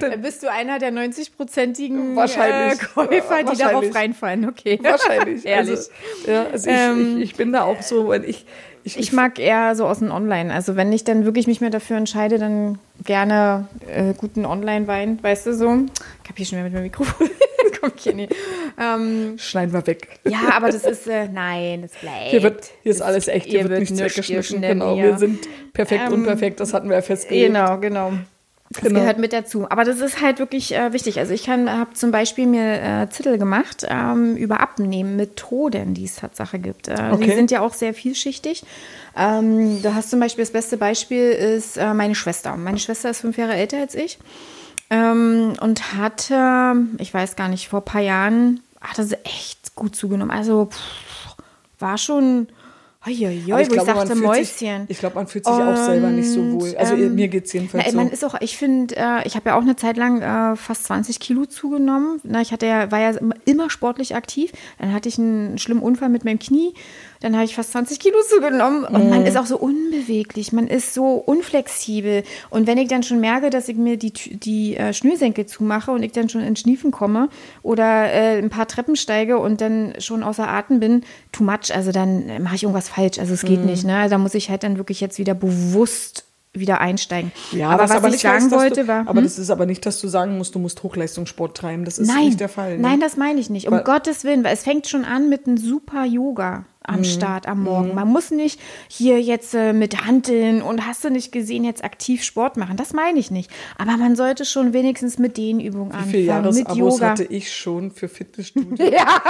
Dann 0.00 0.20
bist 0.22 0.42
du 0.42 0.50
einer 0.50 0.78
der 0.78 0.92
90-prozentigen 0.92 2.14
Wahrscheinlich. 2.16 2.80
äh, 2.80 2.84
Käufer, 2.86 3.08
die 3.10 3.18
Wahrscheinlich. 3.20 3.58
darauf 3.58 3.94
reinfallen. 3.94 4.48
Okay. 4.48 4.78
Wahrscheinlich. 4.82 5.44
Ehrlich. 5.46 5.70
Also, 5.70 5.90
ja, 6.30 6.46
also 6.52 6.70
ich, 6.70 6.76
Ähm, 6.76 7.16
ich, 7.18 7.24
ich 7.30 7.36
bin 7.36 7.52
da 7.52 7.64
auch 7.64 7.82
so, 7.82 8.08
wenn 8.10 8.24
ich, 8.24 8.44
ich, 8.84 8.98
Ich 8.98 9.12
mag 9.12 9.38
eher 9.38 9.74
so 9.74 9.86
aus 9.86 9.98
dem 9.98 10.10
Online. 10.10 10.52
Also 10.54 10.76
wenn 10.76 10.92
ich 10.92 11.04
dann 11.04 11.24
wirklich 11.24 11.46
mich 11.46 11.60
mehr 11.60 11.70
dafür 11.70 11.96
entscheide, 11.96 12.38
dann 12.38 12.78
gerne 13.04 13.68
äh, 13.86 14.14
guten 14.16 14.46
Online-Wein, 14.46 15.18
weißt 15.22 15.46
du 15.46 15.54
so. 15.54 15.66
Ich 16.22 16.28
habe 16.30 16.36
hier 16.36 16.46
schon 16.46 16.58
wieder 16.58 16.64
mit 16.64 16.72
meinem 16.74 16.82
Mikrofon. 16.84 17.28
Hier 17.96 18.14
nicht. 18.14 18.34
Ähm, 18.78 19.34
schneiden 19.38 19.72
wir 19.72 19.86
weg. 19.86 20.20
ja, 20.28 20.50
aber 20.54 20.70
das 20.70 20.84
ist, 20.84 21.06
äh, 21.06 21.28
nein, 21.28 21.82
das 21.82 21.92
bleibt. 21.92 22.28
Hier, 22.30 22.42
wird, 22.42 22.70
hier 22.82 22.92
ist 22.92 23.00
Das- 23.00 23.06
alles 23.06 23.28
echt, 23.28 23.46
hier 23.46 23.60
ihr 23.60 23.68
wird 23.68 23.80
nichts 23.80 23.98
weggeschnitten. 23.98 24.36
geschnitten 24.36 24.62
Genau, 24.80 24.96
wir 24.96 25.18
sind 25.18 25.48
perfekt, 25.72 26.04
Ähm, 26.06 26.12
unperfekt, 26.14 26.60
das 26.60 26.72
hatten 26.74 26.88
wir 26.88 26.96
ja 26.96 27.02
festgelegt. 27.02 27.46
Genau, 27.54 27.78
genau. 27.78 28.12
Das 28.70 28.82
Genau. 28.82 29.00
gehört 29.00 29.18
mit 29.18 29.32
dazu. 29.32 29.66
Aber 29.70 29.84
das 29.84 29.98
ist 30.00 30.20
halt 30.20 30.38
wirklich 30.40 30.74
äh, 30.74 30.92
wichtig. 30.92 31.18
Also 31.18 31.32
ich 31.32 31.48
habe 31.48 31.86
zum 31.94 32.10
Beispiel 32.10 32.46
mir 32.46 32.82
äh, 32.82 33.08
Zettel 33.08 33.38
gemacht 33.38 33.86
ähm, 33.88 34.36
über 34.36 34.60
Abnehmen-Methoden, 34.60 35.94
die 35.94 36.04
es 36.04 36.16
Tatsache 36.16 36.58
gibt. 36.58 36.86
Äh, 36.88 36.94
Die 36.96 37.14
Okay. 37.14 37.34
sind 37.34 37.50
ja 37.50 37.60
auch 37.62 37.72
sehr 37.72 37.94
vielschichtig. 37.94 38.64
Ähm, 39.16 39.80
du 39.82 39.94
hast 39.94 40.10
zum 40.10 40.20
Beispiel, 40.20 40.42
das 40.44 40.52
beste 40.52 40.76
Beispiel 40.76 41.30
ist 41.30 41.78
äh, 41.78 41.94
meine 41.94 42.14
Schwester. 42.14 42.56
Meine 42.58 42.78
Schwester 42.78 43.08
ist 43.08 43.22
fünf 43.22 43.38
Jahre 43.38 43.54
älter 43.54 43.78
als 43.78 43.94
ich 43.94 44.18
ähm, 44.90 45.54
und 45.60 45.94
hatte, 45.94 46.76
ich 46.98 47.12
weiß 47.12 47.36
gar 47.36 47.48
nicht, 47.48 47.68
vor 47.68 47.80
ein 47.80 47.84
paar 47.84 48.00
Jahren, 48.00 48.60
hatte 48.80 49.04
sie 49.04 49.16
echt 49.24 49.74
gut 49.74 49.94
zugenommen. 49.96 50.30
Also 50.30 50.66
pff, 50.66 51.36
war 51.78 51.98
schon... 51.98 52.48
Hoi, 53.06 53.14
Aber 53.52 53.62
ich 53.62 53.68
glaube, 53.68 53.86
man 53.94 53.96
dachte, 54.08 54.16
fühlt 54.16 54.34
sich- 54.44 54.60
Mäuschen. 54.62 54.84
Ich 54.88 54.98
glaube, 54.98 55.14
man 55.14 55.28
fühlt 55.28 55.44
sich 55.44 55.54
auch 55.54 55.76
selber 55.76 56.08
nicht 56.08 56.28
so 56.30 56.50
wohl. 56.52 56.76
Also 56.76 56.94
ähm, 56.94 57.14
mir 57.14 57.28
geht 57.28 57.46
es 57.46 57.52
jedenfalls 57.52 57.84
Na, 57.86 57.92
so. 57.92 57.96
man 57.96 58.10
ist 58.10 58.24
auch, 58.24 58.34
ich 58.40 58.58
finde, 58.58 58.96
äh, 58.96 59.24
ich 59.26 59.36
habe 59.36 59.50
ja 59.50 59.56
auch 59.56 59.62
eine 59.62 59.76
Zeit 59.76 59.96
lang 59.96 60.20
äh, 60.20 60.56
fast 60.56 60.84
20 60.84 61.20
Kilo 61.20 61.46
zugenommen. 61.46 62.20
Na, 62.24 62.40
ich 62.40 62.52
hatte 62.52 62.66
ja, 62.66 62.90
war 62.90 62.98
ja 62.98 63.10
immer, 63.10 63.36
immer 63.44 63.70
sportlich 63.70 64.16
aktiv. 64.16 64.50
Dann 64.78 64.92
hatte 64.92 65.08
ich 65.08 65.16
einen 65.16 65.58
schlimmen 65.58 65.80
Unfall 65.80 66.08
mit 66.08 66.24
meinem 66.24 66.40
Knie. 66.40 66.74
Dann 67.20 67.34
habe 67.34 67.44
ich 67.44 67.54
fast 67.54 67.72
20 67.72 67.98
Kilo 67.98 68.16
zugenommen. 68.28 68.84
Und 68.84 69.04
Mhm. 69.04 69.10
man 69.10 69.26
ist 69.26 69.36
auch 69.36 69.46
so 69.46 69.58
unbeweglich, 69.58 70.52
man 70.52 70.68
ist 70.68 70.94
so 70.94 71.14
unflexibel. 71.14 72.22
Und 72.50 72.66
wenn 72.66 72.78
ich 72.78 72.88
dann 72.88 73.02
schon 73.02 73.20
merke, 73.20 73.50
dass 73.50 73.68
ich 73.68 73.76
mir 73.76 73.96
die, 73.96 74.12
die 74.12 74.76
äh, 74.76 74.92
Schnürsenkel 74.92 75.46
zumache 75.46 75.90
und 75.90 76.02
ich 76.02 76.12
dann 76.12 76.28
schon 76.28 76.42
in 76.42 76.56
Schniefen 76.56 76.90
komme 76.90 77.28
oder 77.62 78.12
äh, 78.12 78.38
ein 78.38 78.50
paar 78.50 78.68
Treppen 78.68 78.96
steige 78.96 79.38
und 79.38 79.60
dann 79.60 79.94
schon 79.98 80.22
außer 80.22 80.48
Atem 80.48 80.80
bin, 80.80 81.02
too 81.32 81.42
much, 81.44 81.74
also 81.74 81.90
dann 81.92 82.28
äh, 82.28 82.38
mache 82.38 82.54
ich 82.56 82.62
irgendwas 82.62 82.88
falsch. 82.88 83.18
Also 83.18 83.34
es 83.34 83.42
geht 83.42 83.60
Mhm. 83.60 83.66
nicht. 83.66 83.84
Ne? 83.84 84.06
Da 84.08 84.18
muss 84.18 84.34
ich 84.34 84.50
halt 84.50 84.62
dann 84.62 84.76
wirklich 84.78 85.00
jetzt 85.00 85.18
wieder 85.18 85.34
bewusst 85.34 86.24
wieder 86.54 86.80
einsteigen. 86.80 87.30
Ja, 87.52 87.68
aber 87.68 87.84
was 87.88 88.02
was 88.02 88.14
ich 88.14 88.22
sagen 88.22 88.44
heißt, 88.44 88.50
wollte, 88.50 88.80
du, 88.82 88.88
war. 88.88 89.00
Aber 89.00 89.18
hm? 89.18 89.22
das 89.24 89.38
ist 89.38 89.50
aber 89.50 89.66
nicht, 89.66 89.84
dass 89.84 90.00
du 90.00 90.08
sagen 90.08 90.38
musst, 90.38 90.54
du 90.54 90.58
musst 90.58 90.82
Hochleistungssport 90.82 91.56
treiben. 91.56 91.84
Das 91.84 91.98
ist 91.98 92.08
nein, 92.08 92.24
nicht 92.26 92.40
der 92.40 92.48
Fall. 92.48 92.76
Ne? 92.78 92.82
nein, 92.82 93.00
das 93.00 93.16
meine 93.16 93.38
ich 93.38 93.50
nicht. 93.50 93.66
Um 93.68 93.74
Weil- 93.74 93.84
Gottes 93.84 94.24
Willen, 94.24 94.42
weil 94.44 94.54
es 94.54 94.62
fängt 94.62 94.88
schon 94.88 95.04
an 95.04 95.28
mit 95.28 95.46
einem 95.46 95.58
super 95.58 96.04
Yoga. 96.04 96.64
Am 96.88 97.04
Start 97.04 97.46
am 97.46 97.62
Morgen. 97.62 97.94
Man 97.94 98.08
muss 98.08 98.30
nicht 98.30 98.60
hier 98.88 99.20
jetzt 99.20 99.54
äh, 99.54 99.72
mit 99.72 100.04
Handeln 100.06 100.62
und 100.62 100.86
hast 100.86 101.04
du 101.04 101.10
nicht 101.10 101.30
gesehen, 101.32 101.64
jetzt 101.64 101.84
aktiv 101.84 102.24
Sport 102.24 102.56
machen. 102.56 102.76
Das 102.76 102.92
meine 102.92 103.18
ich 103.18 103.30
nicht. 103.30 103.50
Aber 103.78 103.96
man 103.96 104.16
sollte 104.16 104.44
schon 104.44 104.72
wenigstens 104.72 105.18
mit 105.18 105.36
den 105.36 105.60
Übungen 105.60 105.92
Wie 105.92 106.10
viele 106.10 106.32
anfangen. 106.34 106.54
Mit 106.54 106.66
Jahresabos 106.68 106.94
Yoga. 106.94 107.10
hatte 107.10 107.24
ich 107.24 107.52
schon 107.54 107.90
für 107.90 108.08
Fitnessstudio? 108.08 108.90
Ja, 108.92 109.22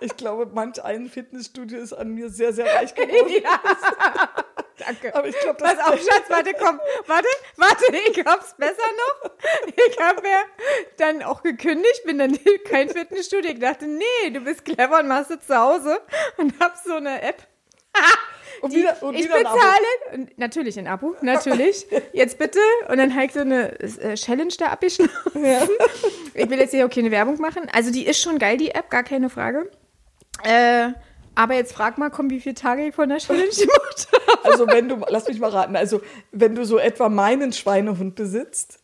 Ich 0.00 0.16
glaube, 0.16 0.48
manch 0.54 0.82
ein 0.84 1.08
Fitnessstudio 1.08 1.78
ist 1.78 1.92
an 1.94 2.14
mir 2.14 2.28
sehr, 2.30 2.52
sehr 2.52 2.66
reich 2.66 2.94
geworden. 2.94 3.32
Danke. 4.78 5.14
Aber 5.14 5.28
ich 5.28 5.38
glaube, 5.40 5.62
Pass 5.62 5.78
auf, 5.78 5.94
Schatz, 6.00 6.28
warte, 6.28 6.52
komm, 6.58 6.80
warte, 7.06 7.28
warte, 7.56 7.84
ich 8.10 8.24
hab's 8.24 8.54
besser 8.56 8.82
noch. 9.22 9.30
Ich 9.88 9.98
habe 10.00 10.26
ja 10.26 10.40
dann 10.96 11.22
auch 11.22 11.42
gekündigt, 11.42 12.02
bin 12.04 12.18
dann 12.18 12.38
kein 12.68 12.88
Fitnessstudio. 12.88 13.52
Ich 13.52 13.58
dachte, 13.60 13.86
nee, 13.86 14.30
du 14.30 14.40
bist 14.40 14.64
clever 14.64 15.00
und 15.00 15.08
machst 15.08 15.30
es 15.30 15.46
zu 15.46 15.56
Hause 15.56 16.00
und 16.36 16.58
hab 16.60 16.76
so 16.76 16.94
eine 16.94 17.22
App. 17.22 17.46
Und 18.62 18.72
Die, 18.72 18.78
wieder, 18.78 19.02
und 19.02 19.14
ich 19.14 19.24
wieder 19.24 19.36
bezahle, 19.36 20.28
natürlich 20.36 20.78
ein 20.78 20.86
Abo, 20.86 21.14
natürlich. 21.20 21.86
Jetzt 22.14 22.38
bitte. 22.38 22.58
Und 22.88 22.96
dann 22.96 23.14
habe 23.14 23.26
ich 23.26 23.32
so 23.34 23.40
eine 23.40 23.78
äh, 23.80 24.14
Challenge 24.14 24.52
da 24.58 24.68
abgeschlossen. 24.68 25.12
Ich 26.32 26.48
will 26.48 26.58
jetzt 26.58 26.70
hier 26.70 26.86
auch 26.86 26.90
keine 26.90 27.10
Werbung 27.10 27.38
machen. 27.38 27.68
Also 27.74 27.90
die 27.92 28.06
ist 28.06 28.20
schon 28.20 28.38
geil, 28.38 28.56
die 28.56 28.70
App, 28.70 28.88
gar 28.88 29.02
keine 29.02 29.28
Frage. 29.28 29.70
Äh, 30.42 30.92
aber 31.36 31.54
jetzt 31.54 31.72
frag 31.72 31.96
mal, 31.98 32.10
komm, 32.10 32.30
wie 32.30 32.40
viele 32.40 32.56
Tage 32.56 32.86
ich 32.88 32.94
von 32.94 33.08
der 33.08 33.18
Challenge 33.18 33.46
gemacht 33.50 34.08
habe. 34.12 34.44
Also 34.44 34.66
wenn 34.66 34.88
du, 34.88 34.96
lass 35.08 35.28
mich 35.28 35.38
mal 35.38 35.50
raten, 35.50 35.76
also 35.76 36.00
wenn 36.32 36.54
du 36.56 36.64
so 36.64 36.78
etwa 36.78 37.08
meinen 37.08 37.52
Schweinehund 37.52 38.16
besitzt, 38.16 38.80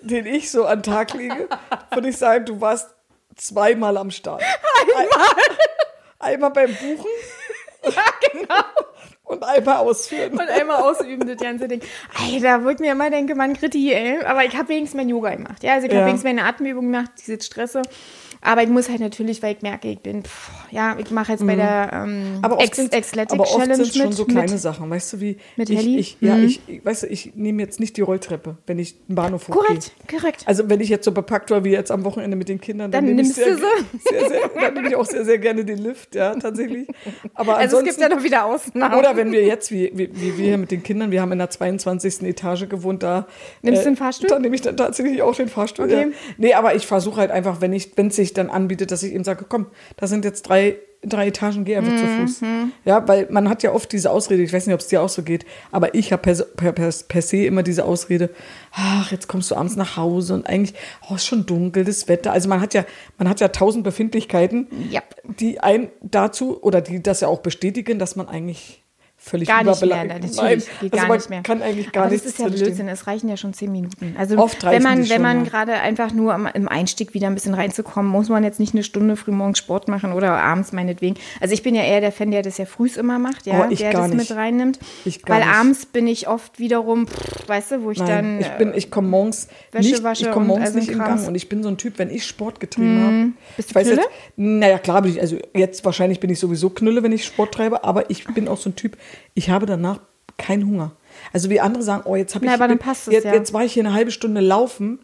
den 0.00 0.26
ich 0.26 0.50
so 0.50 0.64
an 0.64 0.82
Tag 0.82 1.14
lege, 1.14 1.48
würde 1.92 2.08
ich 2.08 2.16
sagen, 2.16 2.44
du 2.46 2.60
warst 2.60 2.90
zweimal 3.36 3.96
am 3.96 4.10
Start. 4.10 4.42
Einmal? 4.96 5.26
Einmal 6.18 6.50
beim 6.50 6.70
Buchen 6.74 7.10
Ja, 7.84 8.02
genau. 8.32 8.62
und 9.24 9.42
einmal 9.42 9.78
ausführen. 9.78 10.32
Und 10.32 10.40
einmal 10.48 10.82
ausüben, 10.82 11.26
das 11.26 11.36
ganze 11.38 11.66
Ding. 11.66 11.80
Alter, 12.16 12.64
wo 12.64 12.68
ich 12.68 12.78
mir 12.78 12.92
immer 12.92 13.10
denke, 13.10 13.34
Mann, 13.34 13.54
Gritti, 13.54 13.92
ey. 13.92 14.22
Aber 14.24 14.44
ich 14.44 14.56
habe 14.56 14.68
wenigstens 14.68 14.96
mein 14.96 15.08
Yoga 15.08 15.30
gemacht. 15.34 15.62
Ja, 15.64 15.74
also 15.74 15.86
ich 15.86 15.92
Ja. 15.92 15.98
habe 15.98 16.08
wenigstens 16.10 16.28
meine 16.30 16.44
Atemübung 16.44 16.92
gemacht, 16.92 17.10
diese 17.18 17.40
Stresse. 17.40 17.82
Aber 18.44 18.62
ich 18.62 18.68
muss 18.68 18.88
halt 18.88 19.00
natürlich, 19.00 19.42
weil 19.42 19.54
ich 19.56 19.62
merke, 19.62 19.88
ich 19.88 20.00
bin, 20.00 20.24
pff, 20.24 20.50
ja, 20.70 20.96
ich 20.98 21.10
mache 21.12 21.32
jetzt 21.32 21.46
bei 21.46 21.54
der 21.54 21.90
ähm, 21.92 22.02
Mhm. 22.38 22.38
Aber 22.42 22.56
oft 22.56 22.66
Ex 22.66 22.76
sind 22.76 22.94
Athletic 22.94 23.32
aber 23.32 23.44
oft 23.44 23.56
Challenge 23.56 23.84
schon 23.86 24.06
mit, 24.08 24.14
so 24.14 24.24
kleine 24.24 24.50
mit 24.52 24.60
Sachen, 24.60 24.90
weißt 24.90 25.12
du, 25.12 25.20
wie 25.20 25.36
mit 25.56 25.70
ich, 25.70 25.78
Helly? 25.78 25.98
ich 25.98 26.16
ja, 26.20 26.34
Mhm. 26.36 26.44
ich, 26.44 26.60
ich, 26.66 26.84
weißt 26.84 27.04
du, 27.04 27.06
ich 27.06 27.32
nehme 27.36 27.62
jetzt 27.62 27.78
nicht 27.78 27.96
die 27.96 28.00
Rolltreppe, 28.00 28.56
wenn 28.66 28.78
ich 28.78 28.96
einen 29.08 29.14
Bahnhof 29.14 29.48
hochgehe. 29.48 29.62
Korrekt, 29.64 29.92
korrekt. 30.10 30.42
Also 30.46 30.68
wenn 30.68 30.80
ich 30.80 30.88
jetzt 30.88 31.04
so 31.04 31.12
bepackt 31.12 31.50
war 31.50 31.62
wie 31.64 31.70
jetzt 31.70 31.90
am 31.92 32.04
Wochenende 32.04 32.36
mit 32.36 32.48
den 32.48 32.60
Kindern, 32.60 32.90
dann, 32.90 33.06
Dann 33.06 33.14
nehme 33.14 33.28
ich 33.28 33.36
nimmst 33.36 33.36
sehr, 33.36 33.56
du 33.56 33.56
sie? 33.56 34.08
sehr, 34.10 34.28
sehr, 34.28 34.48
dann 34.60 34.74
nehme 34.74 34.88
ich 34.88 34.96
auch 34.96 35.06
sehr, 35.06 35.24
sehr 35.24 35.38
gerne 35.38 35.64
den 35.64 35.78
Lift, 35.78 36.14
ja, 36.14 36.34
tatsächlich. 36.34 36.88
Aber 37.34 37.56
Also 37.58 37.78
es 37.78 37.84
gibt 37.84 38.00
ja 38.00 38.08
noch 38.08 38.22
wieder 38.24 38.44
Ausnahmen. 38.44 38.94
oder 38.98 39.16
wenn 39.16 39.30
wir 39.30 39.44
jetzt, 39.44 39.70
wie, 39.70 39.90
wie, 39.94 40.10
wie 40.14 40.36
wir 40.38 40.44
hier 40.46 40.58
mit 40.58 40.70
den 40.70 40.82
Kindern, 40.82 41.10
wir 41.12 41.20
haben 41.22 41.32
in 41.32 41.38
der 41.38 41.50
22. 41.50 42.22
Etage 42.22 42.68
gewohnt, 42.68 43.02
da. 43.02 43.20
äh, 43.20 43.22
Nimmst 43.62 43.82
du 43.84 43.90
den 43.90 43.96
Fahrstuhl? 43.96 44.28
Da 44.28 44.38
nehme 44.38 44.54
ich 44.54 44.62
dann 44.62 44.76
tatsächlich 44.76 45.22
auch 45.22 45.34
den 45.36 45.48
Fahrstuhl. 45.48 45.84
Okay. 45.84 46.00
Ja. 46.08 46.16
Nee, 46.38 46.54
aber 46.54 46.74
ich 46.74 46.86
versuche 46.86 47.20
halt 47.20 47.30
einfach, 47.30 47.60
wenn 47.60 47.72
ich, 47.72 47.92
wenn 47.96 48.08
es 48.08 48.16
sich 48.16 48.31
dann 48.32 48.50
anbietet, 48.50 48.90
dass 48.90 49.02
ich 49.02 49.12
eben 49.14 49.24
sage, 49.24 49.44
komm, 49.48 49.66
da 49.96 50.06
sind 50.06 50.24
jetzt 50.24 50.42
drei, 50.42 50.76
drei 51.04 51.28
Etagen, 51.28 51.64
geh 51.64 51.76
einfach 51.76 51.96
zu 51.96 52.04
Mhm, 52.04 52.26
Fuß. 52.28 52.40
Ja, 52.84 53.06
weil 53.08 53.26
man 53.30 53.48
hat 53.48 53.62
ja 53.62 53.72
oft 53.72 53.90
diese 53.92 54.10
Ausrede, 54.10 54.42
ich 54.42 54.52
weiß 54.52 54.66
nicht, 54.66 54.74
ob 54.74 54.80
es 54.80 54.86
dir 54.86 55.02
auch 55.02 55.08
so 55.08 55.22
geht, 55.22 55.44
aber 55.72 55.94
ich 55.94 56.12
habe 56.12 56.22
per, 56.22 56.34
per, 56.34 56.72
per, 56.72 56.90
per 57.08 57.22
se 57.22 57.38
immer 57.38 57.62
diese 57.62 57.84
Ausrede, 57.84 58.30
ach, 58.72 59.10
jetzt 59.10 59.26
kommst 59.28 59.50
du 59.50 59.56
abends 59.56 59.76
nach 59.76 59.96
Hause 59.96 60.34
und 60.34 60.46
eigentlich, 60.46 60.74
oh, 61.10 61.14
ist 61.16 61.26
schon 61.26 61.44
dunkel, 61.46 61.84
das 61.84 62.06
Wetter. 62.08 62.32
Also 62.32 62.48
man 62.48 62.60
hat 62.60 62.74
ja, 62.74 62.84
man 63.18 63.28
hat 63.28 63.40
ja 63.40 63.48
tausend 63.48 63.84
Befindlichkeiten, 63.84 64.68
Ja. 64.90 65.02
die 65.40 65.58
ein 65.60 65.88
dazu 66.02 66.62
oder 66.62 66.80
die 66.80 67.02
das 67.02 67.20
ja 67.20 67.28
auch 67.28 67.40
bestätigen, 67.40 67.98
dass 67.98 68.14
man 68.16 68.28
eigentlich 68.28 68.81
völlig 69.24 69.46
Gar 69.48 69.62
nicht 69.62 69.80
mehr, 69.86 70.04
natürlich, 70.04 70.36
Nein, 70.36 70.62
geht 70.80 70.92
also 70.94 71.06
gar 71.06 71.14
nicht 71.16 71.30
mehr. 71.30 71.42
kann 71.42 71.62
eigentlich 71.62 71.92
gar 71.92 72.04
Aber 72.04 72.12
nichts 72.12 72.24
das 72.26 72.32
ist 72.34 72.40
ja. 72.40 72.48
Blödsinn, 72.48 72.88
es 72.88 73.06
reichen 73.06 73.28
ja 73.28 73.36
schon 73.36 73.54
zehn 73.54 73.70
Minuten. 73.70 74.16
Also 74.18 74.36
Oft 74.36 74.64
wenn 74.64 74.82
man, 74.82 75.08
wenn 75.08 75.22
man 75.22 75.44
gerade 75.44 75.74
einfach 75.74 76.12
nur 76.12 76.34
im 76.54 76.68
Einstieg 76.68 77.14
wieder 77.14 77.28
ein 77.28 77.34
bisschen 77.34 77.54
reinzukommen, 77.54 78.10
muss 78.10 78.28
man 78.28 78.42
jetzt 78.42 78.58
nicht 78.58 78.74
eine 78.74 78.82
Stunde 78.82 79.14
frühmorgens 79.16 79.58
Sport 79.58 79.86
machen 79.88 80.12
oder 80.12 80.32
abends 80.42 80.72
meinetwegen. 80.72 81.16
Also 81.40 81.54
ich 81.54 81.62
bin 81.62 81.74
ja 81.74 81.82
eher 81.84 82.00
der 82.00 82.10
Fan, 82.12 82.30
der 82.32 82.42
das 82.42 82.58
ja 82.58 82.64
frühs 82.64 82.96
immer 82.96 83.18
macht, 83.20 83.46
ja, 83.46 83.64
Oh, 83.64 83.70
ich 83.70 83.78
der 83.78 83.92
gar 83.92 84.02
das 84.08 84.10
nicht. 84.16 84.28
mit 84.30 84.36
reinnimmt. 84.36 84.78
Ich 85.04 85.22
gar 85.22 85.36
Weil 85.36 85.46
nicht. 85.46 85.54
abends 85.56 85.86
bin 85.86 86.06
ich 86.08 86.26
oft 86.26 86.58
wiederum, 86.58 87.06
pff, 87.06 87.48
weißt 87.48 87.70
du, 87.72 87.82
wo 87.84 87.90
ich 87.92 87.98
Nein, 87.98 88.08
dann 88.08 88.40
ich 88.40 88.48
bin, 88.58 88.72
ich 88.74 88.90
komme 88.90 89.08
morgens 89.08 89.46
Wäsche 89.70 89.90
nicht, 89.90 90.02
wasche 90.02 90.24
ich 90.26 90.30
komme 90.32 90.46
morgens 90.46 90.66
all 90.66 90.72
so 90.72 90.78
nicht 90.80 90.90
in. 90.90 90.98
Gang 90.98 91.28
und 91.28 91.34
ich 91.36 91.48
bin 91.48 91.62
so 91.62 91.68
ein 91.68 91.76
Typ, 91.78 91.98
wenn 91.98 92.10
ich 92.10 92.26
Sport 92.26 92.58
getrieben 92.60 93.02
habe. 93.02 93.32
Bist 93.56 93.68
ich 93.68 93.72
du 93.74 93.78
weiß 93.78 93.86
Knülle? 93.86 94.00
jetzt, 94.02 94.10
naja 94.36 94.78
klar 94.78 95.02
bin 95.02 95.12
ich, 95.12 95.20
also 95.20 95.38
jetzt 95.54 95.84
wahrscheinlich 95.84 96.18
bin 96.18 96.30
ich 96.30 96.40
sowieso 96.40 96.70
Knülle, 96.70 97.02
wenn 97.02 97.12
ich 97.12 97.24
Sport 97.24 97.54
treibe, 97.54 97.84
aber 97.84 98.10
ich 98.10 98.24
bin 98.24 98.48
auch 98.48 98.56
so 98.58 98.70
ein 98.70 98.76
Typ, 98.76 98.96
ich 99.34 99.50
habe 99.50 99.66
danach 99.66 100.00
keinen 100.38 100.66
Hunger. 100.66 100.92
Also 101.32 101.50
wie 101.50 101.60
andere 101.60 101.82
sagen, 101.82 102.02
oh 102.06 102.16
jetzt 102.16 102.34
habe 102.34 102.44
ich, 102.46 102.50
Na, 102.50 102.66
bin- 102.66 102.78
passt 102.78 103.06
es 103.06 103.12
jetzt, 103.12 103.24
ja. 103.24 103.30
Mhm. 103.32 103.36
jetzt 103.36 103.52
war 103.52 103.64
ich 103.64 103.72
hier 103.74 103.84
eine 103.84 103.92
halbe 103.94 104.10
Stunde 104.10 104.40
laufen 104.40 104.98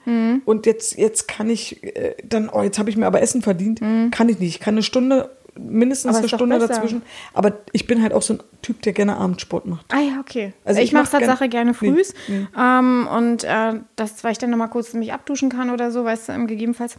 und 0.47 0.67
jetzt, 0.67 0.97
jetzt 0.97 1.29
kann 1.29 1.51
ich 1.51 1.83
äh, 1.85 2.15
dann, 2.25 2.49
oh 2.49 2.63
jetzt 2.63 2.79
habe 2.79 2.89
ich 2.91 2.97
mir 2.97 3.07
aber 3.07 3.21
Essen 3.21 3.43
verdient, 3.43 3.81
kann 4.11 4.29
ich 4.29 4.39
nicht. 4.39 4.49
Ich 4.57 4.61
kann 4.61 4.75
eine 4.75 4.83
Stunde, 4.83 5.31
mindestens 5.59 6.13
Mhm. 6.13 6.17
Aber 6.17 6.19
eine 6.19 6.29
Stunde 6.29 6.59
dazwischen, 6.61 7.03
aber 7.35 7.59
ich 7.73 7.87
bin 7.87 8.03
halt 8.03 8.13
auch 8.15 8.23
so 8.23 8.35
ein 8.35 8.41
Typ, 8.63 8.81
der 8.83 8.93
gerne 8.95 9.17
Abendsport 9.19 9.67
macht. 9.67 9.87
Ah 9.93 10.01
ja, 10.01 10.19
okay. 10.21 10.55
Also 10.65 10.81
ich 10.81 10.87
ich, 10.89 10.93
mache 10.93 11.11
Tatsache 11.11 11.49
gerne 11.49 11.73
Nee, 11.73 11.77
frühs. 11.77 12.15
nee. 12.27 12.47
Ähm, 12.59 13.07
und 13.15 13.45
äh, 13.45 13.75
das, 13.97 14.25
weil 14.25 14.33
ich 14.33 14.39
dann 14.39 14.51
nochmal 14.51 14.71
kurz 14.71 14.95
mich 14.95 15.13
abduschen 15.13 15.51
kann 15.51 15.71
oder 15.71 15.91
so, 15.91 16.05
weißt 16.05 16.31
du, 16.31 16.47
gegebenenfalls. 16.47 16.97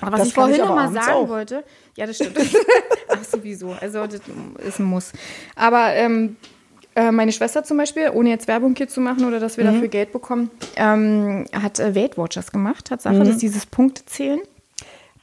Aber 0.00 0.12
was 0.12 0.20
Das 0.20 0.28
ich 0.28 0.34
vorhin 0.34 0.54
ich 0.56 0.62
abends 0.62 0.94
sagen 0.94 1.12
auch. 1.16 1.28
wollte, 1.28 1.64
ja, 1.96 2.06
das 2.06 2.16
stimmt. 2.16 2.36
Ach, 3.08 3.24
sowieso. 3.24 3.74
Also, 3.80 4.04
das 4.06 4.20
ist 4.66 4.78
ein 4.80 4.84
Muss. 4.84 5.12
Aber 5.56 5.92
ähm, 5.94 6.36
äh, 6.96 7.10
meine 7.10 7.32
Schwester 7.32 7.64
zum 7.64 7.76
Beispiel, 7.76 8.10
ohne 8.12 8.30
jetzt 8.30 8.48
Werbung 8.48 8.74
hier 8.76 8.88
zu 8.88 9.00
machen 9.00 9.24
oder 9.24 9.40
dass 9.40 9.56
wir 9.56 9.64
Mhm. 9.64 9.74
dafür 9.74 9.88
Geld 9.88 10.12
bekommen, 10.12 10.50
ähm, 10.76 11.46
hat 11.52 11.78
äh, 11.80 11.94
Weight 11.94 12.16
Watchers 12.18 12.50
gemacht, 12.52 12.86
Tatsache. 12.86 13.14
Mhm. 13.14 13.20
Das 13.20 13.28
ist 13.30 13.42
dieses 13.42 13.66
Punktezählen. 13.66 14.40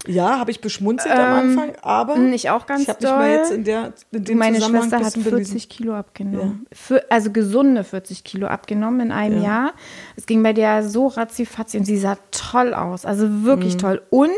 Ja, 0.07 0.39
habe 0.39 0.49
ich 0.51 0.61
beschmunzelt 0.61 1.13
am 1.13 1.33
Anfang, 1.33 1.73
aber 1.83 2.15
Ähm, 2.15 2.33
ich 2.33 2.49
auch 2.49 2.65
ganz 2.65 2.81
ich 2.81 2.89
habe 2.89 2.99
mich 3.03 3.11
mal 3.11 3.29
jetzt 3.31 3.51
in, 3.51 3.63
der, 3.63 3.93
in 4.11 4.23
dem 4.23 4.37
Meine 4.39 4.57
Zusammenhang 4.57 4.83
Schwester 4.89 4.97
hat 4.97 5.13
bisschen 5.13 5.23
40 5.23 5.47
belesen. 5.51 5.69
Kilo 5.69 5.93
abgenommen. 5.93 6.65
Für, 6.71 7.11
also 7.11 7.31
gesunde 7.31 7.83
40 7.83 8.23
Kilo 8.23 8.47
abgenommen 8.47 8.99
in 9.01 9.11
einem 9.11 9.37
Ja. 9.37 9.43
Jahr. 9.43 9.73
Es 10.15 10.25
ging 10.25 10.41
bei 10.41 10.53
der 10.53 10.83
so 10.87 11.07
ratzifatzi 11.07 11.77
und 11.77 11.85
sie 11.85 11.97
sah 11.97 12.17
toll 12.31 12.73
aus. 12.73 13.05
Also 13.05 13.27
Mhm. 13.27 13.45
wirklich 13.45 13.77
toll. 13.77 14.01
Und 14.09 14.31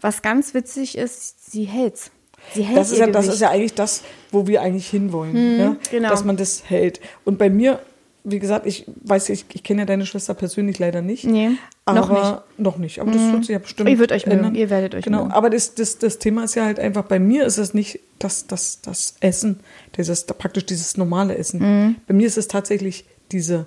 was 0.00 0.22
ganz 0.22 0.54
witzig 0.54 0.96
ist, 0.96 1.50
sie 1.52 1.64
hält's. 1.64 2.10
Sie 2.54 2.62
hält 2.62 2.78
Das 2.78 2.90
ist, 2.90 2.98
ja, 2.98 3.06
das 3.06 3.28
ist 3.28 3.40
ja 3.40 3.50
eigentlich 3.50 3.74
das, 3.74 4.02
wo 4.32 4.46
wir 4.46 4.62
eigentlich 4.62 4.88
hinwollen, 4.88 5.58
ja? 5.60 5.76
genau. 5.90 6.08
dass 6.08 6.24
man 6.24 6.38
das 6.38 6.62
hält. 6.70 6.98
Und 7.26 7.36
bei 7.38 7.50
mir, 7.50 7.80
wie 8.24 8.38
gesagt, 8.38 8.64
ich 8.66 8.86
weiß, 9.04 9.28
ich, 9.28 9.44
ich 9.52 9.62
kenne 9.62 9.82
ja 9.82 9.86
deine 9.86 10.06
Schwester 10.06 10.32
persönlich 10.32 10.78
leider 10.78 11.02
nicht. 11.02 11.24
Nee, 11.26 11.50
aber 11.96 12.08
noch 12.08 12.10
nicht. 12.22 12.32
Mhm. 12.58 12.62
Noch 12.64 12.76
nicht, 12.78 12.98
aber 13.00 13.10
das 13.12 13.32
wird 13.32 13.44
sich 13.44 13.52
ja 13.52 13.58
bestimmt 13.58 13.88
Ihr 13.88 13.98
würdet 13.98 14.12
euch 14.16 14.26
mögen, 14.26 14.38
ändern. 14.38 14.54
ihr 14.54 14.70
werdet 14.70 14.94
euch 14.94 15.04
Genau, 15.04 15.22
mögen. 15.22 15.32
aber 15.32 15.48
das, 15.50 15.74
das, 15.74 15.98
das 15.98 16.18
Thema 16.18 16.44
ist 16.44 16.54
ja 16.54 16.64
halt 16.64 16.78
einfach, 16.78 17.04
bei 17.04 17.18
mir 17.18 17.46
ist 17.46 17.58
es 17.58 17.72
nicht 17.74 18.00
das, 18.18 18.46
das, 18.46 18.80
das 18.82 19.14
Essen, 19.20 19.60
dieses, 19.96 20.24
praktisch 20.26 20.66
dieses 20.66 20.96
normale 20.96 21.36
Essen. 21.36 21.60
Mhm. 21.60 21.96
Bei 22.06 22.14
mir 22.14 22.26
ist 22.26 22.36
es 22.38 22.48
tatsächlich 22.48 23.06
diese 23.32 23.66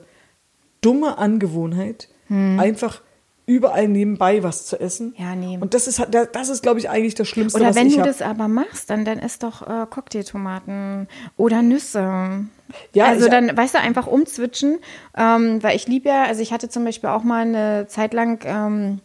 dumme 0.82 1.17
Angewohnheit, 1.17 2.09
Mhm. 2.30 2.59
einfach 2.59 3.01
überall 3.45 3.87
nebenbei 3.87 4.43
was 4.43 4.65
zu 4.65 4.79
essen. 4.79 5.13
Ja, 5.17 5.35
nee. 5.35 5.57
Und 5.59 5.73
das 5.73 5.87
ist, 5.87 6.05
das 6.31 6.49
ist 6.49 6.63
glaube 6.63 6.79
ich, 6.79 6.89
eigentlich 6.89 7.15
das 7.15 7.27
Schlimmste, 7.27 7.59
Oder 7.59 7.75
wenn 7.75 7.89
du 7.89 8.01
das 8.01 8.21
aber 8.21 8.47
machst, 8.47 8.89
dann, 8.89 9.05
dann 9.05 9.19
isst 9.19 9.43
doch 9.43 9.61
äh, 9.61 9.85
Cocktailtomaten 9.89 11.07
oder 11.35 11.61
Nüsse. 11.61 12.45
Ja, 12.93 13.05
also 13.05 13.27
dann, 13.27 13.55
weißt 13.55 13.75
du, 13.75 13.79
einfach 13.79 14.07
umzwitschen. 14.07 14.79
Ähm, 15.17 15.61
weil 15.61 15.75
ich 15.75 15.87
liebe 15.87 16.09
ja, 16.09 16.23
also 16.23 16.41
ich 16.41 16.53
hatte 16.53 16.69
zum 16.69 16.85
Beispiel 16.85 17.09
auch 17.09 17.23
mal 17.23 17.41
eine 17.41 17.87
Zeit 17.87 18.13
lang 18.13 18.43
ähm, 18.45 18.99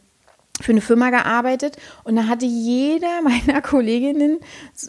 für 0.61 0.73
eine 0.73 0.81
Firma 0.81 1.11
gearbeitet 1.11 1.77
und 2.05 2.17
da 2.17 2.27
hatte 2.27 2.47
jeder 2.47 3.21
meiner 3.23 3.63
Kolleginnen, 3.63 4.41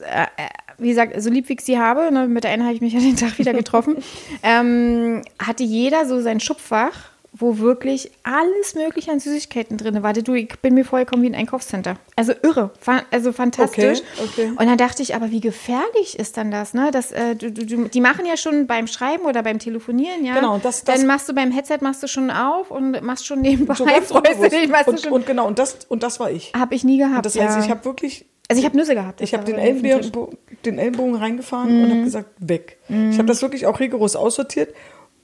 äh, 0.01 0.23
äh, 0.23 0.49
wie 0.77 0.89
gesagt, 0.89 1.21
so 1.21 1.29
lieb 1.29 1.49
wie 1.49 1.53
ich 1.53 1.61
sie 1.61 1.79
habe, 1.79 2.11
ne, 2.11 2.27
mit 2.27 2.43
der 2.43 2.51
einen 2.51 2.63
habe 2.63 2.73
ich 2.73 2.81
mich 2.81 2.95
an 2.95 3.03
den 3.03 3.17
Tag 3.17 3.37
wieder 3.37 3.53
getroffen, 3.53 3.97
ähm, 4.43 5.23
hatte 5.37 5.63
jeder 5.63 6.05
so 6.05 6.21
sein 6.21 6.39
Schubfach, 6.39 7.11
wo 7.31 7.59
wirklich 7.59 8.11
alles 8.23 8.73
mögliche 8.75 9.11
an 9.11 9.19
Süßigkeiten 9.19 9.77
drin 9.77 10.01
war. 10.01 10.13
Du, 10.13 10.33
ich 10.33 10.59
bin 10.61 10.73
mir 10.73 10.83
vorgekommen 10.83 11.23
wie 11.23 11.29
ein 11.29 11.35
Einkaufscenter. 11.35 11.97
Also 12.15 12.33
irre, 12.41 12.71
also 13.11 13.31
fantastisch. 13.31 13.99
Okay, 14.17 14.23
okay. 14.47 14.51
Und 14.57 14.65
dann 14.65 14.77
dachte 14.77 15.03
ich, 15.03 15.13
aber 15.15 15.29
wie 15.29 15.39
gefährlich 15.39 16.17
ist 16.17 16.37
dann 16.37 16.49
das? 16.49 16.73
Ne? 16.73 16.89
das 16.91 17.11
äh, 17.11 17.35
du, 17.35 17.51
du, 17.51 17.87
die 17.87 18.01
machen 18.01 18.25
ja 18.25 18.35
schon 18.35 18.65
beim 18.67 18.87
Schreiben 18.87 19.25
oder 19.25 19.43
beim 19.43 19.59
Telefonieren, 19.59 20.25
ja. 20.25 20.33
Genau, 20.35 20.57
das- 20.57 20.83
das- 20.83 20.95
dann 20.97 21.05
machst 21.07 21.29
du 21.29 21.33
beim 21.33 21.51
Headset 21.51 21.77
machst 21.81 22.01
du 22.01 22.07
schon 22.07 22.31
auf 22.31 22.71
und 22.71 23.01
machst 23.03 23.25
schon 23.27 23.41
nebenbei. 23.41 23.75
so 23.75 23.85
ganz 23.85 24.07
dich, 24.07 24.69
du 24.71 24.89
und, 24.91 24.99
schon. 24.99 25.11
und 25.13 25.25
genau, 25.27 25.45
und 25.47 25.59
das, 25.59 25.77
und 25.87 26.01
das 26.03 26.19
war 26.19 26.31
ich. 26.31 26.51
Habe 26.57 26.73
ich 26.73 26.83
nie 26.83 26.97
gehabt. 26.97 27.17
Und 27.17 27.25
das 27.25 27.35
ja. 27.35 27.43
heißt, 27.43 27.63
ich 27.63 27.69
habe 27.69 27.85
wirklich, 27.85 28.25
also 28.49 28.59
ich 28.59 28.65
habe 28.65 28.75
Nüsse 28.75 28.95
gehabt. 28.95 29.21
ich 29.21 29.33
habe 29.35 29.43
den. 29.45 29.55
Ellenbogen, 29.59 30.37
den 30.65 30.79
Ellenbogen 30.79 31.15
reingefahren 31.15 31.77
Mhm. 31.77 31.83
und 31.83 31.89
habe 31.91 32.03
gesagt, 32.03 32.29
weg. 32.39 32.77
Ich 32.89 33.17
habe 33.19 33.27
das 33.27 33.41
wirklich 33.43 33.67
auch 33.67 33.79
rigoros 33.79 34.15
aussortiert. 34.15 34.73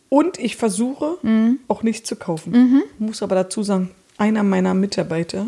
Und 0.09 0.39
ich 0.39 0.55
versuche 0.55 1.17
Mhm. 1.23 1.59
auch 1.67 1.83
nicht 1.83 2.05
zu 2.07 2.15
kaufen. 2.15 2.83
Muss 2.99 3.21
aber 3.23 3.35
dazu 3.35 3.63
sagen, 3.63 3.91
einer 4.17 4.43
meiner 4.43 4.73
Mitarbeiter 4.73 5.47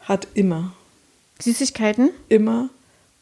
hat 0.00 0.26
immer, 0.34 0.72
Süßigkeiten. 1.40 2.10
immer 2.28 2.68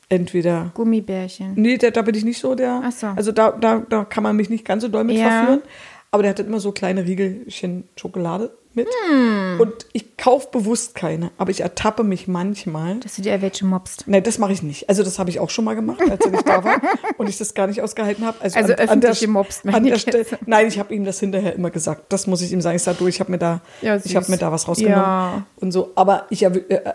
entweder 0.09 0.71
Gummibärchen. 0.75 1.53
Nee, 1.57 1.77
da, 1.79 1.91
da 1.91 2.03
bin 2.03 2.15
ich 2.15 2.25
nicht 2.25 2.39
so 2.41 2.55
der. 2.55 2.81
Ach 2.85 2.93
so. 2.93 3.07
Also 3.09 3.33
da, 3.33 3.51
da, 3.53 3.83
da 3.89 4.05
kann 4.05 4.23
man 4.23 4.37
mich 4.37 4.49
nicht 4.51 4.65
ganz 4.65 4.83
so 4.83 4.89
doll 4.89 5.05
mit 5.05 5.17
Ja. 5.17 5.29
verführen. 5.31 5.63
Aber 6.11 6.23
der 6.23 6.31
hat 6.31 6.41
immer 6.41 6.61
so 6.61 6.73
kleine 6.73 7.05
Riegelchen 7.05 7.85
Schokolade 7.97 8.51
mit. 8.77 8.87
Hm. 9.11 9.61
Und 9.61 9.73
ich 9.93 10.17
kaufe 10.17 10.49
bewusst 10.53 10.95
keine. 10.95 11.31
Aber 11.39 11.51
ich 11.51 11.61
ertappe 11.61 12.05
mich 12.05 12.29
manchmal. 12.29 13.01
Dass 13.01 13.17
du 13.17 13.23
dir 13.23 13.41
welche 13.43 13.65
mobst. 13.67 14.05
Nein, 14.07 14.23
das 14.23 14.39
mache 14.39 14.53
ich 14.53 14.63
nicht. 14.63 14.89
Also 14.89 15.03
das 15.03 15.19
habe 15.19 15.31
ich 15.31 15.41
auch 15.41 15.51
schon 15.51 15.65
mal 15.65 15.75
gemacht, 15.75 16.01
als 16.09 16.25
er 16.25 16.31
nicht 16.31 16.47
da 16.49 16.63
war 16.65 16.81
und 17.19 17.29
ich 17.29 17.39
das 17.39 17.55
gar 17.55 17.67
nicht 17.67 17.83
ausgehalten 17.83 18.25
habe. 18.25 18.39
Also 18.41 18.59
öffentliche 18.59 19.29
meine 19.29 19.77
an 19.77 19.85
der 19.85 19.95
ich 19.95 20.03
Stelle. 20.03 20.19
jetzt. 20.19 20.37
Nein, 20.47 20.67
ich 20.69 20.79
habe 20.79 20.95
ihm 20.95 21.05
das 21.05 21.19
hinterher 21.21 21.55
immer 21.55 21.71
gesagt. 21.71 22.13
Das 22.13 22.27
muss 22.27 22.43
ich 22.43 22.53
ihm 22.53 22.61
sagen. 22.61 22.77
Ich 22.77 22.83
sage, 22.83 22.99
du, 22.99 23.07
ich 23.07 23.21
habe 23.21 23.31
mir 23.31 23.39
da, 23.39 23.61
Ja, 23.83 23.97
ich 23.97 24.15
habe 24.17 24.31
mir 24.31 24.39
da 24.39 24.53
was 24.53 24.69
rausgenommen 24.69 24.97
Ja. 24.99 25.47
und 25.57 25.73
so. 25.73 25.93
Aber 25.95 26.27
ich 26.31 26.45
äh, 26.45 26.49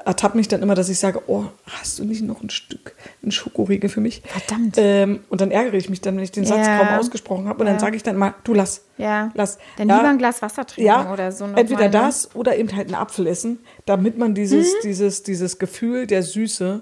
ertappe 0.06 0.38
mich 0.38 0.48
dann 0.48 0.62
immer, 0.62 0.76
dass 0.76 0.90
ich 0.90 1.00
sage, 1.00 1.22
oh, 1.28 1.46
hast 1.66 2.00
du 2.00 2.06
nicht 2.06 2.22
noch 2.24 2.42
ein 2.42 2.50
Stück, 2.50 2.96
ein 3.24 3.32
Schokoriegel 3.32 3.90
für 3.90 4.02
mich? 4.02 4.22
Verdammt. 4.26 4.76
Ähm, 4.78 5.22
und 5.30 5.42
dann 5.42 5.52
ärgere 5.52 5.76
ich 5.78 5.90
mich 5.90 6.02
dann, 6.02 6.16
wenn 6.16 6.24
ich 6.24 6.32
den 6.32 6.46
Satz 6.46 6.68
Ja. 6.68 6.78
kaum 6.78 7.00
ausgesprochen 7.00 7.48
habe. 7.48 7.60
Und 7.60 7.66
dann 7.66 7.80
sage 7.80 7.96
ich 7.96 8.04
dann 8.04 8.16
mal, 8.18 8.34
du 8.44 8.54
lass, 8.54 8.84
Ja. 8.98 9.32
lass. 9.34 9.58
Dann 9.78 9.90
ja, 9.90 9.98
lieber 9.98 10.10
ein 10.10 10.18
Glas 10.18 10.42
Wasser 10.42 10.66
trinken 10.66 10.88
ja, 10.88 11.12
oder 11.12 11.32
so. 11.32 11.48
noch 11.48 11.58
entweder 11.58 11.82
mal, 11.82 11.86
ne? 11.86 11.92
das 11.92 12.36
oder 12.36 12.58
eben 12.58 12.76
halt 12.76 12.88
einen 12.88 12.96
Apfel 12.96 13.28
essen, 13.28 13.60
damit 13.86 14.18
man 14.18 14.36
dieses, 14.36 14.80
dieses, 14.84 15.24
dieses 15.24 15.60
Gefühl 15.60 16.08
der 16.08 16.24
Süße 16.24 16.82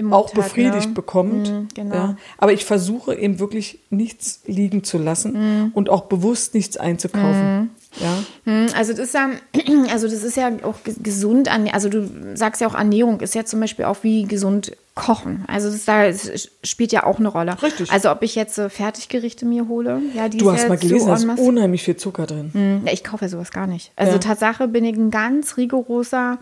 Mund 0.00 0.14
auch 0.14 0.28
hat, 0.28 0.34
befriedigt 0.34 0.88
ne? 0.88 0.94
bekommt. 0.94 1.50
Mhm, 1.50 1.68
genau. 1.74 1.94
ja. 1.94 2.16
Aber 2.38 2.52
ich 2.52 2.64
versuche 2.64 3.14
eben 3.14 3.38
wirklich 3.38 3.80
nichts 3.90 4.40
liegen 4.46 4.84
zu 4.84 4.98
lassen 4.98 5.72
und 5.74 5.90
auch 5.90 6.02
bewusst 6.02 6.54
nichts 6.54 6.76
einzukaufen. 6.76 7.70
Ja. 7.98 8.22
Hm, 8.44 8.68
Also 8.76 8.92
das 8.92 9.00
ist 9.08 9.14
ja, 9.14 9.30
also 9.92 10.06
das 10.08 10.22
ist 10.22 10.36
ja 10.36 10.50
auch 10.62 10.82
ge- 10.84 10.94
gesund 11.02 11.48
an, 11.50 11.68
also 11.68 11.88
du 11.88 12.08
sagst 12.34 12.60
ja 12.60 12.68
auch 12.68 12.74
Ernährung 12.74 13.20
ist 13.20 13.34
ja 13.34 13.44
zum 13.44 13.58
Beispiel 13.60 13.84
auch 13.84 13.98
wie 14.02 14.24
gesund 14.24 14.76
kochen. 14.94 15.44
Also 15.48 15.70
das 15.70 15.84
da 15.86 16.04
es 16.04 16.50
spielt 16.62 16.92
ja 16.92 17.04
auch 17.04 17.18
eine 17.18 17.28
Rolle. 17.28 17.60
Richtig. 17.62 17.90
Also 17.90 18.10
ob 18.10 18.22
ich 18.22 18.34
jetzt 18.36 18.58
äh, 18.58 18.68
Fertiggerichte 18.70 19.44
mir 19.46 19.66
hole, 19.68 20.00
ja, 20.14 20.28
die 20.28 20.38
Du 20.38 20.52
hast 20.52 20.62
ja 20.62 20.68
mal 20.68 20.78
gelesen, 20.78 21.08
da 21.08 21.14
ist 21.14 21.40
unheimlich 21.40 21.82
viel 21.82 21.96
Zucker 21.96 22.26
drin. 22.26 22.50
Hm, 22.52 22.82
ja, 22.86 22.92
ich 22.92 23.02
kaufe 23.02 23.24
ja 23.24 23.28
sowas 23.28 23.50
gar 23.50 23.66
nicht. 23.66 23.90
Also 23.96 24.12
Ja. 24.12 24.18
Tatsache 24.18 24.68
bin 24.68 24.84
ich 24.84 24.96
ein 24.96 25.10
ganz 25.10 25.56
rigoroser 25.56 26.38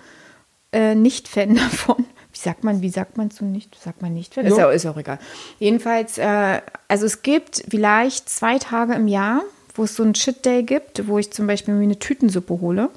äh, 0.73 0.95
Nicht-Fan 0.95 1.55
davon. 1.57 2.05
Wie 2.33 2.39
sagt 2.39 2.63
man, 2.63 2.83
wie 2.83 2.91
sagt 2.91 3.17
man 3.17 3.31
zu 3.31 3.45
nicht? 3.47 3.75
Sagt 3.83 4.03
man 4.03 4.13
nicht? 4.13 4.37
Ist, 4.37 4.51
Ja. 4.57 4.65
ja, 4.67 4.71
ist 4.71 4.85
auch 4.87 4.97
egal. 4.99 5.19
Jedenfalls, 5.59 6.19
äh, 6.19 6.61
also 6.89 7.07
es 7.07 7.23
gibt 7.23 7.63
vielleicht 7.71 8.29
zwei 8.29 8.59
Tage 8.59 8.95
im 8.95 9.09
Jahr, 9.09 9.43
wo 9.79 9.85
es 9.85 9.97
so 9.97 10.03
einen 10.03 10.15
Shit 10.15 10.45
Day 10.45 10.63
gibt, 10.63 11.07
wo 11.09 11.19
ich 11.19 11.31
zum 11.31 11.47
Beispiel 11.47 11.75
mir 11.75 11.85
eine 11.85 11.99
Tütensuppe 11.99 12.61
hole. 12.61 12.91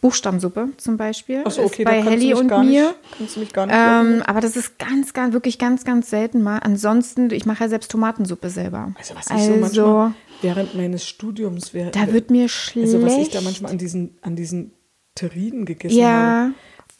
Buchstabensuppe 0.00 0.68
zum 0.76 0.96
Beispiel. 0.96 1.42
Achso, 1.44 1.62
okay, 1.62 1.82
ist 1.82 1.84
bei 1.84 2.02
Helly 2.02 2.34
und 2.34 2.48
gar 2.48 2.62
mir. 2.64 2.94
Nicht. 3.18 3.52
Ähm, 3.56 4.22
aber 4.26 4.40
das 4.40 4.56
ist 4.56 4.78
ganz, 4.78 5.12
ganz, 5.12 5.32
wirklich 5.32 5.58
ganz, 5.58 5.84
ganz 5.84 6.10
selten 6.10 6.42
mal. 6.42 6.58
Ansonsten, 6.58 7.30
ich 7.30 7.46
mache 7.46 7.64
ja 7.64 7.68
selbst 7.68 7.90
Tomatensuppe 7.90 8.50
selber. 8.50 8.92
Also 8.98 9.14
was 9.14 9.30
ich 9.30 9.44
so 9.44 9.56
manchmal 9.56 10.14
während 10.42 10.74
meines 10.74 11.06
Studiums 11.06 11.72
wäre. 11.72 11.90
da 11.90 12.12
wird 12.12 12.30
mir 12.30 12.48
schlecht. 12.48 12.94
Also 12.94 13.02
was 13.02 13.16
ich 13.16 13.30
da 13.30 13.40
manchmal 13.40 13.72
an 13.72 13.78
diesen, 13.78 14.18
an 14.20 14.36
diesen 14.36 14.72
Terrinen 15.14 15.64
gegessen 15.64 15.96
Ja, 15.96 16.08
habe. 16.08 16.54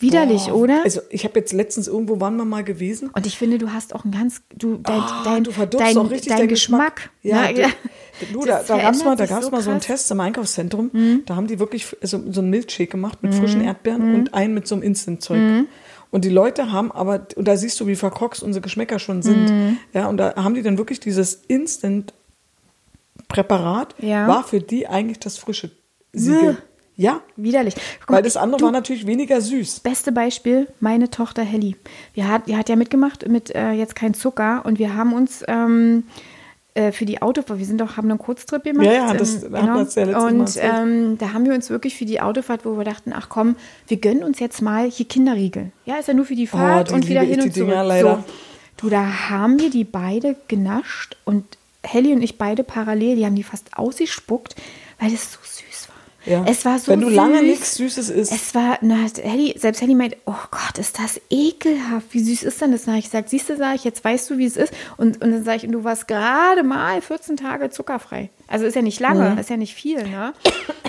Widerlich, 0.04 0.46
Boah. 0.46 0.54
oder? 0.56 0.80
Also 0.84 1.00
ich 1.10 1.24
habe 1.24 1.38
jetzt 1.38 1.52
letztens 1.52 1.86
irgendwo 1.88 2.20
waren 2.20 2.36
wir 2.36 2.44
mal 2.44 2.62
gewesen. 2.64 3.10
Und 3.10 3.26
ich 3.26 3.36
finde, 3.38 3.58
du 3.58 3.72
hast 3.72 3.92
auch 3.94 4.04
ein 4.04 4.10
ganz, 4.12 4.42
du, 4.54 4.76
dein, 4.76 5.00
Ah, 5.00 5.22
dein, 5.24 5.44
du 5.44 5.50
dein, 5.50 5.96
auch 5.98 6.10
richtig 6.10 6.28
dein 6.30 6.38
deinen 6.38 6.48
Geschmack. 6.48 7.10
Ja, 7.22 7.50
ne? 7.50 7.68
du, 8.32 8.44
da, 8.44 8.62
da 8.62 8.78
gab 8.78 8.94
es 8.94 9.04
mal, 9.04 9.16
da 9.16 9.26
gab's 9.26 9.44
so 9.46 9.50
mal 9.50 9.62
so 9.62 9.70
einen. 9.70 9.78
Mhm. 9.78 9.82
Test 9.82 10.10
im 10.10 10.20
Einkaufszentrum. 10.20 11.22
Da 11.26 11.36
haben 11.36 11.46
die 11.46 11.58
wirklich 11.58 11.86
so, 12.02 12.22
so 12.30 12.40
einen 12.40 12.50
Milkshake 12.50 12.90
gemacht 12.90 13.22
mit 13.22 13.34
frischen 13.34 13.60
Erdbeeren 13.62 14.14
und 14.14 14.34
einen 14.34 14.52
mit 14.54 14.66
so 14.68 14.74
einem 14.74 14.82
Instant-Zeug. 14.84 15.38
Mhm. 15.38 15.66
Und 16.10 16.24
die 16.24 16.28
Leute 16.30 16.70
haben 16.70 16.92
aber, 16.92 17.26
und 17.34 17.48
da 17.48 17.56
siehst 17.56 17.80
du, 17.80 17.86
wie 17.88 17.96
verkorkst 17.96 18.40
unsere 18.42 18.62
Geschmäcker 18.62 18.98
schon 19.00 19.22
sind. 19.22 19.50
Mhm. 19.50 19.78
Ja, 19.92 20.06
und 20.08 20.16
da 20.18 20.36
haben 20.36 20.54
die 20.54 20.62
dann 20.62 20.78
wirklich 20.78 21.00
dieses 21.00 21.34
Instant-Präparat, 21.48 23.96
Ja. 24.00 24.28
war 24.28 24.44
für 24.44 24.60
die 24.60 24.86
eigentlich 24.86 25.18
das 25.18 25.38
frische 25.38 25.72
Siegel. 26.12 26.58
Ja, 26.96 27.20
Widerlich. 27.36 27.74
Guck 28.06 28.16
weil 28.16 28.22
das 28.22 28.36
andere 28.36 28.58
du, 28.60 28.64
war 28.66 28.72
natürlich 28.72 29.06
weniger 29.06 29.40
süß. 29.40 29.80
Beste 29.80 30.12
Beispiel, 30.12 30.68
meine 30.78 31.10
Tochter 31.10 31.42
Helly. 31.42 31.76
Wir 32.14 32.28
hat, 32.28 32.46
die 32.46 32.56
hat 32.56 32.68
ja 32.68 32.76
mitgemacht 32.76 33.28
mit 33.28 33.54
äh, 33.54 33.72
jetzt 33.72 33.96
kein 33.96 34.14
Zucker 34.14 34.62
und 34.64 34.78
wir 34.78 34.94
haben 34.94 35.12
uns 35.12 35.42
ähm, 35.48 36.04
äh, 36.74 36.90
für 36.90 37.04
die 37.04 37.22
Autofahrt, 37.22 37.58
wir 37.58 37.66
sind 37.66 37.80
doch, 37.80 37.96
haben 37.96 38.10
einen 38.10 38.18
Kurztrip 38.18 38.64
gemacht. 38.64 38.86
Ja, 38.86 38.92
ja, 38.92 39.14
das 39.14 39.44
ähm, 39.44 39.56
haben 39.56 39.94
wir 39.94 40.06
ja 40.06 40.26
Und 40.26 40.58
ähm, 40.60 41.18
da 41.18 41.32
haben 41.32 41.44
wir 41.46 41.54
uns 41.54 41.70
wirklich 41.70 41.96
für 41.96 42.04
die 42.04 42.20
Autofahrt, 42.20 42.64
wo 42.64 42.76
wir 42.76 42.84
dachten, 42.84 43.12
ach 43.14 43.28
komm, 43.28 43.56
wir 43.86 43.96
gönnen 43.96 44.24
uns 44.24 44.40
jetzt 44.40 44.60
mal 44.60 44.90
hier 44.90 45.06
Kinderriegel. 45.06 45.70
Ja, 45.84 45.96
ist 45.96 46.08
ja 46.08 46.14
nur 46.14 46.24
für 46.24 46.34
die 46.34 46.48
Fahrt 46.48 46.90
die 46.90 46.94
und 46.94 47.08
wieder 47.08 47.20
hin 47.22 47.40
und 47.40 47.46
die 47.46 47.50
Dinger 47.50 47.74
zurück. 47.74 47.88
leider. 47.88 48.24
So. 48.26 48.34
Du, 48.76 48.90
da 48.90 49.30
haben 49.30 49.60
wir 49.60 49.70
die 49.70 49.84
beide 49.84 50.34
genascht 50.48 51.16
und 51.24 51.44
Helly 51.84 52.12
und 52.12 52.22
ich 52.22 52.38
beide 52.38 52.64
parallel, 52.64 53.16
die 53.16 53.24
haben 53.24 53.36
die 53.36 53.44
fast 53.44 53.78
ausgespuckt, 53.78 54.56
weil 54.98 55.10
das 55.10 55.32
so 55.32 55.38
süß 55.42 55.88
war. 55.88 55.93
Ja. 56.26 56.44
Es 56.48 56.64
war 56.64 56.78
so 56.78 56.90
Wenn 56.92 57.00
du 57.00 57.08
lange 57.08 57.38
süß. 57.38 57.42
nichts 57.46 57.74
Süßes 57.74 58.10
isst. 58.10 58.32
Es 58.32 58.54
war, 58.54 58.78
na, 58.80 58.96
Helly, 59.22 59.54
selbst 59.58 59.82
Helly 59.82 59.94
meint, 59.94 60.16
oh 60.26 60.32
Gott, 60.50 60.78
ist 60.78 60.98
das 60.98 61.20
ekelhaft. 61.30 62.06
Wie 62.12 62.20
süß 62.20 62.42
ist 62.44 62.60
denn 62.60 62.72
das? 62.72 62.86
Habe 62.86 62.98
ich 62.98 63.04
gesagt, 63.04 63.28
siehst 63.28 63.48
du, 63.50 63.56
sag 63.56 63.74
ich, 63.76 63.84
jetzt 63.84 64.02
weißt 64.04 64.30
du, 64.30 64.38
wie 64.38 64.46
es 64.46 64.56
ist. 64.56 64.72
Und, 64.96 65.22
und 65.22 65.30
dann 65.32 65.44
sage 65.44 65.58
ich, 65.58 65.66
und 65.66 65.72
du 65.72 65.84
warst 65.84 66.08
gerade 66.08 66.62
mal 66.62 67.00
14 67.02 67.36
Tage 67.36 67.70
zuckerfrei. 67.70 68.30
Also 68.48 68.64
ist 68.66 68.74
ja 68.74 68.82
nicht 68.82 69.00
lange, 69.00 69.30
Mhm. 69.30 69.38
ist 69.38 69.50
ja 69.50 69.56
nicht 69.56 69.74
viel, 69.74 70.02
ne? 70.02 70.32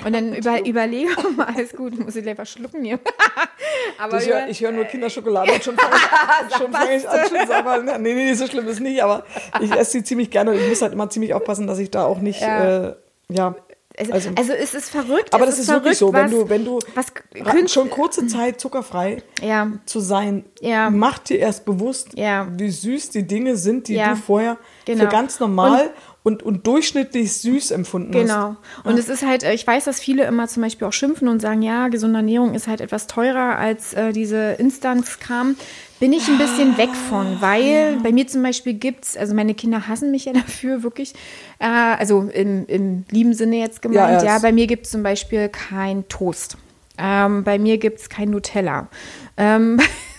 Und 0.04 0.12
dann 0.14 0.34
über, 0.36 0.64
überlege 0.66 1.10
mal, 1.36 1.46
alles 1.54 1.74
gut, 1.76 1.98
muss 1.98 2.16
ich 2.16 2.22
gleich 2.22 2.38
was 2.38 2.50
schlucken 2.50 2.84
hier. 2.84 2.98
Aber 3.98 4.18
Ich 4.20 4.26
höre 4.28 4.46
hör 4.52 4.72
nur 4.72 4.84
Kinderschokolade 4.84 5.52
und 5.52 5.64
schon 5.64 5.76
fange 5.76 5.94
ich, 5.96 6.56
schon 6.58 6.72
fang 6.72 6.88
ich 6.96 7.08
an 7.08 7.26
zu 7.28 7.46
sagen, 7.46 8.02
nee, 8.02 8.14
nee, 8.14 8.34
so 8.34 8.46
schlimm 8.46 8.68
ist 8.68 8.80
nicht, 8.80 9.02
aber 9.02 9.24
ich 9.60 9.70
esse 9.72 9.92
sie 9.92 10.04
ziemlich 10.04 10.30
gerne 10.30 10.50
und 10.52 10.58
ich 10.58 10.68
muss 10.68 10.82
halt 10.82 10.92
immer 10.92 11.08
ziemlich 11.10 11.34
aufpassen, 11.34 11.66
dass 11.66 11.78
ich 11.78 11.90
da 11.90 12.04
auch 12.04 12.18
nicht, 12.20 12.40
Ja. 12.40 12.88
äh, 12.88 12.94
ja, 13.28 13.54
also, 13.98 14.12
also, 14.12 14.30
also 14.36 14.52
es 14.52 14.74
ist 14.74 14.90
verrückt. 14.90 15.32
aber 15.32 15.44
es 15.44 15.50
das 15.50 15.58
ist 15.60 15.68
wirklich 15.68 15.98
verrückt, 15.98 15.98
so, 15.98 16.12
wenn 16.12 16.24
was- 16.24 16.30
du, 16.30 16.48
wenn 16.48 16.64
du 16.64 16.78
was 16.94 17.72
schon 17.72 17.88
kurze 17.90 18.26
Zeit 18.26 18.60
zuckerfrei 18.60 19.22
Ja. 19.42 19.72
zu 19.86 20.00
sein, 20.00 20.44
Ja. 20.60 20.90
mach 20.90 21.18
dir 21.18 21.38
erst 21.38 21.64
bewusst, 21.64 22.10
Ja. 22.16 22.46
wie 22.56 22.70
süß 22.70 23.10
die 23.10 23.26
Dinge 23.26 23.56
sind, 23.56 23.88
die 23.88 23.94
du 24.10 24.16
vorher 24.16 24.58
Genau. 24.84 25.04
für 25.04 25.08
ganz 25.08 25.40
normal 25.40 25.90
und, 26.26 26.42
und, 26.42 26.66
durchschnittlich 26.66 27.32
süß 27.34 27.70
empfunden 27.70 28.12
hast. 28.14 28.22
Genau. 28.22 28.56
Und 28.82 28.98
es 28.98 29.08
ist 29.08 29.24
halt, 29.24 29.44
äh, 29.44 29.52
ich 29.54 29.64
weiß, 29.64 29.84
dass 29.84 30.00
viele 30.00 30.24
immer 30.24 30.48
zum 30.48 30.60
Beispiel 30.64 30.88
auch 30.88 30.92
schimpfen 30.92 31.28
und 31.28 31.40
sagen, 31.40 31.62
ja, 31.62 31.86
gesunde 31.86 32.16
Ernährung 32.18 32.54
ist 32.54 32.66
halt 32.66 32.80
etwas 32.80 33.06
teurer 33.06 33.56
als 33.56 33.94
äh, 33.94 34.12
diese 34.12 34.52
Instanzkram. 34.58 35.54
Bin 36.00 36.12
ich 36.12 36.26
ein 36.28 36.36
bisschen 36.36 36.76
weg 36.78 36.90
von, 37.08 37.40
weil 37.40 37.98
bei 38.02 38.10
mir 38.10 38.26
zum 38.26 38.42
Beispiel 38.42 38.74
gibt's, 38.74 39.16
also 39.16 39.34
meine 39.34 39.54
Kinder 39.54 39.86
hassen 39.86 40.10
mich 40.10 40.24
ja 40.24 40.32
dafür 40.34 40.82
wirklich, 40.82 41.14
äh, 41.60 41.66
also 41.66 42.22
im, 42.34 42.66
im 42.66 43.04
lieben 43.10 43.32
Sinne 43.32 43.58
jetzt 43.58 43.80
gemeint, 43.80 44.20
Ja, 44.20 44.24
ja, 44.24 44.36
es- 44.36 44.42
bei 44.42 44.50
mir 44.50 44.66
gibt's 44.66 44.90
zum 44.90 45.02
Beispiel 45.04 45.48
kein 45.48 46.08
Toast. 46.08 46.56
Ähm, 46.98 47.44
bei 47.44 47.58
mir 47.58 47.78
gibt's 47.78 48.08
kein 48.08 48.30
Nutella. 48.30 48.88
Ähm, 49.36 49.78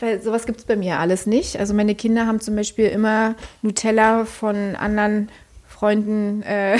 Weil 0.00 0.20
sowas 0.22 0.46
gibt 0.46 0.60
es 0.60 0.64
bei 0.64 0.76
mir 0.76 0.98
alles 0.98 1.26
nicht. 1.26 1.58
Also 1.58 1.74
meine 1.74 1.94
Kinder 1.94 2.26
haben 2.26 2.40
zum 2.40 2.56
Beispiel 2.56 2.86
immer 2.86 3.34
Nutella 3.62 4.24
von 4.24 4.74
anderen 4.76 5.30
Freunden 5.68 6.42
äh, 6.42 6.78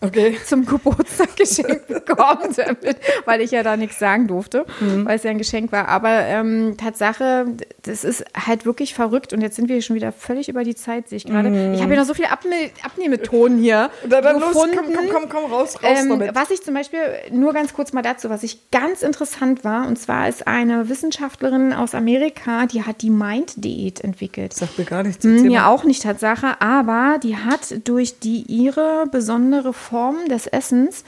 Okay. 0.00 0.36
zum 0.46 0.64
Geburtstag 0.64 1.36
geschenkt 1.36 1.88
bekommen, 1.88 2.52
damit, 2.56 2.96
weil 3.24 3.40
ich 3.40 3.50
ja 3.50 3.62
da 3.62 3.76
nichts 3.76 3.98
sagen 3.98 4.26
durfte, 4.28 4.64
weil 4.80 5.16
es 5.16 5.22
ja 5.24 5.30
ein 5.30 5.38
Geschenk 5.38 5.72
war. 5.72 5.88
Aber 5.88 6.08
ähm, 6.10 6.76
Tatsache, 6.76 7.46
das 7.82 8.04
ist 8.04 8.24
halt 8.46 8.64
wirklich 8.64 8.94
verrückt 8.94 9.32
und 9.32 9.40
jetzt 9.40 9.56
sind 9.56 9.68
wir 9.68 9.80
schon 9.82 9.96
wieder 9.96 10.12
völlig 10.12 10.48
über 10.48 10.62
die 10.64 10.74
Zeit, 10.74 11.08
sehe 11.08 11.16
ich 11.16 11.24
gerade. 11.24 11.48
Ich 11.74 11.82
habe 11.82 11.94
ja 11.94 12.00
noch 12.00 12.06
so 12.06 12.14
viele 12.14 12.30
Abne 12.30 12.54
Abnehmethonen 12.84 13.58
hier. 13.58 13.90
Dann, 14.08 14.22
dann 14.22 14.40
los, 14.40 14.52
gefunden. 14.52 14.76
komm, 14.76 14.94
komm, 14.94 15.08
komm, 15.10 15.28
komm, 15.28 15.52
raus, 15.52 15.74
raus 15.82 15.98
Ähm, 16.02 16.08
damit. 16.10 16.34
was 16.34 16.50
ich 16.50 16.62
zum 16.62 16.74
Beispiel, 16.74 17.00
nur 17.32 17.52
ganz 17.52 17.72
kurz 17.72 17.92
mal 17.92 18.02
dazu, 18.02 18.30
was 18.30 18.42
ich 18.42 18.70
ganz 18.70 19.02
interessant 19.02 19.64
war, 19.64 19.86
und 19.86 19.98
zwar 19.98 20.28
ist 20.28 20.46
eine 20.46 20.88
Wissenschaftlerin 20.88 21.72
aus 21.72 21.94
Amerika, 21.94 22.66
die 22.66 22.84
hat 22.84 23.02
die 23.02 23.10
Mind-Diät 23.10 24.00
entwickelt. 24.02 24.52
Sagt 24.54 24.78
mir 24.78 24.84
gar 24.84 25.02
nichts. 25.02 25.24
Hm, 25.24 25.50
Ja, 25.50 25.62
mal. 25.62 25.68
auch 25.68 25.84
nicht 25.84 26.02
Tatsache, 26.02 26.60
aber 26.60 27.18
die 27.22 27.36
hat 27.36 27.86
durch 27.88 28.18
die 28.20 28.42
ihre 28.42 29.04
besondere 29.10 29.72
Form 29.88 30.16
des 30.28 30.46
Essens 30.46 31.04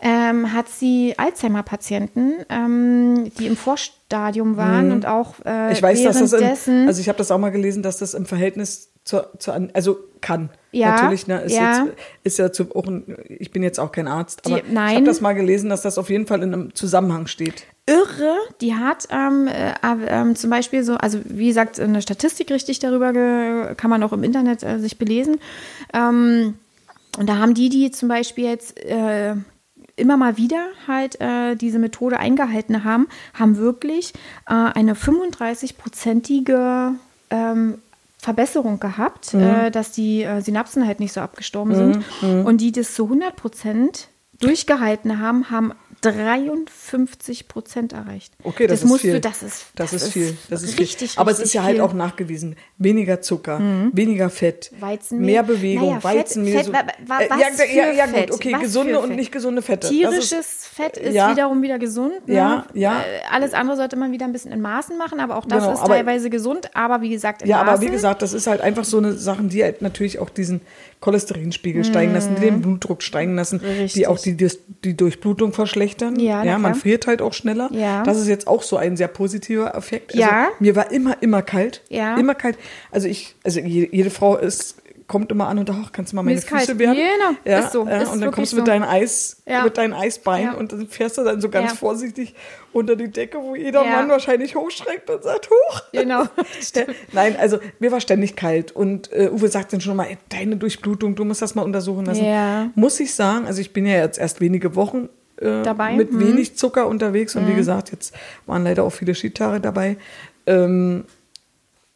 ähm, 0.00 0.52
hat 0.52 0.68
sie 0.68 1.14
Alzheimer-Patienten, 1.16 2.32
ähm, 2.48 3.30
die 3.38 3.46
im 3.46 3.56
Vorstadium 3.56 4.56
waren 4.56 4.92
und 4.92 5.06
auch 5.06 5.34
äh, 5.44 5.66
Mhm. 5.66 5.72
Ich 5.72 5.82
weiß, 5.82 6.02
dass 6.02 6.18
das, 6.18 6.32
währenddessen- 6.32 6.86
also 6.88 7.00
ich 7.00 7.08
habe 7.08 7.18
das 7.18 7.30
auch 7.30 7.38
mal 7.38 7.50
gelesen, 7.50 7.82
dass 7.82 7.98
das 7.98 8.14
im 8.14 8.26
Verhältnis 8.26 8.90
zur, 9.04 9.30
zur 9.38 9.54
also 9.74 9.98
kann. 10.20 10.48
Ja, 10.72 10.92
Natürlich, 10.92 11.26
ne, 11.26 11.42
ist, 11.42 11.54
ja. 11.54 11.84
Jetzt, 11.84 11.94
ist 12.24 12.38
ja 12.38 12.50
zu, 12.52 12.74
auch 12.74 12.86
ein, 12.86 13.16
ich 13.28 13.50
bin 13.52 13.62
jetzt 13.62 13.78
auch 13.78 13.92
kein 13.92 14.08
Arzt, 14.08 14.44
aber 14.46 14.60
Die- 14.62 14.72
nein. 14.72 14.90
ich 14.90 14.94
habe 14.96 15.06
das 15.06 15.20
mal 15.20 15.34
gelesen, 15.34 15.68
dass 15.70 15.82
das 15.82 15.98
auf 15.98 16.08
jeden 16.10 16.26
Fall 16.26 16.42
in 16.42 16.52
einem 16.54 16.74
Zusammenhang 16.74 17.26
steht. 17.26 17.64
irre. 17.86 18.34
Die 18.62 18.74
hat 18.74 19.06
ähm, 19.10 19.46
äh, 19.46 19.74
ähm, 20.08 20.34
zum 20.36 20.48
Beispiel 20.50 20.82
so, 20.84 20.94
also 20.94 21.18
wie 21.26 21.48
gesagt, 21.48 21.78
eine 21.78 22.00
Statistik 22.00 22.50
richtig 22.50 22.78
darüber 22.78 23.74
kann 23.76 23.90
man 23.90 24.02
auch 24.02 24.12
im 24.14 24.24
Internet 24.24 24.62
äh, 24.62 24.78
sich 24.78 24.98
belesen. 24.98 25.38
Ähm, 25.92 26.54
und 27.18 27.28
da 27.28 27.38
haben 27.38 27.54
die, 27.54 27.68
die 27.68 27.90
zum 27.90 28.08
Beispiel 28.08 28.44
jetzt 28.44 28.78
äh, 28.78 29.34
immer 29.96 30.16
mal 30.16 30.36
wieder 30.36 30.66
halt 30.88 31.20
äh, 31.20 31.54
diese 31.54 31.78
Methode 31.78 32.18
eingehalten 32.18 32.84
haben, 32.84 33.06
haben 33.32 33.56
wirklich 33.56 34.12
äh, 34.48 34.54
eine 34.54 34.94
35-prozentige 34.94 36.94
ähm, 37.30 37.78
Verbesserung 38.18 38.80
gehabt, 38.80 39.34
Mhm. 39.34 39.40
äh, 39.42 39.70
dass 39.70 39.92
die 39.92 40.22
äh, 40.22 40.40
Synapsen 40.40 40.86
halt 40.86 41.00
nicht 41.00 41.12
so 41.12 41.20
abgestorben 41.20 41.74
sind. 41.74 42.04
Mhm. 42.22 42.46
Und 42.46 42.60
die 42.60 42.72
das 42.72 42.94
zu 42.94 43.04
100 43.04 43.36
Prozent 43.36 44.08
durchgehalten 44.40 45.20
haben, 45.20 45.50
haben 45.50 45.72
53 46.12 47.48
Prozent 47.48 47.92
erreicht. 47.92 48.32
Okay, 48.42 48.66
das, 48.66 48.82
ist 48.82 48.88
musst 48.88 49.02
viel. 49.02 49.12
Du, 49.14 49.20
das 49.20 49.42
ist, 49.42 49.66
das, 49.74 49.92
ist 49.92 50.12
viel. 50.12 50.36
Das 50.50 50.62
ist 50.62 50.78
richtig, 50.78 51.12
viel. 51.12 51.20
Aber 51.20 51.30
es 51.30 51.38
ist 51.40 51.52
ja 51.54 51.62
halt 51.62 51.74
viel. 51.76 51.82
Mhm. 51.82 51.88
auch 51.88 51.92
nachgewiesen. 51.94 52.56
Weniger 52.78 53.20
Zucker, 53.20 53.60
weniger 53.92 54.30
Fett, 54.30 54.70
Weizenmehl. 54.80 55.26
mehr 55.26 55.42
Bewegung, 55.42 55.88
Naja, 55.88 56.00
Fett- 56.00 56.18
Weizenmehl. 56.18 56.54
Fett, 56.54 56.66
so- 56.66 56.72
wa- 56.72 56.78
wa- 57.06 57.20
Äh, 57.20 57.30
was 57.30 57.58
ja, 57.58 57.64
ja, 57.64 57.90
ja, 57.92 58.06
Fett? 58.06 58.30
gut, 58.30 58.36
okay, 58.40 58.52
Was 58.54 58.60
gesunde 58.62 58.98
und 59.00 59.08
Fett? 59.08 59.16
nicht 59.16 59.32
gesunde 59.32 59.62
Fette. 59.62 59.80
Das 59.80 59.90
ist- 59.90 59.98
Tierisches 60.30 60.66
Fett 60.72 60.96
ist 60.96 61.14
ja. 61.14 61.30
wiederum 61.30 61.62
wieder 61.62 61.78
gesund. 61.78 62.26
Ne? 62.28 62.34
Ja, 62.34 62.66
ja. 62.74 63.00
Äh, 63.00 63.04
Alles 63.30 63.54
andere 63.54 63.76
sollte 63.76 63.96
man 63.96 64.12
wieder 64.12 64.24
ein 64.26 64.32
bisschen 64.32 64.52
in 64.52 64.60
Maßen 64.60 64.96
machen, 64.98 65.20
aber 65.20 65.36
auch 65.36 65.46
das 65.46 65.60
Genau, 65.62 65.72
ist 65.74 65.80
aber- 65.80 65.94
teilweise 65.94 66.30
gesund. 66.30 66.70
Aber 66.74 67.00
wie 67.00 67.10
gesagt, 67.10 67.42
in 67.42 67.48
Ja, 67.48 67.60
aber 67.60 67.72
Maßen. 67.72 67.86
wie 67.86 67.90
gesagt, 67.90 68.22
das 68.22 68.32
ist 68.32 68.46
halt 68.46 68.60
einfach 68.60 68.84
so 68.84 68.98
eine 68.98 69.12
Sachen, 69.14 69.48
die 69.48 69.62
halt 69.62 69.82
natürlich 69.82 70.18
auch 70.18 70.30
diesen 70.30 70.60
Cholesterinspiegel 71.00 71.84
steigen 71.84 72.12
lassen, 72.14 72.34
die 72.36 72.40
den 72.40 72.60
Blutdruck 72.62 73.02
steigen 73.02 73.34
lassen, 73.36 73.60
die 73.60 73.66
Mhm. 73.66 73.80
Richtig. 73.80 74.06
auch 74.08 74.18
die, 74.18 74.36
die, 74.36 74.48
die 74.84 74.96
Durchblutung 74.96 75.52
verschlechtern. 75.52 76.18
Ja, 76.18 76.42
ja 76.44 76.58
man 76.58 76.74
friert 76.74 77.06
halt 77.06 77.20
auch 77.22 77.32
schneller. 77.34 77.68
Ja. 77.72 78.02
Das 78.04 78.18
ist 78.18 78.28
jetzt 78.28 78.46
auch 78.46 78.62
so 78.62 78.76
ein 78.76 78.96
sehr 78.96 79.08
positiver 79.08 79.74
Effekt. 79.74 80.12
Also, 80.12 80.20
Ja. 80.20 80.48
Mir 80.60 80.76
war 80.76 80.90
immer, 80.90 81.16
immer 81.22 81.42
kalt. 81.42 81.82
Ja. 81.88 82.16
Immer 82.16 82.34
kalt. 82.34 82.56
Also 82.90 83.08
ich, 83.08 83.34
also 83.44 83.60
je- 83.60 83.88
jede 83.92 84.10
Frau 84.10 84.36
ist 84.36 84.76
kommt 85.06 85.30
immer 85.30 85.48
an 85.48 85.58
und 85.58 85.70
ach, 85.70 85.92
kannst 85.92 86.12
du 86.12 86.16
mal 86.16 86.22
meine 86.22 86.38
ist 86.38 86.48
Füße 86.48 86.78
werden? 86.78 86.96
Genau, 86.96 87.38
ja, 87.44 87.60
ist 87.60 87.72
so, 87.72 87.86
Ja, 87.86 88.02
ist 88.02 88.12
und 88.12 88.20
dann 88.20 88.30
kommst 88.30 88.52
du 88.52 88.56
mit 88.56 88.64
so. 88.64 88.70
deinem 88.72 88.84
Eis, 88.84 89.42
Ja. 89.46 89.64
mit 89.64 89.76
deinem 89.76 89.92
Eisbein 89.92 90.44
Ja. 90.44 90.54
und 90.54 90.72
dann 90.72 90.88
fährst 90.88 91.18
du 91.18 91.24
dann 91.24 91.40
so 91.40 91.48
ganz 91.48 91.72
vorsichtig 91.72 92.34
unter 92.72 92.96
die 92.96 93.08
Decke, 93.10 93.38
wo 93.38 93.54
jeder. 93.54 93.84
Mann 93.84 94.08
wahrscheinlich 94.08 94.56
hochschreckt 94.56 95.10
und 95.10 95.22
sagt, 95.22 95.50
huch. 95.50 95.82
Genau. 95.92 96.24
Nein, 97.12 97.36
also 97.38 97.58
mir 97.78 97.92
war 97.92 98.00
ständig 98.00 98.34
kalt 98.34 98.72
und 98.72 99.12
äh, 99.12 99.30
Uwe 99.30 99.48
sagt 99.48 99.72
dann 99.72 99.80
schon 99.80 99.96
mal, 99.96 100.04
ey, 100.06 100.18
deine 100.30 100.56
Durchblutung, 100.56 101.14
du 101.14 101.24
musst 101.24 101.42
das 101.42 101.54
mal 101.54 101.62
untersuchen 101.62 102.06
lassen. 102.06 102.24
Ja. 102.24 102.70
Muss 102.74 102.98
ich 103.00 103.14
sagen, 103.14 103.46
also 103.46 103.60
ich 103.60 103.72
bin 103.72 103.86
ja 103.86 103.96
jetzt 103.98 104.18
erst 104.18 104.40
wenige 104.40 104.74
Wochen 104.74 105.08
äh, 105.36 105.62
Dabei, 105.62 105.94
mit 105.96 106.12
mhm. 106.12 106.20
wenig 106.20 106.56
Zucker 106.56 106.86
unterwegs 106.86 107.36
und 107.36 107.46
wie 107.48 107.54
gesagt, 107.54 107.92
jetzt 107.92 108.14
waren 108.46 108.64
leider 108.64 108.84
auch 108.84 108.90
viele 108.90 109.14
Skitage 109.14 109.60
dabei. 109.60 109.96
Ähm, 110.46 111.04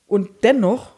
und 0.07 0.29
dennoch 0.43 0.93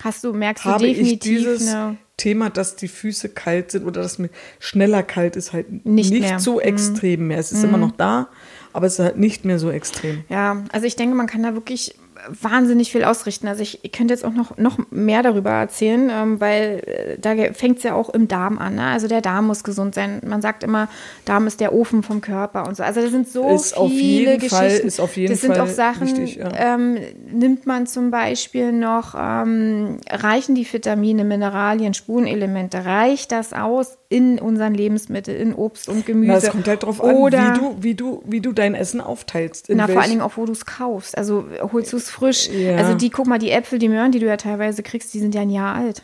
Hast 0.00 0.24
du, 0.24 0.32
merkst 0.32 0.64
du 0.64 0.70
definitiv 0.78 1.20
dieses 1.20 1.68
eine, 1.68 1.96
Thema, 2.16 2.50
dass 2.50 2.76
die 2.76 2.88
Füße 2.88 3.30
kalt 3.30 3.70
sind 3.70 3.86
oder 3.86 4.02
dass 4.02 4.18
mir 4.18 4.30
schneller 4.58 5.02
kalt 5.02 5.36
ist, 5.36 5.52
halt 5.52 5.84
Nicht 5.86 6.10
nicht, 6.10 6.22
mehr. 6.22 6.34
Mhm. 6.34 6.38
so 6.40 6.60
extrem 6.60 7.28
mehr. 7.28 7.38
Es 7.38 7.52
ist 7.52 7.64
immer 7.64 7.78
noch 7.78 7.92
da, 7.92 8.28
aber 8.72 8.86
es 8.86 8.94
ist 8.94 8.98
halt 8.98 9.18
nicht 9.18 9.44
mehr 9.44 9.58
so 9.58 9.70
extrem. 9.70 10.24
Ja, 10.28 10.64
also 10.72 10.86
ich 10.86 10.96
denke, 10.96 11.14
man 11.14 11.26
kann 11.26 11.42
da 11.42 11.54
wirklich 11.54 11.94
wahnsinnig 12.42 12.92
viel 12.92 13.04
ausrichten. 13.04 13.48
Also 13.48 13.62
ich, 13.62 13.80
ich 13.82 13.92
könnte 13.92 14.14
jetzt 14.14 14.24
auch 14.24 14.32
noch, 14.32 14.56
noch 14.56 14.78
mehr 14.90 15.22
darüber 15.22 15.50
erzählen, 15.50 16.10
ähm, 16.10 16.40
weil 16.40 16.82
äh, 16.86 17.18
da 17.18 17.34
fängt 17.52 17.78
es 17.78 17.82
ja 17.84 17.94
auch 17.94 18.08
im 18.10 18.28
Darm 18.28 18.58
an. 18.58 18.76
Ne? 18.76 18.84
Also 18.84 19.08
der 19.08 19.20
Darm 19.20 19.46
muss 19.48 19.64
gesund 19.64 19.94
sein. 19.94 20.20
Man 20.26 20.40
sagt 20.42 20.62
immer, 20.64 20.88
Darm 21.24 21.46
ist 21.46 21.60
der 21.60 21.72
Ofen 21.72 22.02
vom 22.02 22.20
Körper 22.20 22.66
und 22.66 22.76
so. 22.76 22.82
Also 22.82 23.00
das 23.00 23.10
sind 23.10 23.28
so 23.28 23.48
Ist 23.48 23.74
viele 23.74 23.80
auf 23.80 23.92
jeden 23.92 24.34
Geschichten. 24.40 24.56
Fall- 24.56 24.68
ist 24.70 25.00
auf 25.00 25.16
jeden 25.16 25.32
das 25.32 25.40
sind 25.40 25.54
Fall 25.54 25.60
auch 25.62 25.68
Sachen, 25.68 26.06
wichtig, 26.06 26.36
ja. 26.36 26.74
ähm, 26.74 26.98
nimmt 27.30 27.66
man 27.66 27.86
zum 27.86 28.10
Beispiel 28.10 28.72
noch, 28.72 29.14
ähm, 29.18 29.98
reichen 30.08 30.54
die 30.54 30.70
Vitamine, 30.70 31.24
Mineralien, 31.24 31.94
Spurenelemente, 31.94 32.84
reicht 32.84 33.32
das 33.32 33.52
aus 33.52 33.97
in 34.10 34.38
unseren 34.38 34.74
Lebensmitteln, 34.74 35.36
in 35.38 35.54
Obst 35.54 35.88
und 35.88 36.06
Gemüse? 36.06 36.32
Na, 36.32 36.38
es 36.38 36.48
kommt 36.50 36.66
halt 36.66 36.82
drauf 36.82 37.00
Oder 37.02 37.40
an, 37.40 37.54
wie 37.54 37.58
du, 37.60 37.76
wie, 37.82 37.94
du, 37.94 38.22
wie 38.26 38.40
du 38.40 38.52
dein 38.52 38.74
Essen 38.74 39.00
aufteilst. 39.00 39.68
In 39.68 39.76
na, 39.76 39.84
vor 39.86 39.94
welch- 39.96 40.00
allen 40.02 40.10
Dingen 40.10 40.22
auch, 40.22 40.36
wo 40.36 40.46
du 40.46 40.52
es 40.52 40.64
kaufst. 40.64 41.16
Also 41.18 41.44
holst 41.72 41.92
du 41.92 41.96
es 41.98 42.08
frisch. 42.08 42.48
Ja. 42.48 42.76
Also 42.76 42.94
die, 42.94 43.10
guck 43.10 43.26
mal, 43.26 43.38
die 43.38 43.50
Äpfel, 43.50 43.78
die 43.78 43.88
Möhren, 43.88 44.10
die 44.12 44.18
du 44.18 44.26
ja 44.26 44.36
teilweise 44.38 44.82
kriegst, 44.82 45.12
die 45.12 45.18
sind 45.20 45.34
ja 45.34 45.42
ein 45.42 45.50
Jahr 45.50 45.74
alt. 45.74 46.02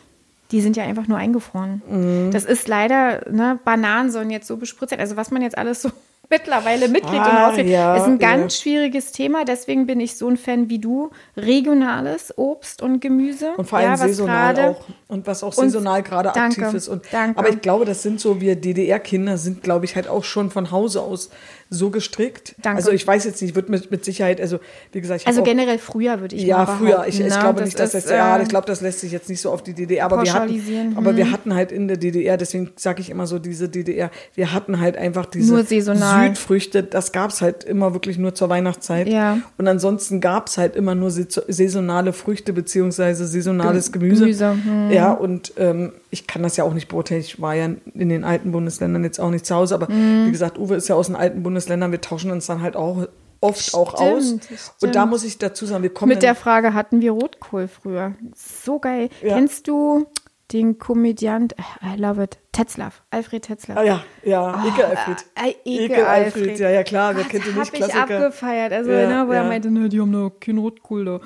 Die 0.51 0.61
sind 0.61 0.77
ja 0.77 0.83
einfach 0.83 1.07
nur 1.07 1.17
eingefroren. 1.17 1.81
Mhm. 1.89 2.29
Das 2.31 2.45
ist 2.45 2.67
leider, 2.67 3.27
ne, 3.31 3.59
Bananen 3.65 4.11
sollen 4.11 4.29
jetzt 4.29 4.45
so 4.47 4.57
bespritzt 4.57 4.91
sein. 4.91 4.99
Also 4.99 5.17
was 5.17 5.31
man 5.31 5.41
jetzt 5.41 5.57
alles 5.57 5.81
so 5.81 5.89
mittlerweile 6.29 6.87
mitkriegt 6.87 7.13
und 7.15 7.19
Ah, 7.21 7.47
rauskriegt, 7.47 7.69
ja, 7.69 7.95
ist 7.95 8.03
ein 8.05 8.19
ja. 8.19 8.35
ganz 8.35 8.59
schwieriges 8.59 9.11
Thema. 9.11 9.45
Deswegen 9.45 9.85
bin 9.87 9.99
ich 9.99 10.17
so 10.17 10.27
ein 10.27 10.37
Fan 10.37 10.69
wie 10.69 10.79
du. 10.79 11.11
Regionales 11.37 12.33
Obst 12.37 12.81
und 12.81 12.99
Gemüse. 12.99 13.51
Und 13.57 13.67
vor 13.67 13.79
allem 13.79 13.87
ja, 13.87 13.93
was 13.93 13.99
saisonal 14.01 14.53
gerade- 14.53 14.69
auch. 14.69 14.85
Und 15.07 15.27
was 15.27 15.43
auch 15.43 15.53
saisonal 15.53 16.01
gerade 16.03 16.35
aktiv 16.35 16.73
ist. 16.73 16.87
Und, 16.87 17.03
danke. 17.11 17.37
Aber 17.39 17.49
ich 17.49 17.61
glaube, 17.61 17.85
das 17.85 18.01
sind 18.01 18.19
so, 18.19 18.41
wir 18.41 18.55
DDR-Kinder 18.55 19.37
sind, 19.37 19.61
glaube 19.63 19.85
ich, 19.85 19.95
halt 19.95 20.07
auch 20.07 20.23
schon 20.23 20.49
von 20.49 20.71
Hause 20.71 21.01
aus 21.01 21.29
so 21.69 21.89
gestrickt. 21.89 22.55
Danke. 22.61 22.77
Also 22.77 22.91
ich 22.91 23.05
weiß 23.05 23.25
jetzt 23.25 23.41
nicht, 23.41 23.55
wird 23.55 23.69
mit, 23.69 23.89
mit 23.89 24.05
Sicherheit, 24.05 24.39
also 24.39 24.59
wie 24.91 25.01
gesagt, 25.01 25.21
ich 25.21 25.27
Also 25.27 25.41
auch, 25.41 25.45
generell 25.45 25.79
früher 25.79 26.21
würde 26.21 26.35
ich 26.35 26.43
Ja, 26.43 26.57
mal 26.57 26.65
früher. 26.67 27.05
Ich, 27.07 27.19
ich 27.19 27.27
ne? 27.27 27.39
glaube 27.39 27.63
nicht, 27.63 27.79
dass 27.79 27.91
das, 27.91 28.05
ist, 28.05 28.11
ja, 28.11 28.37
äh, 28.37 28.43
ich 28.43 28.49
glaube, 28.49 28.67
das 28.67 28.81
lässt 28.81 28.99
sich 28.99 29.11
jetzt 29.11 29.29
nicht 29.29 29.41
so 29.41 29.51
auf 29.51 29.63
die 29.63 29.73
DDR, 29.73 30.05
aber 30.05 30.23
wir 30.23 30.33
hatten, 30.33 30.95
aber 30.95 31.17
wir 31.17 31.25
hm. 31.25 31.31
hatten 31.31 31.55
halt 31.55 31.71
in 31.71 31.87
der 31.87 31.97
DDR, 31.97 32.37
deswegen 32.37 32.71
sage 32.75 33.01
ich 33.01 33.09
immer 33.09 33.25
so 33.25 33.39
diese 33.39 33.67
DDR, 33.67 34.11
wir 34.35 34.53
hatten 34.53 34.79
halt 34.79 34.95
einfach 34.97 35.25
diese 35.25 35.53
Nur 35.53 35.63
saisonal. 35.63 36.27
Südfrüchte, 36.27 36.83
das 36.83 37.11
gab 37.11 37.31
es 37.31 37.41
halt 37.41 37.63
immer 37.63 37.93
wirklich 37.93 38.17
nur 38.17 38.35
zur 38.35 38.49
Weihnachtszeit. 38.49 39.07
Ja. 39.07 39.39
Und 39.57 39.67
ansonsten 39.67 40.21
gab 40.21 40.47
es 40.47 40.57
halt 40.57 40.75
immer 40.75 40.93
nur 40.93 41.09
saison- 41.09 41.43
saisonale 41.47 42.13
Früchte 42.13 42.53
beziehungsweise 42.53 43.25
saisonales 43.25 43.91
Gemüse. 43.91 44.21
Gemüse, 44.21 44.51
hm. 44.51 44.91
Ja, 44.91 45.11
und 45.13 45.53
ähm, 45.57 45.93
ich 46.15 46.27
kann 46.27 46.41
das 46.43 46.55
ja 46.57 46.63
auch 46.63 46.73
nicht 46.73 46.87
beurteilen. 46.87 47.19
Ich 47.21 47.41
war 47.41 47.53
ja 47.55 47.65
in 47.65 48.09
den 48.09 48.23
alten 48.23 48.51
Bundesländern 48.51 49.03
jetzt 49.03 49.19
auch 49.19 49.29
nicht 49.29 49.45
zu 49.45 49.53
Hause, 49.53 49.75
aber 49.75 49.87
Hm. 49.87 50.25
wie 50.27 50.31
gesagt, 50.31 50.57
Uwe 50.57 50.75
ist 50.75 50.87
ja 50.87 50.95
aus 50.95 51.07
den 51.07 51.15
alten 51.15 51.43
Bundesländern, 51.43 51.91
wir 51.91 52.01
tauschen 52.01 52.31
uns 52.31 52.45
dann 52.45 52.61
halt 52.61 52.75
auch 52.75 53.07
oft 53.41 53.73
auch 53.73 53.93
aus. 53.95 54.25
Stimmt, 54.27 54.47
Und 54.81 54.95
da 54.95 55.01
stimmt. 55.01 55.09
muss 55.11 55.23
ich 55.25 55.37
dazu 55.37 55.65
sagen, 55.65 55.83
wir 55.83 55.93
kommen 55.93 56.09
Mit 56.09 56.23
der 56.23 56.35
Frage 56.35 56.73
hatten 56.73 57.01
wir 57.01 57.11
Rotkohl 57.11 57.67
früher. 57.67 58.13
So 58.33 58.79
geil. 58.79 59.09
Ja. 59.21 59.35
Kennst 59.35 59.67
du 59.67 60.05
den 60.53 60.77
Komödiant, 60.79 61.53
I 61.83 61.99
love 61.99 62.23
it, 62.23 62.37
Tetzlaff, 62.51 63.01
Alfred 63.11 63.43
Tetzlaff? 63.43 63.77
Ah 63.77 63.83
ja, 63.83 64.03
ja, 64.23 64.63
Ekel 64.67 64.85
Alfred. 64.85 65.25
Äh, 65.35 65.49
Ekel, 65.65 65.85
Ekel 65.91 66.05
Alfred. 66.05 66.35
Alfred, 66.43 66.59
ja, 66.59 66.69
ja 66.69 66.83
klar, 66.83 67.15
wer 67.15 67.23
kennt 67.25 67.45
den 67.45 67.55
nicht, 67.55 67.59
hab 67.67 67.73
ich 67.73 67.79
Klassiker. 67.79 68.01
abgefeiert. 68.03 68.71
Also, 68.71 68.91
Ja, 68.91 69.07
ne, 69.23 69.27
wo 69.27 69.31
er 69.33 69.41
ja. 69.43 69.47
meinte, 69.49 69.69
ne, 69.71 69.89
die 69.89 69.99
haben 69.99 70.11
da 70.13 70.31
keinen 70.39 70.59
Rotkohl 70.59 71.03
da. 71.05 71.19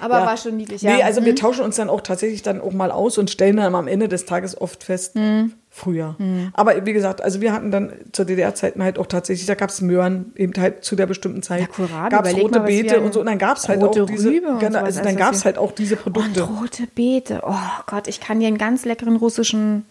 Aber 0.00 0.18
Ja. 0.20 0.26
war 0.26 0.36
schon 0.36 0.56
niedlich, 0.56 0.82
ja. 0.82 0.96
Nee, 0.96 1.02
also 1.02 1.24
wir 1.24 1.32
Mhm. 1.32 1.36
tauschen 1.36 1.64
uns 1.64 1.76
dann 1.76 1.88
auch 1.90 2.00
tatsächlich 2.00 2.42
dann 2.42 2.60
auch 2.60 2.72
mal 2.72 2.90
aus 2.90 3.18
und 3.18 3.30
stellen 3.30 3.56
dann 3.56 3.74
am 3.74 3.88
Ende 3.88 4.08
des 4.08 4.24
Tages 4.26 4.60
oft 4.60 4.84
fest, 4.84 5.14
Mhm. 5.16 5.52
früher. 5.70 6.16
Aber 6.54 6.86
wie 6.86 6.92
gesagt, 6.92 7.20
also 7.22 7.40
wir 7.40 7.52
hatten 7.52 7.70
dann 7.70 7.92
zur 8.12 8.24
DDR-Zeiten 8.24 8.82
halt 8.82 8.98
auch 8.98 9.06
tatsächlich, 9.06 9.46
da 9.46 9.54
gab 9.54 9.70
es 9.70 9.80
Möhren 9.82 10.32
eben 10.36 10.52
halt 10.56 10.84
zu 10.84 10.96
der 10.96 11.06
bestimmten 11.06 11.42
Zeit. 11.42 11.60
Ja, 11.60 11.66
Kohlrabi, 11.66 12.10
gab 12.10 12.26
es 12.26 12.34
rote 12.34 12.60
mal, 12.60 12.66
wir 12.68 12.82
Beete 12.82 13.00
und 13.00 13.12
so. 13.12 13.20
Und 13.20 13.26
dann 13.26 13.38
gab 13.38 13.56
es 13.58 13.68
halt 13.68 13.82
auch 13.82 13.90
diese, 14.06 14.28
und 14.30 14.42
genau, 14.42 14.50
sowas, 14.58 14.62
also 14.62 14.76
also 14.86 15.00
dann 15.02 15.14
was 15.14 15.16
gab 15.20 15.32
es 15.34 15.40
wir- 15.40 15.44
halt 15.44 15.58
auch 15.58 15.72
diese 15.72 15.96
Und 15.96 16.02
Produkte. 16.14 16.42
rote 16.42 16.82
Beete. 16.94 17.40
Oh 17.44 17.54
Gott, 17.86 18.08
ich 18.08 18.20
kann 18.20 18.40
dir 18.40 18.46
einen 18.48 18.58
ganz 18.58 18.84
leckeren 18.84 19.16
russischen 19.16 19.84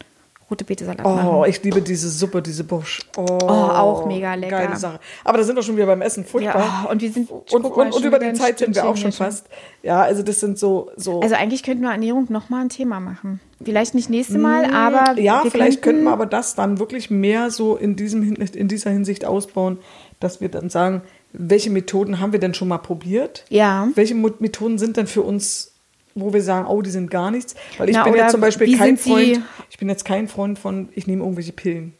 rote 0.50 0.64
Beete-Salat 0.64 1.04
machen. 1.04 1.28
Oh, 1.30 1.46
ich 1.46 1.62
liebe 1.64 1.82
diese 1.82 2.10
Suppe, 2.10 2.41
diese 2.41 2.64
Busch. 2.64 3.02
Oh, 3.18 3.22
auch 3.24 4.06
mega 4.06 4.34
lecker. 4.36 4.58
Geile 4.60 4.76
Sache. 4.78 5.00
Aber 5.24 5.38
da 5.39 5.43
sind 5.43 5.56
wir 5.56 5.64
schon 5.64 5.76
wieder 5.76 5.88
beim 5.88 6.02
Essen. 6.02 6.24
Furchtbar. 6.26 6.62
Ja, 6.62 6.86
oh, 6.88 6.91
und 6.91 7.02
wir 7.02 7.12
sind- 7.12 7.30
und, 7.32 7.52
und, 7.52 7.66
und 7.66 7.93
schon 7.93 8.04
über 8.04 8.20
die 8.20 8.34
Zeit 8.34 8.60
sind 8.60 8.76
wir 8.76 8.86
auch 8.88 8.98
schon 8.98 9.12
fast. 9.12 9.48
Ja, 9.82 10.02
also 10.02 10.22
das 10.24 10.39
sind 10.39 10.58
so, 10.60 10.91
so 10.96 11.20
Also 11.22 11.36
eigentlich 11.36 11.64
könnten 11.64 11.84
wir 11.84 11.91
Ernährung 11.91 12.28
nochmal 12.30 12.62
ein 12.62 12.70
Thema 12.70 13.00
machen. 13.00 13.39
Vielleicht 13.64 13.96
nicht 13.96 14.10
nächste 14.10 14.38
Mal, 14.38 14.66
aber 14.74 15.14
Mm, 15.14 15.18
Ja, 15.20 15.43
wir 15.43 15.52
vielleicht 15.52 15.82
könnten 15.82 16.04
wir 16.04 16.12
aber 16.12 16.26
das 16.26 16.56
dann 16.56 16.78
wirklich 16.80 17.10
mehr 17.10 17.50
so 17.50 17.76
in, 17.76 17.96
diesem, 17.96 18.34
in 18.36 18.68
dieser 18.68 18.91
Hinsicht 18.91 19.26
ausbauen, 19.26 19.80
dass 20.20 20.41
wir 20.41 20.50
dann 20.50 20.70
sagen, 20.70 21.02
welche 21.34 21.70
Methoden 21.70 22.20
haben 22.20 22.32
wir 22.32 22.39
denn 22.39 22.54
schon 22.54 22.68
mal 22.68 22.78
probiert? 22.78 23.46
Ja. 23.50 23.88
Welche 23.96 24.16
Methoden 24.16 24.78
sind 24.78 24.98
denn 24.98 25.08
für 25.08 25.22
uns, 25.22 25.74
wo 26.16 26.34
wir 26.34 26.41
sagen, 26.41 26.66
oh, 26.68 26.82
die 26.82 26.89
sind 26.89 27.11
gar 27.11 27.30
nichts? 27.30 27.55
Weil 27.78 27.89
ich 27.89 27.95
Na, 27.95 28.03
bin 28.05 28.13
oder 28.13 28.22
ja 28.24 28.28
zum 28.30 28.39
Beispiel 28.41 28.78
kein 28.78 28.97
Freund, 28.97 29.41
ich 29.70 29.78
bin 29.78 29.89
jetzt 29.89 30.05
kein 30.05 30.28
Freund 30.30 30.57
von, 30.57 30.88
ich 30.95 31.07
nehme 31.07 31.22
irgendwelche 31.24 31.51
Pillen. 31.51 31.93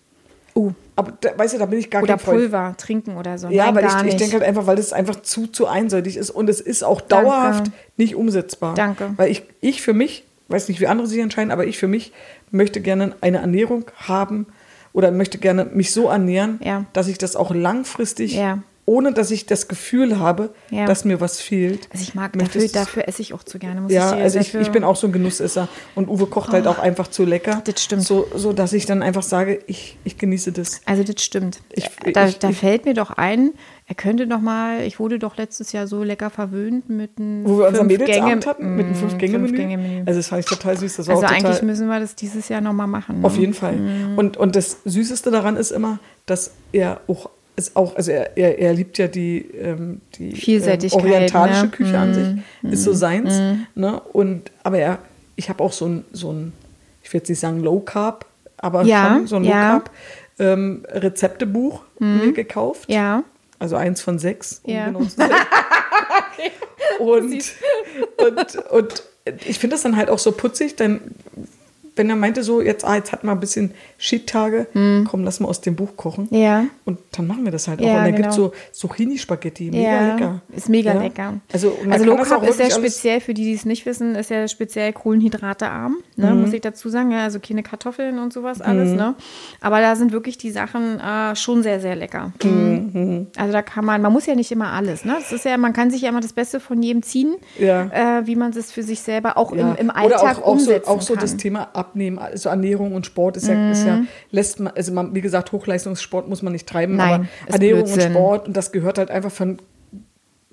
Oh, 0.54 0.72
Aber 0.96 1.12
da, 1.20 1.38
weißt 1.38 1.56
du, 1.56 1.58
da 1.58 1.66
bin 1.66 1.80
ich 1.80 1.90
gar 1.90 2.02
oder 2.02 2.14
kein 2.16 2.20
Freund. 2.20 2.38
Pulver 2.40 2.76
trinken 2.78 3.18
oder 3.18 3.38
so. 3.38 3.50
Ja, 3.50 3.66
Nein, 3.70 3.76
weil 3.76 4.08
ich, 4.08 4.14
ich 4.14 4.16
denke 4.16 4.36
halt 4.36 4.44
einfach, 4.44 4.66
weil 4.68 4.80
es 4.80 4.94
einfach 4.94 5.22
zu, 5.22 5.48
zu 5.48 5.68
einseitig 5.68 6.16
ist 6.16 6.30
und 6.30 6.50
es 6.50 6.62
ist 6.62 6.82
auch 6.84 7.02
Danke. 7.02 7.26
dauerhaft 7.26 7.72
nicht 7.98 8.16
umsetzbar. 8.16 8.74
Danke. 8.74 9.12
Weil 9.18 9.30
ich, 9.32 9.44
ich 9.60 9.82
für 9.82 9.92
mich, 9.94 10.24
weiß 10.48 10.70
nicht, 10.70 10.80
wie 10.80 10.88
andere 10.88 11.08
sich 11.08 11.20
entscheiden, 11.20 11.52
aber 11.52 11.68
ich 11.68 11.78
für 11.78 11.90
mich 11.90 12.14
möchte 12.52 12.80
gerne 12.80 13.16
eine 13.20 13.40
Ernährung 13.40 13.84
haben 13.98 14.46
oder 14.94 15.12
möchte 15.12 15.40
gerne 15.40 15.66
mich 15.66 15.92
so 15.92 16.08
ernähren, 16.08 16.62
Ja. 16.64 16.86
dass 16.94 17.10
ich 17.10 17.18
das 17.18 17.36
auch 17.36 17.54
langfristig, 17.54 18.34
Ja. 18.36 18.60
Ohne 18.86 19.14
dass 19.14 19.32
ich 19.32 19.46
das 19.48 19.68
Gefühl 19.68 20.20
habe, 20.20 20.54
Ja. 20.70 20.86
dass 20.86 21.06
mir 21.06 21.20
was 21.20 21.42
fehlt. 21.42 21.88
also 21.92 22.04
ich 22.04 22.14
mag 22.14 22.34
dafür, 22.38 22.68
dafür 22.68 23.08
esse 23.08 23.22
ich 23.24 23.34
auch 23.34 23.44
zu 23.44 23.58
gerne. 23.58 23.82
Muss 23.82 23.92
Ja, 23.92 24.16
ich 24.16 24.22
also 24.22 24.40
ich, 24.40 24.54
ich 24.54 24.70
bin 24.72 24.84
auch 24.84 24.96
so 24.96 25.08
ein 25.08 25.14
Genussesser 25.14 25.68
und 25.96 26.08
Uwe 26.08 26.28
kocht 26.28 26.52
halt 26.52 26.68
auch 26.68 26.78
einfach 26.80 27.08
zu 27.08 27.26
lecker. 27.26 27.62
Das 27.66 27.84
stimmt. 27.84 28.04
So, 28.04 28.28
so 28.36 28.54
dass 28.54 28.74
ich 28.74 28.86
dann 28.86 29.02
einfach 29.02 29.24
sage, 29.24 29.60
ich, 29.68 29.98
ich 30.04 30.18
genieße 30.20 30.52
das. 30.52 30.82
Also 30.86 31.04
das 31.04 31.24
stimmt. 31.24 31.62
Ich- 31.74 31.90
da 32.14 32.28
ich- 32.28 32.38
da 32.38 32.50
ich- 32.50 32.58
fällt 32.58 32.86
mir 32.86 32.94
doch 32.94 33.10
ein, 33.12 33.52
er 33.88 33.96
könnte 33.96 34.28
doch 34.28 34.40
mal, 34.40 34.82
ich 34.82 35.00
wurde 35.00 35.20
doch 35.20 35.38
letztes 35.38 35.72
Jahr 35.72 35.88
so 35.88 36.04
lecker 36.04 36.30
verwöhnt 36.30 36.90
mit 36.90 37.12
einem 37.20 37.44
Wo 37.46 37.58
wir 37.60 37.68
unser 37.68 37.82
Fünf-Gänge- 37.82 38.00
Mädelsabend 38.06 38.46
hatten, 38.48 38.76
mit 38.76 38.86
einem 38.86 38.96
Mm, 38.96 39.00
Fünf-Gänge-Menü. 39.00 39.48
Fünf-Gänge-Menü. 39.48 40.04
Also 40.06 40.20
das 40.20 40.28
fand 40.28 40.40
ich 40.42 40.46
total 40.46 40.78
süß. 40.78 40.96
Das 40.98 41.08
war 41.08 41.16
Also 41.16 41.28
eigentlich 41.28 41.62
müssen 41.62 41.88
wir 41.88 42.00
das 42.00 42.16
dieses 42.16 42.50
Jahr 42.50 42.62
nochmal 42.62 42.88
machen. 42.88 43.22
Ne? 43.22 43.26
Auf 43.28 43.38
jeden 43.38 43.54
Fall. 43.54 43.78
Und, 44.16 44.38
und 44.38 44.56
das 44.56 44.78
Süßeste 44.86 45.30
daran 45.32 45.56
ist 45.56 45.72
immer, 45.72 46.00
dass 46.26 46.52
er 46.72 47.02
auch 47.08 47.30
ist 47.56 47.76
auch, 47.76 47.96
also 47.96 48.12
er, 48.12 48.36
er, 48.38 48.60
er 48.60 48.74
liebt 48.74 48.98
ja 48.98 49.08
die, 49.08 49.40
ähm, 49.40 50.02
die 50.16 50.32
ähm, 50.52 50.80
orientalische 50.92 51.66
ne? 51.66 51.70
Küche 51.72 51.98
an 51.98 52.14
sich, 52.14 52.28
Mm, 52.62 52.70
ist 52.74 52.84
so 52.84 52.92
mm, 52.92 52.96
seins. 52.96 53.34
mm. 53.34 53.80
Ne? 53.80 54.00
Und 54.14 54.52
aber 54.64 54.80
er, 54.80 55.00
ich 55.36 55.50
habe 55.50 55.64
auch 55.64 55.72
so 55.72 55.86
ein, 55.88 56.06
so 56.12 56.32
ein, 56.32 56.54
ich 57.04 57.14
will 57.14 57.20
jetzt 57.20 57.30
nicht 57.30 57.40
sagen 57.40 57.62
Low 57.62 57.80
Carb, 57.80 58.26
aber 58.58 58.84
Ja, 58.84 59.16
schon 59.16 59.28
so 59.28 59.36
ein 59.38 59.44
Low 59.44 59.50
ja. 59.50 59.56
Mm. 59.58 59.62
Carb 59.72 59.92
ähm, 60.40 60.86
Rezeptebuch 60.90 61.82
mir 62.00 62.34
gekauft. 62.34 62.90
Ja. 62.90 63.24
Also 63.58 63.78
eins 63.78 64.02
von 64.02 64.20
sechs, 64.20 64.60
um 64.64 64.74
Ja. 64.74 64.88
genau 64.88 65.04
zu 65.06 65.10
sein. 65.18 65.32
und, 67.00 67.44
und, 68.18 68.56
und 68.72 69.04
ich 69.46 69.60
finde 69.60 69.76
das 69.76 69.84
dann 69.84 69.96
halt 69.96 70.10
auch 70.10 70.20
so 70.20 70.32
putzig, 70.32 70.76
dann, 70.76 71.00
wenn 71.96 72.10
er 72.10 72.16
meinte 72.16 72.44
so, 72.44 72.62
jetzt, 72.62 72.84
ah, 72.86 72.96
jetzt 72.96 73.12
hat 73.12 73.24
man 73.24 73.38
ein 73.38 73.40
bisschen 73.40 73.72
Shit-Tage, 73.98 74.68
komm, 75.10 75.24
lass 75.24 75.40
mal 75.40 75.48
aus 75.48 75.62
dem 75.62 75.76
Buch 75.76 75.96
kochen. 75.96 76.28
Ja. 76.32 76.66
Und 76.84 77.00
dann 77.12 77.28
machen 77.28 77.46
wir 77.46 77.52
das 77.52 77.68
halt 77.68 77.80
auch. 77.82 77.86
Ja, 77.86 78.00
und 78.00 78.06
dann 78.06 78.16
genau. 78.16 78.18
gibt 78.18 78.30
es 78.30 78.36
so 78.36 78.52
Zucchini-Spaghetti, 78.72 79.72
mega 79.72 79.84
ja, 79.84 80.14
lecker. 80.14 80.42
Ist 80.56 80.70
mega 80.70 80.94
Ja. 80.94 81.02
lecker. 81.02 81.34
Also, 81.54 81.78
also 81.90 82.06
Low 82.06 82.16
Carb 82.18 82.44
auch 82.44 82.48
ist 82.48 82.60
ja 82.60 82.70
speziell, 82.70 83.22
für 83.22 83.34
die, 83.34 83.44
die 83.44 83.54
es 83.54 83.66
nicht 83.66 83.86
wissen, 83.86 84.16
ist 84.16 84.30
ja 84.30 84.48
speziell 84.48 84.94
kohlenhydratearm, 84.94 85.98
ne, 86.16 86.32
Mhm. 86.34 86.42
muss 86.42 86.54
ich 86.54 86.62
dazu 86.62 86.90
sagen. 86.90 87.12
Ja, 87.12 87.24
also 87.24 87.40
keine 87.40 87.64
Kartoffeln 87.64 88.20
und 88.20 88.34
sowas 88.34 88.62
alles. 88.62 88.92
Ne? 88.92 89.16
Aber 89.62 89.80
da 89.82 89.96
sind 89.96 90.12
wirklich 90.12 90.38
die 90.38 90.52
Sachen 90.52 91.00
äh, 91.00 91.36
schon 91.36 91.64
sehr, 91.64 91.80
sehr 91.80 91.96
lecker. 91.96 92.32
Mhm. 92.44 93.28
Also 93.38 93.52
da 93.54 93.62
kann 93.62 93.86
man, 93.86 94.02
man 94.02 94.12
muss 94.14 94.26
ja 94.26 94.36
nicht 94.36 94.52
immer 94.52 94.72
alles. 94.74 95.06
Ne? 95.06 95.16
Das 95.18 95.32
ist 95.32 95.46
ja, 95.46 95.58
man 95.58 95.74
kann 95.74 95.92
sich 95.92 96.02
ja 96.02 96.10
immer 96.10 96.22
das 96.22 96.34
Beste 96.34 96.60
von 96.60 96.82
jedem 96.82 97.04
ziehen, 97.04 97.36
äh, 97.60 98.22
wie 98.26 98.36
man 98.36 98.52
es 98.52 98.72
für 98.72 98.84
sich 98.84 99.02
selber 99.02 99.38
auch 99.38 99.52
im, 99.52 99.76
im 99.78 99.90
Oder 99.90 99.96
Alltag 99.98 100.38
auch, 100.38 100.44
auch, 100.44 100.46
so, 100.46 100.52
umsetzen 100.52 100.90
auch 100.90 101.02
so 101.02 101.14
kann. 101.14 101.22
das 101.22 101.38
Thema 101.38 101.70
Abnehmen, 101.86 102.18
also 102.18 102.50
Ernährung 102.50 102.94
und 102.94 103.06
Sport 103.06 103.38
ist 103.38 103.48
ja, 103.48 103.72
ist 103.72 103.86
ja 103.86 104.02
lässt 104.32 104.60
man, 104.60 104.74
also 104.76 104.92
man, 104.94 105.14
wie 105.14 105.22
gesagt, 105.22 105.52
Hochleistungssport 105.52 106.28
muss 106.28 106.42
man 106.42 106.54
nicht 106.54 106.68
treiben, 106.68 106.96
Nein, 106.96 107.30
aber 107.44 107.54
Ernährung 107.54 107.84
Blödsinn. 107.84 108.08
und 108.08 108.12
Sport 108.12 108.48
und 108.48 108.58
das 108.58 108.72
gehört 108.72 108.98
halt 108.98 109.12
einfach 109.12 109.32
von 109.32 109.58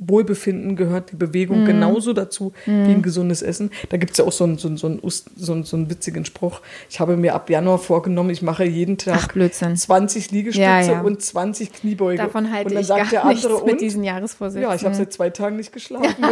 Wohlbefinden 0.08 0.76
gehört 0.76 1.12
die 1.12 1.16
Bewegung 1.16 1.62
Mhm. 1.62 1.66
genauso 1.66 2.12
dazu 2.12 2.52
wie 2.66 2.70
ein 2.92 3.02
gesundes 3.02 3.42
Essen. 3.42 3.70
Da 3.90 3.96
gibt 3.96 4.12
es 4.12 4.18
ja 4.18 4.24
auch 4.24 4.32
so 4.32 4.44
einen, 4.44 4.58
so, 4.58 4.68
einen, 4.68 4.76
so, 4.76 4.86
einen, 4.86 5.00
so, 5.36 5.52
einen, 5.52 5.64
so 5.64 5.76
einen 5.76 5.90
witzigen 5.90 6.24
Spruch. 6.24 6.60
Ich 6.90 7.00
habe 7.00 7.16
mir 7.16 7.34
ab 7.34 7.48
Januar 7.50 7.78
vorgenommen, 7.78 8.30
ich 8.30 8.42
mache 8.42 8.64
jeden 8.64 8.98
Tag 8.98 9.18
Ach, 9.18 9.28
Blödsinn. 9.28 9.76
20 9.76 10.30
Liegestütze 10.30 10.62
Ja, 10.62 10.80
ja. 10.80 11.00
und 11.02 11.22
20 11.22 11.72
Kniebeuge. 11.72 12.18
Davon 12.18 12.52
halte 12.52 12.68
und 12.68 12.74
dann 12.74 12.80
ich 12.82 12.86
sagt 12.86 13.10
gar 13.10 13.22
der 13.22 13.24
nichts 13.30 13.44
andere, 13.46 13.64
mit 13.64 13.72
und? 13.74 13.80
diesen 13.80 14.04
Jahresvorsätzen. 14.04 14.62
Ja, 14.62 14.74
ich 14.74 14.84
habe 14.84 14.94
seit 14.94 15.12
zwei 15.12 15.30
Tagen 15.30 15.56
nicht 15.56 15.72
geschlafen. 15.72 16.14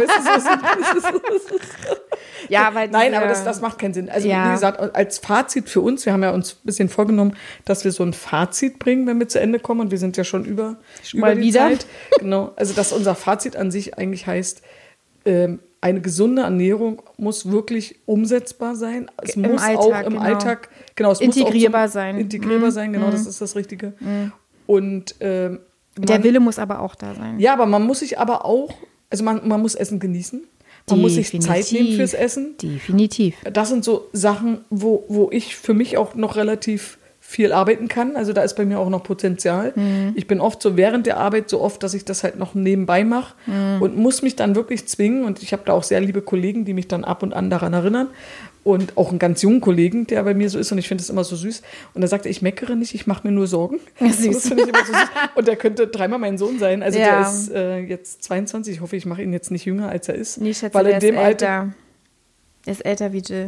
Ja, 2.49 2.71
weil 2.73 2.89
Nein, 2.89 3.13
aber 3.13 3.27
das, 3.27 3.43
das 3.43 3.61
macht 3.61 3.77
keinen 3.79 3.93
Sinn. 3.93 4.09
Also 4.09 4.27
Ja. 4.27 4.47
wie 4.49 4.51
gesagt, 4.53 4.79
als 4.95 5.19
Fazit 5.19 5.69
für 5.69 5.81
uns, 5.81 6.05
wir 6.05 6.13
haben 6.13 6.23
ja 6.23 6.31
uns 6.31 6.53
ein 6.53 6.65
bisschen 6.65 6.89
vorgenommen, 6.89 7.35
dass 7.65 7.83
wir 7.85 7.91
so 7.91 8.03
ein 8.03 8.13
Fazit 8.13 8.79
bringen, 8.79 9.05
wenn 9.07 9.19
wir 9.19 9.27
zu 9.29 9.39
Ende 9.39 9.59
kommen. 9.59 9.79
Und 9.81 9.91
wir 9.91 9.97
sind 9.97 10.17
ja 10.17 10.23
schon 10.23 10.43
über, 10.45 10.77
über 11.13 11.21
mal 11.21 11.35
die 11.35 11.41
wieder. 11.43 11.59
Zeit. 11.69 11.85
Genau. 12.19 12.51
Also 12.55 12.73
dass 12.73 12.91
unser 12.93 13.15
Fazit 13.15 13.55
an 13.61 13.71
sich 13.71 13.97
eigentlich 13.97 14.27
heißt, 14.27 14.61
ähm, 15.25 15.59
eine 15.79 16.01
gesunde 16.01 16.41
Ernährung 16.43 17.01
muss 17.17 17.49
wirklich 17.49 17.95
umsetzbar 18.05 18.75
sein. 18.75 19.09
Es 19.21 19.35
Im 19.35 19.43
muss 19.43 19.61
Alltag, 19.61 19.77
auch 20.03 20.07
im 20.07 20.13
genau. 20.13 20.21
Alltag, 20.21 20.69
genau, 20.95 21.11
es 21.11 21.21
Integrierbar 21.21 21.83
muss 21.83 21.91
auch 21.91 21.93
sein. 21.93 22.17
Integrierbar 22.19 22.69
Mhm. 22.69 22.73
sein, 22.73 22.93
genau, 22.93 23.09
das 23.09 23.25
ist 23.25 23.41
das 23.41 23.55
Richtige. 23.55 23.93
Und 24.67 25.15
ähm, 25.19 25.59
der 25.97 26.17
man- 26.17 26.23
Wille 26.23 26.39
muss 26.39 26.59
aber 26.59 26.81
auch 26.81 26.95
da 26.95 27.15
sein. 27.15 27.39
ja, 27.39 27.53
aber 27.53 27.65
man 27.65 27.83
muss 27.83 27.99
sich 27.99 28.19
aber 28.19 28.45
auch, 28.45 28.69
also 29.09 29.23
man, 29.23 29.47
man 29.47 29.61
muss 29.61 29.75
Essen 29.75 29.99
genießen. 29.99 30.43
Man 30.89 30.99
muss 31.01 31.13
sich 31.13 31.29
Zeit 31.29 31.71
nehmen 31.71 31.85
Definitiv. 31.87 31.95
fürs 31.97 32.13
Essen. 32.15 32.57
Definitiv. 32.57 33.35
Das 33.51 33.69
sind 33.69 33.83
so 33.85 34.07
Sachen, 34.13 34.61
wo, 34.69 35.05
wo 35.07 35.29
ich 35.31 35.55
für 35.55 35.73
mich 35.75 35.95
auch 35.97 36.15
noch 36.15 36.35
relativ 36.35 36.97
viel 37.31 37.53
arbeiten 37.53 37.87
kann. 37.87 38.17
Also 38.17 38.33
da 38.33 38.41
ist 38.43 38.55
bei 38.55 38.65
mir 38.65 38.77
auch 38.77 38.89
noch 38.89 39.03
Potenzial. 39.03 39.71
Mhm. 39.75 40.11
Ich 40.15 40.27
bin 40.27 40.41
oft 40.41 40.61
so 40.61 40.75
während 40.75 41.05
der 41.05 41.17
Arbeit 41.17 41.49
so 41.49 41.61
oft, 41.61 41.81
dass 41.81 41.93
ich 41.93 42.03
das 42.03 42.23
halt 42.23 42.37
noch 42.37 42.53
nebenbei 42.55 43.03
mache 43.05 43.35
Mhm. 43.47 43.81
und 43.81 43.97
muss 43.97 44.21
mich 44.21 44.35
dann 44.35 44.53
wirklich 44.55 44.85
zwingen. 44.87 45.23
Und 45.23 45.41
ich 45.41 45.53
habe 45.53 45.63
da 45.65 45.71
auch 45.73 45.83
sehr 45.83 46.01
liebe 46.01 46.21
Kollegen, 46.21 46.65
die 46.65 46.73
mich 46.73 46.87
dann 46.89 47.03
ab 47.05 47.23
und 47.23 47.33
an 47.33 47.49
daran 47.49 47.71
erinnern. 47.73 48.07
Und 48.63 48.95
auch 48.95 49.09
einen 49.09 49.17
ganz 49.17 49.41
jungen 49.41 49.59
Kollegen, 49.61 50.05
der 50.05 50.21
bei 50.23 50.33
mir 50.35 50.47
so 50.49 50.59
ist 50.59 50.71
und 50.71 50.77
ich 50.77 50.87
finde 50.87 51.01
das 51.01 51.09
immer 51.09 51.23
so 51.23 51.35
süß. 51.35 51.63
Und 51.95 52.01
er 52.03 52.07
sagte, 52.07 52.29
ich 52.29 52.43
meckere 52.43 52.75
nicht, 52.75 52.93
ich 52.93 53.07
mache 53.07 53.25
mir 53.25 53.33
nur 53.33 53.47
Sorgen. 53.47 53.79
Ja, 53.99 54.09
süß. 54.11 54.43
So 54.43 54.55
süß. 54.55 54.65
Und 55.35 55.47
der 55.47 55.55
könnte 55.55 55.87
dreimal 55.87 56.19
mein 56.19 56.37
Sohn 56.37 56.59
sein. 56.59 56.83
Also 56.83 56.99
der 56.99 57.07
Ja. 57.07 57.21
ist 57.21 57.49
äh, 57.51 57.79
jetzt 57.79 58.21
22. 58.23 58.75
Ich 58.75 58.81
hoffe, 58.81 58.95
ich 58.97 59.05
mache 59.07 59.23
ihn 59.23 59.33
jetzt 59.33 59.49
nicht 59.49 59.65
jünger, 59.65 59.89
als 59.89 60.09
er 60.09 60.15
ist. 60.15 60.39
Nee, 60.41 60.53
Schätze, 60.53 60.75
Weil 60.75 60.83
der 60.83 60.93
in 60.93 60.97
ist 60.99 61.03
dem 61.07 61.17
Alter. 61.17 61.45
älter. 61.47 61.73
Der 62.67 62.73
ist 62.73 62.85
älter 62.85 63.13
wie 63.13 63.19
Jill. 63.19 63.45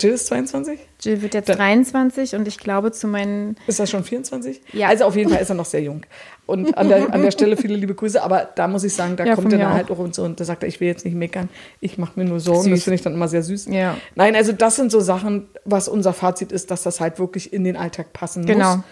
Jill 0.00 0.12
ist 0.12 0.26
22? 0.28 0.78
Jill 1.02 1.20
wird 1.20 1.34
jetzt 1.34 1.48
Da- 1.50 1.56
23 1.56 2.34
und 2.36 2.48
ich 2.48 2.56
glaube 2.58 2.90
zu 2.92 3.06
meinen. 3.06 3.56
Ist 3.66 3.80
er 3.80 3.86
schon 3.86 4.02
24? 4.02 4.62
Ja. 4.72 4.88
Also 4.88 5.04
auf 5.04 5.14
jeden 5.14 5.30
Fall 5.30 5.42
ist 5.42 5.50
er 5.50 5.54
noch 5.56 5.66
sehr 5.66 5.82
jung. 5.82 6.02
Und 6.46 6.76
an 6.78 6.88
der, 6.88 7.12
an 7.12 7.20
der 7.22 7.30
Stelle 7.30 7.56
viele 7.58 7.76
liebe 7.76 7.94
Grüße. 7.94 8.22
Aber 8.22 8.48
da 8.54 8.66
muss 8.66 8.82
ich 8.84 8.94
sagen, 8.94 9.16
da 9.16 9.24
Ja, 9.26 9.34
kommt 9.34 9.52
er 9.52 9.58
dann 9.58 9.72
halt 9.74 9.90
auch. 9.90 9.98
und 9.98 10.14
so. 10.14 10.22
Und 10.24 10.40
da 10.40 10.44
sagt 10.44 10.62
er, 10.62 10.68
ich 10.70 10.80
will 10.80 10.88
jetzt 10.88 11.04
nicht 11.04 11.14
meckern. 11.14 11.50
Ich 11.80 11.98
mache 11.98 12.12
mir 12.18 12.24
nur 12.24 12.40
Sorgen. 12.40 12.70
Das 12.70 12.78
Süß. 12.80 12.84
finde 12.84 12.94
ich 12.96 13.02
dann 13.02 13.12
immer 13.14 13.28
sehr 13.28 13.42
süß. 13.42 13.66
Ja. 13.70 13.96
Nein, 14.14 14.34
also 14.36 14.52
das 14.52 14.76
sind 14.76 14.90
so 14.90 15.00
Sachen, 15.00 15.48
was 15.66 15.88
unser 15.88 16.14
Fazit 16.14 16.50
ist, 16.52 16.70
dass 16.70 16.82
das 16.82 17.00
halt 17.00 17.18
wirklich 17.18 17.52
in 17.52 17.64
den 17.64 17.76
Alltag 17.76 18.12
passen 18.14 18.46
Genau. 18.46 18.76
muss. 18.76 18.84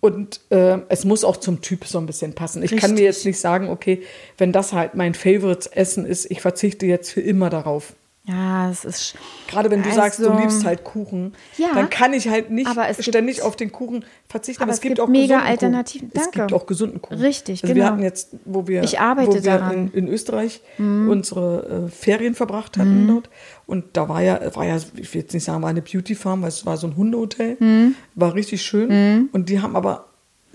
Und 0.00 0.40
äh, 0.50 0.78
es 0.88 1.04
muss 1.04 1.24
auch 1.24 1.36
zum 1.36 1.60
Typ 1.60 1.84
so 1.84 1.98
ein 1.98 2.06
bisschen 2.06 2.32
passen. 2.34 2.62
Ich 2.62 2.70
kann 2.76 2.92
mir 2.92 3.00
Richtig. 3.00 3.04
jetzt 3.04 3.26
nicht 3.26 3.38
sagen, 3.38 3.68
okay, 3.68 4.02
wenn 4.38 4.50
das 4.50 4.72
halt 4.72 4.94
mein 4.94 5.12
Favorite-Essen 5.14 6.06
ist, 6.06 6.30
ich 6.30 6.40
verzichte 6.40 6.86
jetzt 6.86 7.12
für 7.12 7.20
immer 7.20 7.50
darauf. 7.50 7.92
Ja, 8.24 8.70
es 8.70 8.84
ist. 8.84 9.14
Gerade 9.48 9.70
wenn 9.70 9.80
du 9.82 9.88
Also- 9.88 10.00
sagst, 10.00 10.18
du 10.20 10.30
liebst 10.38 10.64
halt 10.64 10.84
Kuchen, 10.84 11.32
Ja, 11.56 11.68
dann 11.74 11.88
kann 11.88 12.12
ich 12.12 12.28
halt 12.28 12.50
nicht 12.50 12.68
aber 12.68 12.86
es 12.88 12.98
gibt- 12.98 13.08
ständig 13.08 13.42
auf 13.42 13.56
den 13.56 13.72
Kuchen 13.72 14.04
verzichten. 14.28 14.62
Aber 14.62 14.70
es 14.72 14.80
gibt 14.80 15.04
mega 15.08 15.40
Alternativen. 15.40 16.10
Es 16.14 16.30
gibt 16.30 16.52
auch 16.52 16.66
gesunden 16.66 17.00
Kuchen. 17.00 17.18
Richtig, 17.18 17.62
also 17.64 17.68
Wir 17.74 17.82
genau. 17.82 17.86
hatten 17.94 18.02
jetzt, 18.02 18.36
wo 18.44 18.68
wir, 18.68 18.82
Ich 18.84 19.00
arbeite 19.00 19.40
wo 19.40 19.44
wir. 19.44 19.58
Mhm. 19.60 19.72
In, 19.72 19.92
in 20.06 20.08
Österreich 20.08 20.60
unsere 20.78 21.86
äh, 21.86 21.90
Ferien 21.90 22.34
verbracht 22.34 22.76
hatten 22.78 23.08
dort. 23.08 23.30
Und 23.66 23.84
da 23.96 24.08
war 24.08 24.22
ja, 24.22 24.54
war 24.54 24.66
ja, 24.66 24.76
ich 24.76 25.14
will 25.14 25.22
jetzt 25.22 25.32
nicht 25.32 25.44
sagen, 25.44 25.62
war 25.62 25.70
eine 25.70 25.82
Beauty 25.82 26.14
Farm, 26.14 26.42
weil 26.42 26.48
es 26.48 26.64
war 26.66 26.76
so 26.76 26.86
ein 26.86 26.96
Hundehotel. 26.96 27.56
Mhm. 27.58 27.94
War 28.14 28.34
richtig 28.34 28.62
schön. 28.62 29.28
Und 29.32 29.48
die 29.48 29.60
haben 29.60 29.76
aber 29.76 30.06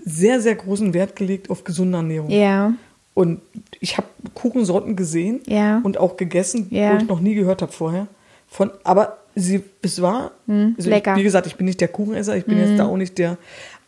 sehr, 0.04 0.40
sehr 0.40 0.54
großen 0.54 0.94
Wert 0.94 1.16
gelegt 1.16 1.50
auf 1.50 1.64
gesunde 1.64 1.98
Ernährung. 1.98 2.30
Ja. 2.30 2.72
Und 3.16 3.40
ich 3.80 3.96
habe 3.96 4.06
Kuchensorten 4.34 4.94
gesehen 4.94 5.40
Ja. 5.46 5.80
und 5.82 5.96
auch 5.96 6.18
gegessen, 6.18 6.66
Ja. 6.70 6.92
wo 6.92 6.96
ich 6.98 7.08
noch 7.08 7.20
nie 7.20 7.34
gehört 7.34 7.62
habe 7.62 7.72
vorher. 7.72 8.08
Von, 8.46 8.70
aber 8.84 9.16
sie, 9.34 9.62
es 9.80 10.02
war, 10.02 10.32
also 10.46 10.90
lecker. 10.90 11.12
Ich, 11.14 11.20
wie 11.20 11.22
gesagt, 11.22 11.46
ich 11.46 11.56
bin 11.56 11.64
nicht 11.64 11.80
der 11.80 11.88
Kuchenesser, 11.88 12.36
ich 12.36 12.44
bin 12.44 12.58
jetzt 12.58 12.78
da 12.78 12.84
auch 12.86 12.96
nicht 12.98 13.16
der, 13.16 13.38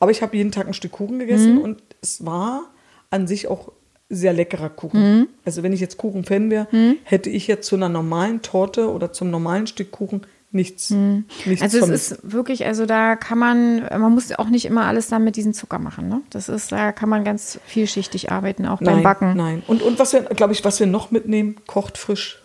aber 0.01 0.11
ich 0.13 0.23
habe 0.23 0.35
jeden 0.35 0.51
Tag 0.51 0.67
ein 0.67 0.73
Stück 0.73 0.93
Kuchen 0.93 1.19
gegessen 1.19 1.59
und 1.59 1.83
es 2.01 2.25
war 2.25 2.63
an 3.11 3.27
sich 3.27 3.49
auch 3.49 3.71
sehr 4.09 4.33
leckerer 4.33 4.71
Kuchen. 4.71 5.29
Also 5.45 5.63
wenn 5.63 5.75
ich 5.75 5.81
jetzt 5.81 5.99
Kuchenfan 5.99 6.49
wäre, 6.51 6.67
hätte 7.05 7.29
ich 7.29 7.47
jetzt 7.49 7.67
zu 7.67 7.77
einer 7.77 7.91
normalen 7.91 8.41
Torte 8.41 8.91
oder 8.91 9.13
zum 9.13 9.31
normalen 9.31 9.67
Stück 9.67 9.91
Kuchen 9.91 10.23
nichts, 10.51 10.91
nichts 10.91 11.63
Also 11.63 11.79
es 11.79 11.89
ist 11.89 12.33
wirklich, 12.33 12.65
also 12.65 12.87
da 12.87 13.17
kann 13.17 13.39
man, 13.39 13.83
man 13.83 14.13
muss 14.13 14.33
auch 14.33 14.49
nicht 14.49 14.65
immer 14.65 14.87
alles 14.87 15.09
dann 15.09 15.25
mit 15.25 15.37
diesem 15.37 15.53
Zucker 15.53 15.79
machen. 15.79 16.09
Ne? 16.09 16.23
Das 16.31 16.49
ist, 16.49 16.73
da 16.73 16.93
kann 16.93 17.09
man 17.09 17.25
ganz 17.25 17.61
vielschichtig 17.67 18.33
arbeiten, 18.33 18.67
auch 18.67 18.81
beim 18.81 18.97
nein, 18.97 19.03
Backen. 19.03 19.37
nein. 19.37 19.63
Und, 19.67 19.83
und 19.83 19.99
was 19.99 20.13
wir, 20.13 20.23
glaube 20.23 20.53
ich, 20.53 20.65
was 20.65 20.81
wir 20.81 20.87
noch 20.87 21.11
mitnehmen, 21.11 21.57
kocht 21.67 21.99
frisch. 21.99 22.43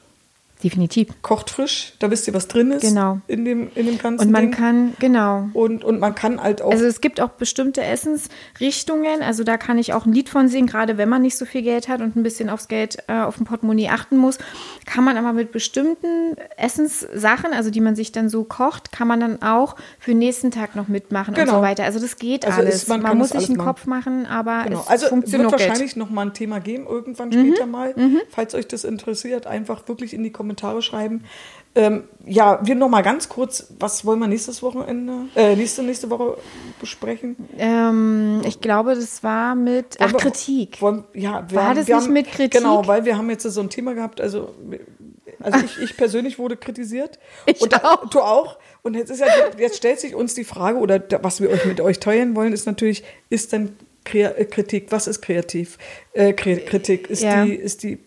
Definitiv. 0.64 1.10
Kocht 1.22 1.50
frisch, 1.50 1.94
da 2.00 2.10
wisst 2.10 2.28
ihr, 2.28 2.34
was 2.34 2.48
drin 2.48 2.72
ist. 2.72 2.82
Genau. 2.82 3.20
In 3.28 3.44
dem, 3.46 3.70
in 3.76 3.86
dem 3.86 3.98
ganzen 3.98 4.28
Und 4.28 4.32
man 4.32 4.44
Ding. 4.44 4.52
kann, 4.52 4.94
genau. 5.00 5.50
Und, 5.54 5.84
und 5.84 6.00
man 6.00 6.16
kann 6.16 6.42
halt 6.42 6.62
auch. 6.62 6.72
Also 6.72 6.86
es 6.86 7.02
gibt 7.02 7.20
auch 7.20 7.30
bestimmte 7.32 7.82
Essensrichtungen, 7.84 9.22
also 9.22 9.44
da 9.44 9.58
kann 9.58 9.78
ich 9.78 9.94
auch 9.94 10.06
ein 10.06 10.14
Lied 10.14 10.30
von 10.30 10.48
singen, 10.48 10.68
gerade 10.68 10.98
wenn 10.98 11.10
man 11.10 11.22
nicht 11.22 11.38
so 11.38 11.46
viel 11.46 11.62
Geld 11.62 11.88
hat 11.90 12.02
und 12.02 12.16
ein 12.16 12.24
bisschen 12.24 12.50
aufs 12.50 12.68
Geld, 12.68 12.98
äh, 13.08 13.14
auf 13.22 13.36
den 13.38 13.46
Portemonnaie 13.46 13.90
achten 13.90 14.18
muss, 14.18 14.38
kann 14.86 15.04
man 15.04 15.18
aber 15.18 15.34
mit 15.34 15.52
bestimmten 15.52 16.36
Essenssachen, 16.58 17.52
also 17.54 17.70
die 17.70 17.82
man 17.82 17.96
sich 17.96 18.12
dann 18.12 18.30
so 18.30 18.44
kocht, 18.44 18.92
kann 18.92 19.08
man 19.08 19.20
dann 19.20 19.42
auch 19.42 19.76
für 20.00 20.12
den 20.12 20.20
nächsten 20.20 20.52
Tag 20.52 20.76
noch 20.76 20.88
mitmachen 20.88 21.34
und 21.34 21.40
Genau. 21.42 21.58
so 21.58 21.62
weiter. 21.62 21.84
Also 21.84 22.00
das 22.00 22.16
geht 22.18 22.46
Also 22.46 22.62
alles. 22.62 22.76
ist- 22.76 22.88
man 22.90 23.02
man 23.02 23.18
muss 23.18 23.30
sich 23.30 23.50
einen 23.50 23.58
Kopf 23.58 23.86
machen, 23.86 24.26
aber 24.26 24.64
genau. 24.64 24.80
es 24.82 24.88
Also 24.88 25.02
wird 25.04 25.10
funktioniert 25.10 25.54
auch 25.54 25.58
Geld. 25.58 25.70
wahrscheinlich 25.70 25.96
noch 25.98 26.10
mal 26.10 26.22
ein 26.28 26.34
Thema 26.34 26.60
geben, 26.60 26.86
irgendwann 26.88 27.30
Mhm. 27.30 27.48
später 27.50 27.66
mal. 27.66 27.94
Falls 28.30 28.56
euch 28.56 28.68
das 28.68 28.84
interessiert, 28.86 29.46
einfach 29.48 29.88
wirklich 29.88 30.14
in 30.14 30.24
die 30.24 30.32
Kommentare 30.32 30.53
schreiben. 30.82 31.24
Ähm, 31.76 32.04
ja, 32.24 32.60
wir 32.64 32.76
noch 32.76 32.90
mal 32.90 33.02
ganz 33.02 33.30
kurz, 33.30 33.74
was 33.80 34.06
wollen 34.06 34.20
wir 34.20 34.28
nächstes 34.28 34.62
Wochenende, 34.62 35.26
äh, 35.36 35.56
nächste, 35.56 35.82
nächste 35.82 36.10
Woche 36.12 36.38
besprechen? 36.80 37.36
Ähm, 37.58 38.42
ich 38.46 38.62
glaube, 38.62 38.94
das 38.94 39.24
war 39.24 39.56
mit, 39.56 39.98
ach, 40.00 40.14
Kritik. 40.14 40.80
Wollen, 40.82 41.04
ja, 41.16 41.44
wir 41.50 41.58
War 41.58 41.70
haben, 41.70 41.76
das 41.78 41.88
nicht 41.88 41.96
haben, 41.96 42.14
mit 42.14 42.32
Kritik? 42.32 42.62
Genau, 42.62 42.86
weil 42.86 43.06
wir 43.06 43.18
haben 43.18 43.28
jetzt 43.32 43.42
so 43.42 43.60
ein 43.60 43.72
Thema 43.72 43.96
gehabt, 43.96 44.22
also, 44.22 44.54
also 45.40 45.66
ich, 45.66 45.80
ich 45.82 45.98
persönlich 45.98 46.38
wurde 46.38 46.58
kritisiert. 46.58 47.18
Ich 47.48 47.60
und 47.60 47.84
auch. 47.84 48.08
Du 48.08 48.20
auch. 48.22 48.60
Und 48.84 48.96
jetzt, 48.96 49.10
ist 49.10 49.22
ja, 49.22 49.28
jetzt 49.58 49.78
stellt 49.78 50.00
sich 50.00 50.14
uns 50.14 50.36
die 50.36 50.44
Frage, 50.44 50.78
oder 50.78 51.02
was 51.24 51.42
wir 51.42 51.50
euch 51.50 51.66
mit 51.66 51.82
euch 51.82 52.00
teilen 52.00 52.36
wollen, 52.36 52.54
ist 52.54 52.68
natürlich, 52.68 53.04
ist 53.30 53.52
denn 53.52 53.76
äh, 54.14 54.46
Kritik, 54.46 54.92
was 54.92 55.08
ist 55.08 55.22
kreativ? 55.24 55.80
Äh, 56.14 56.34
Kritik, 56.34 57.10
ist, 57.10 57.24
Ja. 57.24 57.46
die, 57.46 57.56
ist 57.56 57.82
die 57.82 57.98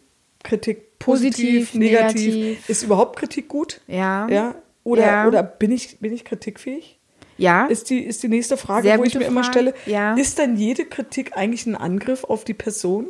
Kritik 0.45 0.86
positiv, 0.99 1.71
Positiv, 1.71 1.75
negativ? 1.75 2.35
negativ. 2.35 2.69
Ist 2.69 2.83
überhaupt 2.83 3.17
Kritik 3.19 3.49
gut? 3.49 3.81
Ja. 3.87 4.27
Ja? 4.29 4.55
Oder, 4.85 5.03
Ja. 5.07 5.27
oder 5.27 5.43
bin, 5.43 5.71
ich, 5.73 5.99
bin 5.99 6.13
ich 6.13 6.25
kritikfähig? 6.25 6.99
Ja. 7.39 7.67
Ist 7.67 7.91
die, 7.91 7.99
ist 8.01 8.23
die 8.23 8.29
nächste 8.29 8.57
Frage, 8.57 8.89
Sehr 8.89 8.99
wo 8.99 9.05
ich 9.05 9.15
mir 9.15 9.27
immer 9.27 9.43
Frage. 9.45 9.53
stelle. 9.53 9.75
Ja. 9.85 10.15
Ist 10.15 10.39
dann 10.39 10.57
jede 10.57 10.87
Kritik 10.87 11.37
eigentlich 11.37 11.67
ein 11.67 11.75
Angriff 11.77 12.25
auf 12.25 12.45
die 12.45 12.55
Person? 12.55 13.09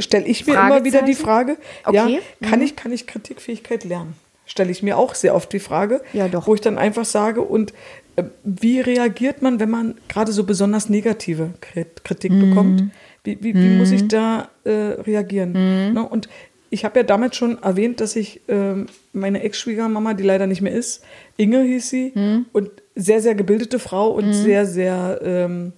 Stelle 0.00 0.26
ich 0.26 0.46
mir 0.46 0.54
immer 0.54 0.84
wieder 0.84 1.02
die 1.02 1.12
Hm. 1.14 1.18
Frage. 1.20 1.56
Okay. 1.84 2.20
Ja, 2.40 2.48
kann 2.48 2.60
ich, 2.60 2.74
kann 2.74 2.90
ich 2.92 3.06
Kritikfähigkeit 3.06 3.84
lernen? 3.84 4.14
Stelle 4.46 4.70
ich 4.70 4.82
mir 4.82 4.96
auch 4.96 5.14
sehr 5.14 5.34
oft 5.34 5.52
die 5.52 5.58
Frage. 5.60 6.00
Ja, 6.12 6.26
doch. 6.28 6.46
Wo 6.48 6.54
ich 6.54 6.60
dann 6.60 6.76
einfach 6.78 7.04
sage, 7.04 7.40
und 7.42 7.72
äh, 8.16 8.24
wie 8.42 8.80
reagiert 8.80 9.42
man, 9.42 9.60
wenn 9.60 9.70
man 9.70 9.94
gerade 10.08 10.32
so 10.32 10.42
besonders 10.44 10.88
negative 10.88 11.54
Krit- 11.60 12.02
Kritik 12.04 12.32
Mhm. 12.32 12.48
bekommt? 12.50 12.82
Wie, 13.24 13.38
wie, 13.42 13.54
wie 13.54 13.76
muss 13.76 13.90
ich 13.90 14.06
da 14.08 14.48
äh, 14.64 14.70
reagieren? 14.70 15.50
Mhm. 15.50 15.94
Ne? 15.94 16.08
Und 16.08 16.28
ich 16.70 16.84
habe 16.84 16.98
ja 17.00 17.02
damals 17.04 17.36
schon 17.36 17.62
erwähnt, 17.62 18.00
dass 18.00 18.16
ich 18.16 18.40
ähm, 18.48 18.86
meine 19.12 19.42
Ex-Schwiegermama, 19.42 20.14
die 20.14 20.24
leider 20.24 20.46
nicht 20.46 20.62
mehr 20.62 20.72
ist, 20.72 21.02
Inge 21.36 21.62
hieß 21.62 21.88
sie, 21.90 22.12
Mhm. 22.14 22.46
und 22.52 22.70
sehr, 22.94 23.20
sehr 23.20 23.34
gebildete 23.34 23.78
Frau 23.78 24.10
und 24.10 24.32
sehr, 24.32 24.66
sehr, 24.66 25.20
ähm, 25.22 25.72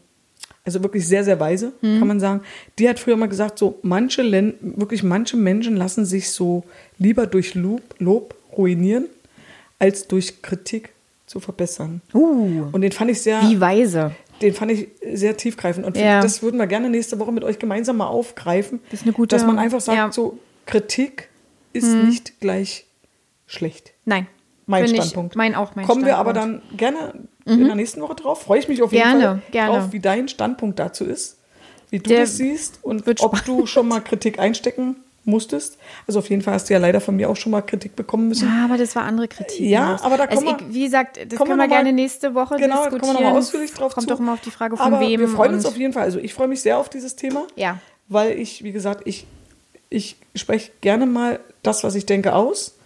also 0.64 0.82
wirklich 0.82 1.07
sehr, 1.07 1.24
sehr 1.24 1.39
weise, 1.41 1.72
Mhm. 1.82 1.99
kann 1.99 2.09
man 2.09 2.20
sagen. 2.20 2.41
Die 2.78 2.89
hat 2.89 2.99
früher 2.99 3.16
mal 3.16 3.28
gesagt, 3.28 3.59
so 3.59 3.78
manche, 3.82 4.22
Len 4.22 4.55
wirklich 4.61 5.03
manche 5.03 5.36
Menschen 5.36 5.76
lassen 5.76 6.05
sich 6.05 6.30
so 6.30 6.64
lieber 6.99 7.26
durch 7.26 7.55
Lob, 7.55 7.82
Lob 7.99 8.34
ruinieren, 8.57 9.07
als 9.78 10.07
durch 10.09 10.43
Kritik 10.43 10.91
zu 11.26 11.41
verbessern. 11.41 12.01
Uh, 12.14 12.64
Und 12.72 12.80
den 12.80 12.93
fand 12.93 13.11
ich 13.11 13.20
sehr, 13.20 13.41
wie 13.43 13.61
weise. 13.61 14.12
den 14.41 14.55
fand 14.55 14.70
ich 14.72 14.89
sehr 15.12 15.36
tiefgreifend. 15.36 15.84
Und 15.84 15.97
Ja. 15.97 16.20
das 16.22 16.43
würden 16.43 16.57
wir 16.59 16.66
gerne 16.66 16.89
nächste 16.89 17.18
Woche 17.18 17.32
mit 17.32 17.45
euch 17.45 17.59
gemeinsam 17.59 17.97
mal 17.99 18.07
aufgreifen. 18.07 18.80
Das 18.91 19.01
ist 19.01 19.07
eine 19.07 19.12
gute- 19.12 19.34
Dass 19.36 19.45
man 19.47 19.59
einfach 19.59 19.80
sagt, 19.80 19.99
ja. 19.99 20.07
Mhm. 20.07 20.12
so 20.12 20.39
Kritik 20.68 21.28
ist 21.72 21.86
nicht 21.92 22.40
gleich 22.40 22.86
schlecht. 23.46 23.92
Nein. 24.04 24.26
Mein 24.66 24.86
Standpunkt. 24.86 25.32
Ich, 25.32 25.36
mein 25.36 25.54
auch 25.54 25.74
mein 25.76 25.86
Kommen 25.86 26.04
wir 26.04 26.18
aber 26.18 26.32
Standpunkt. 26.32 26.64
dann 26.70 26.76
gerne 26.76 27.14
in 27.46 27.64
der 27.64 27.74
nächsten 27.74 28.00
Woche 28.02 28.14
drauf. 28.14 28.42
Freue 28.42 28.58
ich 28.58 28.68
mich 28.68 28.82
auf 28.82 28.92
jeden 28.92 29.02
Gerne, 29.02 29.22
Fall 29.24 29.42
gerne. 29.50 29.72
drauf, 29.78 29.92
wie 29.92 30.00
dein 30.00 30.28
Standpunkt 30.28 30.78
dazu 30.78 31.04
ist, 31.04 31.38
wie 31.88 31.98
du 32.00 32.10
Der 32.10 32.20
das 32.20 32.36
siehst 32.36 32.80
und 32.82 33.02
ob 33.22 33.42
du 33.46 33.64
schon 33.66 33.88
mal 33.88 34.00
Kritik 34.00 34.38
einstecken 34.38 34.96
musstest. 35.24 35.78
Also 36.06 36.18
auf 36.18 36.28
jeden 36.28 36.42
Fall 36.42 36.52
hast 36.54 36.68
du 36.68 36.74
ja 36.74 36.78
leider 36.80 37.00
von 37.00 37.16
mir 37.16 37.30
auch 37.30 37.36
schon 37.36 37.52
mal 37.52 37.62
Kritik 37.62 37.96
bekommen 37.96 38.28
müssen. 38.28 38.46
Ja, 38.48 38.64
aber 38.66 38.76
das 38.76 38.94
war 38.94 39.04
andere 39.04 39.28
Kritik. 39.28 39.60
Ja, 39.60 39.98
aber 40.02 40.18
da 40.18 40.24
also 40.24 40.44
kommen 40.44 40.56
ich, 40.60 40.66
wir- 40.68 40.74
Wie 40.74 40.84
gesagt, 40.84 41.16
das 41.16 41.22
kommen 41.22 41.30
wir 41.30 41.38
können 41.38 41.48
wir 41.50 41.56
mal- 41.56 41.68
gerne 41.68 41.92
nächste 41.94 42.34
Woche 42.34 42.56
Genau, 42.56 42.76
da 42.76 42.90
diskutieren. 42.90 43.00
kommen 43.00 43.14
wir 43.18 43.24
nochmal 43.24 43.38
ausführlich 43.38 43.72
drauf 43.72 43.94
Kommt 43.94 44.06
zu. 44.08 44.14
doch 44.14 44.20
immer 44.20 44.34
auf 44.34 44.40
die 44.42 44.50
Frage 44.50 44.76
von 44.76 44.84
aber 44.86 45.00
wem. 45.00 45.18
wir 45.20 45.28
freuen 45.28 45.54
uns 45.54 45.64
auf 45.64 45.76
jeden 45.78 45.94
Fall. 45.94 46.02
Also 46.02 46.18
ich 46.18 46.34
freue 46.34 46.48
mich 46.48 46.60
sehr 46.60 46.76
auf 46.78 46.90
dieses 46.90 47.16
Thema. 47.16 47.46
Ja. 47.56 47.78
Weil 48.08 48.38
ich, 48.38 48.62
wie 48.64 48.72
gesagt, 48.72 49.02
ich, 49.06 49.26
ich 49.91 50.16
spreche 50.34 50.70
gerne 50.80 51.07
mal 51.07 51.41
das, 51.62 51.84
was 51.84 51.95
ich 51.95 52.07
denke, 52.07 52.34
aus. 52.34 52.76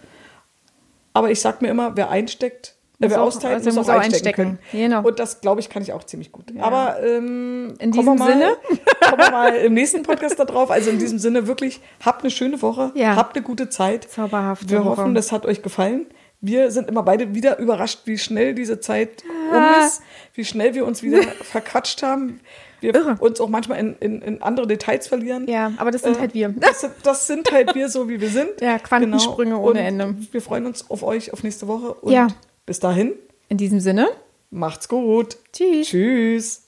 Aber 1.13 1.29
ich 1.31 1.39
sage 1.41 1.57
mir 1.61 1.69
immer, 1.69 1.95
wer 1.95 2.09
einsteckt, 2.09 2.73
Muss 2.97 3.11
wer 3.11 3.21
auch- 3.21 3.27
austeilt, 3.27 3.53
also 3.55 3.69
muss, 3.69 3.75
muss 3.75 3.89
auch 3.89 3.99
einstecken, 3.99 4.27
einstecken. 4.27 4.59
Genau. 4.71 5.03
Und 5.03 5.19
das, 5.19 5.41
glaube 5.41 5.59
ich, 5.61 5.69
kann 5.69 5.83
ich 5.83 5.93
auch 5.93 6.03
ziemlich 6.03 6.31
gut. 6.31 6.45
Aber 6.59 7.01
ähm, 7.03 7.75
In 7.79 7.91
diesem 7.91 8.15
mal, 8.17 8.31
Sinne? 8.31 8.57
kommen 9.01 9.17
wir 9.21 9.31
mal 9.31 9.55
im 9.55 9.73
nächsten 9.75 10.01
Podcast 10.03 10.39
da 10.39 10.45
drauf. 10.45 10.71
Also 10.71 10.89
in 10.89 10.97
diesem 10.97 11.19
Sinne 11.19 11.45
wirklich, 11.45 11.81
habt 12.03 12.21
eine 12.23 12.31
schöne 12.31 12.61
Woche, 12.61 12.91
Ja. 12.95 13.15
habt 13.15 13.35
eine 13.35 13.43
gute 13.45 13.69
Zeit. 13.69 14.09
Zauberhafte 14.09 14.69
Wir 14.69 14.79
Woche. 14.83 14.97
hoffen, 14.97 15.13
das 15.13 15.31
hat 15.31 15.45
euch 15.45 15.61
gefallen. 15.61 16.07
Wir 16.41 16.71
sind 16.71 16.89
immer 16.89 17.03
beide 17.03 17.33
wieder 17.35 17.57
überrascht, 17.59 18.01
wie 18.05 18.17
schnell 18.17 18.53
diese 18.55 18.79
Zeit 18.81 19.23
um 19.51 19.85
ist, 19.85 20.01
wie 20.33 20.43
schnell 20.43 20.73
wir 20.73 20.85
uns 20.85 21.01
wieder 21.03 21.21
verquatscht 21.21 22.01
haben. 22.03 22.39
Wir 22.83 22.93
Irre. 22.93 23.15
uns 23.19 23.39
auch 23.41 23.49
manchmal 23.49 23.79
in, 23.79 23.95
in, 23.99 24.21
in 24.21 24.41
andere 24.43 24.67
Details 24.67 25.07
verlieren. 25.07 25.47
Ja, 25.47 25.71
aber 25.77 25.89
das 25.91 26.01
sind 26.03 26.17
Äh, 26.17 26.19
halt 26.19 26.33
wir. 26.33 26.49
Das 26.59 26.81
sind, 26.81 26.93
das 27.03 27.25
sind 27.27 27.51
halt 27.51 27.73
wir 27.73 27.89
so, 27.89 28.07
wie 28.09 28.21
wir 28.21 28.29
sind. 28.29 28.61
Ja, 28.61 28.77
Quantensprünge 28.77 29.57
ohne 29.57 29.79
Und 29.79 29.85
Ende. 29.85 30.15
Wir 30.31 30.41
freuen 30.41 30.65
uns 30.65 30.89
auf 30.91 31.01
euch 31.03 31.33
auf 31.33 31.41
nächste 31.43 31.67
Woche. 31.67 31.93
Und 31.95 32.11
Ja. 32.11 32.27
bis 32.65 32.79
dahin, 32.79 33.13
In 33.49 33.57
diesem 33.57 33.79
Sinne, 33.79 34.09
macht's 34.51 34.87
gut. 34.87 35.37
tschüss. 35.53 35.87
Tschüss. 35.87 36.62